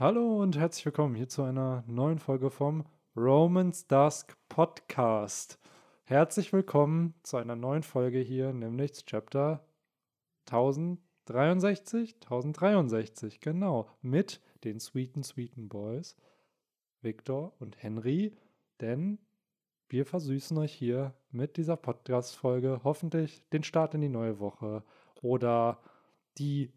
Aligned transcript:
Hallo 0.00 0.40
und 0.40 0.56
herzlich 0.56 0.86
willkommen 0.86 1.14
hier 1.14 1.28
zu 1.28 1.42
einer 1.42 1.84
neuen 1.86 2.18
Folge 2.18 2.48
vom 2.48 2.86
Romans 3.14 3.86
Dusk 3.86 4.34
Podcast. 4.48 5.58
Herzlich 6.04 6.54
willkommen 6.54 7.12
zu 7.22 7.36
einer 7.36 7.54
neuen 7.54 7.82
Folge 7.82 8.18
hier, 8.18 8.54
nämlich 8.54 8.94
zu 8.94 9.04
Chapter 9.04 9.62
1063, 10.46 12.14
1063, 12.14 13.40
genau, 13.40 13.90
mit 14.00 14.40
den 14.64 14.80
sweeten, 14.80 15.22
sweeten 15.22 15.68
Boys, 15.68 16.16
Victor 17.02 17.52
und 17.58 17.82
Henry, 17.82 18.34
denn 18.80 19.18
wir 19.90 20.06
versüßen 20.06 20.56
euch 20.56 20.72
hier 20.72 21.12
mit 21.30 21.58
dieser 21.58 21.76
Podcast-Folge 21.76 22.80
hoffentlich 22.84 23.46
den 23.50 23.64
Start 23.64 23.92
in 23.92 24.00
die 24.00 24.08
neue 24.08 24.38
Woche 24.38 24.82
oder 25.20 25.78
die 26.38 26.72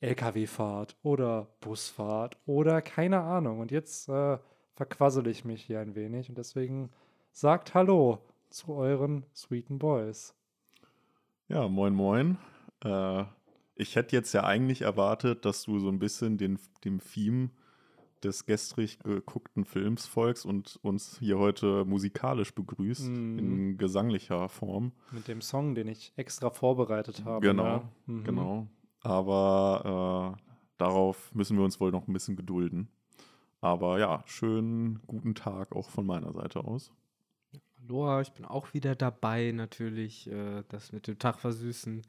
LKW-Fahrt 0.00 0.96
oder 1.02 1.48
Busfahrt 1.60 2.38
oder 2.46 2.82
keine 2.82 3.20
Ahnung. 3.20 3.60
Und 3.60 3.70
jetzt 3.70 4.08
äh, 4.08 4.38
verquassel 4.74 5.26
ich 5.26 5.44
mich 5.44 5.62
hier 5.62 5.80
ein 5.80 5.94
wenig 5.94 6.28
und 6.28 6.36
deswegen 6.38 6.90
sagt 7.32 7.74
Hallo 7.74 8.18
zu 8.50 8.74
euren 8.74 9.24
sweeten 9.34 9.78
Boys. 9.78 10.34
Ja, 11.48 11.68
moin, 11.68 11.94
moin. 11.94 12.38
Äh, 12.84 13.24
ich 13.74 13.96
hätte 13.96 14.16
jetzt 14.16 14.32
ja 14.32 14.44
eigentlich 14.44 14.82
erwartet, 14.82 15.44
dass 15.44 15.64
du 15.64 15.78
so 15.78 15.88
ein 15.88 15.98
bisschen 15.98 16.38
den, 16.38 16.58
dem 16.84 17.00
Theme 17.00 17.50
des 18.24 18.46
gestrig 18.46 18.98
geguckten 19.00 19.64
Films 19.66 20.06
folgst 20.06 20.46
und 20.46 20.78
uns 20.82 21.18
hier 21.18 21.38
heute 21.38 21.84
musikalisch 21.84 22.54
begrüßt 22.54 23.08
Mhm. 23.08 23.38
in 23.38 23.78
gesanglicher 23.78 24.48
Form. 24.48 24.92
Mit 25.12 25.28
dem 25.28 25.42
Song, 25.42 25.74
den 25.74 25.86
ich 25.88 26.12
extra 26.16 26.50
vorbereitet 26.50 27.24
habe. 27.24 27.46
Genau, 27.46 27.64
ne? 27.76 27.82
Mhm. 28.06 28.24
genau. 28.24 28.66
Aber 29.06 30.36
äh, 30.36 30.42
darauf 30.78 31.32
müssen 31.32 31.56
wir 31.56 31.64
uns 31.64 31.78
wohl 31.78 31.92
noch 31.92 32.08
ein 32.08 32.12
bisschen 32.12 32.34
gedulden. 32.34 32.88
Aber 33.60 34.00
ja, 34.00 34.24
schönen 34.26 35.00
guten 35.06 35.36
Tag 35.36 35.74
auch 35.76 35.90
von 35.90 36.06
meiner 36.06 36.32
Seite 36.32 36.64
aus. 36.64 36.90
Aloha, 37.82 38.20
ich 38.20 38.32
bin 38.32 38.44
auch 38.44 38.74
wieder 38.74 38.96
dabei, 38.96 39.52
natürlich. 39.52 40.28
Äh, 40.28 40.64
das 40.68 40.92
mit 40.92 41.06
dem 41.06 41.20
Tag 41.20 41.38
versüßen 41.38 42.02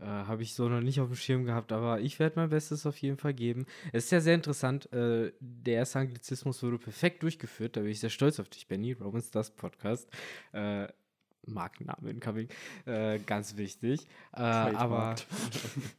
äh, 0.00 0.04
habe 0.04 0.42
ich 0.42 0.54
so 0.54 0.68
noch 0.68 0.80
nicht 0.80 1.00
auf 1.00 1.08
dem 1.08 1.16
Schirm 1.16 1.44
gehabt, 1.44 1.72
aber 1.72 2.00
ich 2.00 2.18
werde 2.18 2.40
mein 2.40 2.48
Bestes 2.48 2.86
auf 2.86 2.96
jeden 2.96 3.18
Fall 3.18 3.34
geben. 3.34 3.66
Es 3.92 4.04
ist 4.04 4.10
ja 4.10 4.20
sehr 4.20 4.34
interessant, 4.34 4.90
äh, 4.94 5.32
der 5.40 5.74
erste 5.74 5.98
Anglizismus 5.98 6.62
wurde 6.62 6.78
perfekt 6.78 7.22
durchgeführt, 7.22 7.76
da 7.76 7.82
bin 7.82 7.90
ich 7.90 8.00
sehr 8.00 8.08
stolz 8.08 8.40
auf 8.40 8.48
dich, 8.48 8.66
Benny, 8.66 8.92
Romans 8.92 9.30
Das 9.30 9.50
Podcast. 9.50 10.08
Markenname 11.46 12.10
incoming, 12.10 12.48
äh, 12.86 13.18
ganz 13.20 13.56
wichtig. 13.56 14.06
Äh, 14.32 14.40
aber 14.40 15.14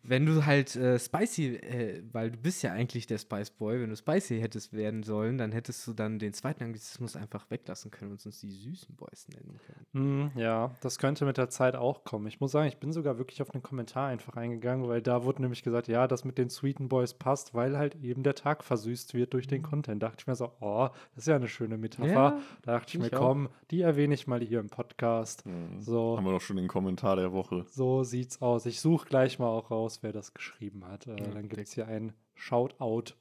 wenn 0.04 0.26
du 0.26 0.46
halt 0.46 0.76
äh, 0.76 1.00
Spicy, 1.00 1.56
äh, 1.56 2.04
weil 2.12 2.32
du 2.32 2.38
bist 2.38 2.64
ja 2.64 2.72
eigentlich 2.72 3.08
der 3.08 3.18
Spice 3.18 3.50
Boy, 3.52 3.82
wenn 3.82 3.90
du 3.90 3.96
Spicy 3.96 4.40
hättest 4.40 4.74
werden 4.74 5.04
sollen, 5.04 5.38
dann 5.38 5.52
hättest 5.52 5.86
du 5.88 5.94
dann 5.94 6.20
den 6.20 6.34
zweiten 6.34 6.64
Anglizismus 6.64 7.16
einfach 7.16 7.50
weglassen 7.50 7.92
können 7.92 8.12
und 8.12 8.26
uns 8.26 8.40
die 8.40 8.52
süßen 8.52 8.96
Boys 8.96 9.28
nennen 9.30 9.60
können. 9.66 10.32
Hm, 10.34 10.42
ja, 10.42 10.72
das 10.82 11.00
könnte 11.00 11.26
mit 11.26 11.38
der 11.38 11.50
Zeit 11.50 11.76
auch 11.76 12.04
kommen. 12.04 12.28
Ich 12.28 12.40
muss 12.40 12.52
sagen, 12.52 12.68
ich 12.68 12.78
bin 12.78 12.94
sogar 12.94 13.18
wirklich 13.18 13.42
auf 13.42 13.52
einen 13.52 13.64
Kommentar 13.64 14.08
einfach 14.08 14.36
eingegangen, 14.38 14.88
weil 14.88 15.02
da 15.02 15.24
wurde 15.24 15.42
nämlich 15.42 15.64
gesagt, 15.64 15.88
ja, 15.88 16.08
das 16.08 16.24
mit 16.24 16.38
den 16.38 16.50
Sweeten 16.50 16.88
Boys 16.88 17.14
passt, 17.14 17.54
weil 17.54 17.78
halt 17.78 17.96
eben 18.04 18.24
der 18.24 18.36
Tag 18.36 18.64
versüßt 18.64 19.14
wird 19.14 19.34
durch 19.34 19.48
den 19.48 19.64
Content. 19.64 20.02
Da 20.04 20.08
dachte 20.08 20.22
ich 20.22 20.28
mir 20.28 20.36
so, 20.36 20.52
oh, 20.60 20.90
das 21.16 21.24
ist 21.24 21.28
ja 21.28 21.36
eine 21.36 21.48
schöne 21.48 21.78
Metapher. 21.78 22.32
Mhm. 22.32 22.38
Ja, 22.38 22.42
da 22.64 22.72
dachte 22.74 22.90
ich 22.90 23.00
mir, 23.00 23.08
ich 23.08 23.12
komm, 23.12 23.50
die 23.72 23.82
erwähne 23.82 24.14
ich 24.14 24.28
mal 24.28 24.42
hier 24.42 24.60
im 24.60 24.70
Podcast. 24.70 25.31
So, 25.80 26.18
Haben 26.18 26.26
wir 26.26 26.32
doch 26.32 26.42
schon 26.42 26.58
den 26.58 26.68
Kommentar 26.68 27.16
der 27.16 27.32
Woche. 27.32 27.66
so 27.70 28.04
sieht's 28.04 28.42
aus. 28.42 28.66
Ich 28.66 28.80
suche 28.82 29.08
gleich 29.08 29.40
mal 29.40 29.48
auch 29.48 29.72
raus, 29.72 30.00
wer 30.02 30.12
das 30.12 30.34
geschrieben 30.34 30.86
hat. 30.86 31.08
Äh, 31.08 31.20
Ja, 31.20 31.28
dann 31.32 31.48
gibt 31.50 31.62
es 31.68 31.74
hier 31.74 31.88
einen 31.88 32.14
Shoutout. 32.36 33.14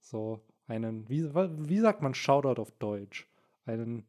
So, 0.00 0.40
einen, 0.68 1.08
wie, 1.08 1.24
wie 1.34 1.78
sagt 1.78 2.02
man 2.02 2.14
Shoutout 2.14 2.60
auf 2.60 2.70
Deutsch? 2.72 3.26
Einen, 3.64 4.04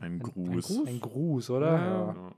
Ein 0.00 0.14
ein 0.14 0.18
Gruß. 0.20 0.66
Gruß? 0.66 0.86
ein 0.88 1.00
Gruß, 1.00 1.50
oder? 1.50 1.66
Ja, 1.76 1.84
Ja. 1.86 2.14
ja. 2.14 2.34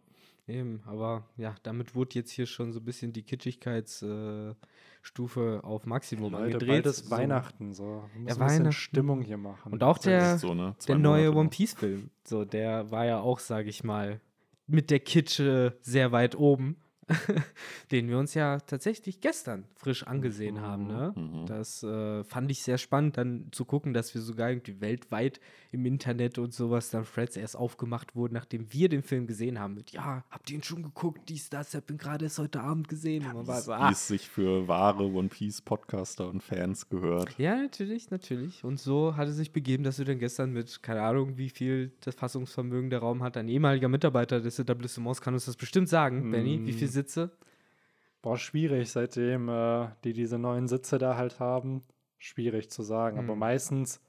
Eben, 0.46 0.82
aber 0.84 1.26
ja, 1.38 1.54
damit 1.62 1.94
wurde 1.94 2.16
jetzt 2.16 2.30
hier 2.30 2.44
schon 2.44 2.70
so 2.74 2.80
ein 2.80 2.84
bisschen 2.84 3.14
die 3.14 3.22
Kitschigkeitsstufe 3.22 4.56
äh, 4.60 4.66
Stufe 5.04 5.60
auf 5.62 5.84
Maximum 5.84 6.32
Leute, 6.32 6.44
angedreht. 6.44 6.68
bald 6.68 6.86
ist 6.86 7.04
So. 7.04 7.10
Weihnachten, 7.10 7.74
so. 7.74 8.04
Bisschen 8.24 8.40
Weihnachten. 8.40 8.72
Stimmung 8.72 9.20
hier 9.20 9.36
machen. 9.36 9.70
Und 9.70 9.82
auch 9.82 9.98
der, 9.98 10.38
so, 10.38 10.54
ne? 10.54 10.74
Der 10.88 10.96
neue 10.96 11.24
Monate 11.24 11.36
One 11.36 11.44
noch. 11.44 11.50
Piece-Film, 11.50 12.10
so, 12.24 12.44
der 12.46 12.90
war 12.90 13.04
ja 13.04 13.20
auch, 13.20 13.38
sage 13.38 13.68
ich 13.68 13.84
mal, 13.84 14.20
mit 14.66 14.90
der 14.90 15.00
Kitsche 15.00 15.76
sehr 15.82 16.10
weit 16.10 16.36
oben, 16.36 16.76
den 17.90 18.08
wir 18.08 18.18
uns 18.18 18.34
ja 18.34 18.58
tatsächlich 18.60 19.20
gestern 19.20 19.64
frisch 19.74 20.06
angesehen 20.06 20.60
haben. 20.60 20.86
Ne? 20.86 21.12
Mhm. 21.16 21.46
Das 21.46 21.82
äh, 21.82 22.24
fand 22.24 22.50
ich 22.50 22.62
sehr 22.62 22.78
spannend, 22.78 23.16
dann 23.16 23.48
zu 23.52 23.64
gucken, 23.64 23.92
dass 23.92 24.14
wir 24.14 24.22
sogar 24.22 24.50
irgendwie 24.50 24.80
weltweit 24.80 25.40
im 25.72 25.84
Internet 25.86 26.38
und 26.38 26.54
sowas 26.54 26.90
dann 26.90 27.04
Threads 27.04 27.36
erst 27.36 27.56
aufgemacht 27.56 28.14
wurden, 28.14 28.34
nachdem 28.34 28.72
wir 28.72 28.88
den 28.88 29.02
Film 29.02 29.26
gesehen 29.26 29.58
haben. 29.58 29.74
Mit, 29.74 29.90
ja, 29.90 30.24
habt 30.30 30.50
ihr 30.50 30.56
ihn 30.56 30.62
schon 30.62 30.82
geguckt? 30.82 31.28
Dies, 31.28 31.50
das, 31.50 31.70
ich 31.70 31.76
hab 31.76 31.90
ihn 31.90 31.98
gerade 31.98 32.24
erst 32.24 32.38
heute 32.38 32.60
Abend 32.60 32.88
gesehen. 32.88 33.26
Und 33.26 33.34
man 33.34 33.46
war 33.46 33.60
so, 33.60 33.72
Wie 33.72 33.76
ah, 33.76 33.90
es 33.90 34.08
sich 34.08 34.28
für 34.28 34.66
wahre 34.68 35.04
One 35.04 35.28
Piece 35.28 35.60
Podcaster 35.60 36.28
und 36.28 36.42
Fans 36.42 36.88
gehört. 36.88 37.36
Ja, 37.38 37.56
natürlich, 37.56 38.10
natürlich. 38.10 38.64
Und 38.64 38.80
so 38.80 39.16
hat 39.16 39.28
es 39.28 39.36
sich 39.36 39.52
begeben, 39.52 39.84
dass 39.84 39.98
wir 39.98 40.04
dann 40.04 40.18
gestern 40.18 40.52
mit, 40.52 40.82
keine 40.82 41.02
Ahnung, 41.02 41.36
wie 41.36 41.50
viel 41.50 41.92
das 42.00 42.14
Fassungsvermögen 42.14 42.90
der 42.90 43.00
Raum 43.00 43.22
hat, 43.22 43.36
ein 43.36 43.48
ehemaliger 43.48 43.88
Mitarbeiter 43.88 44.40
des 44.40 44.58
Etablissements 44.58 45.20
kann 45.20 45.34
uns 45.34 45.46
das 45.46 45.56
bestimmt 45.56 45.88
sagen, 45.88 46.30
Benny, 46.30 46.60
wie 46.64 46.72
viele 46.72 46.90
Sitze? 46.94 47.30
Boah, 48.22 48.38
schwierig, 48.38 48.90
seitdem 48.90 49.48
äh, 49.50 49.88
die 50.04 50.14
diese 50.14 50.38
neuen 50.38 50.66
Sitze 50.66 50.96
da 50.98 51.16
halt 51.16 51.40
haben. 51.40 51.82
Schwierig 52.18 52.70
zu 52.70 52.82
sagen. 52.82 53.18
Aber 53.18 53.34
Hm. 53.34 53.38
meistens, 53.38 54.00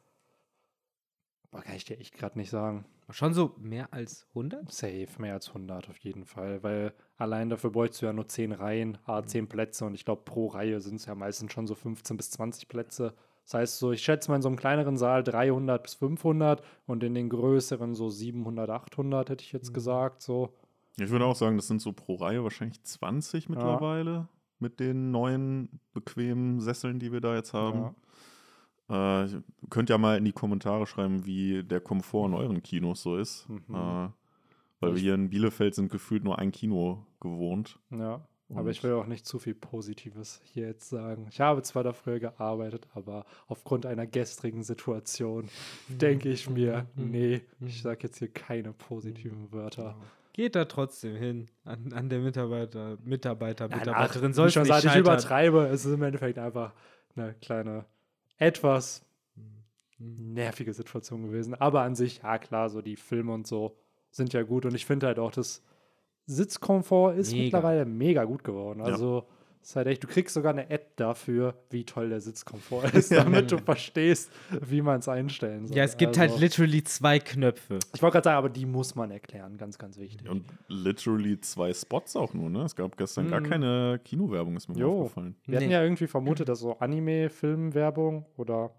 boah, 1.51 1.62
kann 1.62 1.75
ich 1.75 1.85
dir 1.85 2.00
echt 2.00 2.16
gerade 2.16 2.38
nicht 2.38 2.50
sagen. 2.50 2.85
Schon 3.09 3.34
so 3.34 3.56
mehr 3.59 3.94
als 3.94 4.25
100? 4.29 4.72
Safe, 4.72 5.07
mehr 5.19 5.34
als 5.34 5.50
100 5.50 5.90
auf 5.90 5.97
jeden 6.00 6.25
Fall. 6.25 6.63
Weil 6.63 6.94
allein 7.18 7.50
dafür 7.50 7.69
bräuchst 7.72 8.01
du 8.01 8.06
ja 8.07 8.13
nur 8.13 8.28
10 8.28 8.51
Reihen, 8.51 8.97
a 9.06 9.23
10 9.23 9.47
Plätze. 9.47 9.85
Und 9.85 9.94
ich 9.94 10.06
glaube, 10.06 10.23
pro 10.25 10.47
Reihe 10.47 10.79
sind 10.81 10.96
es 10.96 11.06
ja 11.06 11.13
meistens 11.13 11.52
schon 11.53 11.67
so 11.67 11.75
15 11.75 12.17
bis 12.17 12.31
20 12.31 12.67
Plätze. 12.67 13.13
Das 13.44 13.53
heißt, 13.53 13.78
so, 13.78 13.91
ich 13.91 14.02
schätze 14.02 14.31
mal 14.31 14.38
in 14.38 14.41
so 14.41 14.47
einem 14.47 14.57
kleineren 14.57 14.97
Saal 14.97 15.23
300 15.23 15.84
bis 15.84 15.94
500 15.96 16.63
und 16.88 17.03
in 17.03 17.13
den 17.13 17.29
größeren 17.29 17.94
so 17.94 18.09
700, 18.09 18.69
800, 18.72 19.29
hätte 19.29 19.44
ich 19.44 19.52
jetzt 19.52 19.72
gesagt. 19.73 20.23
So. 20.23 20.56
Ich 20.97 21.09
würde 21.09 21.25
auch 21.25 21.35
sagen, 21.35 21.57
das 21.57 21.67
sind 21.67 21.81
so 21.81 21.91
pro 21.91 22.16
Reihe 22.16 22.44
wahrscheinlich 22.44 22.81
20 22.83 23.50
mittlerweile 23.50 24.28
mit 24.59 24.79
den 24.79 25.11
neuen 25.11 25.81
bequemen 25.94 26.61
Sesseln, 26.61 27.00
die 27.00 27.11
wir 27.11 27.19
da 27.22 27.35
jetzt 27.35 27.53
haben. 27.53 27.95
Äh, 28.89 29.25
ihr 29.25 29.44
könnt 29.69 29.89
ja 29.89 29.97
mal 29.97 30.17
in 30.17 30.25
die 30.25 30.31
Kommentare 30.31 30.85
schreiben, 30.88 31.25
wie 31.25 31.63
der 31.63 31.81
Komfort 31.81 32.28
in 32.28 32.34
euren 32.34 32.63
Kinos 32.63 33.01
so 33.01 33.17
ist. 33.17 33.50
Mhm. 33.50 33.75
Äh, 33.75 34.09
weil 34.79 34.94
wir 34.94 35.01
hier 35.01 35.16
in 35.16 35.29
Bielefeld 35.29 35.73
sind 35.75 35.91
gefühlt 35.91 36.23
nur 36.23 36.38
ein 36.39 36.51
Kino 36.51 37.05
gewohnt. 37.19 37.79
Ja, 37.89 38.25
aber 38.50 38.61
Und- 38.61 38.69
ich 38.69 38.84
will 38.84 38.94
auch 38.94 39.07
nicht 39.07 39.25
zu 39.25 39.39
viel 39.39 39.55
Positives 39.55 40.39
hier 40.45 40.67
jetzt 40.67 40.89
sagen. 40.89 41.28
Ich 41.31 41.41
habe 41.41 41.63
zwar 41.63 41.84
da 41.84 41.94
früher 41.94 42.19
gearbeitet, 42.19 42.88
aber 42.94 43.25
aufgrund 43.47 43.85
einer 43.85 44.05
gestrigen 44.05 44.63
Situation 44.63 45.50
denke 45.88 46.29
ich 46.29 46.50
mir, 46.50 46.85
nee, 46.95 47.41
ich 47.61 47.81
sage 47.81 48.03
jetzt 48.03 48.19
hier 48.19 48.31
keine 48.31 48.72
positiven 48.73 49.51
Wörter. 49.51 49.97
Geht 50.35 50.53
da 50.57 50.66
trotzdem 50.66 51.16
hin 51.16 51.50
an, 51.63 51.94
an 51.94 52.09
der 52.09 52.19
Mitarbeiter, 52.19 52.97
Mitarbeiter, 53.06 53.69
Nein, 53.69 53.79
Mitarbeiterin. 53.79 54.31
ach, 54.31 54.35
Soll 54.35 54.51
schon 54.51 54.63
gesagt, 54.63 54.84
ich 54.84 54.96
übertreibe. 54.97 55.68
Es 55.68 55.85
ist 55.85 55.94
im 55.94 56.03
Endeffekt 56.03 56.38
einfach 56.38 56.73
eine 57.16 57.35
kleine, 57.35 57.85
etwas 58.38 59.06
nervige 59.97 60.73
Situation 60.73 61.23
gewesen. 61.23 61.56
Aber 61.56 61.84
an 61.84 61.96
sich, 61.96 62.18
ja 62.22 62.38
klar, 62.38 62.69
so 62.69 62.81
die 62.81 62.97
Filme 62.97 63.31
und 63.34 63.47
so 63.47 63.78
sind 64.12 64.34
ja 64.34 64.44
gut. 64.44 64.66
Und 64.66 64.75
ich 64.75 64.85
finde 64.85 65.07
halt 65.07 65.19
auch, 65.19 65.31
das 65.31 65.63
Sitzkomfort 66.25 67.13
ist 67.16 67.31
Mega. 67.31 67.44
mittlerweile 67.44 67.85
mega 67.85 68.25
gut 68.25 68.44
geworden. 68.44 68.81
Ja. 68.81 68.88
Ist 69.65 69.75
halt 69.75 69.87
echt, 69.87 70.03
du 70.03 70.07
kriegst 70.07 70.35
sogar 70.35 70.53
eine 70.53 70.69
App 70.69 70.95
dafür, 70.95 71.55
wie 71.71 71.85
toll 71.85 72.09
der 72.09 72.21
Sitzkomfort 72.21 72.83
ist, 72.93 73.11
damit 73.11 73.51
du 73.51 73.57
verstehst, 73.57 74.31
wie 74.61 74.84
man 74.84 74.99
es 74.99 75.07
einstellen 75.09 75.66
soll. 75.66 75.75
Ja, 75.75 75.84
es 75.84 75.97
gibt 75.97 76.19
also, 76.19 76.34
halt 76.34 76.40
literally 76.40 76.84
zwei 76.84 77.17
Knöpfe. 77.17 77.79
Ich 77.95 77.99
wollte 78.03 78.13
gerade 78.13 78.23
sagen, 78.25 78.37
aber 78.37 78.49
die 78.49 78.67
muss 78.67 78.93
man 78.93 79.09
erklären, 79.09 79.57
ganz, 79.57 79.79
ganz 79.79 79.97
wichtig. 79.97 80.29
Und 80.29 80.45
literally 80.67 81.41
zwei 81.41 81.73
Spots 81.73 82.16
auch 82.16 82.35
nur, 82.35 82.51
ne? 82.51 82.61
Es 82.61 82.75
gab 82.75 82.95
gestern 82.95 83.28
gar 83.28 83.40
Mhm. 83.40 83.49
keine 83.49 83.99
Kinowerbung, 84.05 84.55
ist 84.55 84.69
mir 84.69 84.78
Jo. 84.78 85.01
aufgefallen. 85.01 85.35
Wir 85.47 85.57
hatten 85.57 85.66
Nee. 85.67 85.73
ja 85.73 85.81
irgendwie 85.81 86.05
vermutet, 86.05 86.47
dass 86.47 86.59
so 86.59 86.78
Anime-Filmwerbung 86.78 88.28
oder 88.37 88.69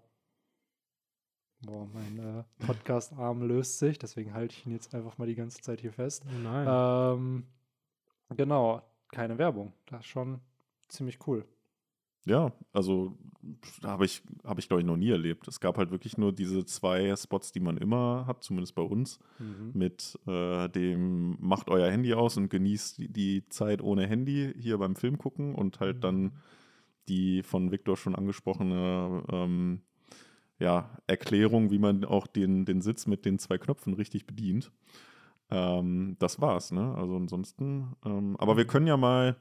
Boah, 1.65 1.85
mein 1.91 2.19
äh, 2.19 2.65
Podcast-Arm 2.65 3.41
löst 3.41 3.79
sich, 3.79 3.97
deswegen 3.99 4.33
halte 4.33 4.53
ich 4.55 4.65
ihn 4.65 4.71
jetzt 4.71 4.95
einfach 4.95 5.17
mal 5.17 5.25
die 5.27 5.35
ganze 5.35 5.59
Zeit 5.59 5.81
hier 5.81 5.91
fest. 5.91 6.23
Oh 6.29 6.39
nein. 6.43 6.67
Ähm, 7.17 7.43
genau, 8.37 8.83
keine 9.11 9.37
Werbung. 9.37 9.73
Das 9.87 10.01
ist 10.01 10.05
schon 10.05 10.39
ziemlich 10.89 11.19
cool. 11.27 11.45
Ja, 12.25 12.51
also 12.73 13.17
habe 13.83 14.03
ich, 14.05 14.21
hab 14.43 14.59
ich 14.59 14.67
glaube 14.67 14.81
ich, 14.81 14.85
noch 14.85 14.97
nie 14.97 15.09
erlebt. 15.11 15.47
Es 15.47 15.61
gab 15.61 15.77
halt 15.77 15.91
wirklich 15.91 16.17
nur 16.17 16.33
diese 16.33 16.65
zwei 16.65 17.15
Spots, 17.15 17.53
die 17.53 17.61
man 17.61 17.77
immer 17.77 18.25
hat, 18.27 18.43
zumindest 18.43 18.75
bei 18.75 18.81
uns, 18.81 19.19
Mhm. 19.39 19.71
mit 19.73 20.19
äh, 20.27 20.67
dem 20.67 21.37
macht 21.39 21.69
euer 21.69 21.89
Handy 21.89 22.13
aus 22.13 22.35
und 22.35 22.49
genießt 22.49 22.97
die, 22.97 23.07
die 23.07 23.47
Zeit 23.47 23.81
ohne 23.81 24.07
Handy 24.07 24.53
hier 24.57 24.77
beim 24.77 24.97
Film 24.97 25.17
gucken 25.17 25.55
und 25.55 25.79
halt 25.79 26.03
dann 26.03 26.33
die 27.07 27.43
von 27.43 27.71
Victor 27.71 27.95
schon 27.95 28.15
angesprochene 28.15 29.23
ähm, 29.31 29.81
ja, 30.59 30.89
Erklärung, 31.07 31.71
wie 31.71 31.79
man 31.79 32.03
auch 32.03 32.27
den, 32.27 32.65
den 32.65 32.81
Sitz 32.81 33.07
mit 33.07 33.23
den 33.23 33.39
zwei 33.39 33.57
Knöpfen 33.57 33.93
richtig 33.93 34.25
bedient. 34.27 34.71
Ähm, 35.49 36.17
das 36.19 36.41
war's, 36.41 36.73
ne? 36.73 36.93
Also 36.95 37.15
ansonsten. 37.15 37.95
Ähm, 38.03 38.35
aber 38.37 38.57
wir 38.57 38.65
können 38.67 38.87
ja 38.87 38.97
mal, 38.97 39.37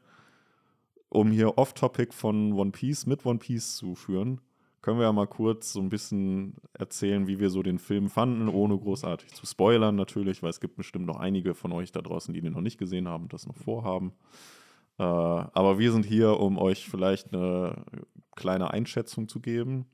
um 1.09 1.31
hier 1.31 1.59
Off-Topic 1.59 2.13
von 2.13 2.53
One 2.53 2.71
Piece 2.71 3.07
mit 3.07 3.25
One 3.25 3.39
Piece 3.39 3.77
zu 3.77 3.95
führen, 3.95 4.41
können 4.83 4.99
wir 4.99 5.07
ja 5.07 5.13
mal 5.13 5.27
kurz 5.27 5.73
so 5.73 5.81
ein 5.81 5.89
bisschen 5.89 6.55
erzählen, 6.73 7.27
wie 7.27 7.41
wir 7.41 7.51
so 7.51 7.63
den 7.63 7.81
Film 7.81 8.09
fanden, 8.09 8.49
ohne 8.49 8.79
großartig 8.79 9.35
zu 9.35 9.45
spoilern 9.45 9.97
natürlich, 9.97 10.45
weil 10.45 10.51
es 10.51 10.61
gibt 10.61 10.77
bestimmt 10.77 11.07
noch 11.07 11.17
einige 11.17 11.55
von 11.55 11.73
euch 11.73 11.91
da 11.91 12.03
draußen, 12.03 12.33
die 12.33 12.41
den 12.41 12.53
noch 12.53 12.61
nicht 12.61 12.79
gesehen 12.79 13.09
haben 13.09 13.25
und 13.25 13.33
das 13.33 13.49
noch 13.49 13.57
vorhaben. 13.57 14.13
Äh, 14.99 15.03
aber 15.03 15.79
wir 15.79 15.91
sind 15.91 16.07
hier, 16.07 16.39
um 16.39 16.57
euch 16.57 16.89
vielleicht 16.89 17.35
eine 17.35 17.85
kleine 18.37 18.71
Einschätzung 18.71 19.29
zu 19.29 19.41
geben. 19.41 19.87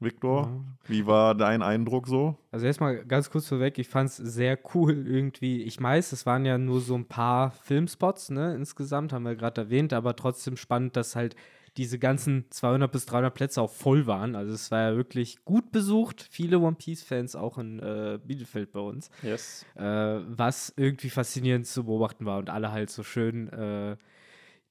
Viktor, 0.00 0.42
ja. 0.42 0.88
wie 0.88 1.06
war 1.06 1.34
dein 1.34 1.62
Eindruck 1.62 2.06
so? 2.06 2.36
Also 2.50 2.66
erstmal 2.66 3.04
ganz 3.04 3.30
kurz 3.30 3.48
vorweg, 3.48 3.78
ich 3.78 3.88
fand 3.88 4.10
es 4.10 4.16
sehr 4.16 4.58
cool 4.74 5.06
irgendwie. 5.06 5.62
Ich 5.62 5.80
weiß, 5.80 6.12
es 6.12 6.26
waren 6.26 6.44
ja 6.44 6.58
nur 6.58 6.80
so 6.80 6.94
ein 6.94 7.06
paar 7.06 7.50
Filmspots, 7.50 8.30
ne, 8.30 8.54
insgesamt, 8.54 9.12
haben 9.12 9.24
wir 9.24 9.36
gerade 9.36 9.62
erwähnt, 9.62 9.92
aber 9.92 10.16
trotzdem 10.16 10.56
spannend, 10.56 10.96
dass 10.96 11.16
halt 11.16 11.36
diese 11.76 11.98
ganzen 11.98 12.44
200 12.50 12.90
bis 12.90 13.06
300 13.06 13.34
Plätze 13.34 13.60
auch 13.60 13.70
voll 13.70 14.06
waren. 14.06 14.36
Also 14.36 14.54
es 14.54 14.70
war 14.70 14.90
ja 14.90 14.96
wirklich 14.96 15.44
gut 15.44 15.72
besucht. 15.72 16.26
Viele 16.30 16.60
One 16.60 16.76
Piece-Fans 16.76 17.34
auch 17.34 17.58
in 17.58 17.80
äh, 17.80 18.18
Bielefeld 18.24 18.72
bei 18.72 18.80
uns. 18.80 19.10
Yes. 19.22 19.66
Äh, 19.74 19.82
was 19.82 20.72
irgendwie 20.76 21.10
faszinierend 21.10 21.66
zu 21.66 21.84
beobachten 21.84 22.26
war 22.26 22.38
und 22.38 22.48
alle 22.48 22.70
halt 22.70 22.90
so 22.90 23.02
schön 23.02 23.48
äh, 23.48 23.96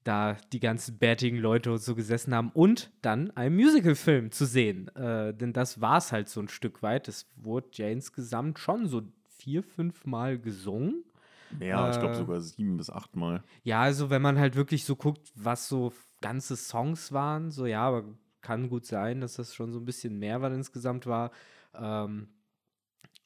da 0.04 0.36
die 0.52 0.60
ganzen 0.60 0.98
bärtigen 0.98 1.38
Leute 1.38 1.72
und 1.72 1.78
so 1.78 1.94
gesessen 1.94 2.34
haben 2.34 2.50
und 2.52 2.92
dann 3.02 3.30
einen 3.32 3.56
Musicalfilm 3.56 4.30
zu 4.30 4.44
sehen. 4.44 4.94
Äh, 4.94 5.34
denn 5.34 5.52
das 5.52 5.80
war 5.80 5.96
es 5.98 6.12
halt 6.12 6.28
so 6.28 6.40
ein 6.40 6.48
Stück 6.48 6.82
weit. 6.82 7.08
Es 7.08 7.26
wurde 7.36 7.68
ja 7.72 7.88
insgesamt 7.88 8.58
schon 8.58 8.86
so 8.86 9.02
vier, 9.38 9.62
fünf 9.62 10.04
Mal 10.04 10.38
gesungen. 10.38 11.04
Ja, 11.60 11.88
äh, 11.88 11.90
ich 11.90 11.98
glaube 11.98 12.14
sogar 12.14 12.40
sieben 12.40 12.76
bis 12.76 12.90
acht 12.90 13.16
Mal. 13.16 13.42
Ja, 13.62 13.80
also 13.80 14.10
wenn 14.10 14.22
man 14.22 14.38
halt 14.38 14.56
wirklich 14.56 14.84
so 14.84 14.94
guckt, 14.94 15.32
was 15.34 15.68
so 15.68 15.92
ganze 16.20 16.56
Songs 16.56 17.12
waren, 17.12 17.50
so 17.50 17.66
ja, 17.66 17.82
aber 17.82 18.04
kann 18.40 18.68
gut 18.68 18.84
sein, 18.86 19.20
dass 19.20 19.34
das 19.34 19.54
schon 19.54 19.72
so 19.72 19.78
ein 19.78 19.84
bisschen 19.84 20.18
mehr 20.18 20.42
war 20.42 20.52
insgesamt 20.52 21.06
war. 21.06 21.30
Ähm, 21.74 22.28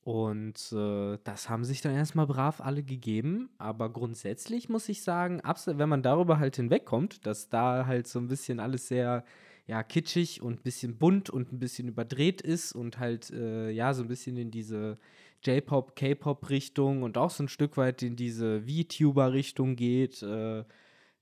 und 0.08 0.72
äh, 0.72 1.18
das 1.22 1.50
haben 1.50 1.66
sich 1.66 1.82
dann 1.82 1.94
erstmal 1.94 2.26
brav 2.26 2.62
alle 2.62 2.82
gegeben. 2.82 3.50
Aber 3.58 3.92
grundsätzlich 3.92 4.70
muss 4.70 4.88
ich 4.88 5.02
sagen, 5.02 5.42
wenn 5.42 5.88
man 5.90 6.02
darüber 6.02 6.38
halt 6.38 6.56
hinwegkommt, 6.56 7.26
dass 7.26 7.50
da 7.50 7.84
halt 7.84 8.06
so 8.06 8.18
ein 8.18 8.26
bisschen 8.26 8.58
alles 8.58 8.88
sehr 8.88 9.22
ja, 9.66 9.82
kitschig 9.82 10.40
und 10.40 10.60
ein 10.60 10.62
bisschen 10.62 10.96
bunt 10.96 11.28
und 11.28 11.52
ein 11.52 11.58
bisschen 11.58 11.88
überdreht 11.88 12.40
ist 12.40 12.72
und 12.72 12.98
halt 12.98 13.30
äh, 13.32 13.68
ja 13.68 13.92
so 13.92 14.00
ein 14.00 14.08
bisschen 14.08 14.38
in 14.38 14.50
diese 14.50 14.96
J-Pop, 15.42 15.94
K-Pop-Richtung 15.94 17.02
und 17.02 17.18
auch 17.18 17.28
so 17.28 17.44
ein 17.44 17.48
Stück 17.48 17.76
weit 17.76 18.02
in 18.02 18.16
diese 18.16 18.62
VTuber-Richtung 18.62 19.76
geht, 19.76 20.22
äh, 20.22 20.64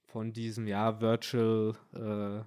von 0.05 0.33
diesem 0.33 0.69
ja 0.69 1.00
Virtual 1.00 1.75
äh, 1.93 2.44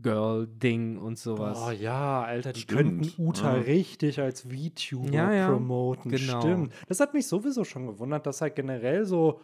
Girl-Ding 0.00 0.98
und 0.98 1.18
sowas. 1.18 1.58
Oh 1.66 1.70
ja, 1.70 2.22
Alter, 2.22 2.52
die 2.52 2.60
Stimmt. 2.60 2.78
könnten 2.78 3.22
Uta 3.22 3.56
ja. 3.56 3.62
richtig 3.62 4.20
als 4.20 4.42
VTuber 4.42 5.12
ja, 5.12 5.32
ja. 5.32 5.50
promoten. 5.50 6.10
Genau. 6.10 6.40
Stimmt. 6.40 6.72
Das 6.86 7.00
hat 7.00 7.14
mich 7.14 7.26
sowieso 7.26 7.64
schon 7.64 7.86
gewundert, 7.86 8.26
dass 8.26 8.40
halt 8.40 8.56
generell 8.56 9.04
so, 9.04 9.40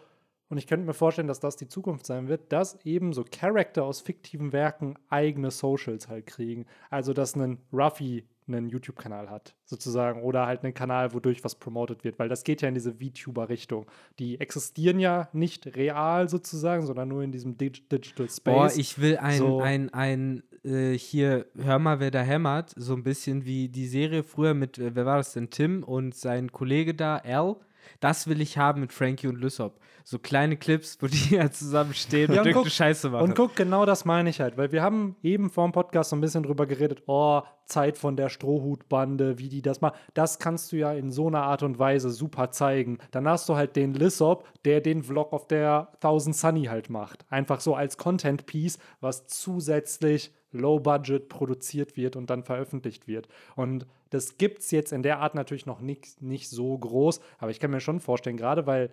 und 0.49 0.59
ich 0.59 0.67
könnte 0.67 0.87
mir 0.87 0.95
vorstellen, 0.95 1.29
dass 1.29 1.41
das 1.41 1.57
die 1.57 1.69
Zukunft 1.69 2.07
sein 2.07 2.29
wird, 2.29 2.53
dass 2.53 2.79
eben 2.85 3.13
so 3.13 3.25
Charakter 3.25 3.85
aus 3.85 4.01
fiktiven 4.01 4.53
Werken 4.53 4.97
eigene 5.09 5.51
Socials 5.51 6.09
halt 6.09 6.27
kriegen. 6.27 6.67
Also, 6.91 7.13
dass 7.13 7.35
ein 7.35 7.59
Ruffy 7.73 8.25
einen 8.47 8.69
YouTube-Kanal 8.69 9.31
hat, 9.31 9.55
sozusagen, 9.65 10.23
oder 10.23 10.47
halt 10.47 10.65
einen 10.65 10.75
Kanal, 10.75 11.13
wodurch 11.13 11.45
was 11.45 11.55
promotet 11.55 12.05
wird, 12.05 12.19
weil 12.19 12.29
das 12.29 12.45
geht 12.45 12.63
ja 12.63 12.69
in 12.69 12.75
diese 12.75 12.95
VTuber-Richtung. 12.95 13.87
Die 14.19 14.41
existieren 14.41 14.99
ja 14.99 15.29
nicht 15.33 15.77
real 15.77 16.29
sozusagen, 16.29 16.87
sondern 16.87 17.09
nur 17.09 17.23
in 17.23 17.33
diesem 17.33 17.57
Dig 17.57 17.89
Digital 17.89 18.29
Space. 18.29 18.41
Boah, 18.45 18.71
ich 18.77 19.01
will 19.01 19.17
ein, 19.17 19.39
so. 19.39 19.61
ein, 19.61 19.93
ein, 19.93 20.43
äh, 20.63 20.93
hier, 20.93 21.47
hör 21.57 21.79
mal, 21.79 22.01
wer 22.01 22.11
da 22.11 22.21
hämmert, 22.21 22.73
so 22.77 22.95
ein 22.95 23.03
bisschen 23.03 23.45
wie 23.45 23.69
die 23.69 23.87
Serie 23.87 24.23
früher 24.23 24.55
mit, 24.55 24.79
äh, 24.79 24.95
wer 24.95 25.07
war 25.07 25.17
das 25.17 25.33
denn, 25.33 25.51
Tim 25.51 25.83
und 25.83 26.15
sein 26.15 26.53
Kollege 26.53 26.95
da, 26.95 27.17
Al, 27.17 27.57
das 28.01 28.27
will 28.27 28.41
ich 28.41 28.59
haben 28.59 28.81
mit 28.81 28.93
Frankie 28.93 29.27
und 29.27 29.41
Lysop. 29.41 29.81
So 30.07 30.19
kleine 30.19 30.57
Clips, 30.57 30.99
wo 31.01 31.07
die 31.07 31.31
ja 31.35 31.51
zusammenstehen 31.51 32.33
ja, 32.33 32.41
und, 32.41 32.47
und 32.47 32.47
irgendeine 32.47 32.71
Scheiße 32.71 33.09
machen. 33.11 33.25
Und 33.25 33.35
guck, 33.35 33.57
genau 33.57 33.87
das 33.87 34.05
meine 34.05 34.29
ich 34.29 34.41
halt, 34.41 34.57
weil 34.57 34.71
wir 34.71 34.83
haben 34.83 35.17
eben 35.23 35.51
vor 35.51 35.67
dem 35.67 35.73
Podcast 35.73 36.11
so 36.11 36.17
ein 36.17 36.21
bisschen 36.21 36.43
drüber 36.43 36.67
geredet, 36.67 37.03
oh, 37.07 37.43
Zeit 37.65 37.97
von 37.97 38.17
der 38.17 38.29
Strohhutbande, 38.29 39.39
wie 39.39 39.49
die 39.49 39.63
das 39.63 39.81
machen. 39.81 39.97
Das 40.13 40.39
kannst 40.39 40.73
du 40.73 40.77
ja 40.77 40.93
in 40.93 41.11
so 41.11 41.29
einer 41.29 41.43
Art 41.43 41.63
und 41.63 41.79
Weise 41.79 42.11
super 42.11 42.51
zeigen. 42.51 42.99
Dann 43.11 43.27
hast 43.27 43.49
du 43.49 43.57
halt 43.57 43.77
den 43.77 43.95
Lissop, 43.95 44.47
der 44.65 44.81
den 44.81 45.03
Vlog 45.03 45.33
auf 45.33 45.47
der 45.49 45.93
Thousand 46.01 46.37
Sunny 46.37 46.65
halt 46.65 46.91
macht. 46.91 47.25
Einfach 47.31 47.61
so 47.61 47.75
als 47.75 47.97
Content-Piece, 47.97 48.79
was 49.01 49.27
zusätzlich 49.27 50.33
low 50.53 50.79
budget 50.79 51.29
produziert 51.29 51.97
wird 51.97 52.17
und 52.17 52.31
dann 52.31 52.45
veröffentlicht 52.45 53.09
wird. 53.09 53.29
Und 53.57 53.87
das 54.15 54.39
gibt 54.39 54.61
es 54.61 54.71
jetzt 54.71 54.93
in 54.93 55.03
der 55.03 55.19
Art 55.19 55.35
natürlich 55.35 55.67
noch 55.67 55.81
nicht, 55.81 56.23
nicht 56.23 56.49
so 56.49 56.79
groß, 56.79 57.21
aber 57.39 57.51
ich 57.51 57.59
kann 57.59 57.73
mir 57.73 57.81
schon 57.81 57.99
vorstellen, 57.99 58.37
gerade 58.37 58.65
weil 58.67 58.91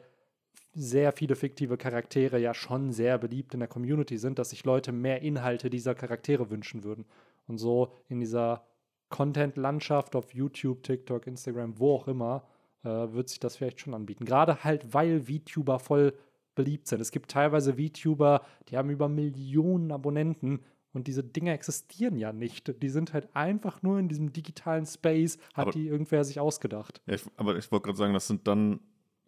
sehr 0.73 1.11
viele 1.11 1.35
fiktive 1.35 1.77
Charaktere 1.77 2.39
ja 2.39 2.55
schon 2.55 2.91
sehr 2.91 3.19
beliebt 3.19 3.53
in 3.53 3.59
der 3.59 3.69
Community 3.69 4.17
sind, 4.17 4.39
dass 4.39 4.49
sich 4.49 4.65
Leute 4.65 4.91
mehr 4.91 5.21
Inhalte 5.21 5.69
dieser 5.69 5.93
Charaktere 5.93 6.49
wünschen 6.49 6.83
würden. 6.83 7.05
Und 7.47 7.59
so 7.59 7.93
in 8.07 8.19
dieser 8.19 8.65
Content-Landschaft 9.09 10.15
auf 10.15 10.33
YouTube, 10.33 10.81
TikTok, 10.81 11.27
Instagram, 11.27 11.77
wo 11.77 11.95
auch 11.95 12.07
immer, 12.07 12.47
äh, 12.83 12.87
wird 12.87 13.29
sich 13.29 13.39
das 13.39 13.57
vielleicht 13.57 13.79
schon 13.79 13.93
anbieten. 13.93 14.25
Gerade 14.25 14.63
halt, 14.63 14.91
weil 14.93 15.23
VTuber 15.25 15.77
voll 15.77 16.13
beliebt 16.55 16.87
sind. 16.87 16.99
Es 16.99 17.11
gibt 17.11 17.29
teilweise 17.29 17.75
VTuber, 17.75 18.43
die 18.69 18.77
haben 18.77 18.89
über 18.89 19.07
Millionen 19.07 19.91
Abonnenten 19.91 20.61
und 20.93 21.07
diese 21.07 21.23
Dinge 21.23 21.53
existieren 21.53 22.17
ja 22.17 22.33
nicht. 22.33 22.81
Die 22.81 22.89
sind 22.89 23.13
halt 23.13 23.35
einfach 23.35 23.81
nur 23.81 23.99
in 23.99 24.09
diesem 24.09 24.33
digitalen 24.33 24.85
Space, 24.85 25.37
hat 25.53 25.67
aber, 25.67 25.71
die 25.71 25.87
irgendwer 25.87 26.23
sich 26.23 26.39
ausgedacht. 26.39 27.01
Ja, 27.05 27.15
ich, 27.15 27.23
aber 27.37 27.57
ich 27.57 27.71
wollte 27.71 27.85
gerade 27.85 27.97
sagen, 27.97 28.13
das 28.13 28.27
sind 28.27 28.47
dann 28.47 28.79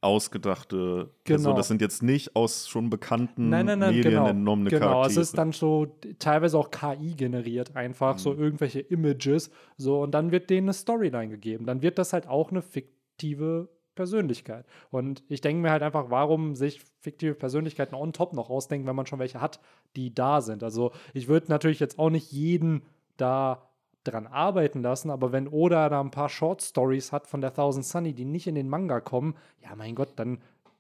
ausgedachte 0.04 1.12
genau. 1.24 1.38
Also 1.38 1.54
das 1.54 1.68
sind 1.70 1.82
jetzt 1.82 2.04
nicht 2.04 2.36
aus 2.36 2.68
schon 2.68 2.90
bekannten 2.90 3.48
nein, 3.48 3.66
nein, 3.66 3.80
nein, 3.80 3.96
Medien 3.96 4.16
genau, 4.16 4.28
entnommene 4.28 4.70
genau. 4.70 4.88
Charaktere. 4.88 5.10
Genau, 5.10 5.22
es 5.22 5.30
ist 5.30 5.38
dann 5.38 5.52
so 5.54 5.98
teilweise 6.20 6.58
auch 6.58 6.72
KI 6.72 7.16
generiert, 7.16 7.76
einfach 7.76 8.16
mhm. 8.16 8.20
so 8.20 8.34
irgendwelche 8.34 8.82
Images. 8.82 9.50
So, 9.78 10.02
und 10.02 10.12
dann 10.12 10.32
wird 10.32 10.50
denen 10.50 10.66
eine 10.66 10.74
Storyline 10.74 11.30
gegeben. 11.30 11.66
Dann 11.66 11.82
wird 11.82 11.98
das 11.98 12.12
halt 12.12 12.28
auch 12.28 12.52
eine 12.52 12.62
fiktive 12.62 13.70
Persönlichkeit. 13.96 14.66
Und 14.92 15.24
ich 15.28 15.42
denke 15.42 15.62
mir 15.62 15.72
halt 15.72 15.84
einfach, 15.84 16.10
warum 16.10 16.56
sich 16.56 16.82
fiktive 17.00 17.36
Persönlichkeiten 17.36 17.96
on 17.96 18.14
top 18.14 18.34
noch 18.34 18.50
ausdenken, 18.50 18.88
wenn 18.88 18.96
man 18.96 19.06
schon 19.06 19.20
welche 19.20 19.42
hat, 19.42 19.60
die 19.96 20.14
da 20.14 20.42
sind. 20.42 20.64
Also 20.64 20.92
ich 21.14 21.28
würde 21.28 21.48
natürlich 21.50 21.80
jetzt 21.80 22.00
auch 22.00 22.10
nicht 22.10 22.32
jeden 22.32 22.84
da 23.18 23.70
dran 24.04 24.28
arbeiten 24.28 24.82
lassen, 24.82 25.10
aber 25.10 25.32
wenn 25.32 25.48
Oda 25.48 25.90
da 25.90 26.02
ein 26.02 26.12
paar 26.12 26.30
Short 26.30 26.62
Stories 26.62 27.12
hat 27.12 27.28
von 27.28 27.42
der 27.42 27.54
Thousand 27.54 27.86
Sunny, 27.86 28.14
die 28.14 28.26
nicht 28.26 28.48
in 28.48 28.56
den 28.56 28.70
Manga 28.70 29.00
kommen, 29.00 29.36
ja 29.62 29.76
mein 29.76 29.96
Gott, 29.96 30.14
dann 30.18 30.40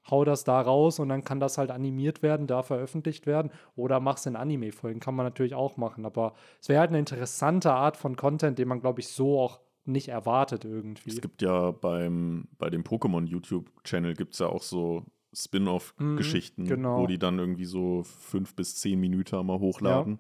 hau 0.10 0.26
das 0.26 0.44
da 0.44 0.60
raus 0.60 1.00
und 1.00 1.10
dann 1.10 1.24
kann 1.24 1.40
das 1.40 1.58
halt 1.58 1.72
animiert 1.72 2.22
werden, 2.22 2.48
da 2.48 2.62
veröffentlicht 2.62 3.26
werden 3.26 3.52
oder 3.76 4.00
mach's 4.00 4.26
in 4.26 4.36
Anime-Folgen, 4.36 5.00
kann 5.00 5.16
man 5.16 5.26
natürlich 5.26 5.56
auch 5.56 5.78
machen, 5.78 6.06
aber 6.06 6.34
es 6.60 6.70
wäre 6.70 6.82
halt 6.82 6.90
eine 6.90 7.00
interessante 7.00 7.72
Art 7.72 7.96
von 7.96 8.16
Content, 8.16 8.60
den 8.60 8.68
man, 8.68 8.82
glaube 8.82 9.00
ich, 9.00 9.08
so 9.08 9.40
auch 9.40 9.60
nicht 9.86 10.08
erwartet 10.08 10.66
irgendwie. 10.66 11.10
Es 11.10 11.22
gibt 11.22 11.42
ja 11.42 11.72
beim, 11.72 12.48
bei 12.58 12.70
dem 12.70 12.84
Pokémon 12.84 13.26
YouTube-Channel 13.26 14.14
gibt 14.14 14.34
es 14.34 14.40
ja 14.40 14.48
auch 14.48 14.64
so 14.64 15.06
Spin-off-Geschichten, 15.34 16.64
mhm, 16.64 16.68
genau. 16.68 17.00
wo 17.00 17.08
die 17.08 17.18
dann 17.18 17.40
irgendwie 17.40 17.66
so 17.66 18.04
fünf 18.04 18.56
bis 18.56 18.76
zehn 18.76 19.00
Minuten 19.00 19.46
mal 19.46 19.60
hochladen. 19.60 20.14
Ja. 20.14 20.20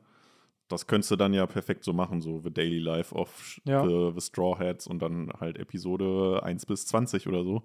Das 0.69 0.87
könntest 0.87 1.11
du 1.11 1.15
dann 1.15 1.33
ja 1.33 1.45
perfekt 1.45 1.83
so 1.83 1.93
machen, 1.93 2.21
so 2.21 2.39
The 2.39 2.51
Daily 2.51 2.79
Life 2.79 3.13
of 3.13 3.59
ja. 3.65 3.85
the, 3.85 4.11
the, 4.15 4.21
Straw 4.21 4.57
Hats 4.57 4.87
und 4.87 4.99
dann 4.99 5.31
halt 5.39 5.57
Episode 5.59 6.41
1 6.41 6.65
bis 6.65 6.87
20 6.87 7.27
oder 7.27 7.43
so. 7.43 7.63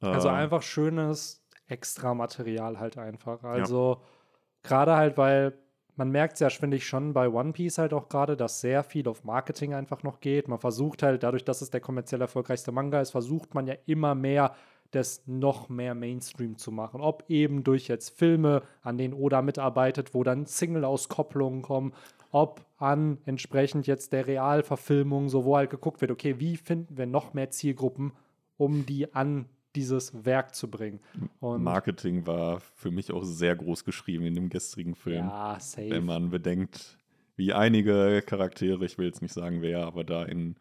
Also 0.00 0.28
äh, 0.28 0.32
einfach 0.32 0.62
schönes 0.62 1.46
Extra-Material 1.68 2.80
halt 2.80 2.98
einfach. 2.98 3.42
Also 3.44 4.00
ja. 4.00 4.68
gerade 4.68 4.96
halt, 4.96 5.16
weil 5.18 5.58
man 5.96 6.10
merkt 6.10 6.34
es 6.34 6.40
ja, 6.40 6.50
finde 6.50 6.76
ich, 6.76 6.86
schon 6.86 7.12
bei 7.14 7.28
One 7.28 7.52
Piece 7.52 7.78
halt 7.78 7.94
auch 7.94 8.08
gerade, 8.08 8.36
dass 8.36 8.60
sehr 8.60 8.84
viel 8.84 9.08
auf 9.08 9.24
Marketing 9.24 9.74
einfach 9.74 10.02
noch 10.02 10.20
geht. 10.20 10.46
Man 10.46 10.58
versucht 10.58 11.02
halt, 11.02 11.22
dadurch, 11.22 11.44
dass 11.44 11.62
es 11.62 11.70
der 11.70 11.80
kommerziell 11.80 12.20
erfolgreichste 12.20 12.70
Manga 12.70 13.00
ist, 13.00 13.10
versucht 13.10 13.54
man 13.54 13.66
ja 13.66 13.74
immer 13.86 14.14
mehr, 14.14 14.54
das 14.90 15.22
noch 15.26 15.68
mehr 15.68 15.94
Mainstream 15.94 16.58
zu 16.58 16.70
machen. 16.70 17.00
Ob 17.00 17.24
eben 17.28 17.64
durch 17.64 17.88
jetzt 17.88 18.16
Filme, 18.18 18.62
an 18.82 18.98
denen 18.98 19.14
Oda 19.14 19.42
mitarbeitet, 19.42 20.14
wo 20.14 20.22
dann 20.22 20.46
Single-Auskopplungen 20.46 21.62
kommen, 21.62 21.92
ob 22.30 22.64
an 22.76 23.18
entsprechend 23.24 23.86
jetzt 23.86 24.12
der 24.12 24.26
Realverfilmung, 24.26 25.28
so 25.28 25.44
wo 25.44 25.56
halt 25.56 25.70
geguckt 25.70 26.02
wird, 26.02 26.10
okay, 26.10 26.38
wie 26.38 26.56
finden 26.56 26.98
wir 26.98 27.06
noch 27.06 27.32
mehr 27.32 27.50
Zielgruppen, 27.50 28.12
um 28.58 28.84
die 28.84 29.14
an 29.14 29.46
dieses 29.76 30.24
Werk 30.24 30.54
zu 30.54 30.68
bringen. 30.68 31.00
Und 31.40 31.62
Marketing 31.62 32.26
war 32.26 32.60
für 32.60 32.90
mich 32.90 33.12
auch 33.12 33.24
sehr 33.24 33.54
groß 33.54 33.84
geschrieben 33.84 34.26
in 34.26 34.34
dem 34.34 34.48
gestrigen 34.48 34.94
Film. 34.94 35.26
Ja, 35.26 35.58
safe. 35.60 35.90
Wenn 35.90 36.04
man 36.04 36.30
bedenkt, 36.30 36.98
wie 37.36 37.52
einige 37.52 38.22
Charaktere, 38.26 38.84
ich 38.84 38.98
will 38.98 39.06
jetzt 39.06 39.22
nicht 39.22 39.34
sagen 39.34 39.62
wer, 39.62 39.84
aber 39.86 40.04
da 40.04 40.24
in 40.24 40.56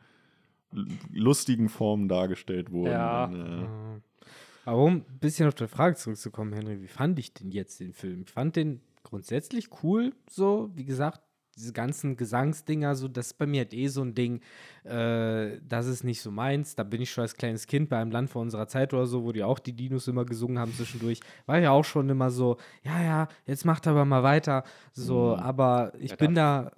lustigen 1.13 1.69
Formen 1.69 2.07
dargestellt 2.07 2.71
wurden. 2.71 2.91
Ja. 2.91 3.25
Und, 3.25 3.35
äh, 3.35 4.01
Aber 4.65 4.83
um 4.83 4.95
ein 4.95 5.19
bisschen 5.19 5.47
auf 5.47 5.55
die 5.55 5.67
Frage 5.67 5.95
zurückzukommen, 5.95 6.53
Henry, 6.53 6.81
wie 6.81 6.87
fand 6.87 7.17
ich 7.17 7.33
denn 7.33 7.51
jetzt 7.51 7.79
den 7.79 7.93
Film? 7.93 8.23
Ich 8.25 8.31
fand 8.31 8.55
den 8.55 8.81
grundsätzlich 9.03 9.69
cool, 9.83 10.13
so, 10.29 10.69
wie 10.75 10.85
gesagt, 10.85 11.21
diese 11.57 11.73
ganzen 11.73 12.17
Gesangsdinger, 12.17 12.95
so, 12.95 13.07
das 13.07 13.27
ist 13.27 13.37
bei 13.37 13.45
mir 13.45 13.61
halt 13.61 13.73
eh 13.73 13.87
so 13.87 14.01
ein 14.01 14.13
Ding, 14.13 14.41
äh, 14.83 15.57
das 15.67 15.87
ist 15.87 16.03
nicht 16.03 16.21
so 16.21 16.31
meins. 16.31 16.75
Da 16.75 16.83
bin 16.83 17.01
ich 17.01 17.11
schon 17.11 17.21
als 17.21 17.35
kleines 17.35 17.65
Kind 17.67 17.89
bei 17.89 17.97
einem 17.97 18.11
Land 18.11 18.29
vor 18.29 18.41
unserer 18.41 18.67
Zeit 18.67 18.93
oder 18.93 19.05
so, 19.05 19.23
wo 19.23 19.31
die 19.31 19.43
auch 19.43 19.59
die 19.59 19.73
Dinos 19.73 20.07
immer 20.07 20.25
gesungen 20.25 20.59
haben 20.59 20.73
zwischendurch. 20.73 21.19
War 21.45 21.59
ja 21.59 21.71
auch 21.71 21.85
schon 21.85 22.09
immer 22.09 22.29
so, 22.29 22.57
ja, 22.83 23.01
ja, 23.01 23.27
jetzt 23.45 23.65
macht 23.65 23.87
aber 23.87 24.05
mal 24.05 24.23
weiter. 24.23 24.63
So, 24.93 25.35
Mhm. 25.37 25.43
aber 25.43 25.93
ich 25.99 26.11
Ja, 26.11 26.17
bin 26.17 26.35
da. 26.35 26.71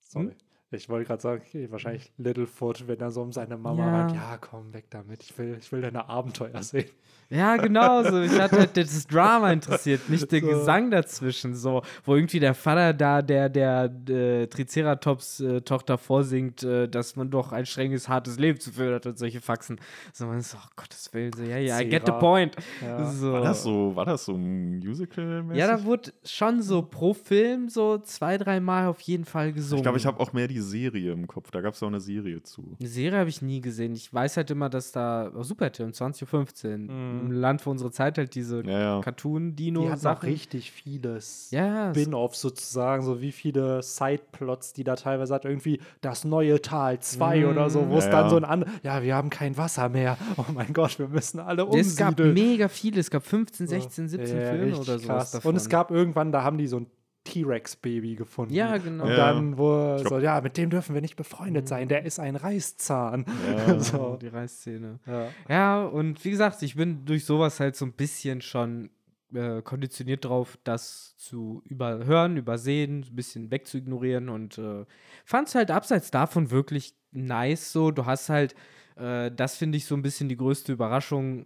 Sorry. 0.00 0.36
Ich 0.72 0.88
wollte 0.88 1.06
gerade 1.06 1.22
sagen, 1.22 1.42
okay, 1.46 1.70
wahrscheinlich 1.70 2.10
Littlefoot, 2.18 2.86
wenn 2.88 3.00
er 3.00 3.10
so 3.10 3.22
um 3.22 3.32
seine 3.32 3.56
Mama 3.56 3.86
Ja. 3.86 3.98
rennt. 4.00 4.14
Ja, 4.16 4.38
komm, 4.40 4.72
weg 4.72 4.86
damit. 4.90 5.22
Ich 5.22 5.36
will, 5.38 5.56
ich 5.60 5.70
will 5.72 5.80
deine 5.82 6.08
Abenteuer 6.08 6.62
sehen. 6.62 6.86
Ja, 7.30 7.56
genau 7.56 8.02
so. 8.02 8.20
Ich 8.20 8.38
hatte 8.38 8.58
halt 8.58 8.76
das 8.76 9.06
Drama 9.06 9.52
interessiert, 9.52 10.08
nicht 10.10 10.30
der 10.30 10.40
So. 10.42 10.48
Gesang 10.48 10.90
dazwischen, 10.90 11.54
so, 11.54 11.80
wo 12.04 12.14
irgendwie 12.14 12.40
der 12.40 12.52
Vater 12.52 12.92
da, 12.92 13.22
der 13.22 13.48
der 13.48 13.90
äh, 14.08 14.46
Triceratops-Tochter 14.48 15.98
vorsingt, 15.98 16.62
äh, 16.62 16.88
dass 16.88 17.16
man 17.16 17.30
doch 17.30 17.52
ein 17.52 17.66
strenges, 17.66 18.08
hartes 18.08 18.38
Leben 18.38 18.60
zu 18.60 18.72
führen 18.72 18.94
hat 18.94 19.06
und 19.06 19.18
solche 19.18 19.40
Faxen. 19.40 19.80
So, 20.12 20.26
man 20.26 20.38
ist 20.38 20.54
oh 20.54 20.68
Gottes 20.76 21.12
Willen, 21.12 21.32
so, 21.34 21.42
ja, 21.42 21.56
ja, 21.58 21.80
I 21.80 21.88
get 21.88 22.04
the 22.06 22.12
point. 22.12 22.54
Ja. 22.82 23.10
So. 23.10 23.32
war 23.32 23.40
das 23.40 23.62
so, 23.62 23.96
war 23.96 24.04
das 24.04 24.24
so 24.26 24.34
ein 24.34 24.78
Musical? 24.80 25.44
Ja, 25.54 25.66
da 25.68 25.84
wurde 25.84 26.12
schon 26.24 26.62
so 26.62 26.82
pro 26.82 27.14
Film 27.14 27.68
so 27.68 27.98
zwei, 27.98 28.36
dreimal 28.38 28.86
auf 28.88 29.00
jeden 29.00 29.24
Fall 29.24 29.52
gesungen. 29.52 29.78
Ich 29.78 29.82
glaube, 29.84 29.98
ich 29.98 30.06
habe 30.06 30.20
auch 30.20 30.32
mehr 30.32 30.48
die 30.48 30.60
Serie 30.62 31.12
im 31.12 31.26
Kopf. 31.26 31.50
Da 31.50 31.60
gab 31.60 31.74
es 31.74 31.82
auch 31.82 31.88
eine 31.88 32.00
Serie 32.00 32.42
zu. 32.42 32.76
Eine 32.80 32.88
Serie 32.88 33.18
habe 33.18 33.28
ich 33.30 33.42
nie 33.42 33.60
gesehen. 33.60 33.94
Ich 33.94 34.12
weiß 34.12 34.36
halt 34.36 34.50
immer, 34.50 34.68
dass 34.70 34.92
da 34.92 35.30
oh, 35.34 35.42
Super 35.42 35.66
RTL 35.66 35.88
20.15 35.90 36.76
Mhm. 36.76 37.20
im 37.20 37.32
Land 37.32 37.60
für 37.62 37.70
unsere 37.70 37.90
Zeit 37.90 38.18
halt 38.18 38.34
diese 38.34 38.62
Ja, 38.64 38.70
ja. 38.70 38.78
Die 38.78 38.86
hatten 38.92 39.02
Cartoon-Dino-Sachen. 39.04 40.18
auch 40.18 40.22
richtig 40.22 40.70
vieles. 40.72 41.48
Ja, 41.50 41.90
Spin-offs 41.94 42.40
sozusagen, 42.40 43.02
so 43.02 43.20
wie 43.20 43.32
viele 43.32 43.82
Sideplots, 43.82 44.72
die 44.72 44.84
da 44.84 44.96
teilweise 44.96 45.34
hat, 45.34 45.44
irgendwie 45.44 45.80
das 46.00 46.24
neue 46.24 46.60
Tal 46.62 46.98
2 47.00 47.46
oder 47.46 47.70
so, 47.70 47.88
wo 47.88 47.98
es 47.98 48.04
Ja, 48.06 48.10
dann 48.10 48.24
ja. 48.24 48.30
so 48.30 48.36
ein 48.36 48.44
an, 48.44 48.64
ja, 48.82 49.02
wir 49.02 49.14
haben 49.14 49.30
kein 49.30 49.56
Wasser 49.56 49.88
mehr. 49.88 50.16
Oh 50.36 50.44
mein 50.54 50.72
Gott, 50.72 50.98
wir 50.98 51.08
müssen 51.08 51.40
alle 51.40 51.62
Es 51.74 51.96
gab 51.96 52.18
umsiedeln. 52.18 52.34
mega 52.34 52.68
viele, 52.68 53.00
es 53.00 53.10
gab 53.10 53.24
15, 53.24 53.66
16, 53.66 54.08
17 54.08 54.36
Ja, 54.40 54.50
Filme 54.50 54.76
oder 54.78 54.98
so. 54.98 55.48
Und 55.48 55.56
es 55.56 55.68
gab 55.68 55.90
irgendwann, 55.90 56.32
da 56.32 56.42
haben 56.42 56.58
die 56.58 56.66
so 56.66 56.78
ein 56.78 56.86
T-Rex-Baby 57.24 58.16
gefunden. 58.16 58.52
Ja, 58.54 58.76
genau. 58.78 59.04
Und 59.04 59.10
Ja. 59.10 59.16
dann, 59.16 59.58
wo 59.58 59.98
so, 59.98 60.18
ja, 60.18 60.40
mit 60.40 60.56
dem 60.56 60.70
dürfen 60.70 60.94
wir 60.94 61.00
nicht 61.02 61.16
befreundet 61.16 61.68
sein, 61.68 61.88
der 61.88 62.04
ist 62.04 62.18
ein 62.18 62.36
Reißzahn. 62.36 63.26
Ja. 63.66 63.78
so. 63.80 64.18
die 64.20 64.28
Reißszene. 64.28 64.98
Ja. 65.06 65.28
Ja, 65.48 65.84
und 65.84 66.24
wie 66.24 66.30
gesagt, 66.30 66.62
ich 66.62 66.74
bin 66.76 67.04
durch 67.04 67.24
sowas 67.24 67.60
halt 67.60 67.76
so 67.76 67.84
ein 67.84 67.92
bisschen 67.92 68.40
schon 68.40 68.90
äh, 69.34 69.62
konditioniert 69.62 70.24
drauf, 70.24 70.58
das 70.64 71.16
zu 71.16 71.62
überhören, 71.64 72.36
übersehen, 72.36 73.06
ein 73.08 73.14
bisschen 73.16 73.50
wegzuignorieren 73.50 74.28
und 74.28 74.58
äh, 74.58 74.84
fand 75.24 75.48
es 75.48 75.54
halt 75.54 75.70
abseits 75.70 76.10
davon 76.10 76.50
wirklich 76.50 76.94
nice 77.12 77.72
so. 77.72 77.90
Du 77.92 78.04
hast 78.04 78.28
halt, 78.28 78.54
äh, 79.02 79.32
das 79.34 79.56
finde 79.56 79.76
ich 79.76 79.86
so 79.86 79.96
ein 79.96 80.02
bisschen 80.02 80.28
die 80.28 80.36
größte 80.36 80.72
Überraschung, 80.72 81.44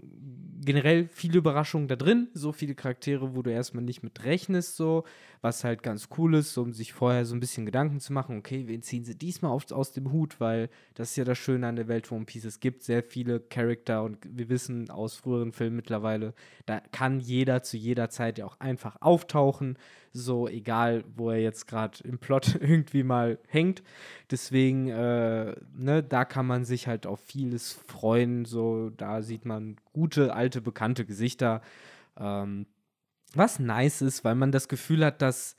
generell 0.65 1.09
viele 1.09 1.39
Überraschungen 1.39 1.89
da 1.89 1.97
drin, 1.97 2.29
so 2.35 2.53
viele 2.53 2.75
Charaktere, 2.75 3.35
wo 3.35 3.43
du 3.43 3.51
erstmal 3.51 3.85
nicht 3.85 4.03
mit 4.03 4.25
rechnest, 4.25 4.77
so, 4.77 5.05
was 5.41 5.65
halt 5.65 5.83
ganz 5.83 6.09
cool 6.19 6.35
ist, 6.35 6.57
um 6.59 6.73
sich 6.73 6.93
vorher 6.93 7.25
so 7.25 7.35
ein 7.35 7.41
bisschen 7.41 7.65
Gedanken 7.65 8.01
zu 8.01 8.13
machen, 8.13 8.39
okay, 8.39 8.65
wen 8.67 8.83
ziehen 8.83 9.05
sie 9.05 9.17
diesmal 9.17 9.53
auf, 9.53 9.71
aus 9.71 9.93
dem 9.93 10.13
Hut, 10.13 10.41
weil 10.41 10.69
das 10.95 11.11
ist 11.11 11.17
ja 11.17 11.25
das 11.25 11.39
Schöne 11.39 11.67
an 11.67 11.77
der 11.77 11.89
Welt 11.89 12.07
von 12.07 12.19
One 12.19 12.27
Piece. 12.27 12.45
Es 12.45 12.61
gibt 12.61 12.83
sehr 12.83 13.03
viele 13.03 13.41
Charakter 13.41 14.03
und 14.03 14.19
wir 14.29 14.49
wissen 14.49 14.91
aus 14.91 15.17
früheren 15.17 15.53
Filmen 15.53 15.77
mittlerweile, 15.77 16.35
da 16.67 16.81
kann 16.93 17.21
jeder 17.21 17.63
zu 17.63 17.77
jeder 17.77 18.11
Zeit 18.11 18.39
ja 18.39 18.45
auch 18.45 18.61
einfach 18.61 18.97
auftauchen, 19.01 19.79
so 20.17 20.49
egal, 20.49 21.05
wo 21.15 21.31
er 21.31 21.41
jetzt 21.41 21.67
gerade 21.67 21.99
im 22.05 22.19
Plot 22.19 22.55
irgendwie 22.61 23.03
mal 23.03 23.39
hängt. 23.49 23.83
Deswegen, 24.31 24.89
äh, 24.89 25.55
ne, 25.77 26.03
da 26.03 26.25
kann 26.25 26.47
man 26.47 26.65
sich 26.65 26.87
halt 26.87 27.07
auf 27.07 27.21
vieles 27.21 27.73
freuen, 27.73 28.45
so, 28.45 28.91
da 28.91 29.23
sieht 29.23 29.45
man 29.45 29.77
gute, 29.93 30.35
alte, 30.35 30.61
bekannte 30.61 31.05
Gesichter. 31.05 31.63
Ähm, 32.19 32.67
was 33.35 33.59
nice 33.59 34.03
ist, 34.03 34.25
weil 34.25 34.35
man 34.35 34.53
das 34.53 34.69
Gefühl 34.69 35.05
hat, 35.05 35.23
dass 35.23 35.57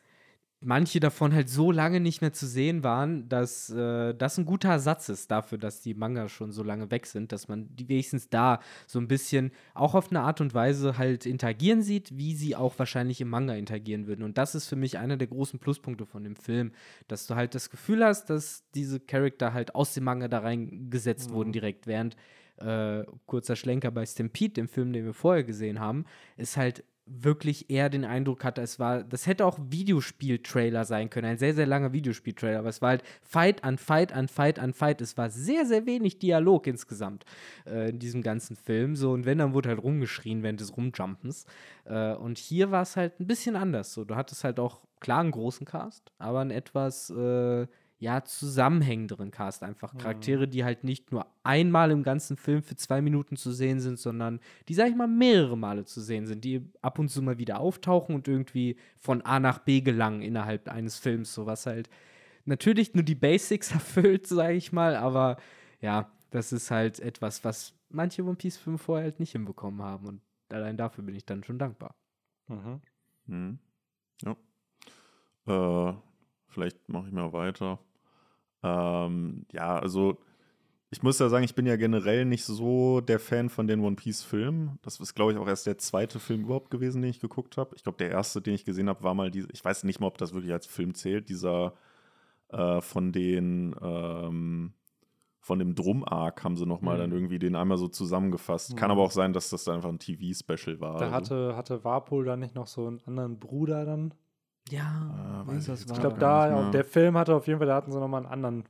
manche 0.59 0.99
davon 0.99 1.33
halt 1.33 1.49
so 1.49 1.71
lange 1.71 1.99
nicht 1.99 2.21
mehr 2.21 2.33
zu 2.33 2.47
sehen 2.47 2.83
waren, 2.83 3.29
dass 3.29 3.69
äh, 3.69 4.13
das 4.15 4.37
ein 4.37 4.45
guter 4.45 4.69
Ersatz 4.69 5.07
ist 5.09 5.29
dafür, 5.29 5.57
dass 5.57 5.81
die 5.81 5.93
Manga 5.93 6.29
schon 6.29 6.51
so 6.51 6.63
lange 6.63 6.89
weg 6.89 7.05
sind, 7.05 7.31
dass 7.31 7.47
man 7.47 7.67
die 7.75 7.87
wenigstens 7.87 8.29
da 8.29 8.59
so 8.87 8.99
ein 8.99 9.07
bisschen 9.07 9.51
auch 9.75 9.93
auf 9.93 10.09
eine 10.09 10.21
Art 10.21 10.41
und 10.41 10.53
Weise 10.53 10.97
halt 10.97 11.25
interagieren 11.25 11.83
sieht, 11.83 12.17
wie 12.17 12.35
sie 12.35 12.55
auch 12.55 12.77
wahrscheinlich 12.79 13.21
im 13.21 13.29
Manga 13.29 13.53
interagieren 13.53 14.07
würden. 14.07 14.23
Und 14.23 14.37
das 14.37 14.55
ist 14.55 14.67
für 14.67 14.75
mich 14.75 14.97
einer 14.97 15.17
der 15.17 15.27
großen 15.27 15.59
Pluspunkte 15.59 16.05
von 16.07 16.23
dem 16.23 16.35
Film, 16.35 16.71
dass 17.07 17.27
du 17.27 17.35
halt 17.35 17.53
das 17.53 17.69
Gefühl 17.69 18.03
hast, 18.03 18.29
dass 18.31 18.63
diese 18.73 18.99
Charakter 18.99 19.53
halt 19.53 19.75
aus 19.75 19.93
dem 19.93 20.05
Manga 20.05 20.27
da 20.27 20.39
reingesetzt 20.39 21.29
wurden 21.31 21.51
direkt, 21.51 21.85
während 21.85 22.15
äh, 22.57 23.03
kurzer 23.27 23.55
Schlenker 23.55 23.91
bei 23.91 24.05
Stampede, 24.05 24.53
dem 24.55 24.67
Film, 24.67 24.91
den 24.91 25.05
wir 25.05 25.13
vorher 25.13 25.43
gesehen 25.43 25.79
haben, 25.79 26.05
ist 26.35 26.57
halt 26.57 26.83
wirklich 27.07 27.69
eher 27.69 27.89
den 27.89 28.05
Eindruck 28.05 28.43
hatte, 28.43 28.61
es 28.61 28.79
war, 28.79 29.03
das 29.03 29.27
hätte 29.27 29.45
auch 29.45 29.57
Videospiel-Trailer 29.61 30.85
sein 30.85 31.09
können, 31.09 31.27
ein 31.27 31.37
sehr, 31.37 31.53
sehr 31.53 31.65
langer 31.65 31.93
Videospiel-Trailer, 31.93 32.59
aber 32.59 32.69
es 32.69 32.81
war 32.81 32.89
halt 32.89 33.03
Fight 33.21 33.63
an 33.63 33.77
Fight 33.77 34.13
an 34.13 34.27
Fight 34.27 34.59
an 34.59 34.73
Fight. 34.73 35.01
Es 35.01 35.17
war 35.17 35.29
sehr, 35.29 35.65
sehr 35.65 35.85
wenig 35.85 36.19
Dialog 36.19 36.67
insgesamt 36.67 37.25
äh, 37.65 37.89
in 37.89 37.99
diesem 37.99 38.21
ganzen 38.21 38.55
Film. 38.55 38.95
So, 38.95 39.11
und 39.11 39.25
wenn, 39.25 39.37
dann 39.37 39.53
wurde 39.53 39.69
halt 39.69 39.81
rumgeschrien 39.81 40.43
während 40.43 40.59
des 40.59 40.75
Rumjumpens. 40.75 41.45
Äh, 41.85 42.13
und 42.13 42.37
hier 42.37 42.71
war 42.71 42.81
es 42.81 42.95
halt 42.95 43.19
ein 43.19 43.27
bisschen 43.27 43.55
anders. 43.55 43.93
So, 43.93 44.05
du 44.05 44.15
hattest 44.15 44.43
halt 44.43 44.59
auch 44.59 44.81
klar 44.99 45.21
einen 45.21 45.31
großen 45.31 45.65
Cast, 45.65 46.11
aber 46.17 46.41
einen 46.41 46.51
etwas 46.51 47.09
äh, 47.09 47.67
ja, 47.99 48.23
zusammenhängenderen 48.23 49.31
Cast 49.31 49.63
einfach. 49.63 49.97
Charaktere, 49.97 50.47
die 50.47 50.63
halt 50.63 50.83
nicht 50.83 51.11
nur 51.11 51.25
einmal 51.43 51.89
im 51.89 52.03
ganzen 52.03 52.37
Film 52.37 52.61
für 52.61 52.75
zwei 52.75 53.01
Minuten 53.01 53.37
zu 53.37 53.51
sehen 53.51 53.79
sind, 53.79 53.97
sondern 53.97 54.39
die, 54.67 54.75
sag 54.75 54.89
ich 54.89 54.95
mal, 54.95 55.07
mehrere 55.07 55.57
Male 55.57 55.85
zu 55.85 56.01
sehen 56.01 56.27
sind, 56.27 56.43
die 56.43 56.61
ab 56.81 56.99
und 56.99 57.09
zu 57.09 57.23
mal 57.23 57.39
wieder 57.39 57.59
auftauchen 57.59 58.13
und 58.13 58.27
irgendwie 58.27 58.77
von 58.99 59.23
A 59.23 59.39
nach 59.39 59.59
B 59.59 59.81
gelangen 59.81 60.21
innerhalb 60.21 60.69
eines 60.69 60.99
Films, 60.99 61.33
so 61.33 61.47
was 61.47 61.65
halt 61.65 61.89
natürlich 62.45 62.93
nur 62.93 63.03
die 63.03 63.15
Basics 63.15 63.71
erfüllt, 63.73 64.27
sag 64.27 64.51
ich 64.51 64.71
mal, 64.71 64.95
aber 64.95 65.37
ja, 65.81 66.11
das 66.29 66.51
ist 66.51 66.69
halt 66.69 66.99
etwas, 66.99 67.43
was 67.43 67.73
manche 67.89 68.23
One 68.23 68.35
Piece-Filme 68.35 68.77
vorher 68.77 69.05
halt 69.05 69.19
nicht 69.19 69.31
hinbekommen 69.31 69.81
haben 69.81 70.05
und 70.07 70.21
allein 70.49 70.77
dafür 70.77 71.03
bin 71.03 71.15
ich 71.15 71.25
dann 71.25 71.43
schon 71.43 71.57
dankbar. 71.57 71.95
Mhm. 72.47 72.81
Mhm. 73.25 73.59
Ja. 74.21 74.35
Äh, 75.47 75.95
vielleicht 76.47 76.89
mache 76.89 77.07
ich 77.07 77.13
mal 77.13 77.33
weiter. 77.33 77.79
Ähm, 78.67 79.45
ja, 79.51 79.77
also 79.79 80.17
ich 80.89 81.03
muss 81.03 81.19
ja 81.19 81.27
sagen, 81.27 81.43
ich 81.43 81.55
bin 81.55 81.65
ja 81.65 81.75
generell 81.75 82.23
nicht 82.25 82.45
so 82.45 83.01
der 83.01 83.19
Fan 83.19 83.49
von 83.49 83.67
den 83.67 83.81
One 83.81 83.97
Piece-Filmen. 83.97 84.79
Das 84.81 84.99
ist, 84.99 85.15
glaube 85.15 85.33
ich, 85.33 85.37
auch 85.37 85.47
erst 85.47 85.67
der 85.67 85.77
zweite 85.77 86.19
Film 86.19 86.43
überhaupt 86.43 86.71
gewesen, 86.71 87.01
den 87.01 87.11
ich 87.11 87.19
geguckt 87.19 87.57
habe. 87.57 87.75
Ich 87.75 87.83
glaube, 87.83 87.97
der 87.97 88.09
erste, 88.09 88.41
den 88.41 88.53
ich 88.53 88.63
gesehen 88.63 88.87
habe, 88.87 89.03
war 89.03 89.13
mal 89.13 89.29
diese, 89.29 89.49
ich 89.51 89.63
weiß 89.63 89.83
nicht 89.83 89.99
mal, 89.99 90.07
ob 90.07 90.17
das 90.17 90.33
wirklich 90.33 90.53
als 90.53 90.65
Film 90.65 90.93
zählt, 90.93 91.27
dieser 91.29 91.73
äh, 92.49 92.79
von 92.81 93.11
den 93.11 93.75
ähm, 93.81 94.73
von 95.39 95.59
dem 95.59 95.75
Drum-Arc 95.75 96.43
haben 96.43 96.57
sie 96.57 96.65
nochmal 96.65 96.95
Mhm. 96.95 96.99
dann 96.99 97.11
irgendwie 97.13 97.39
den 97.39 97.55
einmal 97.55 97.77
so 97.77 97.87
zusammengefasst. 97.87 98.75
Kann 98.75 98.91
aber 98.91 99.01
auch 99.01 99.11
sein, 99.11 99.31
dass 99.31 99.49
das 99.49 99.63
dann 99.63 99.75
einfach 99.75 99.87
ein 99.89 99.99
TV-Special 99.99 100.81
war. 100.81 100.97
Da 100.97 101.05
also. 101.05 101.15
hatte, 101.15 101.55
hatte 101.55 101.83
Warpol 101.85 102.25
dann 102.25 102.41
nicht 102.41 102.53
noch 102.53 102.67
so 102.67 102.85
einen 102.85 103.01
anderen 103.05 103.39
Bruder 103.39 103.85
dann? 103.85 104.13
Ja, 104.71 105.43
Ah, 105.45 105.47
weiß 105.47 105.67
ich 105.67 105.87
Ich 105.87 105.93
glaube, 105.93 106.19
da, 106.19 106.71
der 106.71 106.83
Film 106.83 107.17
hatte 107.17 107.35
auf 107.35 107.47
jeden 107.47 107.59
Fall, 107.59 107.67
da 107.67 107.75
hatten 107.75 107.91
sie 107.91 107.99
nochmal 107.99 108.23
einen 108.23 108.31
anderen 108.31 108.63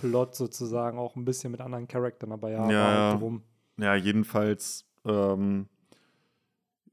Plot 0.00 0.34
sozusagen, 0.34 0.98
auch 0.98 1.16
ein 1.16 1.24
bisschen 1.24 1.52
mit 1.52 1.60
anderen 1.60 1.88
Charakteren, 1.88 2.32
aber 2.32 2.50
ja, 2.50 2.70
Ja, 2.70 2.80
halt 2.82 3.12
ja. 3.12 3.18
drum. 3.18 3.42
Ja, 3.76 3.94
jedenfalls, 3.94 4.86
ähm, 5.04 5.68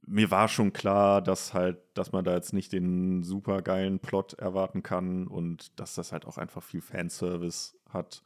mir 0.05 0.31
war 0.31 0.47
schon 0.47 0.73
klar, 0.73 1.21
dass 1.21 1.53
halt, 1.53 1.77
dass 1.93 2.11
man 2.11 2.25
da 2.25 2.33
jetzt 2.33 2.53
nicht 2.53 2.73
den 2.73 3.23
super 3.23 3.61
geilen 3.61 3.99
Plot 3.99 4.33
erwarten 4.33 4.83
kann 4.83 5.27
und 5.27 5.79
dass 5.79 5.95
das 5.95 6.11
halt 6.11 6.25
auch 6.25 6.37
einfach 6.37 6.63
viel 6.63 6.81
Fanservice 6.81 7.77
hat. 7.89 8.23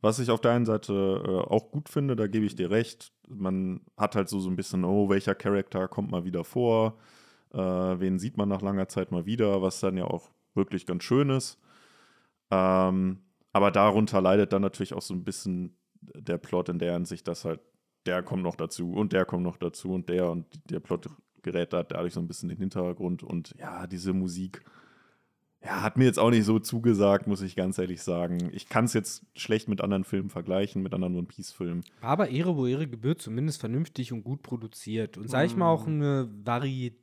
Was 0.00 0.18
ich 0.20 0.30
auf 0.30 0.40
der 0.40 0.52
einen 0.52 0.64
Seite 0.66 1.22
äh, 1.26 1.50
auch 1.50 1.70
gut 1.70 1.88
finde, 1.88 2.16
da 2.16 2.26
gebe 2.28 2.46
ich 2.46 2.54
dir 2.54 2.70
recht. 2.70 3.12
Man 3.28 3.80
hat 3.96 4.14
halt 4.14 4.28
so, 4.28 4.40
so 4.40 4.48
ein 4.48 4.56
bisschen, 4.56 4.84
oh, 4.84 5.08
welcher 5.08 5.34
Charakter 5.34 5.86
kommt 5.88 6.10
mal 6.10 6.24
wieder 6.24 6.44
vor? 6.44 6.96
Äh, 7.52 7.58
wen 7.58 8.18
sieht 8.18 8.36
man 8.36 8.48
nach 8.48 8.62
langer 8.62 8.88
Zeit 8.88 9.10
mal 9.10 9.26
wieder? 9.26 9.62
Was 9.62 9.80
dann 9.80 9.96
ja 9.96 10.04
auch 10.04 10.30
wirklich 10.54 10.86
ganz 10.86 11.04
schön 11.04 11.30
ist. 11.30 11.58
Ähm, 12.50 13.20
aber 13.52 13.70
darunter 13.70 14.20
leidet 14.20 14.52
dann 14.52 14.62
natürlich 14.62 14.94
auch 14.94 15.02
so 15.02 15.14
ein 15.14 15.24
bisschen 15.24 15.76
der 16.00 16.38
Plot 16.38 16.68
in 16.68 16.78
der 16.78 16.92
Hinsicht, 16.94 17.26
dass 17.28 17.44
halt 17.44 17.60
der 18.06 18.22
kommt 18.22 18.42
noch 18.42 18.56
dazu 18.56 18.92
und 18.92 19.12
der 19.12 19.24
kommt 19.24 19.42
noch 19.42 19.56
dazu 19.56 19.92
und 19.92 20.08
der 20.08 20.30
und 20.30 20.46
der 20.70 20.80
Plot 20.80 21.08
gerät 21.42 21.72
da 21.72 21.82
dadurch 21.82 22.14
so 22.14 22.20
ein 22.20 22.28
bisschen 22.28 22.50
in 22.50 22.56
den 22.56 22.60
Hintergrund 22.62 23.22
und 23.22 23.54
ja, 23.58 23.86
diese 23.86 24.12
Musik 24.12 24.64
ja, 25.62 25.82
hat 25.82 25.96
mir 25.96 26.04
jetzt 26.04 26.20
auch 26.20 26.30
nicht 26.30 26.44
so 26.44 26.60
zugesagt, 26.60 27.26
muss 27.26 27.42
ich 27.42 27.56
ganz 27.56 27.78
ehrlich 27.78 28.00
sagen. 28.02 28.50
Ich 28.52 28.68
kann 28.68 28.84
es 28.84 28.92
jetzt 28.92 29.26
schlecht 29.34 29.68
mit 29.68 29.80
anderen 29.80 30.04
Filmen 30.04 30.30
vergleichen, 30.30 30.82
mit 30.82 30.94
anderen 30.94 31.16
One 31.16 31.26
Piece-Filmen. 31.26 31.82
Aber 32.00 32.28
Ehre, 32.28 32.56
wo 32.56 32.64
Ehre 32.66 32.86
gebührt, 32.86 33.20
zumindest 33.20 33.58
vernünftig 33.58 34.12
und 34.12 34.22
gut 34.22 34.42
produziert. 34.44 35.18
Und 35.18 35.28
sag 35.28 35.46
ich 35.46 35.56
mal 35.56 35.68
auch 35.68 35.86
Mhm. 35.86 35.94
eine 36.02 36.30
Varietät 36.44 37.02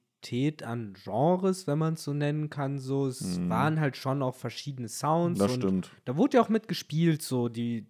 an 0.63 0.93
Genres, 1.03 1.67
wenn 1.67 1.77
man 1.77 1.93
es 1.93 2.03
so 2.03 2.13
nennen 2.13 2.49
kann. 2.49 2.79
So, 2.79 3.07
es 3.07 3.37
Mhm. 3.39 3.49
waren 3.49 3.79
halt 3.79 3.97
schon 3.97 4.21
auch 4.21 4.35
verschiedene 4.35 4.87
Sounds. 4.87 5.39
Das 5.39 5.53
und 5.53 5.61
stimmt. 5.61 5.91
Da 6.05 6.17
wurde 6.17 6.37
ja 6.37 6.43
auch 6.43 6.49
mitgespielt, 6.49 7.21
so 7.21 7.49
die. 7.49 7.85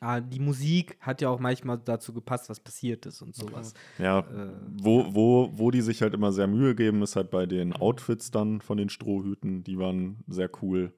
Ah, 0.00 0.20
die 0.20 0.40
Musik 0.40 0.98
hat 1.00 1.22
ja 1.22 1.30
auch 1.30 1.40
manchmal 1.40 1.78
dazu 1.82 2.12
gepasst, 2.12 2.50
was 2.50 2.60
passiert 2.60 3.06
ist 3.06 3.22
und 3.22 3.34
sowas. 3.34 3.72
Ja, 3.98 4.18
Äh, 4.20 4.52
wo, 4.82 5.06
wo, 5.14 5.50
wo 5.54 5.70
die 5.70 5.80
sich 5.80 6.02
halt 6.02 6.12
immer 6.12 6.32
sehr 6.32 6.46
Mühe 6.46 6.74
geben, 6.74 7.00
ist 7.00 7.16
halt 7.16 7.30
bei 7.30 7.46
den 7.46 7.72
Outfits 7.72 8.30
dann 8.30 8.60
von 8.60 8.76
den 8.76 8.90
Strohhüten. 8.90 9.64
Die 9.64 9.78
waren 9.78 10.18
sehr 10.28 10.50
cool. 10.60 10.92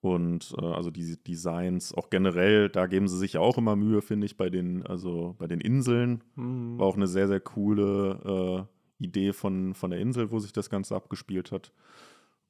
Und 0.00 0.54
äh, 0.58 0.64
also 0.64 0.90
die 0.90 1.16
Designs, 1.22 1.92
auch 1.92 2.08
generell, 2.08 2.70
da 2.70 2.86
geben 2.86 3.08
sie 3.08 3.18
sich 3.18 3.36
auch 3.36 3.58
immer 3.58 3.76
Mühe, 3.76 4.00
finde 4.00 4.24
ich, 4.26 4.38
bei 4.38 4.48
den, 4.48 4.86
also 4.86 5.34
bei 5.38 5.46
den 5.46 5.60
Inseln. 5.60 6.24
Hm. 6.36 6.78
War 6.78 6.86
auch 6.86 6.96
eine 6.96 7.06
sehr, 7.06 7.28
sehr 7.28 7.40
coole 7.40 8.66
äh, 8.66 8.73
Idee 9.04 9.32
von, 9.32 9.74
von 9.74 9.90
der 9.90 10.00
Insel, 10.00 10.30
wo 10.30 10.38
sich 10.38 10.52
das 10.52 10.70
Ganze 10.70 10.94
abgespielt 10.94 11.52
hat. 11.52 11.72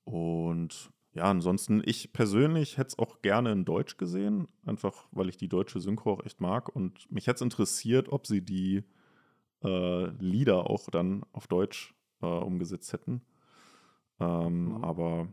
Und 0.04 0.90
ja, 1.12 1.25
ansonsten, 1.25 1.82
ich 1.84 2.12
persönlich 2.12 2.76
hätte 2.76 2.88
es 2.88 2.99
auch 2.99 3.23
gerne 3.23 3.52
in 3.52 3.64
Deutsch 3.64 3.96
gesehen, 3.96 4.49
einfach 4.66 5.06
weil 5.12 5.28
ich 5.28 5.37
die 5.37 5.49
deutsche 5.49 5.80
Synchro 5.80 6.14
auch 6.14 6.25
echt 6.25 6.40
mag. 6.40 6.75
Und 6.75 7.11
mich 7.11 7.26
hätte 7.26 7.37
es 7.37 7.42
interessiert, 7.42 8.08
ob 8.08 8.26
sie 8.26 8.42
die 8.42 8.82
äh, 9.62 10.06
Lieder 10.18 10.68
auch 10.68 10.90
dann 10.90 11.25
auf 11.32 11.46
Deutsch 11.46 11.94
äh, 12.20 12.26
umgesetzt 12.26 12.92
hätten. 12.92 13.23
Ähm, 14.20 14.64
Mhm. 14.66 14.84
Aber 14.84 15.28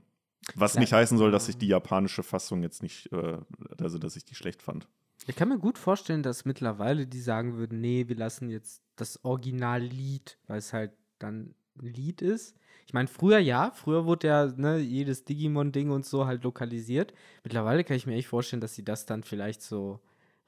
was 0.55 0.73
Klar. 0.73 0.81
nicht 0.81 0.93
heißen 0.93 1.17
soll, 1.17 1.31
dass 1.31 1.49
ich 1.49 1.57
die 1.57 1.67
japanische 1.67 2.23
Fassung 2.23 2.63
jetzt 2.63 2.81
nicht, 2.81 3.11
äh, 3.11 3.37
also 3.79 3.97
dass 3.97 4.15
ich 4.15 4.25
die 4.25 4.35
schlecht 4.35 4.61
fand. 4.61 4.87
Ich 5.27 5.35
kann 5.35 5.49
mir 5.49 5.59
gut 5.59 5.77
vorstellen, 5.77 6.23
dass 6.23 6.45
mittlerweile 6.45 7.05
die 7.05 7.21
sagen 7.21 7.55
würden, 7.55 7.79
nee, 7.79 8.07
wir 8.07 8.15
lassen 8.15 8.49
jetzt 8.49 8.81
das 8.95 9.23
Originallied, 9.23 10.39
weil 10.47 10.57
es 10.57 10.73
halt 10.73 10.93
dann 11.23 11.55
ein 11.79 11.85
Lied 11.93 12.21
ist. 12.21 12.55
Ich 12.85 12.93
meine, 12.93 13.07
früher 13.07 13.39
ja, 13.39 13.71
früher 13.71 14.05
wurde 14.05 14.27
ja 14.27 14.45
ne, 14.47 14.77
jedes 14.79 15.23
Digimon-Ding 15.23 15.89
und 15.91 16.05
so 16.05 16.25
halt 16.25 16.43
lokalisiert. 16.43 17.13
Mittlerweile 17.43 17.83
kann 17.83 17.95
ich 17.95 18.05
mir 18.05 18.15
echt 18.15 18.27
vorstellen, 18.27 18.61
dass 18.61 18.75
sie 18.75 18.83
das 18.83 19.05
dann 19.05 19.23
vielleicht 19.23 19.61
so 19.61 19.99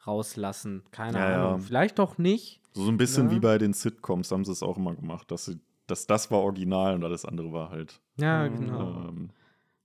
rauslassen. 0.06 0.84
Keine 0.92 1.18
Ja, 1.20 1.30
ja. 1.32 1.48
Ahnung. 1.48 1.62
Vielleicht 1.62 2.00
auch 2.00 2.18
nicht. 2.18 2.60
So, 2.74 2.88
ein 2.90 2.98
bisschen 2.98 3.28
Ja. 3.30 3.36
wie 3.36 3.40
bei 3.40 3.58
den 3.58 3.74
Sitcoms 3.74 4.32
haben 4.32 4.44
sie 4.46 4.52
es 4.52 4.64
auch 4.64 4.78
immer 4.78 4.96
gemacht, 4.96 5.32
dass, 5.32 5.46
sie, 5.46 5.60
dass 5.88 6.08
das 6.08 6.30
war 6.32 6.40
original 6.40 6.96
und 6.96 7.04
alles 7.04 7.24
andere 7.24 7.54
war 7.54 7.70
halt 7.70 8.02
Ja, 8.18 8.50
Mhm. 8.50 8.60
genau. 8.60 9.08
ähm, 9.10 9.30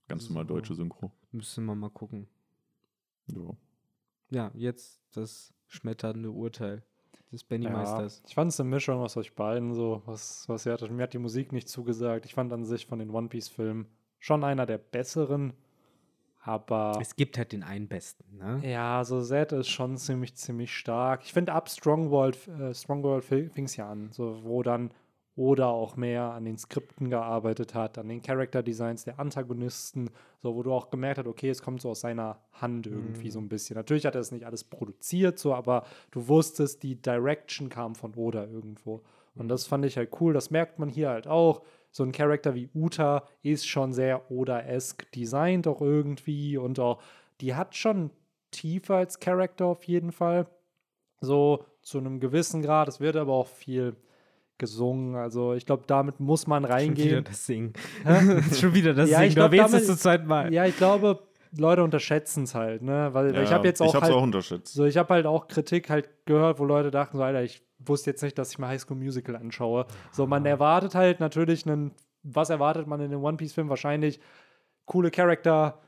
ganz 0.07 0.27
normal 0.27 0.45
So. 0.47 0.55
deutsche 0.55 0.75
Synchro. 0.75 1.11
Müssen 1.31 1.65
wir 1.65 1.75
mal 1.75 1.89
gucken. 1.91 2.27
Ja. 3.27 3.51
Ja, 4.31 4.51
jetzt 4.55 4.99
das 5.13 5.53
schmetternde 5.67 6.31
Urteil 6.31 6.83
des 7.31 7.43
Benny 7.43 7.65
Ja, 7.65 7.71
Meisters. 7.71 8.23
ich 8.27 8.33
fand 8.35 8.51
es 8.51 8.59
eine 8.59 8.69
Mischung 8.69 8.99
aus 9.01 9.15
euch 9.17 9.33
beiden 9.35 9.73
so, 9.73 10.01
was, 10.05 10.45
was 10.47 10.65
ihr 10.65 10.73
hattet. 10.73 10.91
Mir 10.91 11.03
hat 11.03 11.13
die 11.13 11.19
Musik 11.19 11.51
nicht 11.51 11.69
zugesagt. 11.69 12.25
Ich 12.25 12.33
fand 12.33 12.51
an 12.53 12.65
sich 12.65 12.85
von 12.85 12.99
den 12.99 13.09
One 13.11 13.27
Piece-Filmen 13.29 13.85
schon 14.19 14.43
einer 14.43 14.65
der 14.65 14.77
besseren, 14.77 15.53
aber 16.41 16.97
Es 17.01 17.15
gibt 17.15 17.37
halt 17.37 17.51
den 17.51 17.63
einen 17.63 17.87
besten, 17.87 18.37
ne? 18.37 18.61
ja, 18.63 19.03
so 19.03 19.21
Zed 19.21 19.51
ist 19.51 19.67
schon 19.67 19.97
ziemlich, 19.97 20.35
ziemlich 20.35 20.73
stark. 20.75 21.21
Ich 21.23 21.33
finde, 21.33 21.53
ab 21.53 21.69
Strongworld, 21.69 22.47
äh, 22.47 22.73
Strongworld 22.73 23.23
fing 23.25 23.65
es 23.65 23.75
ja 23.75 23.89
an, 23.91 24.09
so, 24.11 24.43
wo 24.43 24.63
dann 24.63 24.91
Oda 25.39 25.67
auch 25.67 25.95
mehr 25.95 26.23
an 26.33 26.43
den 26.43 26.57
Skripten 26.57 27.09
gearbeitet 27.09 27.73
hat, 27.73 27.97
an 27.97 28.09
den 28.09 28.21
Character 28.21 28.61
Designs 28.61 29.05
der 29.05 29.19
Antagonisten, 29.19 30.09
so 30.41 30.53
wo 30.55 30.63
du 30.63 30.73
auch 30.73 30.89
gemerkt 30.89 31.19
hast, 31.19 31.27
okay, 31.27 31.49
es 31.49 31.61
kommt 31.61 31.81
so 31.81 31.89
aus 31.89 32.01
seiner 32.01 32.41
Hand 32.51 32.87
irgendwie 32.87 33.31
so 33.31 33.39
ein 33.39 33.47
bisschen. 33.47 33.75
Natürlich 33.75 34.05
hat 34.05 34.15
er 34.15 34.21
es 34.21 34.31
nicht 34.31 34.45
alles 34.45 34.65
produziert, 34.65 35.39
so, 35.39 35.55
aber 35.55 35.85
du 36.11 36.27
wusstest, 36.27 36.83
die 36.83 37.01
Direction 37.01 37.69
kam 37.69 37.95
von 37.95 38.13
Oda 38.15 38.45
irgendwo. 38.45 39.01
Und 39.35 39.47
das 39.47 39.65
fand 39.65 39.85
ich 39.85 39.95
halt 39.95 40.09
cool. 40.19 40.33
Das 40.33 40.51
merkt 40.51 40.77
man 40.77 40.89
hier 40.89 41.09
halt 41.09 41.25
auch. 41.25 41.63
So 41.91 42.03
ein 42.03 42.11
Charakter 42.11 42.53
wie 42.53 42.69
Uta 42.75 43.23
ist 43.41 43.65
schon 43.65 43.93
sehr 43.93 44.29
Oda-esque 44.29 45.09
designt 45.15 45.67
auch 45.67 45.81
irgendwie 45.81 46.57
und 46.57 46.79
auch, 46.79 47.01
die 47.39 47.55
hat 47.55 47.75
schon 47.75 48.11
tiefer 48.51 48.95
als 48.95 49.19
Charakter 49.19 49.65
auf 49.65 49.85
jeden 49.85 50.11
Fall. 50.11 50.47
So 51.21 51.63
zu 51.81 51.97
einem 51.97 52.19
gewissen 52.19 52.61
Grad. 52.61 52.89
Es 52.89 52.99
wird 52.99 53.15
aber 53.15 53.33
auch 53.33 53.47
viel 53.47 53.95
gesungen. 54.59 55.15
Also 55.15 55.53
ich 55.53 55.65
glaube, 55.65 55.83
damit 55.87 56.19
muss 56.19 56.45
man 56.45 56.63
Schon 56.63 56.69
wieder 56.69 56.75
reingehen. 56.75 57.23
das 57.23 57.45
Singen. 57.47 57.73
Schon 58.53 58.73
wieder 58.75 58.93
das 58.93 59.09
Ja, 59.09 59.17
Singen. 59.19 59.29
ich 59.29 59.35
Du 59.35 59.41
erwähnst 59.41 59.73
es 59.73 59.87
zum 59.87 59.97
zweiten 59.97 60.27
Mal. 60.27 60.53
Ja, 60.53 60.65
ich 60.65 60.77
glaube, 60.77 61.23
Leute 61.57 61.83
unterschätzen 61.83 62.43
es 62.43 62.53
halt, 62.53 62.83
ne? 62.83 63.09
Weil, 63.13 63.33
weil 63.33 63.43
ich 63.43 63.49
Ja, 63.49 63.55
habe 63.55 63.67
jetzt 63.67 63.81
auch 63.81 63.87
ich 63.87 63.95
hab's 63.95 64.03
halt, 64.05 64.13
auch 64.13 64.21
unterschätzt. 64.21 64.73
so, 64.73 64.85
ich 64.85 64.97
habe 64.97 65.11
halt 65.15 65.25
auch 65.25 65.47
Kritik 65.47 65.89
halt 65.89 66.07
gehört, 66.25 66.59
wo 66.59 66.65
Leute 66.65 66.91
dachten 66.91 67.17
so, 67.17 67.23
Alter, 67.23 67.41
ich 67.41 67.63
wusste 67.79 68.11
jetzt 68.11 68.21
nicht, 68.21 68.37
dass 68.37 68.51
ich 68.51 68.59
mal 68.59 68.67
High 68.67 68.81
School 68.81 68.97
Musical 68.97 69.35
anschaue. 69.35 69.87
So, 70.11 70.27
man 70.27 70.45
erwartet 70.45 70.93
halt 70.93 71.19
natürlich 71.19 71.65
einen, 71.65 71.91
was 72.21 72.51
erwartet 72.51 72.85
man 72.85 72.99
in 72.99 73.07
einem 73.11 73.23
One 73.23 73.37
Piece 73.37 73.53
Film? 73.53 73.69
Wahrscheinlich 73.69 74.19
coole 74.85 75.09
Charakter, 75.09 75.79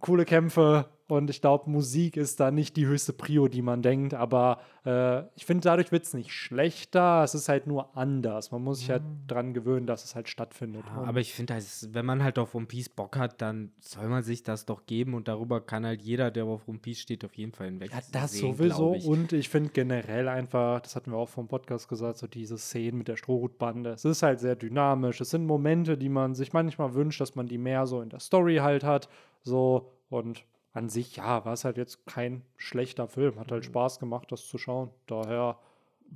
coole 0.00 0.24
Kämpfe 0.24 0.86
und 1.08 1.30
ich 1.30 1.40
glaube, 1.40 1.70
Musik 1.70 2.16
ist 2.16 2.40
da 2.40 2.50
nicht 2.50 2.76
die 2.76 2.86
höchste 2.86 3.12
Prio, 3.12 3.46
die 3.46 3.62
man 3.62 3.80
denkt, 3.80 4.12
aber 4.12 4.58
äh, 4.84 5.22
ich 5.36 5.46
finde, 5.46 5.62
dadurch 5.62 5.92
wird 5.92 6.04
es 6.04 6.14
nicht 6.14 6.32
schlechter, 6.32 7.22
es 7.22 7.34
ist 7.34 7.48
halt 7.48 7.68
nur 7.68 7.96
anders. 7.96 8.50
Man 8.50 8.64
muss 8.64 8.80
sich 8.80 8.90
halt 8.90 9.02
dran 9.28 9.54
gewöhnen, 9.54 9.86
dass 9.86 10.02
es 10.02 10.16
halt 10.16 10.28
stattfindet. 10.28 10.82
Ja, 10.86 11.04
aber 11.04 11.20
ich 11.20 11.32
finde, 11.32 11.56
wenn 11.90 12.04
man 12.04 12.24
halt 12.24 12.40
auf 12.40 12.56
One 12.56 12.66
Piece 12.66 12.88
Bock 12.88 13.16
hat, 13.16 13.40
dann 13.40 13.70
soll 13.78 14.08
man 14.08 14.24
sich 14.24 14.42
das 14.42 14.66
doch 14.66 14.86
geben 14.86 15.14
und 15.14 15.28
darüber 15.28 15.60
kann 15.60 15.86
halt 15.86 16.02
jeder, 16.02 16.32
der 16.32 16.44
auf 16.44 16.66
One 16.66 16.78
Piece 16.78 16.98
steht, 16.98 17.24
auf 17.24 17.34
jeden 17.34 17.52
Fall 17.52 17.66
hinweg. 17.66 17.92
Ja, 17.92 18.00
das 18.10 18.32
sehen, 18.32 18.56
sowieso. 18.56 18.94
Ich. 18.94 19.06
Und 19.06 19.32
ich 19.32 19.48
finde 19.48 19.70
generell 19.70 20.28
einfach, 20.28 20.80
das 20.80 20.96
hatten 20.96 21.12
wir 21.12 21.18
auch 21.18 21.28
vom 21.28 21.46
Podcast 21.46 21.88
gesagt, 21.88 22.18
so 22.18 22.26
diese 22.26 22.58
Szenen 22.58 22.98
mit 22.98 23.06
der 23.06 23.16
Strohhutbande. 23.16 23.90
Es 23.90 24.04
ist 24.04 24.24
halt 24.24 24.40
sehr 24.40 24.56
dynamisch. 24.56 25.20
Es 25.20 25.30
sind 25.30 25.46
Momente, 25.46 25.96
die 25.96 26.08
man 26.08 26.34
sich 26.34 26.52
manchmal 26.52 26.94
wünscht, 26.94 27.20
dass 27.20 27.36
man 27.36 27.46
die 27.46 27.58
mehr 27.58 27.86
so 27.86 28.00
in 28.00 28.08
der 28.08 28.18
Story 28.18 28.56
halt 28.56 28.82
hat. 28.82 29.08
So 29.42 29.92
und 30.08 30.44
an 30.76 30.88
sich, 30.88 31.16
ja, 31.16 31.44
war 31.44 31.52
es 31.54 31.64
halt 31.64 31.76
jetzt 31.78 32.06
kein 32.06 32.42
schlechter 32.56 33.08
Film. 33.08 33.38
Hat 33.38 33.50
halt 33.50 33.64
Spaß 33.64 33.98
gemacht, 33.98 34.30
das 34.30 34.46
zu 34.46 34.58
schauen. 34.58 34.90
Daher, 35.06 35.58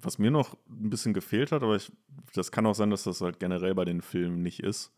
Was 0.01 0.19
mir 0.19 0.31
noch 0.31 0.55
ein 0.69 0.91
bisschen 0.91 1.15
gefehlt 1.15 1.51
hat, 1.51 1.63
aber 1.63 1.77
ich, 1.77 1.91
das 2.35 2.53
kann 2.53 2.67
auch 2.67 2.75
sein, 2.75 2.91
dass 2.91 3.05
das 3.05 3.21
halt 3.21 3.41
generell 3.41 3.75
bei 3.75 3.85
den 3.85 4.03
Filmen 4.03 4.43
nicht 4.43 4.61
ist. 4.63 4.93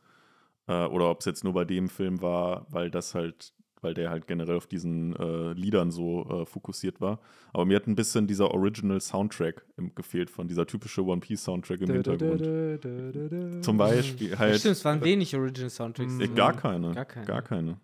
Äh, 0.66 0.86
oder 0.86 1.10
ob 1.10 1.20
es 1.20 1.26
jetzt 1.26 1.44
nur 1.44 1.52
bei 1.54 1.64
dem 1.64 1.88
Film 1.88 2.20
war, 2.22 2.66
weil 2.70 2.90
das 2.90 3.14
halt, 3.14 3.52
weil 3.80 3.94
der 3.94 4.10
halt 4.10 4.26
generell 4.26 4.56
auf 4.56 4.66
diesen 4.66 5.14
äh, 5.16 5.52
Liedern 5.54 5.90
so 5.90 6.24
äh, 6.42 6.46
fokussiert 6.46 7.00
war. 7.00 7.18
Aber 7.52 7.64
mir 7.64 7.76
hat 7.76 7.86
ein 7.86 7.94
bisschen 7.96 8.26
dieser 8.26 8.50
Original 8.52 9.00
Soundtrack 9.00 9.64
im, 9.76 9.94
gefehlt, 9.94 10.30
von 10.30 10.46
dieser 10.46 10.66
typische 10.66 11.04
One 11.04 11.20
Piece 11.20 11.42
Soundtrack 11.44 11.80
im 11.80 11.90
Hintergrund. 11.90 13.64
Zum 13.64 13.76
Beispiel 13.78 14.30
Ja, 14.32 14.38
halt. 14.38 14.58
stimmt, 14.60 14.76
es 14.76 14.84
waren 14.84 15.02
wenig 15.02 15.34
Original 15.36 15.70
Soundtracks. 15.70 16.18
äh, 16.20 16.28
gar 16.28 16.52
keine. 16.54 16.92
Gar 16.92 17.04
keine. 17.06 17.26
Gar 17.26 17.42
keine. 17.42 17.76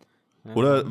Ja. 0.44 0.54
Oder, 0.54 0.84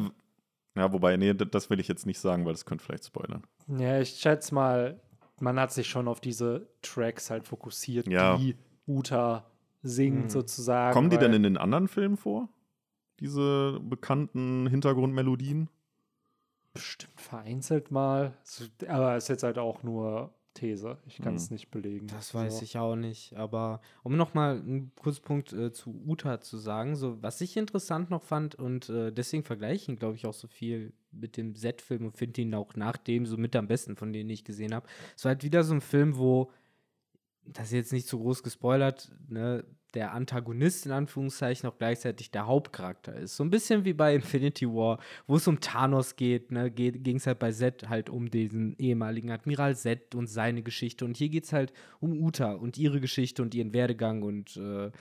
ja, 0.78 0.92
wobei, 0.94 1.18
nee, 1.18 1.34
das 1.34 1.70
will 1.70 1.80
ich 1.80 1.88
jetzt 1.88 2.06
nicht 2.06 2.20
sagen, 2.20 2.46
weil 2.46 2.54
das 2.54 2.66
könnte 2.66 2.84
vielleicht 2.86 3.06
spoilern. 3.06 3.44
Ja, 3.68 4.00
ich 4.00 4.10
schätze 4.12 4.54
mal, 4.54 5.00
man 5.40 5.60
hat 5.60 5.72
sich 5.72 5.88
schon 5.88 6.08
auf 6.08 6.20
diese 6.22 6.68
Tracks 6.82 7.30
halt 7.30 7.46
fokussiert, 7.48 8.08
Ja. 8.08 8.38
die 8.38 8.56
Uta 8.88 9.46
singt 9.82 10.26
Mhm. 10.26 10.30
sozusagen. 10.30 10.94
Kommen 10.94 11.10
die 11.10 11.18
denn 11.18 11.34
in 11.34 11.44
den 11.44 11.58
anderen 11.58 11.88
Filmen 11.88 12.18
vor? 12.18 12.50
Diese 13.20 13.80
bekannten 13.82 14.68
Hintergrundmelodien? 14.68 15.70
Bestimmt 16.74 17.20
vereinzelt 17.20 17.90
mal. 17.92 18.34
Aber 18.88 19.16
es 19.16 19.24
ist 19.26 19.30
jetzt 19.30 19.44
halt 19.44 19.58
auch 19.58 19.82
nur 19.84 20.34
These. 20.58 20.98
Ich 21.06 21.18
kann 21.22 21.36
es 21.36 21.50
Hm. 21.50 21.56
nicht 21.56 21.72
belegen. 21.72 22.08
Das 22.08 22.34
weiß 22.34 22.58
So. 22.58 22.64
ich 22.64 22.78
auch 22.78 22.96
nicht. 22.96 23.36
Aber 23.36 23.82
um 24.04 24.18
nochmal 24.18 24.58
einen 24.60 24.92
Kurzpunkt 24.96 25.54
äh, 25.54 25.72
zu 25.72 25.92
Uta 26.08 26.42
zu 26.42 26.58
sagen, 26.58 26.96
so 26.96 27.22
was 27.22 27.40
ich 27.42 27.56
interessant 27.58 28.10
noch 28.10 28.24
fand 28.24 28.56
und 28.56 28.90
äh, 28.90 29.12
deswegen 29.12 29.44
vergleiche 29.44 29.76
ich 29.84 29.90
ihn, 29.90 29.96
glaube 29.98 30.16
ich, 30.16 30.26
auch 30.26 30.34
so 30.34 30.48
viel 30.48 30.94
mit 31.12 31.38
dem 31.38 31.56
Z-Film 31.56 32.06
und 32.06 32.18
finde 32.18 32.42
ihn 32.42 32.54
auch 32.56 32.76
nach 32.76 32.98
dem 32.98 33.26
so 33.26 33.38
mit 33.38 33.56
am 33.56 33.68
besten, 33.68 33.96
von 33.96 34.12
denen 34.14 34.30
ich 34.30 34.44
gesehen 34.44 34.74
habe. 34.74 34.88
Es 35.16 35.24
war 35.26 35.30
halt 35.34 35.44
wieder 35.44 35.64
so 35.64 35.74
ein 35.74 35.82
Film, 35.82 36.18
wo, 36.18 36.52
das 37.46 37.68
ist 37.68 37.74
jetzt 37.74 37.94
nicht 37.94 38.08
so 38.08 38.20
groß 38.20 38.44
gespoilert, 38.44 39.12
ne, 39.30 39.64
der 39.98 40.14
Antagonist 40.14 40.86
in 40.86 40.92
Anführungszeichen 40.92 41.68
auch 41.68 41.80
gleichzeitig 41.80 42.30
der 42.30 42.46
Hauptcharakter 42.46 43.16
ist. 43.16 43.36
So 43.36 43.44
ein 43.44 43.50
bisschen 43.50 43.84
wie 43.84 43.94
bei 43.94 44.14
Infinity 44.14 44.68
War, 44.68 45.00
wo 45.26 45.38
es 45.38 45.48
um 45.48 45.60
Thanos 45.60 46.16
geht, 46.16 46.52
ne, 46.52 46.70
ging 46.70 47.16
es 47.16 47.26
halt 47.26 47.40
bei 47.40 47.52
Z 47.52 47.90
halt 47.90 48.12
um 48.12 48.30
diesen 48.30 48.78
ehemaligen 48.78 49.32
Admiral 49.32 49.76
Z 49.76 50.14
und 50.14 50.28
seine 50.28 50.62
Geschichte. 50.62 51.04
Und 51.04 51.18
hier 51.18 51.30
geht 51.30 51.46
es 51.46 51.54
halt 51.54 51.74
um 52.00 52.14
Uta 52.14 52.54
und 52.54 52.78
ihre 52.78 53.02
Geschichte 53.02 53.42
und 53.42 53.56
ihren 53.56 53.74
Werdegang 53.74 54.22
und 54.22 54.56
äh, 54.58 54.92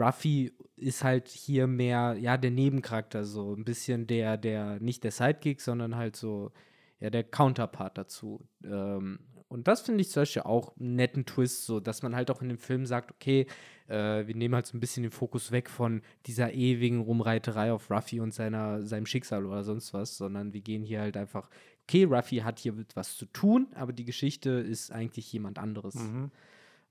Ruffy 0.00 0.54
ist 0.76 1.04
halt 1.04 1.28
hier 1.28 1.66
mehr, 1.66 2.16
ja, 2.18 2.38
der 2.38 2.52
Nebencharakter, 2.52 3.24
so 3.24 3.54
ein 3.54 3.64
bisschen 3.64 4.06
der, 4.06 4.38
der, 4.38 4.80
nicht 4.80 5.04
der 5.04 5.10
Sidekick, 5.10 5.60
sondern 5.60 5.96
halt 5.96 6.16
so, 6.16 6.52
ja, 7.00 7.10
der 7.10 7.24
Counterpart 7.24 7.98
dazu. 7.98 8.48
Ähm, 8.64 9.18
und 9.50 9.68
das 9.68 9.82
finde 9.82 10.00
ich 10.00 10.08
zum 10.10 10.22
Beispiel 10.22 10.42
auch 10.42 10.74
einen 10.78 10.94
netten 10.96 11.26
Twist, 11.26 11.66
so 11.66 11.80
dass 11.80 12.02
man 12.02 12.14
halt 12.16 12.30
auch 12.30 12.40
in 12.40 12.48
dem 12.48 12.58
Film 12.58 12.86
sagt, 12.86 13.10
okay, 13.10 13.46
äh, 13.88 14.26
wir 14.26 14.34
nehmen 14.34 14.54
halt 14.54 14.66
so 14.66 14.76
ein 14.76 14.80
bisschen 14.80 15.02
den 15.02 15.12
Fokus 15.12 15.50
weg 15.50 15.68
von 15.68 16.02
dieser 16.26 16.52
ewigen 16.54 17.00
Rumreiterei 17.00 17.72
auf 17.72 17.90
Ruffy 17.90 18.20
und 18.20 18.32
seiner, 18.32 18.82
seinem 18.86 19.06
Schicksal 19.06 19.44
oder 19.44 19.64
sonst 19.64 19.92
was, 19.92 20.16
sondern 20.16 20.52
wir 20.52 20.60
gehen 20.62 20.82
hier 20.82 21.00
halt 21.00 21.16
einfach, 21.16 21.50
okay, 21.82 22.04
Ruffy 22.04 22.36
hat 22.38 22.60
hier 22.60 22.74
was 22.94 23.16
zu 23.16 23.26
tun, 23.26 23.66
aber 23.74 23.92
die 23.92 24.04
Geschichte 24.04 24.50
ist 24.50 24.92
eigentlich 24.92 25.32
jemand 25.32 25.58
anderes. 25.58 25.96
Mhm. 25.96 26.30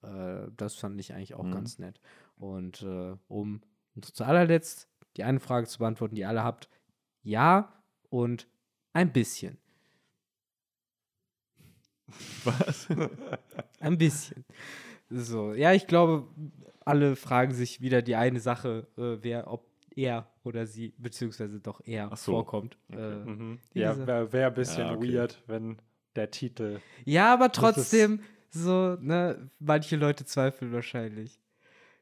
Äh, 0.04 0.48
das 0.58 0.76
fand 0.76 1.00
ich 1.00 1.14
eigentlich 1.14 1.36
auch 1.36 1.44
Mhm. 1.46 1.52
ganz 1.54 1.80
nett. 1.80 2.00
Und 2.36 2.82
äh, 2.84 3.16
um 3.30 3.62
zu 4.02 4.24
allerletzt 4.24 4.88
die 5.18 5.24
eine 5.24 5.40
Frage 5.40 5.68
zu 5.68 5.80
beantworten, 5.80 6.16
die 6.16 6.22
ihr 6.22 6.30
alle 6.30 6.44
habt, 6.44 6.70
ja 7.24 7.74
und 8.10 8.48
ein 8.94 9.12
bisschen. 9.12 9.58
Was? 12.44 12.88
Ein 13.80 13.98
bisschen. 13.98 14.46
So, 15.10 15.54
ja, 15.54 15.74
ich 15.74 15.88
glaube, 15.88 16.28
alle 16.86 17.16
fragen 17.16 17.54
sich 17.54 17.82
wieder 17.82 18.02
die 18.02 18.16
eine 18.16 18.40
Sache, 18.40 18.88
äh, 18.98 19.18
wer, 19.24 19.52
ob 19.52 19.66
er 19.96 20.28
oder 20.44 20.66
sie, 20.66 20.94
beziehungsweise 20.98 21.60
doch 21.60 21.82
er 21.86 22.10
so. 22.16 22.32
vorkommt. 22.34 22.78
Okay. 22.92 23.02
Äh, 23.22 23.26
Mhm. 23.26 23.60
Ja, 23.74 24.08
wäre 24.08 24.32
wär 24.34 24.48
ein 24.48 24.54
bisschen 24.54 24.86
Ja, 24.88 24.94
okay. 24.96 25.14
weird, 25.14 25.44
wenn 25.48 25.78
der 26.16 26.32
Titel. 26.32 26.80
ja, 27.06 27.34
aber 27.34 27.52
trotzdem, 27.52 28.22
so, 28.50 28.96
ne, 29.00 29.50
manche 29.60 29.96
Leute 29.96 30.26
zweifeln 30.26 30.72
wahrscheinlich. 30.74 31.40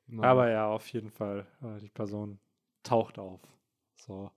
Immer. 0.08 0.24
Aber 0.24 0.50
ja, 0.50 0.67
auf 0.67 0.88
jeden 0.89 1.10
Fall. 1.12 1.46
äh, 1.62 1.80
Die 1.82 1.89
Person 1.89 2.39
taucht 2.84 3.20
auf. 3.20 3.41
So. 3.96 4.32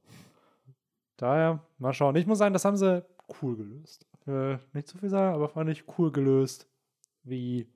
Daher, 1.16 1.62
mal 1.78 1.92
schauen. 1.92 2.16
Ich 2.16 2.26
muss 2.26 2.38
sagen, 2.38 2.52
das 2.54 2.64
haben 2.64 2.76
sie 2.76 3.04
cool 3.42 3.56
gelöst. 3.56 4.06
Äh, 4.26 4.58
nicht 4.72 4.88
zu 4.88 4.98
viel 4.98 5.08
sagen, 5.08 5.34
aber 5.34 5.48
fand 5.48 5.70
ich 5.70 5.84
cool 5.98 6.12
gelöst, 6.12 6.68
wie 7.22 7.66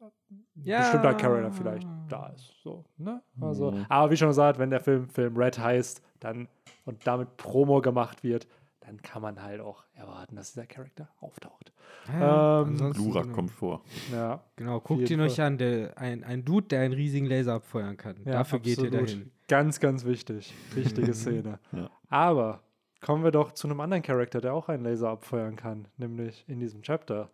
ein 0.00 0.44
bestimmter 0.64 1.14
Charakter 1.14 1.52
vielleicht 1.52 1.88
da 2.08 2.28
ist. 2.28 2.52
So, 2.62 2.84
ne? 2.98 3.22
Also, 3.40 3.70
Mhm. 3.72 3.86
aber 3.88 4.10
wie 4.10 4.16
schon 4.16 4.28
gesagt, 4.28 4.58
wenn 4.58 4.70
der 4.70 4.80
Film 4.80 5.08
Film 5.08 5.36
Red 5.36 5.58
heißt, 5.58 6.02
dann 6.20 6.48
und 6.84 7.06
damit 7.06 7.36
Promo 7.36 7.80
gemacht 7.80 8.22
wird, 8.22 8.46
dann 8.80 9.00
kann 9.02 9.20
man 9.22 9.42
halt 9.42 9.60
auch 9.60 9.84
erwarten, 9.94 10.36
dass 10.36 10.52
dieser 10.52 10.66
Charakter 10.66 11.08
auftaucht. 11.20 11.72
Ja, 12.08 12.62
ähm, 12.62 12.68
ansonsten, 12.68 13.02
Glurak 13.02 13.22
genau. 13.24 13.34
kommt 13.34 13.50
vor. 13.50 13.82
Ja, 14.12 14.42
Genau, 14.56 14.80
guckt 14.80 15.10
ihn 15.10 15.20
euch 15.20 15.40
an, 15.40 15.58
der, 15.58 15.98
ein, 15.98 16.24
ein 16.24 16.44
Dude, 16.44 16.68
der 16.68 16.80
einen 16.80 16.94
riesigen 16.94 17.26
Laser 17.26 17.54
abfeuern 17.54 17.96
kann. 17.96 18.16
Ja, 18.24 18.32
Dafür 18.32 18.60
geht 18.60 18.78
ihr 18.78 18.84
absolut. 18.84 19.08
dahin. 19.08 19.30
Ganz, 19.48 19.80
ganz 19.80 20.04
wichtig. 20.04 20.54
Wichtige 20.74 21.12
Szene. 21.14 21.58
Ja. 21.72 21.90
Aber 22.08 22.62
kommen 23.00 23.24
wir 23.24 23.30
doch 23.30 23.52
zu 23.52 23.68
einem 23.68 23.80
anderen 23.80 24.02
Charakter, 24.02 24.40
der 24.40 24.54
auch 24.54 24.68
einen 24.68 24.84
Laser 24.84 25.10
abfeuern 25.10 25.56
kann, 25.56 25.88
nämlich 25.96 26.44
in 26.48 26.60
diesem 26.60 26.82
Chapter. 26.82 27.30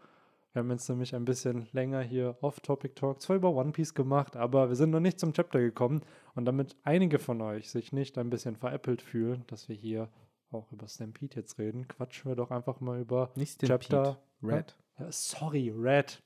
Wir 0.52 0.60
haben 0.60 0.70
jetzt 0.70 0.88
nämlich 0.88 1.14
ein 1.16 1.24
bisschen 1.24 1.66
länger 1.72 2.00
hier 2.00 2.36
Off-Topic-Talk 2.40 3.20
zwar 3.20 3.36
über 3.36 3.50
One 3.50 3.72
Piece 3.72 3.92
gemacht, 3.92 4.36
aber 4.36 4.68
wir 4.68 4.76
sind 4.76 4.90
noch 4.90 5.00
nicht 5.00 5.18
zum 5.18 5.32
Chapter 5.32 5.58
gekommen. 5.58 6.02
Und 6.36 6.44
damit 6.44 6.76
einige 6.84 7.18
von 7.18 7.40
euch 7.40 7.70
sich 7.70 7.92
nicht 7.92 8.18
ein 8.18 8.30
bisschen 8.30 8.54
veräppelt 8.54 9.02
fühlen, 9.02 9.42
dass 9.48 9.68
wir 9.68 9.74
hier 9.74 10.08
auch 10.52 10.70
über 10.70 10.86
Stampede 10.86 11.36
jetzt 11.36 11.58
reden, 11.58 11.88
quatschen 11.88 12.30
wir 12.30 12.36
doch 12.36 12.52
einfach 12.52 12.78
mal 12.80 13.00
über 13.00 13.32
Nicht 13.34 13.60
Chapter 13.66 14.16
Stampede, 14.40 14.56
Red. 14.56 14.76
Ja, 15.00 15.10
sorry, 15.10 15.72
Red. 15.76 16.22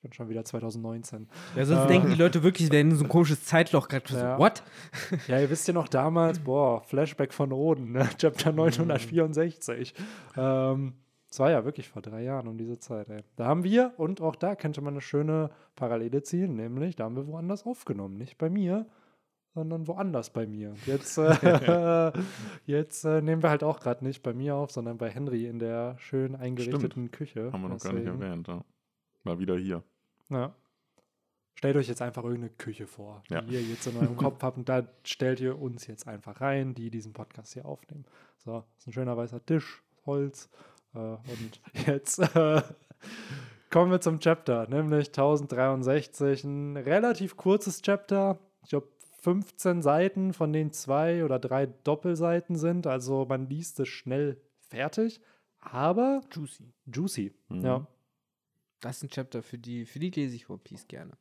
Ich 0.00 0.02
bin 0.02 0.14
schon 0.14 0.30
wieder 0.30 0.42
2019. 0.46 1.28
Ja, 1.54 1.66
sonst 1.66 1.84
Äh. 1.84 1.88
denken 1.88 2.08
die 2.08 2.14
Leute 2.14 2.42
wirklich, 2.42 2.68
wir 2.70 2.72
werden 2.78 2.92
in 2.92 2.96
so 2.96 3.04
ein 3.04 3.10
komisches 3.10 3.44
Zeitloch 3.44 3.86
gerade. 3.86 4.10
Ja. 4.14 4.36
So, 4.36 4.42
what? 4.42 4.62
Ja, 5.28 5.38
ihr 5.38 5.50
wisst 5.50 5.68
ja 5.68 5.74
noch 5.74 5.88
damals, 5.88 6.38
boah, 6.38 6.82
Flashback 6.84 7.34
von 7.34 7.52
Oden, 7.52 7.92
ne? 7.92 8.08
Chapter 8.18 8.50
964. 8.52 9.92
Ähm, 10.38 10.94
das 11.28 11.38
war 11.38 11.50
ja 11.50 11.66
wirklich 11.66 11.90
vor 11.90 12.00
drei 12.00 12.22
Jahren 12.22 12.48
um 12.48 12.56
diese 12.56 12.78
Zeit, 12.78 13.10
ey. 13.10 13.20
Da 13.36 13.44
haben 13.44 13.62
wir, 13.62 13.92
und 13.98 14.22
auch 14.22 14.36
da 14.36 14.54
könnte 14.56 14.80
man 14.80 14.94
eine 14.94 15.02
schöne 15.02 15.50
Parallele 15.76 16.22
ziehen, 16.22 16.56
nämlich, 16.56 16.96
da 16.96 17.04
haben 17.04 17.16
wir 17.16 17.26
woanders 17.26 17.66
aufgenommen. 17.66 18.16
Nicht 18.16 18.38
bei 18.38 18.48
mir, 18.48 18.86
sondern 19.54 19.86
woanders 19.86 20.30
bei 20.30 20.46
mir. 20.46 20.72
Jetzt, 20.86 21.18
äh, 21.18 22.10
jetzt 22.64 23.04
äh, 23.04 23.20
nehmen 23.20 23.42
wir 23.42 23.50
halt 23.50 23.62
auch 23.64 23.80
gerade 23.80 24.02
nicht 24.02 24.22
bei 24.22 24.32
mir 24.32 24.54
auf, 24.56 24.70
sondern 24.70 24.96
bei 24.96 25.10
Henry 25.10 25.44
in 25.46 25.58
der 25.58 25.96
schön 25.98 26.34
eingerichteten 26.36 27.10
Küche. 27.10 27.52
Haben 27.52 27.62
wir 27.64 27.68
noch 27.68 27.80
gar 27.80 27.92
nicht 27.92 28.06
Deswegen- 28.06 28.22
erwähnt. 28.22 28.48
Ja. 28.48 28.64
Mal 29.24 29.38
wieder 29.38 29.56
hier. 29.56 29.82
Ja. 30.28 30.54
Stellt 31.54 31.76
euch 31.76 31.88
jetzt 31.88 32.00
einfach 32.00 32.22
irgendeine 32.24 32.50
Küche 32.54 32.86
vor, 32.86 33.22
die 33.28 33.34
Ja. 33.34 33.42
ihr 33.42 33.60
jetzt 33.62 33.86
in 33.86 33.96
eurem 33.96 34.16
Kopf 34.16 34.42
habt 34.42 34.56
und 34.56 34.68
da 34.68 34.86
stellt 35.04 35.40
ihr 35.40 35.60
uns 35.60 35.86
jetzt 35.86 36.08
einfach 36.08 36.40
rein, 36.40 36.74
die 36.74 36.90
diesen 36.90 37.12
Podcast 37.12 37.52
hier 37.52 37.66
aufnehmen. 37.66 38.06
So, 38.38 38.64
ist 38.78 38.86
ein 38.86 38.92
schöner 38.92 39.16
weißer 39.16 39.44
Tisch, 39.44 39.82
Holz 40.06 40.48
äh, 40.94 40.98
und 40.98 41.60
jetzt 41.86 42.18
äh, 42.18 42.62
kommen 43.70 43.90
wir 43.90 44.00
zum 44.00 44.20
Chapter, 44.20 44.66
nämlich 44.68 45.08
1063, 45.08 46.44
ein 46.44 46.76
relativ 46.78 47.36
kurzes 47.36 47.82
Chapter. 47.82 48.38
Ich 48.64 48.70
glaube 48.70 48.88
15 49.22 49.82
Seiten, 49.82 50.32
von 50.32 50.52
denen 50.54 50.72
zwei 50.72 51.24
oder 51.26 51.38
drei 51.38 51.66
Doppelseiten 51.66 52.56
sind, 52.56 52.86
also 52.86 53.26
man 53.28 53.48
liest 53.50 53.78
es 53.80 53.88
schnell 53.88 54.40
fertig, 54.70 55.20
aber 55.60 56.22
Juicy. 56.32 56.72
juicy. 56.86 57.34
Mhm. 57.50 57.60
Ja. 57.64 57.86
Das 58.80 58.96
ist 58.96 59.02
ein 59.04 59.10
Chapter, 59.10 59.42
für 59.42 59.58
die, 59.58 59.84
für 59.84 59.98
die 59.98 60.10
lese 60.10 60.36
ich 60.36 60.48
One 60.48 60.60
Piece 60.62 60.86
gerne. 60.88 61.12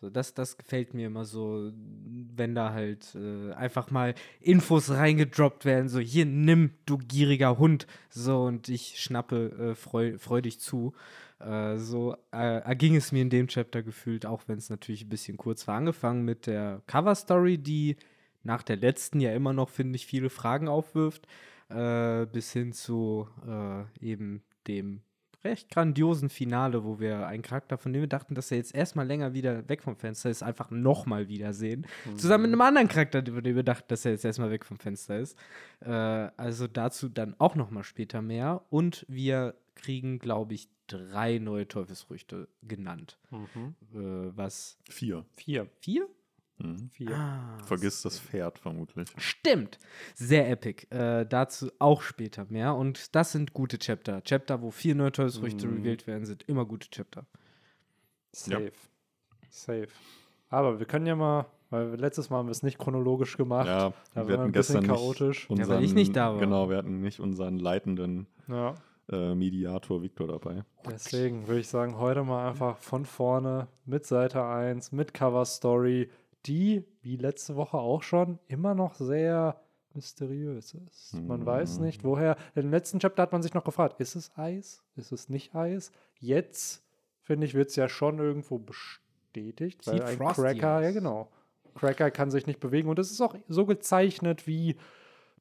So, 0.00 0.10
das, 0.10 0.32
das 0.32 0.56
gefällt 0.56 0.94
mir 0.94 1.08
immer 1.08 1.24
so, 1.24 1.72
wenn 1.74 2.54
da 2.54 2.72
halt 2.72 3.16
äh, 3.16 3.52
einfach 3.54 3.90
mal 3.90 4.14
Infos 4.40 4.90
reingedroppt 4.90 5.64
werden, 5.64 5.88
so 5.88 5.98
hier 5.98 6.24
nimm, 6.24 6.70
du 6.86 6.98
gieriger 6.98 7.58
Hund, 7.58 7.88
so 8.08 8.42
und 8.42 8.68
ich 8.68 9.00
schnappe 9.00 9.70
äh, 9.72 9.74
freu, 9.74 10.16
freudig 10.18 10.60
zu. 10.60 10.92
Äh, 11.40 11.78
so 11.78 12.14
äh, 12.32 12.60
erging 12.60 12.94
es 12.94 13.10
mir 13.10 13.22
in 13.22 13.30
dem 13.30 13.48
Chapter 13.48 13.82
gefühlt, 13.82 14.24
auch 14.24 14.42
wenn 14.46 14.58
es 14.58 14.70
natürlich 14.70 15.02
ein 15.04 15.08
bisschen 15.08 15.36
kurz 15.36 15.66
war. 15.66 15.76
Angefangen 15.76 16.24
mit 16.24 16.46
der 16.46 16.82
Cover-Story, 16.86 17.58
die 17.58 17.96
nach 18.44 18.62
der 18.62 18.76
letzten 18.76 19.18
ja 19.18 19.32
immer 19.32 19.52
noch, 19.52 19.68
finde 19.68 19.96
ich, 19.96 20.06
viele 20.06 20.30
Fragen 20.30 20.68
aufwirft, 20.68 21.26
äh, 21.70 22.24
bis 22.26 22.52
hin 22.52 22.72
zu 22.72 23.26
äh, 23.48 23.84
eben 24.00 24.44
dem 24.68 25.02
recht 25.44 25.70
grandiosen 25.70 26.28
Finale, 26.28 26.84
wo 26.84 26.98
wir 26.98 27.26
einen 27.26 27.42
Charakter, 27.42 27.78
von 27.78 27.92
dem 27.92 28.02
wir 28.02 28.08
dachten, 28.08 28.34
dass 28.34 28.50
er 28.50 28.58
jetzt 28.58 28.74
erstmal 28.74 29.06
länger 29.06 29.34
wieder 29.34 29.68
weg 29.68 29.82
vom 29.82 29.96
Fenster 29.96 30.30
ist, 30.30 30.42
einfach 30.42 30.70
nochmal 30.70 31.28
wiedersehen. 31.28 31.86
Zusammen 32.16 32.44
mit 32.44 32.52
einem 32.52 32.60
anderen 32.60 32.88
Charakter, 32.88 33.24
von 33.24 33.42
dem 33.42 33.56
wir 33.56 33.62
dachten, 33.62 33.86
dass 33.88 34.04
er 34.04 34.12
jetzt 34.12 34.24
erstmal 34.24 34.50
weg 34.50 34.64
vom 34.64 34.78
Fenster 34.78 35.18
ist. 35.18 35.38
Äh, 35.80 35.90
also 35.90 36.66
dazu 36.66 37.08
dann 37.08 37.34
auch 37.38 37.54
nochmal 37.54 37.84
später 37.84 38.22
mehr. 38.22 38.62
Und 38.70 39.06
wir 39.08 39.54
kriegen, 39.74 40.18
glaube 40.18 40.54
ich, 40.54 40.68
drei 40.88 41.38
neue 41.38 41.68
Teufelsfrüchte 41.68 42.48
genannt. 42.62 43.18
Mhm. 43.30 43.74
Äh, 43.94 44.36
was? 44.36 44.78
Vier. 44.88 45.24
Vier. 45.36 45.68
Vier? 45.80 46.08
Mhm. 46.58 46.90
Vier. 46.90 47.10
Ah, 47.16 47.58
Vergiss 47.64 48.02
das 48.02 48.18
Pferd 48.18 48.58
vermutlich. 48.58 49.08
Stimmt. 49.16 49.78
Sehr 50.14 50.50
epic. 50.50 50.86
Äh, 50.90 51.24
dazu 51.26 51.70
auch 51.78 52.02
später 52.02 52.46
mehr. 52.48 52.74
Und 52.74 53.14
das 53.14 53.32
sind 53.32 53.52
gute 53.52 53.78
Chapter. 53.78 54.22
Chapter, 54.24 54.60
wo 54.62 54.70
vier 54.70 54.94
neue 54.94 55.12
Teufelsfrüchte 55.12 55.66
Mhm. 55.66 55.78
revealed 55.78 56.06
werden, 56.06 56.26
sind 56.26 56.42
immer 56.48 56.64
gute 56.64 56.88
Chapter. 56.90 57.26
Safe. 58.32 58.72
Safe. 59.50 59.88
Aber 60.50 60.78
wir 60.78 60.86
können 60.86 61.06
ja 61.06 61.16
mal, 61.16 61.46
weil 61.70 61.90
wir 61.90 61.98
letztes 61.98 62.30
Mal 62.30 62.38
haben 62.38 62.46
wir 62.46 62.52
es 62.52 62.62
nicht 62.62 62.78
chronologisch 62.78 63.36
gemacht. 63.36 63.66
Ja, 63.66 63.92
da 64.14 64.26
wir 64.26 64.28
war 64.28 64.34
ein 64.34 64.40
hatten 64.44 64.52
bisschen 64.52 64.80
gestern 64.80 64.96
chaotisch. 64.96 65.48
nicht 65.48 65.58
Ja, 65.58 65.64
unseren, 65.64 65.76
weil 65.78 65.84
ich 65.84 65.94
nicht 65.94 66.16
da 66.16 66.32
war. 66.32 66.40
Genau, 66.40 66.70
wir 66.70 66.76
hatten 66.78 67.00
nicht 67.00 67.20
unseren 67.20 67.58
leitenden 67.58 68.26
Ja. 68.48 68.74
äh, 69.10 69.34
Mediator 69.34 70.02
Victor 70.02 70.26
dabei. 70.28 70.64
Deswegen 70.90 71.46
würde 71.48 71.60
ich 71.60 71.68
sagen, 71.68 71.98
heute 71.98 72.24
mal 72.24 72.48
einfach 72.48 72.78
von 72.78 73.04
vorne 73.04 73.68
mit 73.86 74.06
Seite 74.06 74.44
1, 74.44 74.92
mit 74.92 75.14
Cover 75.14 75.44
Story, 75.44 76.10
die, 76.48 76.84
wie 77.02 77.16
letzte 77.16 77.56
Woche 77.56 77.76
auch 77.78 78.02
schon, 78.02 78.38
immer 78.48 78.74
noch 78.74 78.94
sehr 78.94 79.60
mysteriös 79.94 80.74
ist. 80.74 81.14
Man 81.26 81.44
weiß 81.44 81.78
Mhm. 81.78 81.84
nicht, 81.86 82.04
woher. 82.04 82.36
Im 82.54 82.70
letzten 82.70 82.98
Chapter 83.00 83.22
hat 83.22 83.32
man 83.32 83.42
sich 83.42 83.54
noch 83.54 83.64
gefragt, 83.64 84.00
ist 84.00 84.14
es 84.14 84.30
Eis? 84.36 84.82
Ist 84.96 85.12
es 85.12 85.28
nicht 85.28 85.54
Eis? 85.54 85.92
Jetzt, 86.20 86.84
finde 87.22 87.46
ich, 87.46 87.54
wird 87.54 87.70
es 87.70 87.76
ja 87.76 87.88
schon 87.88 88.18
irgendwo 88.18 88.58
bestätigt, 88.58 89.86
weil 89.86 90.02
ein 90.02 90.16
frosty 90.16 90.42
Cracker, 90.42 90.76
aus. 90.76 90.82
ja 90.84 90.90
genau, 90.92 91.28
Cracker 91.74 92.10
kann 92.10 92.30
sich 92.30 92.46
nicht 92.46 92.60
bewegen 92.60 92.88
und 92.88 92.98
es 92.98 93.10
ist 93.10 93.20
auch 93.20 93.34
so 93.48 93.66
gezeichnet 93.66 94.46
wie 94.46 94.76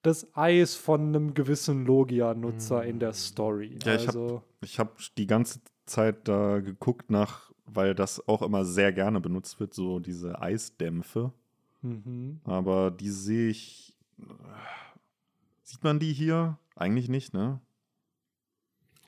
das 0.03 0.27
Eis 0.35 0.75
von 0.75 1.07
einem 1.07 1.33
gewissen 1.33 1.85
Logia-Nutzer 1.85 2.83
in 2.83 2.99
der 2.99 3.13
Story. 3.13 3.77
Ja, 3.83 3.95
ich 3.95 4.07
hab- 4.07 4.15
also, 4.15 4.43
Ich 4.61 4.79
habe 4.79 4.91
die 5.17 5.27
ganze 5.27 5.59
Zeit 5.85 6.27
da 6.27 6.59
geguckt 6.59 7.09
nach, 7.09 7.46
weil 7.67 7.93
das 7.95 8.27
auch 8.27 8.41
immer 8.41 8.65
sehr 8.65 8.91
gerne 8.93 9.19
benutzt 9.21 9.59
wird, 9.59 9.73
so 9.73 9.99
diese 9.99 10.41
Eisdämpfe. 10.41 11.31
mhm. 11.81 12.39
Aber 12.45 12.91
die 12.91 13.09
sehe 13.09 13.49
ich. 13.49 13.93
Sieht 15.63 15.83
man 15.83 15.99
die 15.99 16.13
hier? 16.13 16.57
Eigentlich 16.75 17.09
nicht, 17.09 17.33
ne? 17.33 17.59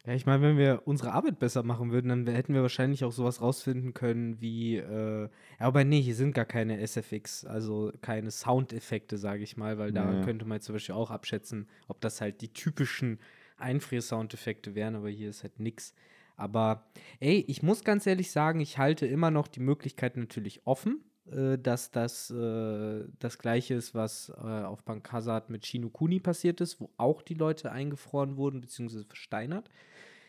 Ja, 0.05 0.13
ich 0.13 0.25
meine, 0.25 0.41
wenn 0.41 0.57
wir 0.57 0.83
unsere 0.85 1.11
Arbeit 1.11 1.39
besser 1.39 1.61
machen 1.61 1.91
würden, 1.91 2.07
dann 2.09 2.33
hätten 2.33 2.53
wir 2.53 2.61
wahrscheinlich 2.61 3.03
auch 3.03 3.11
sowas 3.11 3.41
rausfinden 3.41 3.93
können 3.93 4.39
wie, 4.41 4.77
äh, 4.77 5.23
ja, 5.23 5.29
aber 5.59 5.83
nee, 5.83 6.01
hier 6.01 6.15
sind 6.15 6.33
gar 6.33 6.45
keine 6.45 6.79
SFX, 6.79 7.45
also 7.45 7.91
keine 8.01 8.31
Soundeffekte, 8.31 9.17
sage 9.17 9.43
ich 9.43 9.57
mal, 9.57 9.77
weil 9.77 9.91
da 9.91 10.13
Nee. 10.13 10.21
könnte 10.23 10.45
man 10.45 10.55
jetzt 10.57 10.65
zum 10.65 10.73
Beispiel 10.75 10.95
auch 10.95 11.11
abschätzen, 11.11 11.67
ob 11.87 11.99
das 12.01 12.21
halt 12.21 12.41
die 12.41 12.51
typischen 12.53 13.19
Einfrier-Soundeffekte 13.57 14.73
wären, 14.73 14.95
aber 14.95 15.09
hier 15.09 15.29
ist 15.29 15.43
halt 15.43 15.59
nix. 15.59 15.93
Aber 16.39 16.85
ey, 17.19 17.43
ich 17.47 17.61
muss 17.63 17.83
ganz 17.83 18.07
ehrlich 18.07 18.31
sagen, 18.31 18.59
ich 18.59 18.77
halte 18.77 19.05
immer 19.05 19.29
noch 19.29 19.47
die 19.47 19.59
Möglichkeit 19.59 20.17
natürlich 20.17 20.65
offen, 20.65 21.03
äh, 21.31 21.57
dass 21.57 21.91
das 21.91 22.31
äh, 22.31 23.03
das 23.19 23.37
gleiche 23.37 23.75
ist, 23.75 23.93
was 23.93 24.29
äh, 24.29 24.41
auf 24.41 24.83
Bank 24.83 25.11
Hazard 25.11 25.49
mit 25.49 25.65
Shinokuni 25.65 26.19
passiert 26.19 26.61
ist, 26.61 26.79
wo 26.79 26.89
auch 26.97 27.21
die 27.21 27.33
Leute 27.33 27.71
eingefroren 27.71 28.37
wurden 28.37 28.61
bzw. 28.61 29.03
versteinert. 29.03 29.69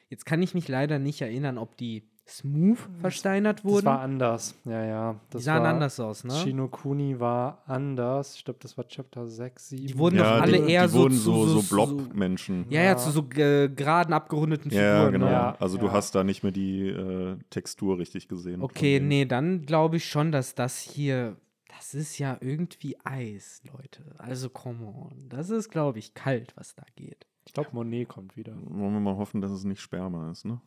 Jetzt 0.09 0.27
kann 0.27 0.42
ich 0.42 0.55
mich 0.55 0.66
leider 0.66 0.99
nicht 0.99 1.20
erinnern, 1.20 1.57
ob 1.57 1.77
die 1.77 2.10
smooth 2.31 2.79
versteinert 3.01 3.64
wurden. 3.64 3.85
Das 3.85 3.95
war 3.95 4.01
anders, 4.01 4.55
ja, 4.64 4.85
ja. 4.85 5.21
Das 5.31 5.40
die 5.40 5.45
sahen 5.45 5.62
war, 5.62 5.71
anders 5.71 5.99
aus, 6.01 6.25
ne? 6.25 6.33
Shinokuni 6.35 7.19
war 7.19 7.62
anders. 7.66 8.37
Ich 8.37 8.45
glaube, 8.45 8.61
das 8.62 8.77
war 8.79 8.87
Chapter 8.87 9.27
6, 9.27 9.69
7. 9.71 9.87
Die 9.87 9.99
wurden 9.99 10.16
ja, 10.16 10.37
doch 10.37 10.43
alle 10.43 10.61
die, 10.62 10.71
eher 10.71 10.87
die 10.87 10.93
so 10.93 10.99
wurden 11.01 11.14
zu 11.14 11.21
so, 11.21 11.47
so, 11.47 11.61
so- 11.61 11.75
Blob-Menschen. 11.75 12.66
Ja, 12.71 12.83
ja, 12.83 12.97
zu 12.97 13.11
so 13.11 13.27
äh, 13.37 13.69
geraden, 13.69 14.12
abgerundeten 14.14 14.71
Figuren. 14.71 14.87
Ja, 14.87 15.11
genau. 15.11 15.27
Ne? 15.27 15.33
Ja, 15.33 15.57
also 15.59 15.77
ja. 15.77 15.83
du 15.83 15.93
hast 15.93 16.14
da 16.14 16.25
nicht 16.25 16.43
mehr 16.43 16.53
die 16.53 16.88
äh, 16.88 17.37
Textur 17.51 17.99
richtig 17.99 18.29
gesehen. 18.29 18.62
Okay, 18.62 19.01
nee, 19.01 19.25
dann 19.25 19.66
glaube 19.66 19.97
ich 19.97 20.07
schon, 20.07 20.33
dass 20.33 20.55
das 20.55 20.79
hier, 20.79 21.37
das 21.77 21.95
ist 21.95 22.19
ja 22.19 22.38
irgendwie 22.40 22.97
Eis, 23.05 23.62
Leute. 23.73 24.03
Also, 24.19 24.49
come 24.49 24.87
on. 24.87 25.29
Das 25.29 25.51
ist, 25.51 25.71
glaube 25.71 25.99
ich, 25.99 26.14
kalt, 26.14 26.53
was 26.57 26.75
da 26.75 26.85
geht. 26.97 27.27
Ich 27.51 27.55
glaube, 27.55 27.71
Monet 27.73 28.07
kommt 28.07 28.37
wieder. 28.37 28.53
Wollen 28.63 28.93
wir 28.93 29.01
mal 29.01 29.17
hoffen, 29.17 29.41
dass 29.41 29.51
es 29.51 29.65
nicht 29.65 29.81
Sperma 29.81 30.31
ist, 30.31 30.45
ne? 30.45 30.61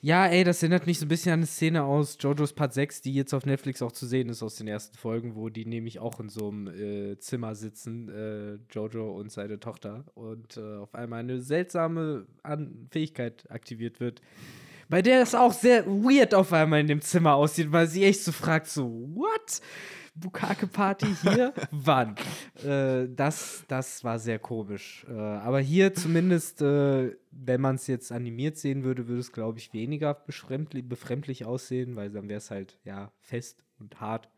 Ja, 0.00 0.24
ey, 0.24 0.44
das 0.44 0.62
erinnert 0.62 0.86
mich 0.86 0.98
so 0.98 1.04
ein 1.04 1.10
bisschen 1.10 1.32
an 1.32 1.40
eine 1.40 1.46
Szene 1.46 1.84
aus 1.84 2.16
JoJo's 2.18 2.54
Part 2.54 2.72
6, 2.72 3.02
die 3.02 3.12
jetzt 3.12 3.34
auf 3.34 3.44
Netflix 3.44 3.82
auch 3.82 3.92
zu 3.92 4.06
sehen 4.06 4.30
ist 4.30 4.42
aus 4.42 4.56
den 4.56 4.66
ersten 4.66 4.96
Folgen, 4.96 5.34
wo 5.34 5.50
die 5.50 5.66
nämlich 5.66 5.98
auch 5.98 6.18
in 6.18 6.30
so 6.30 6.48
einem 6.48 6.68
äh, 6.68 7.18
Zimmer 7.18 7.54
sitzen, 7.54 8.08
äh, 8.08 8.54
Jojo 8.72 9.10
und 9.10 9.30
seine 9.30 9.60
Tochter, 9.60 10.04
und 10.14 10.56
äh, 10.56 10.76
auf 10.78 10.94
einmal 10.94 11.20
eine 11.20 11.42
seltsame 11.42 12.24
An 12.42 12.88
Fähigkeit 12.90 13.44
aktiviert 13.50 14.00
wird, 14.00 14.22
bei 14.88 15.02
der 15.02 15.20
es 15.20 15.34
auch 15.34 15.52
sehr 15.52 15.86
weird 15.86 16.32
auf 16.32 16.50
einmal 16.50 16.80
in 16.80 16.86
dem 16.86 17.02
Zimmer 17.02 17.34
aussieht, 17.34 17.72
weil 17.72 17.88
sie 17.88 18.04
echt 18.04 18.22
so 18.22 18.32
fragt, 18.32 18.68
so, 18.68 18.86
what? 19.14 19.60
Bukake-Party 20.16 21.06
hier? 21.22 21.52
Wann? 21.70 22.16
Äh, 22.64 23.08
das, 23.14 23.64
das 23.68 24.02
war 24.04 24.18
sehr 24.18 24.38
komisch. 24.38 25.06
Äh, 25.08 25.12
aber 25.14 25.60
hier 25.60 25.94
zumindest, 25.94 26.62
äh, 26.62 27.14
wenn 27.30 27.60
man 27.60 27.76
es 27.76 27.86
jetzt 27.86 28.10
animiert 28.12 28.56
sehen 28.56 28.82
würde, 28.82 29.08
würde 29.08 29.20
es, 29.20 29.32
glaube 29.32 29.58
ich, 29.58 29.72
weniger 29.72 30.14
befremdlich, 30.14 30.88
befremdlich 30.88 31.44
aussehen, 31.44 31.96
weil 31.96 32.10
dann 32.10 32.28
wäre 32.28 32.38
es 32.38 32.50
halt, 32.50 32.78
ja, 32.84 33.12
fest 33.20 33.62
und 33.78 34.00
hart. 34.00 34.28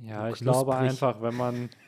Ja, 0.00 0.26
So 0.28 0.34
ich 0.34 0.40
glaube 0.40 0.76
einfach, 0.76 1.20
wenn 1.22 1.34
man. 1.34 1.70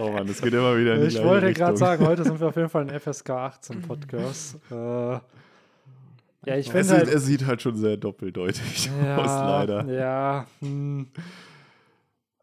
Oh 0.00 0.10
Mann, 0.10 0.26
das 0.26 0.40
geht 0.40 0.54
immer 0.54 0.74
wieder 0.78 0.94
in 0.94 1.02
die 1.02 1.08
ich 1.08 1.22
wollte 1.22 1.52
gerade 1.52 1.76
sagen, 1.76 2.06
heute 2.06 2.24
sind 2.24 2.40
wir 2.40 2.48
auf 2.48 2.56
jeden 2.56 2.70
Fall 2.70 2.88
ein 2.88 2.98
FSK 3.00 3.28
18 3.30 3.82
Podcast. 3.82 4.58
äh, 4.70 4.74
ja, 4.74 5.20
ich 6.56 6.66
Es 6.66 6.68
finde 6.72 6.84
sieht, 6.84 6.96
halt. 6.96 7.08
es 7.08 7.26
sieht 7.26 7.46
halt 7.46 7.60
schon 7.60 7.76
sehr 7.76 7.98
doppeldeutig 7.98 8.90
ja, 9.04 9.16
aus, 9.18 9.26
leider. 9.26 9.84
Ja, 9.92 10.46
hm, 10.60 11.08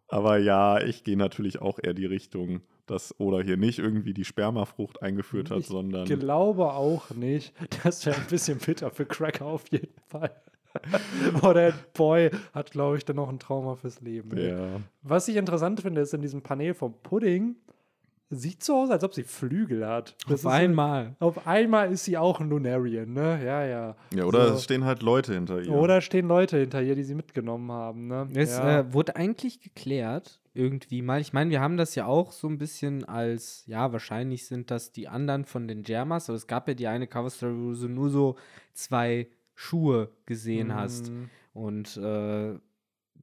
Aber 0.10 0.38
ja, 0.38 0.82
ich 0.82 1.04
gehe 1.04 1.17
natürlich 1.17 1.62
auch 1.62 1.80
eher 1.82 1.93
die 1.93 2.06
Richtung, 2.06 2.62
dass 2.88 3.13
Oda 3.19 3.41
hier 3.41 3.58
nicht 3.58 3.78
irgendwie 3.80 4.13
die 4.13 4.26
Spermafrucht 4.26 5.02
eingeführt 5.04 5.52
hat, 5.52 5.60
Ich 5.60 5.67
sondern 5.67 6.06
glaube 6.06 6.74
auch 6.74 7.12
nicht. 7.12 7.54
Das 7.84 8.06
wäre 8.06 8.17
ein 8.17 8.28
bisschen 8.28 8.58
bitter 8.58 8.89
für 8.89 9.06
Cracker 9.06 9.45
auf 9.45 9.65
jeden 9.69 9.93
Fall. 10.08 10.32
oh, 11.41 11.54
der 11.54 11.74
Boy 11.93 12.32
hat, 12.54 12.72
glaube 12.72 12.98
ich, 12.98 13.06
dann 13.06 13.15
noch 13.15 13.30
ein 13.30 13.39
Trauma 13.39 13.76
fürs 13.76 14.02
Leben. 14.02 14.38
ja. 14.38 14.80
Was 15.02 15.28
ich 15.28 15.36
interessant 15.36 15.82
finde, 15.82 16.02
ist 16.02 16.13
in 16.13 16.22
diesem 16.22 16.41
Panel 16.41 16.74
vom 16.74 16.93
Pudding, 17.02 17.56
sieht 18.31 18.63
so 18.63 18.75
aus, 18.75 18.91
als 18.91 19.03
ob 19.03 19.13
sie 19.13 19.23
Flügel 19.23 19.87
hat. 19.87 20.15
Das 20.23 20.25
Auf 20.27 20.33
ist 20.35 20.41
so- 20.43 20.49
einmal. 20.49 21.15
Auf 21.19 21.47
einmal 21.47 21.91
ist 21.91 22.05
sie 22.05 22.17
auch 22.17 22.39
ein 22.39 22.49
Lunarian, 22.49 23.11
ne? 23.13 23.43
Ja, 23.43 23.65
ja. 23.65 23.95
Ja, 24.13 24.25
oder 24.25 24.49
So. 24.49 24.53
es 24.55 24.63
stehen 24.65 24.85
halt 24.85 25.01
Leute 25.01 25.33
hinter 25.33 25.61
ihr. 25.61 25.71
Oder 25.71 26.01
stehen 26.01 26.27
Leute 26.27 26.57
hinter 26.57 26.81
ihr, 26.81 26.93
die 26.95 27.03
sie 27.03 27.15
mitgenommen 27.15 27.71
haben, 27.71 28.07
ne? 28.07 28.29
Es 28.35 28.57
ja. 28.57 28.79
äh, 28.81 28.93
wurde 28.93 29.15
eigentlich 29.15 29.61
geklärt, 29.61 30.39
irgendwie 30.53 31.01
mal. 31.01 31.21
Ich 31.21 31.33
meine, 31.33 31.49
wir 31.49 31.59
haben 31.61 31.77
das 31.77 31.95
ja 31.95 32.05
auch 32.05 32.31
so 32.31 32.47
ein 32.47 32.57
bisschen 32.59 33.03
als, 33.05 33.63
ja, 33.65 33.91
wahrscheinlich 33.93 34.45
sind 34.45 34.69
das 34.69 34.91
die 34.91 35.07
anderen 35.07 35.45
von 35.45 35.67
den 35.67 35.81
Germas, 35.83 36.29
aber 36.29 36.35
es 36.37 36.45
gab 36.47 36.67
ja 36.67 36.75
die 36.75 36.87
eine 36.87 37.07
Coverstory, 37.07 37.53
wo 37.55 37.73
du 37.73 37.87
nur 37.87 38.09
so 38.09 38.35
zwei 38.73 39.27
Schuhe 39.55 40.09
gesehen 40.25 40.73
hast. 40.75 41.11
Mm, 41.11 41.29
Und 41.53 41.97
äh, 41.97 42.53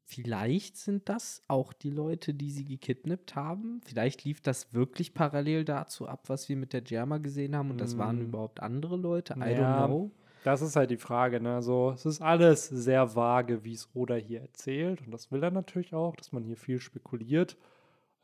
vielleicht 0.09 0.77
sind 0.77 1.09
das 1.09 1.43
auch 1.49 1.73
die 1.73 1.91
Leute, 1.91 2.33
die 2.33 2.51
sie 2.51 2.65
gekidnappt 2.65 3.35
haben. 3.35 3.81
Vielleicht 3.85 4.25
lief 4.25 4.41
das 4.41 4.73
wirklich 4.73 5.13
parallel 5.15 5.65
dazu 5.65 6.07
ab, 6.09 6.29
was 6.29 6.49
wir 6.49 6.57
mit 6.57 6.73
der 6.73 6.81
Germa 6.81 7.19
gesehen 7.19 7.55
haben. 7.57 7.71
Und 7.71 7.81
das 7.81 7.99
waren 7.99 8.21
Mm. 8.21 8.29
überhaupt 8.29 8.61
andere 8.61 8.97
Leute. 8.97 9.35
I 9.35 9.51
Ja. 9.53 9.85
don't 9.85 9.87
know. 9.89 10.11
Das 10.45 10.63
ist 10.63 10.77
halt 10.77 10.91
die 10.91 10.97
Frage, 10.97 11.41
ne? 11.41 11.61
So, 11.61 11.91
es 11.91 12.07
ist 12.07 12.23
alles 12.23 12.69
sehr 12.69 13.17
vage, 13.17 13.65
wie 13.65 13.73
es 13.73 13.89
Oda 13.95 14.15
hier 14.15 14.41
erzählt. 14.43 15.01
Und 15.03 15.11
das 15.11 15.33
will 15.33 15.43
er 15.43 15.51
natürlich 15.51 15.93
auch, 15.93 16.15
dass 16.15 16.31
man 16.31 16.45
hier 16.45 16.57
viel 16.57 16.79
spekuliert. 16.79 17.57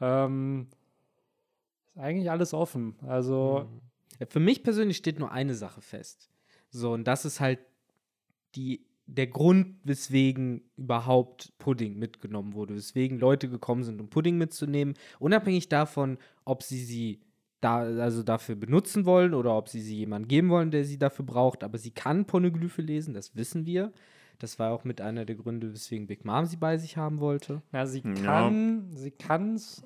Ähm, 0.01 0.69
ist 1.95 1.99
eigentlich 1.99 2.31
alles 2.31 2.55
offen. 2.55 2.95
Also, 3.07 3.67
Ja, 4.21 4.27
für 4.27 4.39
mich 4.41 4.63
persönlich 4.63 4.99
steht 4.99 5.19
nur 5.19 5.33
eine 5.33 5.55
Sache 5.55 5.81
fest. 5.81 6.31
So, 6.71 6.93
und 6.93 7.05
das 7.09 7.25
ist 7.25 7.41
halt 7.41 7.59
die, 8.55 8.87
der 9.07 9.27
Grund, 9.27 9.77
weswegen 9.85 10.63
überhaupt 10.77 11.53
Pudding 11.59 11.99
mitgenommen 11.99 12.55
wurde, 12.55 12.75
weswegen 12.75 13.19
Leute 13.19 13.49
gekommen 13.49 13.83
sind, 13.85 14.01
um 14.01 14.09
Pudding 14.09 14.39
mitzunehmen, 14.39 14.95
unabhängig 15.19 15.69
davon, 15.69 16.19
ob 16.45 16.63
sie 16.63 16.79
sie 16.85 17.21
da, 17.61 17.79
also 17.81 18.23
dafür 18.23 18.57
benutzen 18.57 19.05
wollen 19.05 19.35
oder 19.35 19.57
ob 19.57 19.69
sie 19.69 19.81
sie 19.81 19.97
jemandem 19.99 20.29
geben 20.29 20.49
wollen, 20.51 20.71
der 20.71 20.85
sie 20.85 20.99
dafür 20.99 21.25
braucht. 21.25 21.63
Aber 21.65 21.79
sie 21.79 21.91
kann 21.93 22.25
Poneglyphe 22.25 22.83
lesen, 22.83 23.15
das 23.15 23.37
wissen 23.37 23.67
wir. 23.67 23.93
Das 24.39 24.59
war 24.59 24.73
auch 24.73 24.83
mit 24.85 25.01
einer 25.01 25.25
der 25.25 25.37
Gründe, 25.37 25.73
weswegen 25.73 26.07
Big 26.09 26.25
Mom 26.25 26.47
sie 26.47 26.57
bei 26.57 26.77
sich 26.79 26.97
haben 26.97 27.21
wollte. 27.21 27.63
na, 27.71 27.87
sie 27.87 28.01
Ja. 28.05 28.15
kann, 28.25 28.89
sie 28.91 29.13
kann 29.13 29.55
es 29.55 29.85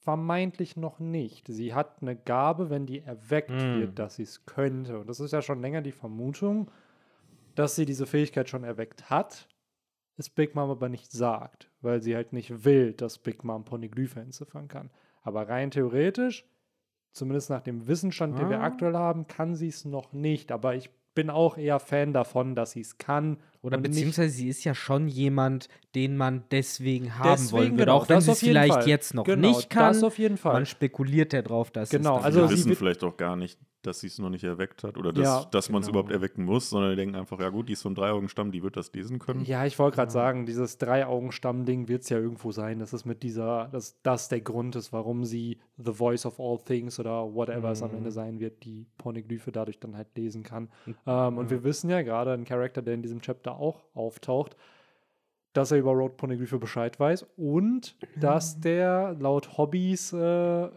vermeintlich 0.00 0.76
noch 0.76 1.00
nicht. 1.00 1.46
Sie 1.48 1.74
hat 1.74 2.00
eine 2.02 2.16
Gabe, 2.16 2.70
wenn 2.70 2.86
die 2.86 3.00
erweckt 3.00 3.50
Mm. 3.50 3.74
wird, 3.74 3.98
dass 3.98 4.16
sie 4.16 4.22
es 4.22 4.46
könnte. 4.46 4.98
Und 4.98 5.08
das 5.08 5.20
ist 5.20 5.32
ja 5.32 5.42
schon 5.42 5.60
länger 5.60 5.82
die 5.82 5.92
Vermutung, 5.92 6.70
dass 7.58 7.74
sie 7.76 7.84
diese 7.84 8.06
Fähigkeit 8.06 8.48
schon 8.48 8.64
erweckt 8.64 9.10
hat, 9.10 9.48
es 10.16 10.28
Big 10.30 10.54
Mom 10.54 10.70
aber 10.70 10.88
nicht 10.88 11.12
sagt, 11.12 11.70
weil 11.80 12.02
sie 12.02 12.14
halt 12.16 12.32
nicht 12.32 12.64
will, 12.64 12.92
dass 12.92 13.18
Big 13.18 13.44
Mom 13.44 13.64
Poneglyphe 13.64 14.20
entziffern 14.20 14.68
kann. 14.68 14.90
Aber 15.22 15.48
rein 15.48 15.70
theoretisch, 15.70 16.44
zumindest 17.12 17.50
nach 17.50 17.62
dem 17.62 17.86
Wissensstand, 17.86 18.38
den 18.38 18.48
wir 18.50 18.60
Ah. 18.60 18.64
aktuell 18.64 18.94
haben, 18.94 19.26
kann 19.26 19.54
sie 19.54 19.68
es 19.68 19.84
noch 19.84 20.12
nicht. 20.12 20.50
Aber 20.52 20.74
ich 20.74 20.90
bin 21.14 21.30
auch 21.30 21.56
eher 21.56 21.80
Fan 21.80 22.12
davon, 22.12 22.54
dass 22.54 22.72
sie 22.72 22.80
es 22.80 22.98
kann. 22.98 23.38
Oder 23.60 23.78
beziehungsweise 23.78 24.30
sie 24.30 24.48
ist 24.48 24.62
ja 24.64 24.74
schon 24.74 25.08
jemand, 25.08 25.68
den 25.96 26.16
man 26.16 26.44
deswegen 26.52 27.18
haben 27.18 27.30
Deswegen, 27.30 27.52
wollen 27.52 27.70
würde. 27.72 27.84
genau, 27.86 27.96
auch 27.96 28.08
wenn 28.08 28.20
sie 28.20 28.30
es 28.30 28.38
vielleicht 28.40 28.72
Fall. 28.72 28.88
jetzt 28.88 29.14
noch 29.14 29.24
Genau, 29.24 29.48
nicht 29.48 29.68
kann. 29.70 29.92
das 29.94 30.04
auf 30.04 30.18
jeden 30.18 30.36
Fall. 30.36 30.52
Man 30.54 30.66
spekuliert 30.66 31.32
ja 31.32 31.42
drauf, 31.42 31.70
dass 31.72 31.90
Genau, 31.90 32.18
es 32.18 32.24
also 32.24 32.42
wir 32.42 32.48
sie 32.48 32.54
wissen 32.54 32.76
vielleicht 32.76 33.02
auch 33.02 33.16
gar 33.16 33.34
nicht, 33.36 33.58
dass 33.82 34.00
sie 34.00 34.08
es 34.08 34.18
noch 34.18 34.28
nicht 34.30 34.44
erweckt 34.44 34.82
hat 34.84 34.96
oder 34.98 35.12
dass, 35.12 35.24
Ja, 35.24 35.44
dass 35.50 35.70
man 35.70 35.80
es 35.82 35.86
genau. 35.86 36.00
überhaupt 36.00 36.12
erwecken 36.12 36.44
muss, 36.44 36.68
sondern 36.70 36.90
die 36.90 36.96
denken 36.96 37.14
einfach, 37.14 37.38
ja 37.40 37.48
gut, 37.48 37.68
die 37.68 37.74
ist 37.74 37.80
so 37.80 37.88
ein 37.88 37.94
Dreiaugenstamm, 37.94 38.50
die 38.50 38.62
wird 38.62 38.76
das 38.76 38.92
lesen 38.92 39.18
können. 39.18 39.44
Ja, 39.44 39.64
ich 39.66 39.78
wollte 39.78 39.94
gerade 39.96 40.10
sagen, 40.10 40.46
dieses 40.46 40.78
Drei-Augen-Stamm-Ding 40.78 41.88
wird 41.88 42.02
es 42.02 42.08
ja 42.08 42.18
irgendwo 42.18 42.50
sein, 42.52 42.80
dass 42.80 42.92
es 42.92 43.04
mit 43.04 43.22
dieser, 43.22 43.68
dass 43.68 44.00
das 44.02 44.28
der 44.28 44.40
Grund 44.40 44.74
ist, 44.76 44.92
warum 44.92 45.24
sie 45.24 45.58
The 45.76 45.92
Voice 45.92 46.26
of 46.26 46.40
All 46.40 46.58
Things 46.58 46.98
oder 46.98 47.34
whatever 47.34 47.70
es 47.70 47.82
am 47.82 47.94
Ende 47.94 48.10
sein 48.10 48.40
wird, 48.40 48.64
die 48.64 48.86
Pornoglyphe 48.98 49.52
dadurch 49.52 49.78
dann 49.78 49.96
halt 49.96 50.08
lesen 50.16 50.42
kann. 50.42 50.68
Ähm, 51.06 51.38
Und 51.38 51.50
wir 51.50 51.62
wissen 51.64 51.88
ja 51.88 52.02
gerade, 52.02 52.32
ein 52.32 52.44
Charakter, 52.44 52.82
der 52.82 52.94
in 52.94 53.02
diesem 53.02 53.20
Chapter 53.20 53.58
auch 53.58 53.84
auftaucht, 53.94 54.56
dass 55.52 55.70
er 55.72 55.78
über 55.78 55.92
Road 55.92 56.16
Pornoglyphe 56.16 56.58
Bescheid 56.58 57.00
weiß 57.00 57.26
und 57.36 57.96
dass 58.20 58.60
der 58.60 59.16
laut 59.18 59.56
Hobbys 59.56 60.12
äh, 60.12 60.68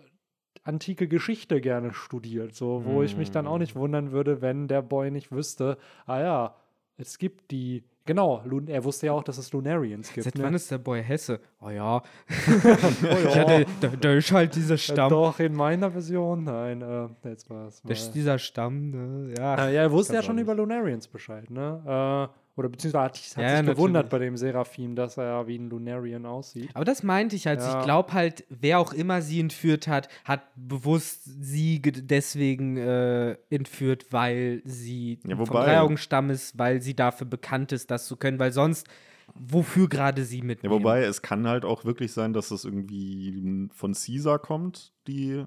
antike 0.63 1.07
Geschichte 1.07 1.61
gerne 1.61 1.93
studiert. 1.93 2.55
So, 2.55 2.83
wo 2.85 3.03
ich 3.03 3.17
mich 3.17 3.31
dann 3.31 3.47
auch 3.47 3.57
nicht 3.57 3.75
wundern 3.75 4.11
würde, 4.11 4.41
wenn 4.41 4.67
der 4.67 4.81
Boy 4.81 5.11
nicht 5.11 5.31
wüsste, 5.31 5.77
ah 6.05 6.19
ja, 6.19 6.55
es 6.97 7.17
gibt 7.17 7.51
die, 7.51 7.83
genau, 8.05 8.43
er 8.67 8.83
wusste 8.83 9.07
ja 9.07 9.13
auch, 9.13 9.23
dass 9.23 9.37
es 9.37 9.51
Lunarians 9.53 10.13
gibt. 10.13 10.23
Seit 10.23 10.35
ne? 10.35 10.43
wann 10.43 10.53
ist 10.53 10.69
der 10.69 10.77
Boy 10.77 11.03
Hesse? 11.03 11.39
Oh 11.59 11.69
ja. 11.69 11.97
oh, 11.97 13.29
ja, 13.35 13.43
der, 13.43 13.65
der, 13.81 13.89
der 13.97 14.17
ist 14.17 14.31
halt 14.31 14.55
dieser 14.55 14.77
Stamm. 14.77 15.09
Doch, 15.09 15.39
in 15.39 15.55
meiner 15.55 15.91
Version, 15.91 16.43
nein, 16.43 16.81
äh, 16.81 17.07
jetzt 17.27 17.49
war 17.49 17.67
es. 17.67 17.81
Der 17.81 17.91
ist 17.91 18.11
dieser 18.11 18.37
Stamm, 18.37 18.91
ne? 18.91 19.33
Ja. 19.37 19.67
Äh, 19.67 19.73
ja, 19.73 19.81
er 19.81 19.91
wusste 19.91 20.13
ja 20.13 20.21
schon 20.21 20.37
auch 20.37 20.41
über 20.41 20.53
Lunarians 20.53 21.07
Bescheid, 21.07 21.49
ne? 21.49 22.29
Äh, 22.29 22.40
oder 22.57 22.69
beziehungsweise 22.69 23.03
hat, 23.05 23.17
hat 23.37 23.43
Ja, 23.43 23.57
sich 23.57 23.65
gewundert 23.65 24.09
bei 24.09 24.19
dem 24.19 24.35
Seraphim, 24.37 24.95
dass 24.95 25.17
er 25.17 25.47
wie 25.47 25.57
ein 25.57 25.69
Lunarian 25.69 26.25
aussieht. 26.25 26.69
Aber 26.73 26.83
das 26.85 27.01
meinte 27.03 27.35
ich 27.35 27.47
halt. 27.47 27.59
Ja. 27.59 27.77
Ich 27.79 27.83
glaube 27.85 28.13
halt, 28.13 28.43
wer 28.49 28.79
auch 28.79 28.93
immer 28.93 29.21
sie 29.21 29.39
entführt 29.39 29.87
hat, 29.87 30.09
hat 30.25 30.41
bewusst 30.55 31.21
sie 31.23 31.81
ge- 31.81 32.01
deswegen 32.03 32.77
äh, 32.77 33.37
entführt, 33.49 34.07
weil 34.11 34.61
sie 34.65 35.19
Ja, 35.25 35.37
vom 35.37 35.47
Dreiaugenstamm 35.47 36.29
ist, 36.29 36.57
weil 36.57 36.81
sie 36.81 36.95
dafür 36.95 37.25
bekannt 37.27 37.71
ist, 37.71 37.89
das 37.89 38.05
zu 38.07 38.17
können, 38.17 38.37
weil 38.39 38.51
sonst, 38.51 38.87
wofür 39.33 39.87
gerade 39.87 40.23
sie 40.25 40.39
Ja, 40.39 40.43
mitnehmen? 40.45 40.75
wobei, 40.75 41.03
es 41.03 41.21
kann 41.21 41.47
halt 41.47 41.63
auch 41.65 41.85
wirklich 41.85 42.11
sein, 42.11 42.33
dass 42.33 42.49
das 42.49 42.65
irgendwie 42.65 43.69
von 43.73 43.93
Caesar 43.93 44.39
kommt, 44.39 44.91
die, 45.07 45.45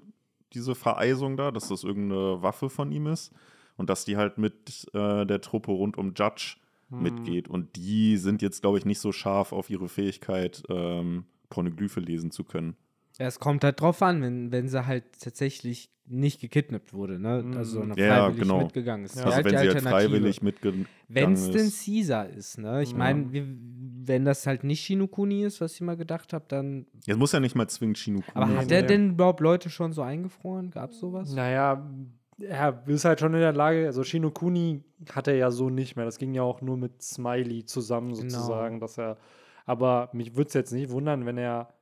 diese 0.53 0.73
Vereisung 0.73 1.37
da, 1.37 1.51
dass 1.51 1.67
das 1.67 1.83
irgendeine 1.83 2.41
Waffe 2.41 2.69
von 2.69 2.91
ihm 2.91 3.07
ist. 3.07 3.31
und 3.77 3.89
dass 3.89 4.05
die 4.05 4.15
halt 4.17 4.37
mit 4.37 4.87
äh, 4.93 5.25
der 5.25 5.41
Truppe 5.41 5.71
rund 5.71 5.97
um 5.97 6.13
Judge 6.15 6.55
hm. 6.89 7.03
mitgeht. 7.03 7.47
Und 7.47 7.75
die 7.75 8.17
sind 8.17 8.41
jetzt, 8.41 8.61
glaube 8.61 8.77
ich, 8.77 8.85
nicht 8.85 8.99
so 8.99 9.11
scharf 9.11 9.51
auf 9.51 9.69
ihre 9.69 9.89
Fähigkeit, 9.89 10.63
ähm, 10.69 11.25
Pornoglyphe 11.49 11.99
lesen 11.99 12.31
zu 12.31 12.43
können. 12.43 12.75
Ja, 13.17 13.27
es 13.27 13.39
kommt 13.39 13.63
halt 13.63 13.79
drauf 13.79 14.01
an, 14.01 14.21
wenn, 14.21 14.51
wenn 14.51 14.67
sie 14.67 14.85
halt 14.85 15.05
tatsächlich 15.19 15.89
nicht 16.07 16.39
gekidnappt 16.39 16.93
wurde, 16.93 17.19
ne? 17.19 17.41
Mhm. 17.43 17.57
Also 17.57 17.79
freiwillig 17.81 17.97
ja, 17.97 18.29
genau. 18.29 18.59
mitgegangen 18.59 19.05
ist. 19.05 19.15
Ja. 19.15 19.23
Also 19.23 19.35
halt 19.35 19.45
wenn 19.45 19.57
sie 19.57 19.69
halt 19.69 19.81
freiwillig 19.81 20.41
mitgegangen 20.41 20.81
ist. 20.81 20.89
Wenn 21.07 21.33
es 21.33 21.51
denn 21.51 21.71
Caesar 21.71 22.29
ist, 22.29 22.57
ne? 22.59 22.83
Ich 22.83 22.91
ja. 22.91 22.97
meine, 22.97 23.25
wenn 23.31 24.25
das 24.25 24.45
halt 24.45 24.63
nicht 24.63 24.81
Shinokuni 24.81 25.43
ist, 25.43 25.61
was 25.61 25.73
ich 25.73 25.81
mal 25.81 25.97
gedacht 25.97 26.33
habe, 26.33 26.45
dann. 26.47 26.85
Jetzt 27.05 27.17
muss 27.17 27.31
ja 27.31 27.39
nicht 27.39 27.55
mal 27.55 27.67
zwingend 27.67 27.97
Shinokuni 27.97 28.31
Aber 28.35 28.57
hat 28.57 28.71
er 28.71 28.83
denn 28.83 29.11
überhaupt 29.11 29.39
Leute 29.39 29.69
schon 29.69 29.93
so 29.93 30.03
eingefroren? 30.03 30.69
Gab 30.69 30.91
es 30.91 30.99
sowas? 30.99 31.33
Naja, 31.33 31.89
er 32.37 32.83
ist 32.87 33.05
halt 33.05 33.19
schon 33.19 33.33
in 33.33 33.39
der 33.39 33.53
Lage, 33.53 33.85
also 33.85 34.03
Shinokuni 34.03 34.83
hat 35.11 35.27
er 35.27 35.35
ja 35.35 35.51
so 35.51 35.69
nicht 35.69 35.95
mehr. 35.95 36.05
Das 36.05 36.17
ging 36.17 36.33
ja 36.33 36.43
auch 36.43 36.61
nur 36.61 36.77
mit 36.77 37.01
Smiley 37.01 37.65
zusammen 37.65 38.13
genau. 38.13 38.21
sozusagen, 38.21 38.75
genau. 38.75 38.85
dass 38.85 38.97
er. 38.97 39.17
Aber 39.65 40.09
mich 40.13 40.35
würde 40.35 40.49
es 40.49 40.53
jetzt 40.53 40.71
nicht 40.71 40.89
wundern, 40.89 41.25
wenn 41.25 41.37
er 41.37 41.73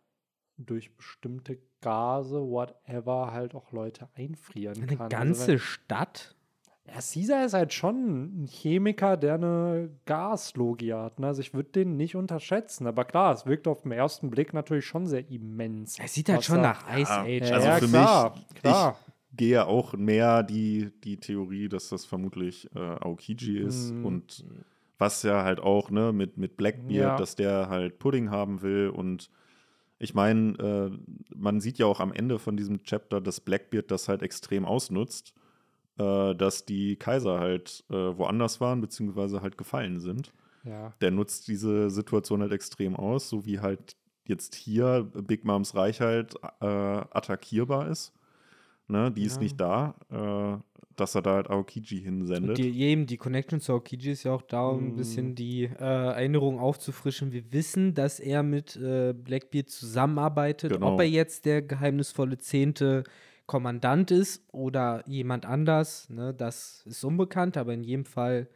durch 0.58 0.96
bestimmte 0.96 1.60
Gase, 1.82 2.40
whatever, 2.42 3.32
halt 3.32 3.56
auch 3.56 3.72
Leute 3.72 4.08
einfrieren 4.16 4.78
eine 4.78 4.86
kann. 4.86 4.96
Eine 4.96 5.04
also 5.04 5.18
ganze 5.18 5.52
also 5.54 5.58
Stadt? 5.58 6.36
Ja, 6.86 6.96
Caesar 6.96 7.46
ist 7.46 7.54
halt 7.54 7.74
schon 7.74 8.44
ein 8.44 8.48
Chemiker, 8.48 9.16
der 9.16 9.36
eine 9.36 9.90
Gaslogie 10.06 10.94
hat. 10.94 11.18
Ne? 11.20 11.28
Also 11.28 11.42
ich 11.42 11.54
würde 11.54 11.70
den 11.70 11.96
nicht 11.96 12.16
unterschätzen. 12.16 12.88
Aber 12.88 13.06
klar, 13.06 13.34
es 13.34 13.46
wirkt 13.46 13.68
auf 13.68 13.84
den 13.84 13.94
ersten 13.94 14.30
Blick 14.30 14.54
natürlich 14.54 14.86
schon 14.86 15.08
sehr 15.08 15.30
immens. 15.30 15.98
Er 15.98 16.10
sieht 16.10 16.28
halt 16.28 16.44
schon 16.44 16.62
nach 16.62 16.86
Ice 16.98 17.10
ja, 17.10 17.22
Age. 17.22 17.52
Also 17.54 17.68
ja, 17.68 17.76
für 17.78 17.88
klar, 17.88 18.36
mich, 18.36 18.62
klar. 18.62 18.98
ich 19.08 19.13
gehe 19.36 19.66
auch 19.66 19.94
mehr 19.94 20.44
die, 20.44 20.92
die 21.04 21.18
Theorie, 21.18 21.70
dass 21.70 21.90
das 21.90 22.06
vermutlich 22.06 22.70
äh, 22.76 22.80
Aokiji 22.80 23.58
ist. 23.58 23.94
Mm. 23.94 24.06
Und 24.06 24.46
was 24.98 25.24
ja 25.24 25.44
halt 25.44 25.60
auch 25.60 25.90
ne, 25.90 26.14
mit, 26.14 26.38
mit 26.38 26.56
Blackbeard, 26.58 26.92
ja. 26.92 27.18
dass 27.18 27.36
der 27.36 27.70
halt 27.70 28.00
Pudding 28.00 28.30
haben 28.30 28.62
will 28.62 28.90
und 28.90 29.30
ich 30.00 30.14
meine, 30.14 30.58
äh, 30.58 31.34
man 31.34 31.62
sieht 31.62 31.78
ja 31.78 31.86
auch 31.86 32.02
am 32.02 32.12
Ende 32.12 32.38
von 32.38 32.58
diesem 32.58 32.84
Chapter, 32.84 33.22
dass 33.22 33.40
Blackbeard 33.40 33.90
das 33.90 34.10
halt 34.10 34.22
extrem 34.22 34.66
ausnutzt, 34.66 35.34
äh, 35.98 36.36
dass 36.36 36.66
die 36.66 36.98
Kaiser 36.98 37.40
halt 37.40 37.86
äh, 37.90 37.94
woanders 37.94 38.60
waren, 38.60 38.82
beziehungsweise 38.82 39.42
halt 39.42 39.58
gefallen 39.58 40.02
sind. 40.02 40.34
Ja. 40.66 40.94
Der 41.00 41.12
nutzt 41.12 41.48
diese 41.48 41.90
Situation 41.90 42.42
halt 42.42 42.52
extrem 42.52 42.98
aus, 42.98 43.30
so 43.30 43.46
wie 43.46 43.62
halt 43.62 43.96
jetzt 44.26 44.56
hier 44.56 45.10
Big 45.14 45.46
Moms 45.46 45.74
Reich 45.74 46.02
halt 46.02 46.36
äh, 46.60 46.66
attackierbar 46.66 47.88
ist. 47.88 48.14
Ne, 48.88 49.12
die 49.12 49.22
ja. 49.22 49.28
ist 49.28 49.40
nicht 49.40 49.60
da. 49.60 49.96
Äh, 50.12 50.62
dass 50.96 51.16
er 51.16 51.22
da 51.22 51.36
halt 51.36 51.50
Aokiji 51.50 52.02
hinsendet. 52.02 52.58
Die, 52.58 52.80
eben, 52.80 53.06
die 53.06 53.18
Connection 53.18 53.60
zu 53.60 53.74
Aokiji 53.74 54.12
ist 54.12 54.24
ja 54.24 54.34
auch 54.34 54.42
da, 54.42 54.68
um 54.68 54.84
mm. 54.84 54.88
ein 54.88 54.96
bisschen 54.96 55.28
mhm. 55.30 55.36
die 55.36 55.64
äh, 55.64 55.70
Erinnerung 55.80 56.60
aufzufrischen. 56.60 57.32
Wir 57.32 57.52
wissen, 57.52 57.94
dass 57.94 58.20
er 58.20 58.44
mit 58.44 58.76
äh, 58.76 59.14
Blackbeard 59.14 59.70
zusammenarbeitet. 59.70 60.74
Genau. 60.74 60.94
Ob 60.94 61.00
er 61.00 61.08
jetzt 61.08 61.46
der 61.46 61.62
geheimnisvolle 61.62 62.38
zehnte 62.38 63.04
Kommandant 63.46 64.12
ist 64.12 64.44
oder 64.52 65.04
jemand 65.08 65.46
anders, 65.46 66.10
ne, 66.10 66.34
das 66.34 66.84
ist 66.86 67.04
unbekannt, 67.04 67.58
aber 67.58 67.74
in 67.74 67.84
jedem 67.84 68.06
Fall 68.06 68.48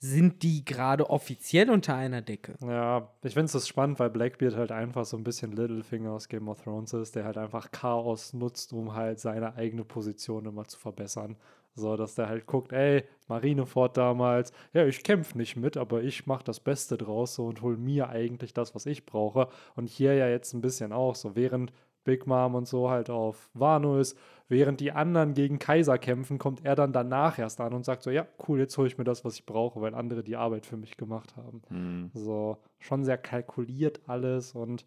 sind 0.00 0.42
die 0.42 0.64
gerade 0.64 1.10
offiziell 1.10 1.70
unter 1.70 1.94
einer 1.94 2.22
Decke. 2.22 2.54
Ja, 2.60 3.10
ich 3.22 3.34
finde 3.34 3.56
es 3.56 3.66
spannend, 3.68 3.98
weil 3.98 4.10
Blackbeard 4.10 4.56
halt 4.56 4.70
einfach 4.70 5.04
so 5.04 5.16
ein 5.16 5.24
bisschen 5.24 5.52
Littlefinger 5.52 6.12
aus 6.12 6.28
Game 6.28 6.48
of 6.48 6.62
Thrones 6.62 6.92
ist, 6.92 7.16
der 7.16 7.24
halt 7.24 7.36
einfach 7.36 7.70
Chaos 7.72 8.32
nutzt, 8.32 8.72
um 8.72 8.94
halt 8.94 9.18
seine 9.18 9.56
eigene 9.56 9.84
Position 9.84 10.46
immer 10.46 10.66
zu 10.66 10.78
verbessern. 10.78 11.36
So, 11.74 11.96
dass 11.96 12.16
der 12.16 12.28
halt 12.28 12.46
guckt, 12.46 12.72
ey, 12.72 13.04
Marineford 13.28 13.96
damals, 13.96 14.52
ja, 14.72 14.84
ich 14.84 15.02
kämpfe 15.04 15.38
nicht 15.38 15.56
mit, 15.56 15.76
aber 15.76 16.02
ich 16.02 16.26
mache 16.26 16.42
das 16.44 16.58
Beste 16.58 16.96
draus 16.96 17.34
so, 17.34 17.46
und 17.46 17.62
hole 17.62 17.76
mir 17.76 18.08
eigentlich 18.08 18.52
das, 18.52 18.74
was 18.74 18.86
ich 18.86 19.06
brauche. 19.06 19.48
Und 19.76 19.88
hier 19.88 20.14
ja 20.14 20.28
jetzt 20.28 20.54
ein 20.54 20.60
bisschen 20.60 20.92
auch 20.92 21.14
so, 21.14 21.36
während 21.36 21.72
Big 22.08 22.26
Mom 22.26 22.54
und 22.54 22.66
so 22.66 22.88
halt 22.88 23.10
auf 23.10 23.50
Wano 23.52 23.98
ist, 23.98 24.18
während 24.48 24.80
die 24.80 24.92
anderen 24.92 25.34
gegen 25.34 25.58
Kaiser 25.58 25.98
kämpfen, 25.98 26.38
kommt 26.38 26.64
er 26.64 26.74
dann 26.74 26.94
danach 26.94 27.38
erst 27.38 27.60
an 27.60 27.74
und 27.74 27.84
sagt 27.84 28.02
so, 28.02 28.10
ja, 28.10 28.26
cool, 28.48 28.58
jetzt 28.58 28.78
hole 28.78 28.88
ich 28.88 28.96
mir 28.96 29.04
das, 29.04 29.26
was 29.26 29.34
ich 29.34 29.44
brauche, 29.44 29.82
weil 29.82 29.94
andere 29.94 30.24
die 30.24 30.36
Arbeit 30.36 30.64
für 30.64 30.78
mich 30.78 30.96
gemacht 30.96 31.36
haben. 31.36 31.60
Mhm. 31.68 32.10
So, 32.14 32.56
schon 32.78 33.04
sehr 33.04 33.18
kalkuliert 33.18 34.00
alles 34.06 34.54
und 34.54 34.86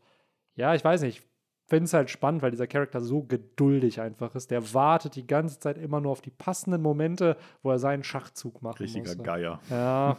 ja, 0.55 0.73
ich 0.73 0.83
weiß 0.83 1.03
nicht, 1.03 1.21
finde 1.67 1.85
es 1.85 1.93
halt 1.93 2.09
spannend, 2.09 2.41
weil 2.41 2.49
dieser 2.49 2.65
Charakter 2.65 3.01
so 3.01 3.21
geduldig 3.21 4.01
einfach 4.01 4.33
ist. 4.33 4.49
Der 4.49 4.73
wartet 4.73 5.15
die 5.15 5.27
ganze 5.27 5.59
Zeit 5.59 5.77
immer 5.77 6.01
nur 6.01 6.11
auf 6.11 6.21
die 6.21 6.31
passenden 6.31 6.81
Momente, 6.81 7.37
wo 7.61 7.69
er 7.69 7.77
seinen 7.77 8.03
Schachzug 8.03 8.63
macht. 8.63 8.79
Richtiger 8.79 9.15
muss. 9.15 9.23
Geier. 9.23 9.59
Ja. 9.69 10.17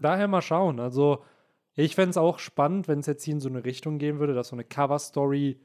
Daher 0.00 0.26
mal 0.26 0.42
schauen. 0.42 0.80
Also, 0.80 1.22
ich 1.76 1.94
fände 1.94 2.10
es 2.10 2.16
auch 2.16 2.38
spannend, 2.38 2.88
wenn 2.88 2.98
es 2.98 3.06
jetzt 3.06 3.24
hier 3.24 3.34
in 3.34 3.40
so 3.40 3.48
eine 3.48 3.64
Richtung 3.64 3.98
gehen 3.98 4.18
würde, 4.18 4.34
dass 4.34 4.48
so 4.48 4.56
eine 4.56 4.64
Cover-Story 4.64 5.60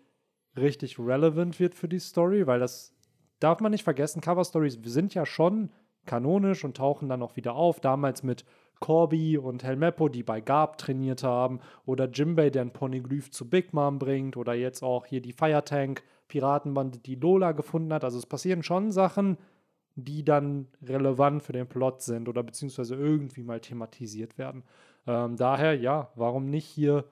richtig 0.57 0.99
relevant 0.99 1.59
wird 1.59 1.75
für 1.75 1.87
die 1.87 1.99
Story, 1.99 2.47
weil 2.47 2.59
das 2.59 2.93
darf 3.39 3.59
man 3.59 3.71
nicht 3.71 3.83
vergessen. 3.83 4.21
Cover-Stories 4.21 4.79
sind 4.83 5.13
ja 5.13 5.25
schon 5.25 5.71
kanonisch 6.05 6.63
und 6.63 6.77
tauchen 6.77 7.09
dann 7.09 7.21
auch 7.21 7.35
wieder 7.35 7.55
auf. 7.55 7.79
Damals 7.79 8.23
mit 8.23 8.45
Corby 8.79 9.37
und 9.37 9.63
Helmeppo, 9.63 10.09
die 10.09 10.23
bei 10.23 10.41
Garb 10.41 10.77
trainiert 10.77 11.23
haben, 11.23 11.59
oder 11.85 12.09
Jimbei, 12.09 12.49
der 12.49 12.63
ein 12.63 12.73
Poneglyph 12.73 13.29
zu 13.31 13.49
Big 13.49 13.73
Mom 13.73 13.99
bringt, 13.99 14.37
oder 14.37 14.53
jetzt 14.53 14.83
auch 14.83 15.05
hier 15.05 15.21
die 15.21 15.33
Firetank 15.33 16.03
Piratenbande, 16.27 16.99
die 16.99 17.15
Lola 17.15 17.51
gefunden 17.51 17.93
hat. 17.93 18.03
Also 18.03 18.17
es 18.17 18.25
passieren 18.25 18.63
schon 18.63 18.91
Sachen, 18.91 19.37
die 19.95 20.23
dann 20.23 20.67
relevant 20.81 21.43
für 21.43 21.53
den 21.53 21.67
Plot 21.67 22.01
sind 22.01 22.29
oder 22.29 22.43
beziehungsweise 22.43 22.95
irgendwie 22.95 23.43
mal 23.43 23.59
thematisiert 23.59 24.37
werden. 24.37 24.63
Ähm, 25.07 25.35
daher, 25.35 25.75
ja, 25.75 26.11
warum 26.15 26.45
nicht 26.45 26.65
hier 26.65 27.05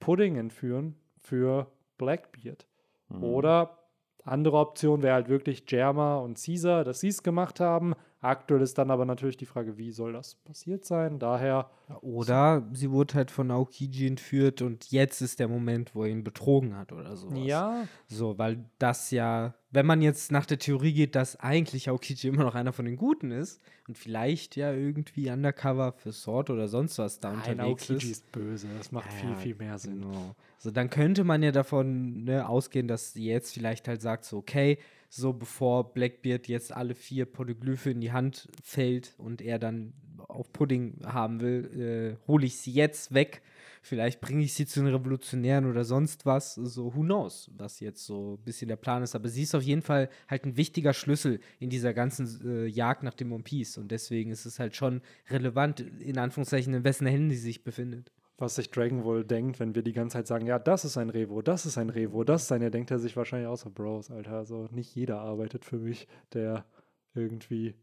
Pudding 0.00 0.36
entführen 0.36 0.94
für 1.18 1.70
Blackbeard? 1.98 2.66
Mhm. 3.08 3.24
Oder 3.24 3.78
andere 4.24 4.58
Option 4.58 5.02
wäre 5.02 5.14
halt 5.14 5.28
wirklich 5.28 5.64
Jerma 5.68 6.16
und 6.16 6.42
Caesar, 6.42 6.84
dass 6.84 7.00
sie 7.00 7.08
es 7.08 7.22
gemacht 7.22 7.60
haben. 7.60 7.94
Aktuell 8.20 8.62
ist 8.62 8.76
dann 8.78 8.90
aber 8.90 9.04
natürlich 9.04 9.36
die 9.36 9.46
Frage, 9.46 9.78
wie 9.78 9.92
soll 9.92 10.12
das 10.12 10.34
passiert 10.34 10.84
sein? 10.84 11.20
Daher. 11.20 11.70
Oder 12.00 12.66
sie 12.72 12.90
wurde 12.90 13.14
halt 13.14 13.30
von 13.30 13.50
Aokiji 13.52 14.06
entführt 14.06 14.62
und 14.62 14.90
jetzt 14.90 15.20
ist 15.20 15.38
der 15.38 15.46
Moment, 15.46 15.94
wo 15.94 16.02
er 16.02 16.10
ihn 16.10 16.24
betrogen 16.24 16.76
hat 16.76 16.92
oder 16.92 17.16
sowas. 17.16 17.38
Ja. 17.44 17.86
So, 18.08 18.36
weil 18.36 18.64
das 18.80 19.12
ja, 19.12 19.54
wenn 19.70 19.86
man 19.86 20.02
jetzt 20.02 20.32
nach 20.32 20.46
der 20.46 20.58
Theorie 20.58 20.92
geht, 20.92 21.14
dass 21.14 21.38
eigentlich 21.38 21.88
Aokiji 21.88 22.28
immer 22.28 22.42
noch 22.42 22.56
einer 22.56 22.72
von 22.72 22.86
den 22.86 22.96
Guten 22.96 23.30
ist 23.30 23.60
und 23.86 23.96
vielleicht 23.96 24.56
ja 24.56 24.72
irgendwie 24.72 25.30
undercover 25.30 25.92
für 25.92 26.10
Sword 26.10 26.50
oder 26.50 26.66
sonst 26.66 26.98
was 26.98 27.20
da 27.20 27.30
Nein, 27.30 27.60
unterwegs 27.60 27.90
Aokiji 27.90 28.10
ist. 28.10 28.10
ist 28.10 28.32
böse, 28.32 28.68
das 28.76 28.90
macht 28.90 29.12
ja, 29.12 29.18
viel, 29.18 29.36
viel 29.36 29.54
mehr 29.54 29.78
Sinn. 29.78 30.00
Genau. 30.00 30.34
So, 30.66 30.72
dann 30.72 30.90
könnte 30.90 31.22
man 31.22 31.44
ja 31.44 31.52
davon 31.52 32.24
ne, 32.24 32.48
ausgehen, 32.48 32.88
dass 32.88 33.12
sie 33.12 33.24
jetzt 33.26 33.54
vielleicht 33.54 33.86
halt 33.86 34.02
sagt, 34.02 34.24
so, 34.24 34.38
okay, 34.38 34.78
so 35.08 35.32
bevor 35.32 35.94
Blackbeard 35.94 36.48
jetzt 36.48 36.72
alle 36.72 36.96
vier 36.96 37.24
Polyglyphe 37.24 37.90
in 37.90 38.00
die 38.00 38.10
Hand 38.10 38.48
fällt 38.64 39.14
und 39.16 39.40
er 39.40 39.60
dann 39.60 39.92
auf 40.26 40.52
Pudding 40.52 40.98
haben 41.06 41.40
will, 41.40 42.16
äh, 42.18 42.26
hole 42.26 42.46
ich 42.46 42.58
sie 42.58 42.72
jetzt 42.72 43.14
weg. 43.14 43.42
Vielleicht 43.80 44.20
bringe 44.20 44.42
ich 44.42 44.54
sie 44.54 44.66
zu 44.66 44.80
den 44.80 44.92
Revolutionären 44.92 45.70
oder 45.70 45.84
sonst 45.84 46.26
was. 46.26 46.56
So, 46.56 46.96
who 46.96 47.02
knows, 47.02 47.48
was 47.56 47.78
jetzt 47.78 48.04
so 48.04 48.34
ein 48.34 48.44
bisschen 48.44 48.66
der 48.66 48.74
Plan 48.74 49.04
ist. 49.04 49.14
Aber 49.14 49.28
sie 49.28 49.44
ist 49.44 49.54
auf 49.54 49.62
jeden 49.62 49.82
Fall 49.82 50.10
halt 50.26 50.46
ein 50.46 50.56
wichtiger 50.56 50.94
Schlüssel 50.94 51.38
in 51.60 51.70
dieser 51.70 51.94
ganzen 51.94 52.44
äh, 52.44 52.66
Jagd 52.66 53.04
nach 53.04 53.14
dem 53.14 53.30
One 53.30 53.44
Piece. 53.44 53.78
Und 53.78 53.92
deswegen 53.92 54.32
ist 54.32 54.46
es 54.46 54.58
halt 54.58 54.74
schon 54.74 55.00
relevant, 55.30 55.78
in 55.78 56.18
Anführungszeichen, 56.18 56.74
in 56.74 56.82
wessen 56.82 57.06
Händen 57.06 57.30
sie 57.30 57.36
sich 57.36 57.62
befindet 57.62 58.10
was 58.38 58.56
sich 58.56 58.70
Dragon 58.70 59.04
wohl 59.04 59.24
denkt, 59.24 59.60
wenn 59.60 59.74
wir 59.74 59.82
die 59.82 59.92
ganze 59.92 60.18
Zeit 60.18 60.26
sagen, 60.26 60.46
ja, 60.46 60.58
das 60.58 60.84
ist 60.84 60.98
ein 60.98 61.10
Revo, 61.10 61.40
das 61.40 61.64
ist 61.64 61.78
ein 61.78 61.90
Revo, 61.90 62.22
das 62.22 62.44
ist 62.44 62.52
ein, 62.52 62.62
er 62.62 62.70
denkt 62.70 62.90
er 62.90 62.98
sich 62.98 63.16
wahrscheinlich 63.16 63.48
auch 63.48 63.56
so, 63.56 63.70
Bros, 63.70 64.10
Alter, 64.10 64.32
also 64.32 64.68
nicht 64.72 64.94
jeder 64.94 65.20
arbeitet 65.20 65.64
für 65.64 65.78
mich, 65.78 66.06
der 66.34 66.66
irgendwie 67.14 67.74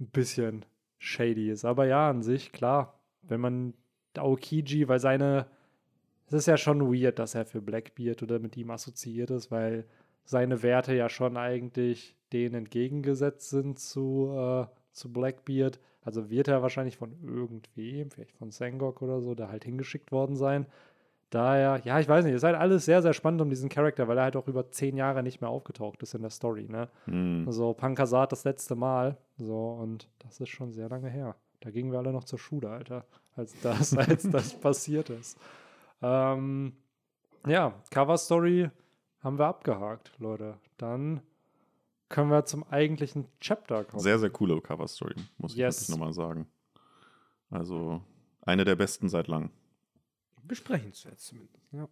ein 0.00 0.08
bisschen 0.08 0.64
shady 0.98 1.50
ist. 1.50 1.64
Aber 1.64 1.86
ja, 1.86 2.08
an 2.08 2.22
sich, 2.22 2.52
klar, 2.52 2.98
wenn 3.22 3.40
man 3.40 3.74
Aokiji, 4.16 4.88
weil 4.88 5.00
seine, 5.00 5.46
es 6.26 6.32
ist 6.32 6.46
ja 6.46 6.56
schon 6.56 6.92
weird, 6.92 7.18
dass 7.18 7.34
er 7.34 7.44
für 7.44 7.60
Blackbeard 7.60 8.22
oder 8.22 8.38
mit 8.38 8.56
ihm 8.56 8.70
assoziiert 8.70 9.30
ist, 9.30 9.50
weil 9.50 9.86
seine 10.24 10.62
Werte 10.62 10.94
ja 10.94 11.08
schon 11.08 11.36
eigentlich 11.36 12.16
denen 12.32 12.54
entgegengesetzt 12.54 13.50
sind 13.50 13.78
zu, 13.78 14.34
äh, 14.36 14.66
zu 14.92 15.12
Blackbeard. 15.12 15.78
Also 16.06 16.30
wird 16.30 16.46
er 16.46 16.62
wahrscheinlich 16.62 16.96
von 16.96 17.12
irgendwem, 17.20 18.12
vielleicht 18.12 18.36
von 18.36 18.52
Sengok 18.52 19.02
oder 19.02 19.20
so, 19.20 19.34
da 19.34 19.48
halt 19.48 19.64
hingeschickt 19.64 20.12
worden 20.12 20.36
sein. 20.36 20.66
Daher, 21.30 21.80
ja, 21.84 21.98
ich 21.98 22.08
weiß 22.08 22.24
nicht, 22.24 22.32
es 22.32 22.38
ist 22.38 22.44
halt 22.44 22.54
alles 22.54 22.84
sehr, 22.84 23.02
sehr 23.02 23.12
spannend 23.12 23.42
um 23.42 23.50
diesen 23.50 23.68
Charakter, 23.68 24.06
weil 24.06 24.16
er 24.16 24.22
halt 24.22 24.36
auch 24.36 24.46
über 24.46 24.70
zehn 24.70 24.96
Jahre 24.96 25.24
nicht 25.24 25.40
mehr 25.40 25.50
aufgetaucht 25.50 26.00
ist 26.04 26.14
in 26.14 26.22
der 26.22 26.30
Story, 26.30 26.68
ne? 26.68 26.88
Mhm. 27.06 27.50
So, 27.50 27.74
Pankasat 27.74 28.30
das 28.30 28.44
letzte 28.44 28.76
Mal, 28.76 29.16
so, 29.36 29.70
und 29.70 30.08
das 30.20 30.38
ist 30.38 30.50
schon 30.50 30.70
sehr 30.70 30.88
lange 30.88 31.10
her. 31.10 31.34
Da 31.58 31.70
gingen 31.70 31.90
wir 31.90 31.98
alle 31.98 32.12
noch 32.12 32.22
zur 32.22 32.38
Schule, 32.38 32.70
Alter, 32.70 33.04
als 33.34 33.60
das, 33.60 33.96
als 33.98 34.30
das 34.30 34.54
passiert 34.54 35.10
ist. 35.10 35.36
Ähm, 36.02 36.74
ja, 37.48 37.74
Cover 37.90 38.16
Story 38.16 38.70
haben 39.24 39.40
wir 39.40 39.46
abgehakt, 39.46 40.12
Leute. 40.18 40.54
Dann 40.76 41.20
können 42.08 42.30
wir 42.30 42.44
zum 42.44 42.64
eigentlichen 42.64 43.26
Chapter 43.40 43.84
kommen. 43.84 44.02
Sehr, 44.02 44.18
sehr 44.18 44.30
coole 44.30 44.60
Cover-Story, 44.60 45.14
muss 45.38 45.52
ich 45.52 45.58
Yes. 45.58 45.80
wirklich 45.80 45.98
nochmal 45.98 46.12
sagen. 46.12 46.46
Also 47.50 48.02
eine 48.42 48.64
der 48.64 48.76
besten 48.76 49.08
seit 49.08 49.28
langem. 49.28 49.50
Besprechenswert 50.42 51.18
zumindest. 51.18 51.58
Ja. 51.72 51.88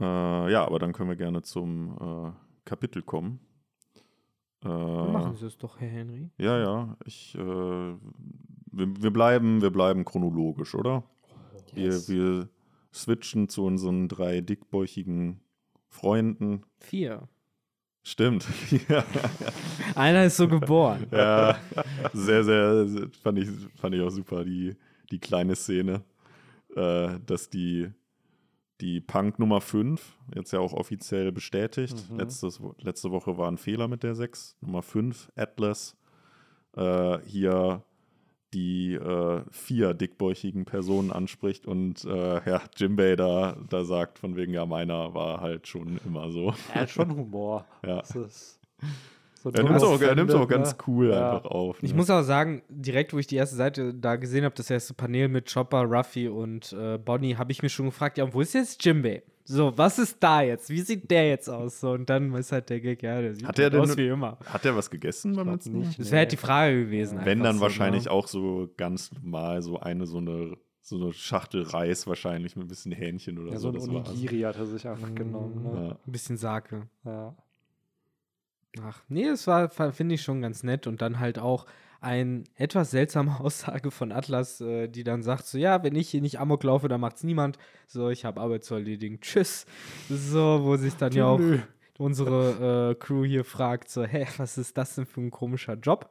Äh, 0.00 0.52
ja, 0.52 0.64
aber 0.64 0.78
dann 0.78 0.92
können 0.92 1.08
wir 1.10 1.16
gerne 1.16 1.42
zum 1.42 1.96
äh, 2.00 2.32
Kapitel 2.64 3.02
kommen. 3.02 3.40
Äh, 4.64 4.68
Machen 4.68 5.36
Sie 5.36 5.46
es 5.46 5.58
doch, 5.58 5.78
Herr 5.80 5.88
Henry. 5.88 6.30
Ja, 6.38 6.58
ja. 6.58 6.96
Ich, 7.04 7.34
äh, 7.34 7.38
wir, 7.38 7.98
wir, 8.72 9.10
bleiben, 9.12 9.60
wir 9.60 9.70
bleiben 9.70 10.04
chronologisch, 10.04 10.74
oder? 10.74 11.04
Yes. 11.74 12.08
Wir, 12.08 12.16
wir 12.16 12.48
switchen 12.92 13.48
zu 13.48 13.64
unseren 13.64 14.08
drei 14.08 14.40
dickbäuchigen 14.40 15.40
Freunden. 15.88 16.62
Vier. 16.80 17.28
Stimmt. 18.02 18.46
ja, 18.88 19.04
Einer 19.94 20.24
ist 20.24 20.36
so 20.38 20.48
geboren. 20.48 21.06
ja, 21.10 21.58
sehr, 22.12 22.42
sehr, 22.44 22.86
sehr- 22.86 23.08
fand 23.22 23.38
ich, 23.38 23.48
fand 23.76 23.94
ich 23.94 24.00
auch 24.00 24.10
super, 24.10 24.44
die, 24.44 24.76
die 25.10 25.18
kleine 25.18 25.54
Szene, 25.56 26.02
äh, 26.74 27.18
dass 27.26 27.50
die, 27.50 27.90
die 28.80 29.00
Punk 29.00 29.38
Nummer 29.38 29.60
5, 29.60 30.16
jetzt 30.34 30.52
ja 30.52 30.60
auch 30.60 30.72
offiziell 30.72 31.32
bestätigt, 31.32 32.08
Mhm. 32.10 32.18
letztes, 32.18 32.60
letzte 32.78 33.10
Woche 33.10 33.36
war 33.36 33.50
ein 33.50 33.58
Fehler 33.58 33.88
mit 33.88 34.02
der 34.02 34.14
6, 34.14 34.56
Nummer 34.60 34.82
5, 34.82 35.30
Atlas, 35.36 35.96
äh, 36.76 37.18
hier 37.26 37.82
die 38.54 38.94
äh, 38.94 39.42
vier 39.50 39.94
dickbäuchigen 39.94 40.64
Personen 40.64 41.12
anspricht 41.12 41.66
und 41.66 42.04
äh, 42.04 42.50
ja, 42.50 42.62
Jimbei 42.76 43.16
da, 43.16 43.56
da 43.68 43.84
sagt 43.84 44.18
von 44.18 44.36
wegen, 44.36 44.52
ja, 44.54 44.66
meiner 44.66 45.14
war 45.14 45.40
halt 45.40 45.68
schon 45.68 46.00
immer 46.06 46.30
so. 46.30 46.54
Er 46.74 46.82
hat 46.82 46.90
schon 46.90 47.14
Humor. 47.14 47.64
Ja. 47.86 47.98
Das 47.98 48.14
ist 48.14 48.58
so 49.42 49.50
Er 49.50 49.62
nimmt 49.62 49.76
es 49.76 49.82
auch, 49.82 50.00
nimmt's 50.00 50.34
auch 50.34 50.40
offended, 50.40 50.48
ganz 50.48 50.70
ne? 50.72 50.78
cool 50.86 51.10
Ja. 51.10 51.36
einfach 51.36 51.50
auf. 51.50 51.82
Ich 51.82 51.92
ne? 51.92 51.96
muss 51.96 52.10
auch 52.10 52.22
sagen, 52.22 52.62
direkt 52.68 53.12
wo 53.12 53.18
ich 53.18 53.26
die 53.26 53.36
erste 53.36 53.56
Seite 53.56 53.94
da 53.94 54.16
gesehen 54.16 54.44
habe, 54.44 54.54
das 54.54 54.68
erste 54.68 54.94
Panel 54.94 55.28
mit 55.28 55.52
Chopper, 55.52 55.82
Ruffy 55.82 56.28
und 56.28 56.72
äh, 56.72 56.98
Bonnie, 56.98 57.36
habe 57.36 57.52
ich 57.52 57.62
mir 57.62 57.68
schon 57.68 57.86
gefragt, 57.86 58.18
ja, 58.18 58.32
wo 58.32 58.40
ist 58.40 58.54
jetzt 58.54 58.84
Jimbei? 58.84 59.22
So, 59.50 59.72
was 59.78 59.98
ist 59.98 60.18
da 60.20 60.42
jetzt? 60.42 60.68
Wie 60.68 60.82
sieht 60.82 61.10
der 61.10 61.26
jetzt 61.30 61.48
aus? 61.48 61.80
So, 61.80 61.92
und 61.92 62.10
dann 62.10 62.34
ist 62.34 62.52
halt 62.52 62.68
der 62.68 62.80
Gag, 62.80 63.02
ja, 63.02 63.18
der 63.22 63.34
sieht 63.34 63.46
Hat 63.48 63.56
der 63.56 63.64
halt 63.64 63.72
denn- 63.74 63.80
aus 63.80 63.96
wie 63.96 64.08
immer. 64.08 64.36
Hat 64.44 64.64
er 64.66 64.76
was 64.76 64.90
gegessen 64.90 65.34
beim 65.36 65.50
letzten 65.50 65.78
nicht. 65.78 65.86
Mal? 65.98 66.02
Das 66.04 66.10
wäre 66.10 66.18
halt 66.18 66.32
die 66.32 66.36
Frage 66.36 66.84
gewesen. 66.84 67.20
Wenn 67.24 67.42
dann 67.42 67.56
so, 67.56 67.62
wahrscheinlich 67.62 68.04
ne? 68.04 68.10
auch 68.10 68.26
so 68.28 68.68
ganz 68.76 69.10
normal 69.12 69.62
so 69.62 69.80
eine 69.80 70.06
so 70.06 70.18
eine 70.18 70.58
so 70.82 70.96
eine 70.96 71.12
Schachtel 71.14 71.62
Reis 71.62 72.06
wahrscheinlich 72.06 72.56
mit 72.56 72.66
ein 72.66 72.68
bisschen 72.68 72.92
Hähnchen 72.92 73.38
oder 73.38 73.52
Ja, 73.52 73.58
so. 73.58 73.72
so 73.78 73.90
ein. 73.90 73.96
Onigiri 74.06 74.40
hat 74.42 74.56
er 74.56 74.66
sich 74.66 74.86
einfach 74.86 75.14
genommen. 75.14 75.62
Ne? 75.62 75.86
Ja. 75.88 75.98
Ein 76.06 76.12
bisschen 76.12 76.36
Sake. 76.36 76.86
Ja. 77.06 77.34
Ach, 78.82 79.02
nee, 79.08 79.24
das 79.24 79.46
war, 79.46 79.70
finde 79.70 80.14
ich 80.14 80.22
schon 80.22 80.42
ganz 80.42 80.62
nett. 80.62 80.86
Und 80.86 81.00
dann 81.02 81.18
halt 81.20 81.38
auch 81.38 81.64
ein 82.00 82.44
etwas 82.56 82.90
seltsame 82.90 83.40
Aussage 83.40 83.90
von 83.90 84.12
Atlas, 84.12 84.60
äh, 84.60 84.88
die 84.88 85.04
dann 85.04 85.22
sagt: 85.22 85.46
So, 85.46 85.58
ja, 85.58 85.82
wenn 85.82 85.94
ich 85.94 86.10
hier 86.10 86.20
nicht 86.20 86.40
Amok 86.40 86.62
laufe, 86.62 86.88
dann 86.88 87.00
macht's 87.00 87.24
niemand. 87.24 87.58
So, 87.86 88.10
ich 88.10 88.24
habe 88.24 88.40
Arbeit 88.40 88.64
zu 88.64 88.74
erledigen. 88.74 89.20
Tschüss. 89.20 89.66
So, 90.08 90.60
wo 90.62 90.76
sich 90.76 90.94
dann 90.96 91.12
ja 91.12 91.26
auch 91.26 91.40
unsere 91.98 92.90
äh, 92.90 92.94
Crew 92.94 93.24
hier 93.24 93.44
fragt: 93.44 93.90
So, 93.90 94.04
hä, 94.04 94.26
was 94.36 94.58
ist 94.58 94.76
das 94.76 94.94
denn 94.94 95.06
für 95.06 95.20
ein 95.20 95.30
komischer 95.30 95.74
Job? 95.74 96.10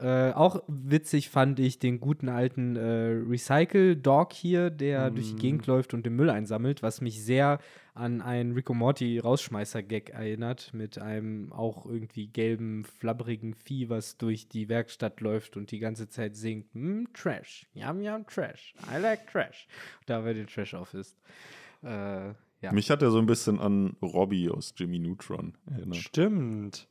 Äh, 0.00 0.30
auch 0.30 0.62
witzig 0.68 1.28
fand 1.28 1.58
ich 1.58 1.80
den 1.80 1.98
guten 1.98 2.28
alten 2.28 2.76
äh, 2.76 3.20
Recycle-Dog 3.28 4.32
hier, 4.32 4.70
der 4.70 5.10
durch 5.10 5.34
die. 5.34 5.40
Gegend 5.40 5.66
läuft 5.66 5.92
und 5.92 6.06
den 6.06 6.14
Müll 6.14 6.30
einsammelt, 6.30 6.84
was 6.84 7.00
mich 7.00 7.24
sehr 7.24 7.58
an 7.94 8.22
einen 8.22 8.52
Rico 8.52 8.74
Morty 8.74 9.18
Rausschmeißer-Gag 9.18 10.10
erinnert, 10.10 10.72
mit 10.72 11.00
einem 11.00 11.52
auch 11.52 11.84
irgendwie 11.84 12.28
gelben, 12.28 12.84
flabberigen 12.84 13.54
Vieh, 13.54 13.88
was 13.88 14.16
durch 14.18 14.48
die 14.48 14.68
Werkstatt 14.68 15.20
läuft 15.20 15.56
und 15.56 15.72
die 15.72 15.80
ganze 15.80 16.08
Zeit 16.08 16.36
singt, 16.36 16.72
mm, 16.76 17.06
Trash, 17.12 17.66
yum 17.74 18.00
yum 18.00 18.24
Trash, 18.24 18.74
I 18.94 19.00
like 19.00 19.26
Trash. 19.26 19.66
Dabei 20.06 20.32
den 20.32 20.46
Trash 20.46 20.74
auf 20.74 20.94
ist. 20.94 21.18
Äh, 21.82 22.28
ja. 22.60 22.72
Mich 22.72 22.88
hat 22.90 23.02
er 23.02 23.10
so 23.10 23.18
ein 23.18 23.26
bisschen 23.26 23.58
an 23.58 23.96
Robbie 24.00 24.48
aus 24.48 24.74
Jimmy 24.76 25.00
Neutron 25.00 25.54
erinnert. 25.68 25.96
Stimmt. 25.96 26.86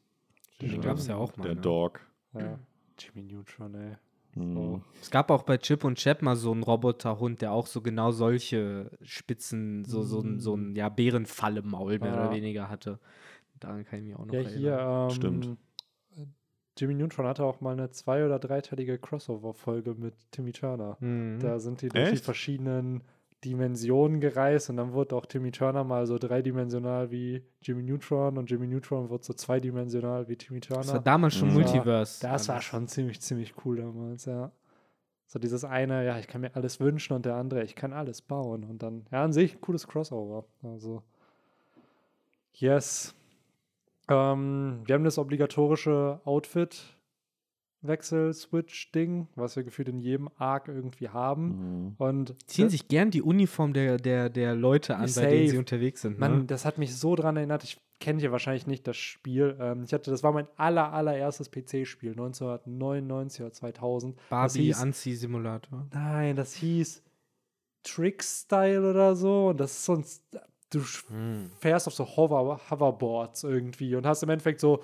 Den 0.62 0.82
gab's 0.82 1.08
ja 1.08 1.16
auch 1.16 1.38
mal, 1.38 1.44
Der 1.44 1.56
ne? 1.56 1.62
Dog. 1.62 2.02
Ja. 2.34 2.60
Jimmy 3.00 3.24
Neutron, 3.32 3.76
ey. 3.76 3.96
Mhm. 4.36 4.54
So. 4.54 4.82
Es 5.02 5.10
gab 5.10 5.32
auch 5.32 5.44
bei 5.44 5.58
Chip 5.58 5.84
und 5.84 5.96
Chap 5.98 6.22
mal 6.22 6.36
so 6.36 6.52
einen 6.52 6.64
Roboterhund, 6.64 7.42
der 7.42 7.52
auch 7.52 7.66
so 7.68 7.82
genau 7.82 8.12
solche 8.12 8.92
Spitzen, 9.02 9.84
so, 9.86 10.04
so, 10.04 10.20
ein, 10.20 10.40
so 10.40 10.56
ein 10.56 10.76
ja, 10.76 10.90
Bärenfalle-Maul 10.90 12.00
mehr 12.00 12.14
Ja. 12.14 12.26
oder 12.26 12.32
weniger 12.36 12.70
hatte. 12.70 13.00
Daran 13.60 13.84
kann 13.86 14.00
ich 14.00 14.06
mich 14.06 14.16
auch 14.16 14.26
noch 14.26 14.34
Ja, 14.34 14.42
erinnern. 14.42 14.60
hier, 14.60 14.80
ähm, 14.80 15.10
Stimmt. 15.10 15.58
Jimmy 16.80 16.94
Neutron 16.94 17.26
hatte 17.26 17.44
auch 17.44 17.60
mal 17.60 17.72
eine 17.74 17.90
zwei- 17.90 18.24
oder 18.24 18.38
dreiteilige 18.38 19.00
Crossover-Folge 19.00 19.96
mit 19.96 20.14
Timmy 20.32 20.52
Turner. 20.52 20.96
Mhm. 21.00 21.40
Da 21.40 21.58
sind 21.58 21.82
die 21.82 21.90
durch 21.90 22.10
die 22.10 22.14
Echt? 22.16 22.26
verschiedenen 22.26 23.02
Dimensionen 23.46 24.20
gereist 24.20 24.70
und 24.70 24.78
dann 24.78 24.94
wurde 24.94 25.16
auch 25.16 25.26
Timmy 25.26 25.52
Turner 25.52 25.84
mal 25.84 26.08
so 26.08 26.18
dreidimensional 26.18 27.12
wie 27.12 27.44
Jimmy 27.62 27.84
Neutron 27.84 28.38
und 28.38 28.50
Jimmy 28.50 28.68
Neutron 28.68 29.10
wurde 29.10 29.24
so 29.24 29.34
zweidimensional 29.34 30.28
wie 30.28 30.36
Timmy 30.36 30.60
Das 30.60 30.70
war 30.78 30.84
Turner. 30.84 31.00
damals 31.02 31.36
schon 31.36 31.50
Mhm. 31.50 31.54
Multiverse. 31.56 32.20
Das 32.22 32.48
war 32.50 32.62
schon 32.62 32.88
ziemlich, 32.88 33.22
ziemlich 33.22 33.54
cool 33.64 33.78
damals, 33.78 34.26
ja. 34.26 34.52
So 35.28 35.40
dieses 35.40 35.64
eine, 35.66 36.06
ja, 36.06 36.18
ich 36.20 36.28
kann 36.28 36.42
mir 36.42 36.56
alles 36.56 36.80
wünschen 36.80 37.14
und 37.14 37.26
der 37.26 37.36
andere, 37.36 37.64
ich 37.64 37.76
kann 37.76 37.92
alles 37.94 38.22
bauen. 38.22 38.64
Und 38.64 38.82
dann, 38.82 39.06
ja, 39.12 39.24
an 39.24 39.34
sich 39.34 39.56
ein 39.56 39.62
cooles 39.62 39.86
Crossover. 39.86 40.46
Also, 40.64 41.04
yes. 42.54 43.14
Ähm, 44.10 44.82
wir 44.86 44.96
haben 44.96 45.04
das 45.04 45.18
obligatorische 45.18 46.22
Outfit-Wechsel-Switch-Ding, 47.88 49.28
was 49.36 49.56
wir 49.56 49.64
gefühlt 49.64 49.90
in 49.90 50.00
jedem 50.00 50.30
Arc 50.38 50.68
irgendwie 50.68 51.10
haben. 51.10 51.48
Mhm. 51.88 51.96
Und 51.98 52.36
Ziehen 52.48 52.70
sich 52.70 52.88
gern 52.88 53.12
die 53.12 53.22
Uniform 53.22 53.74
der, 53.74 53.98
der, 53.98 54.30
der 54.30 54.56
Leute 54.56 54.96
an, 54.96 55.10
bei 55.16 55.26
denen 55.26 55.40
Safe. 55.46 55.48
sie 55.50 55.58
unterwegs 55.58 56.02
sind. 56.02 56.20
Mann, 56.20 56.40
Ne? 56.40 56.46
das 56.46 56.66
hat 56.66 56.78
mich 56.78 56.96
so 56.96 57.16
dran 57.16 57.38
erinnert. 57.38 57.64
Ich 57.64 57.80
kenne 58.00 58.22
ja 58.22 58.32
wahrscheinlich 58.32 58.68
nicht 58.68 58.88
das 58.88 58.98
Spiel. 58.98 59.58
Ähm, 59.60 59.84
ich 59.84 59.94
hatte, 59.94 60.12
das 60.12 60.24
war 60.24 60.32
mein 60.32 60.48
aller, 60.58 60.94
allererstes 60.94 61.50
PC-Spiel, 61.50 62.12
1999 62.12 63.42
oder 63.42 63.54
2000. 63.54 64.16
Das 64.18 64.30
Barbie 64.30 64.74
Anzieh-Simulator. 64.74 65.88
Nein, 65.94 66.36
das 66.36 66.54
hieß 66.56 67.02
Trick-Style 67.84 68.90
oder 68.90 69.16
so. 69.16 69.48
Und 69.50 69.60
das 69.60 69.72
ist 69.72 69.86
so 69.86 69.94
ein. 69.96 70.06
Du 70.70 70.82
Hm. 71.08 71.50
fährst 71.60 71.88
auf 71.88 71.94
so 71.94 72.06
Hover 72.06 72.60
Hoverboards 72.70 73.44
irgendwie 73.46 73.96
und 73.96 74.06
hast 74.06 74.22
im 74.24 74.30
Endeffekt 74.30 74.60
so 74.60 74.84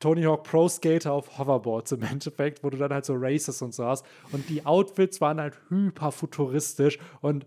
Tony 0.00 0.22
Hawk 0.22 0.44
Pro 0.44 0.68
Skater 0.68 1.12
auf 1.12 1.38
Hoverboards 1.38 1.92
im 1.92 2.02
Endeffekt, 2.02 2.62
wo 2.62 2.70
du 2.70 2.76
dann 2.76 2.92
halt 2.92 3.04
so 3.04 3.14
Races 3.16 3.62
und 3.62 3.74
so 3.74 3.84
hast. 3.86 4.04
Und 4.32 4.48
die 4.48 4.66
Outfits 4.66 5.20
waren 5.20 5.40
halt 5.40 5.58
hyper 5.68 6.12
futuristisch 6.12 6.98
und 7.20 7.44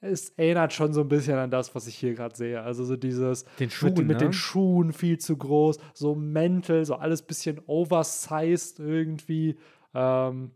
es 0.00 0.30
erinnert 0.30 0.72
schon 0.72 0.92
so 0.92 1.00
ein 1.00 1.08
bisschen 1.08 1.36
an 1.36 1.50
das, 1.50 1.74
was 1.74 1.86
ich 1.86 1.96
hier 1.96 2.14
gerade 2.14 2.36
sehe. 2.36 2.62
Also 2.62 2.84
so 2.84 2.96
dieses 2.96 3.44
Den 3.58 3.66
mit, 3.66 3.72
Schuhen, 3.72 3.94
mit 3.94 4.08
ne? 4.08 4.16
den 4.16 4.32
Schuhen 4.32 4.92
viel 4.92 5.18
zu 5.18 5.36
groß, 5.36 5.78
so 5.94 6.14
Mäntel, 6.14 6.84
so 6.84 6.96
alles 6.96 7.22
bisschen 7.22 7.60
oversized 7.66 8.78
irgendwie. 8.78 9.56
Ähm, 9.94 10.50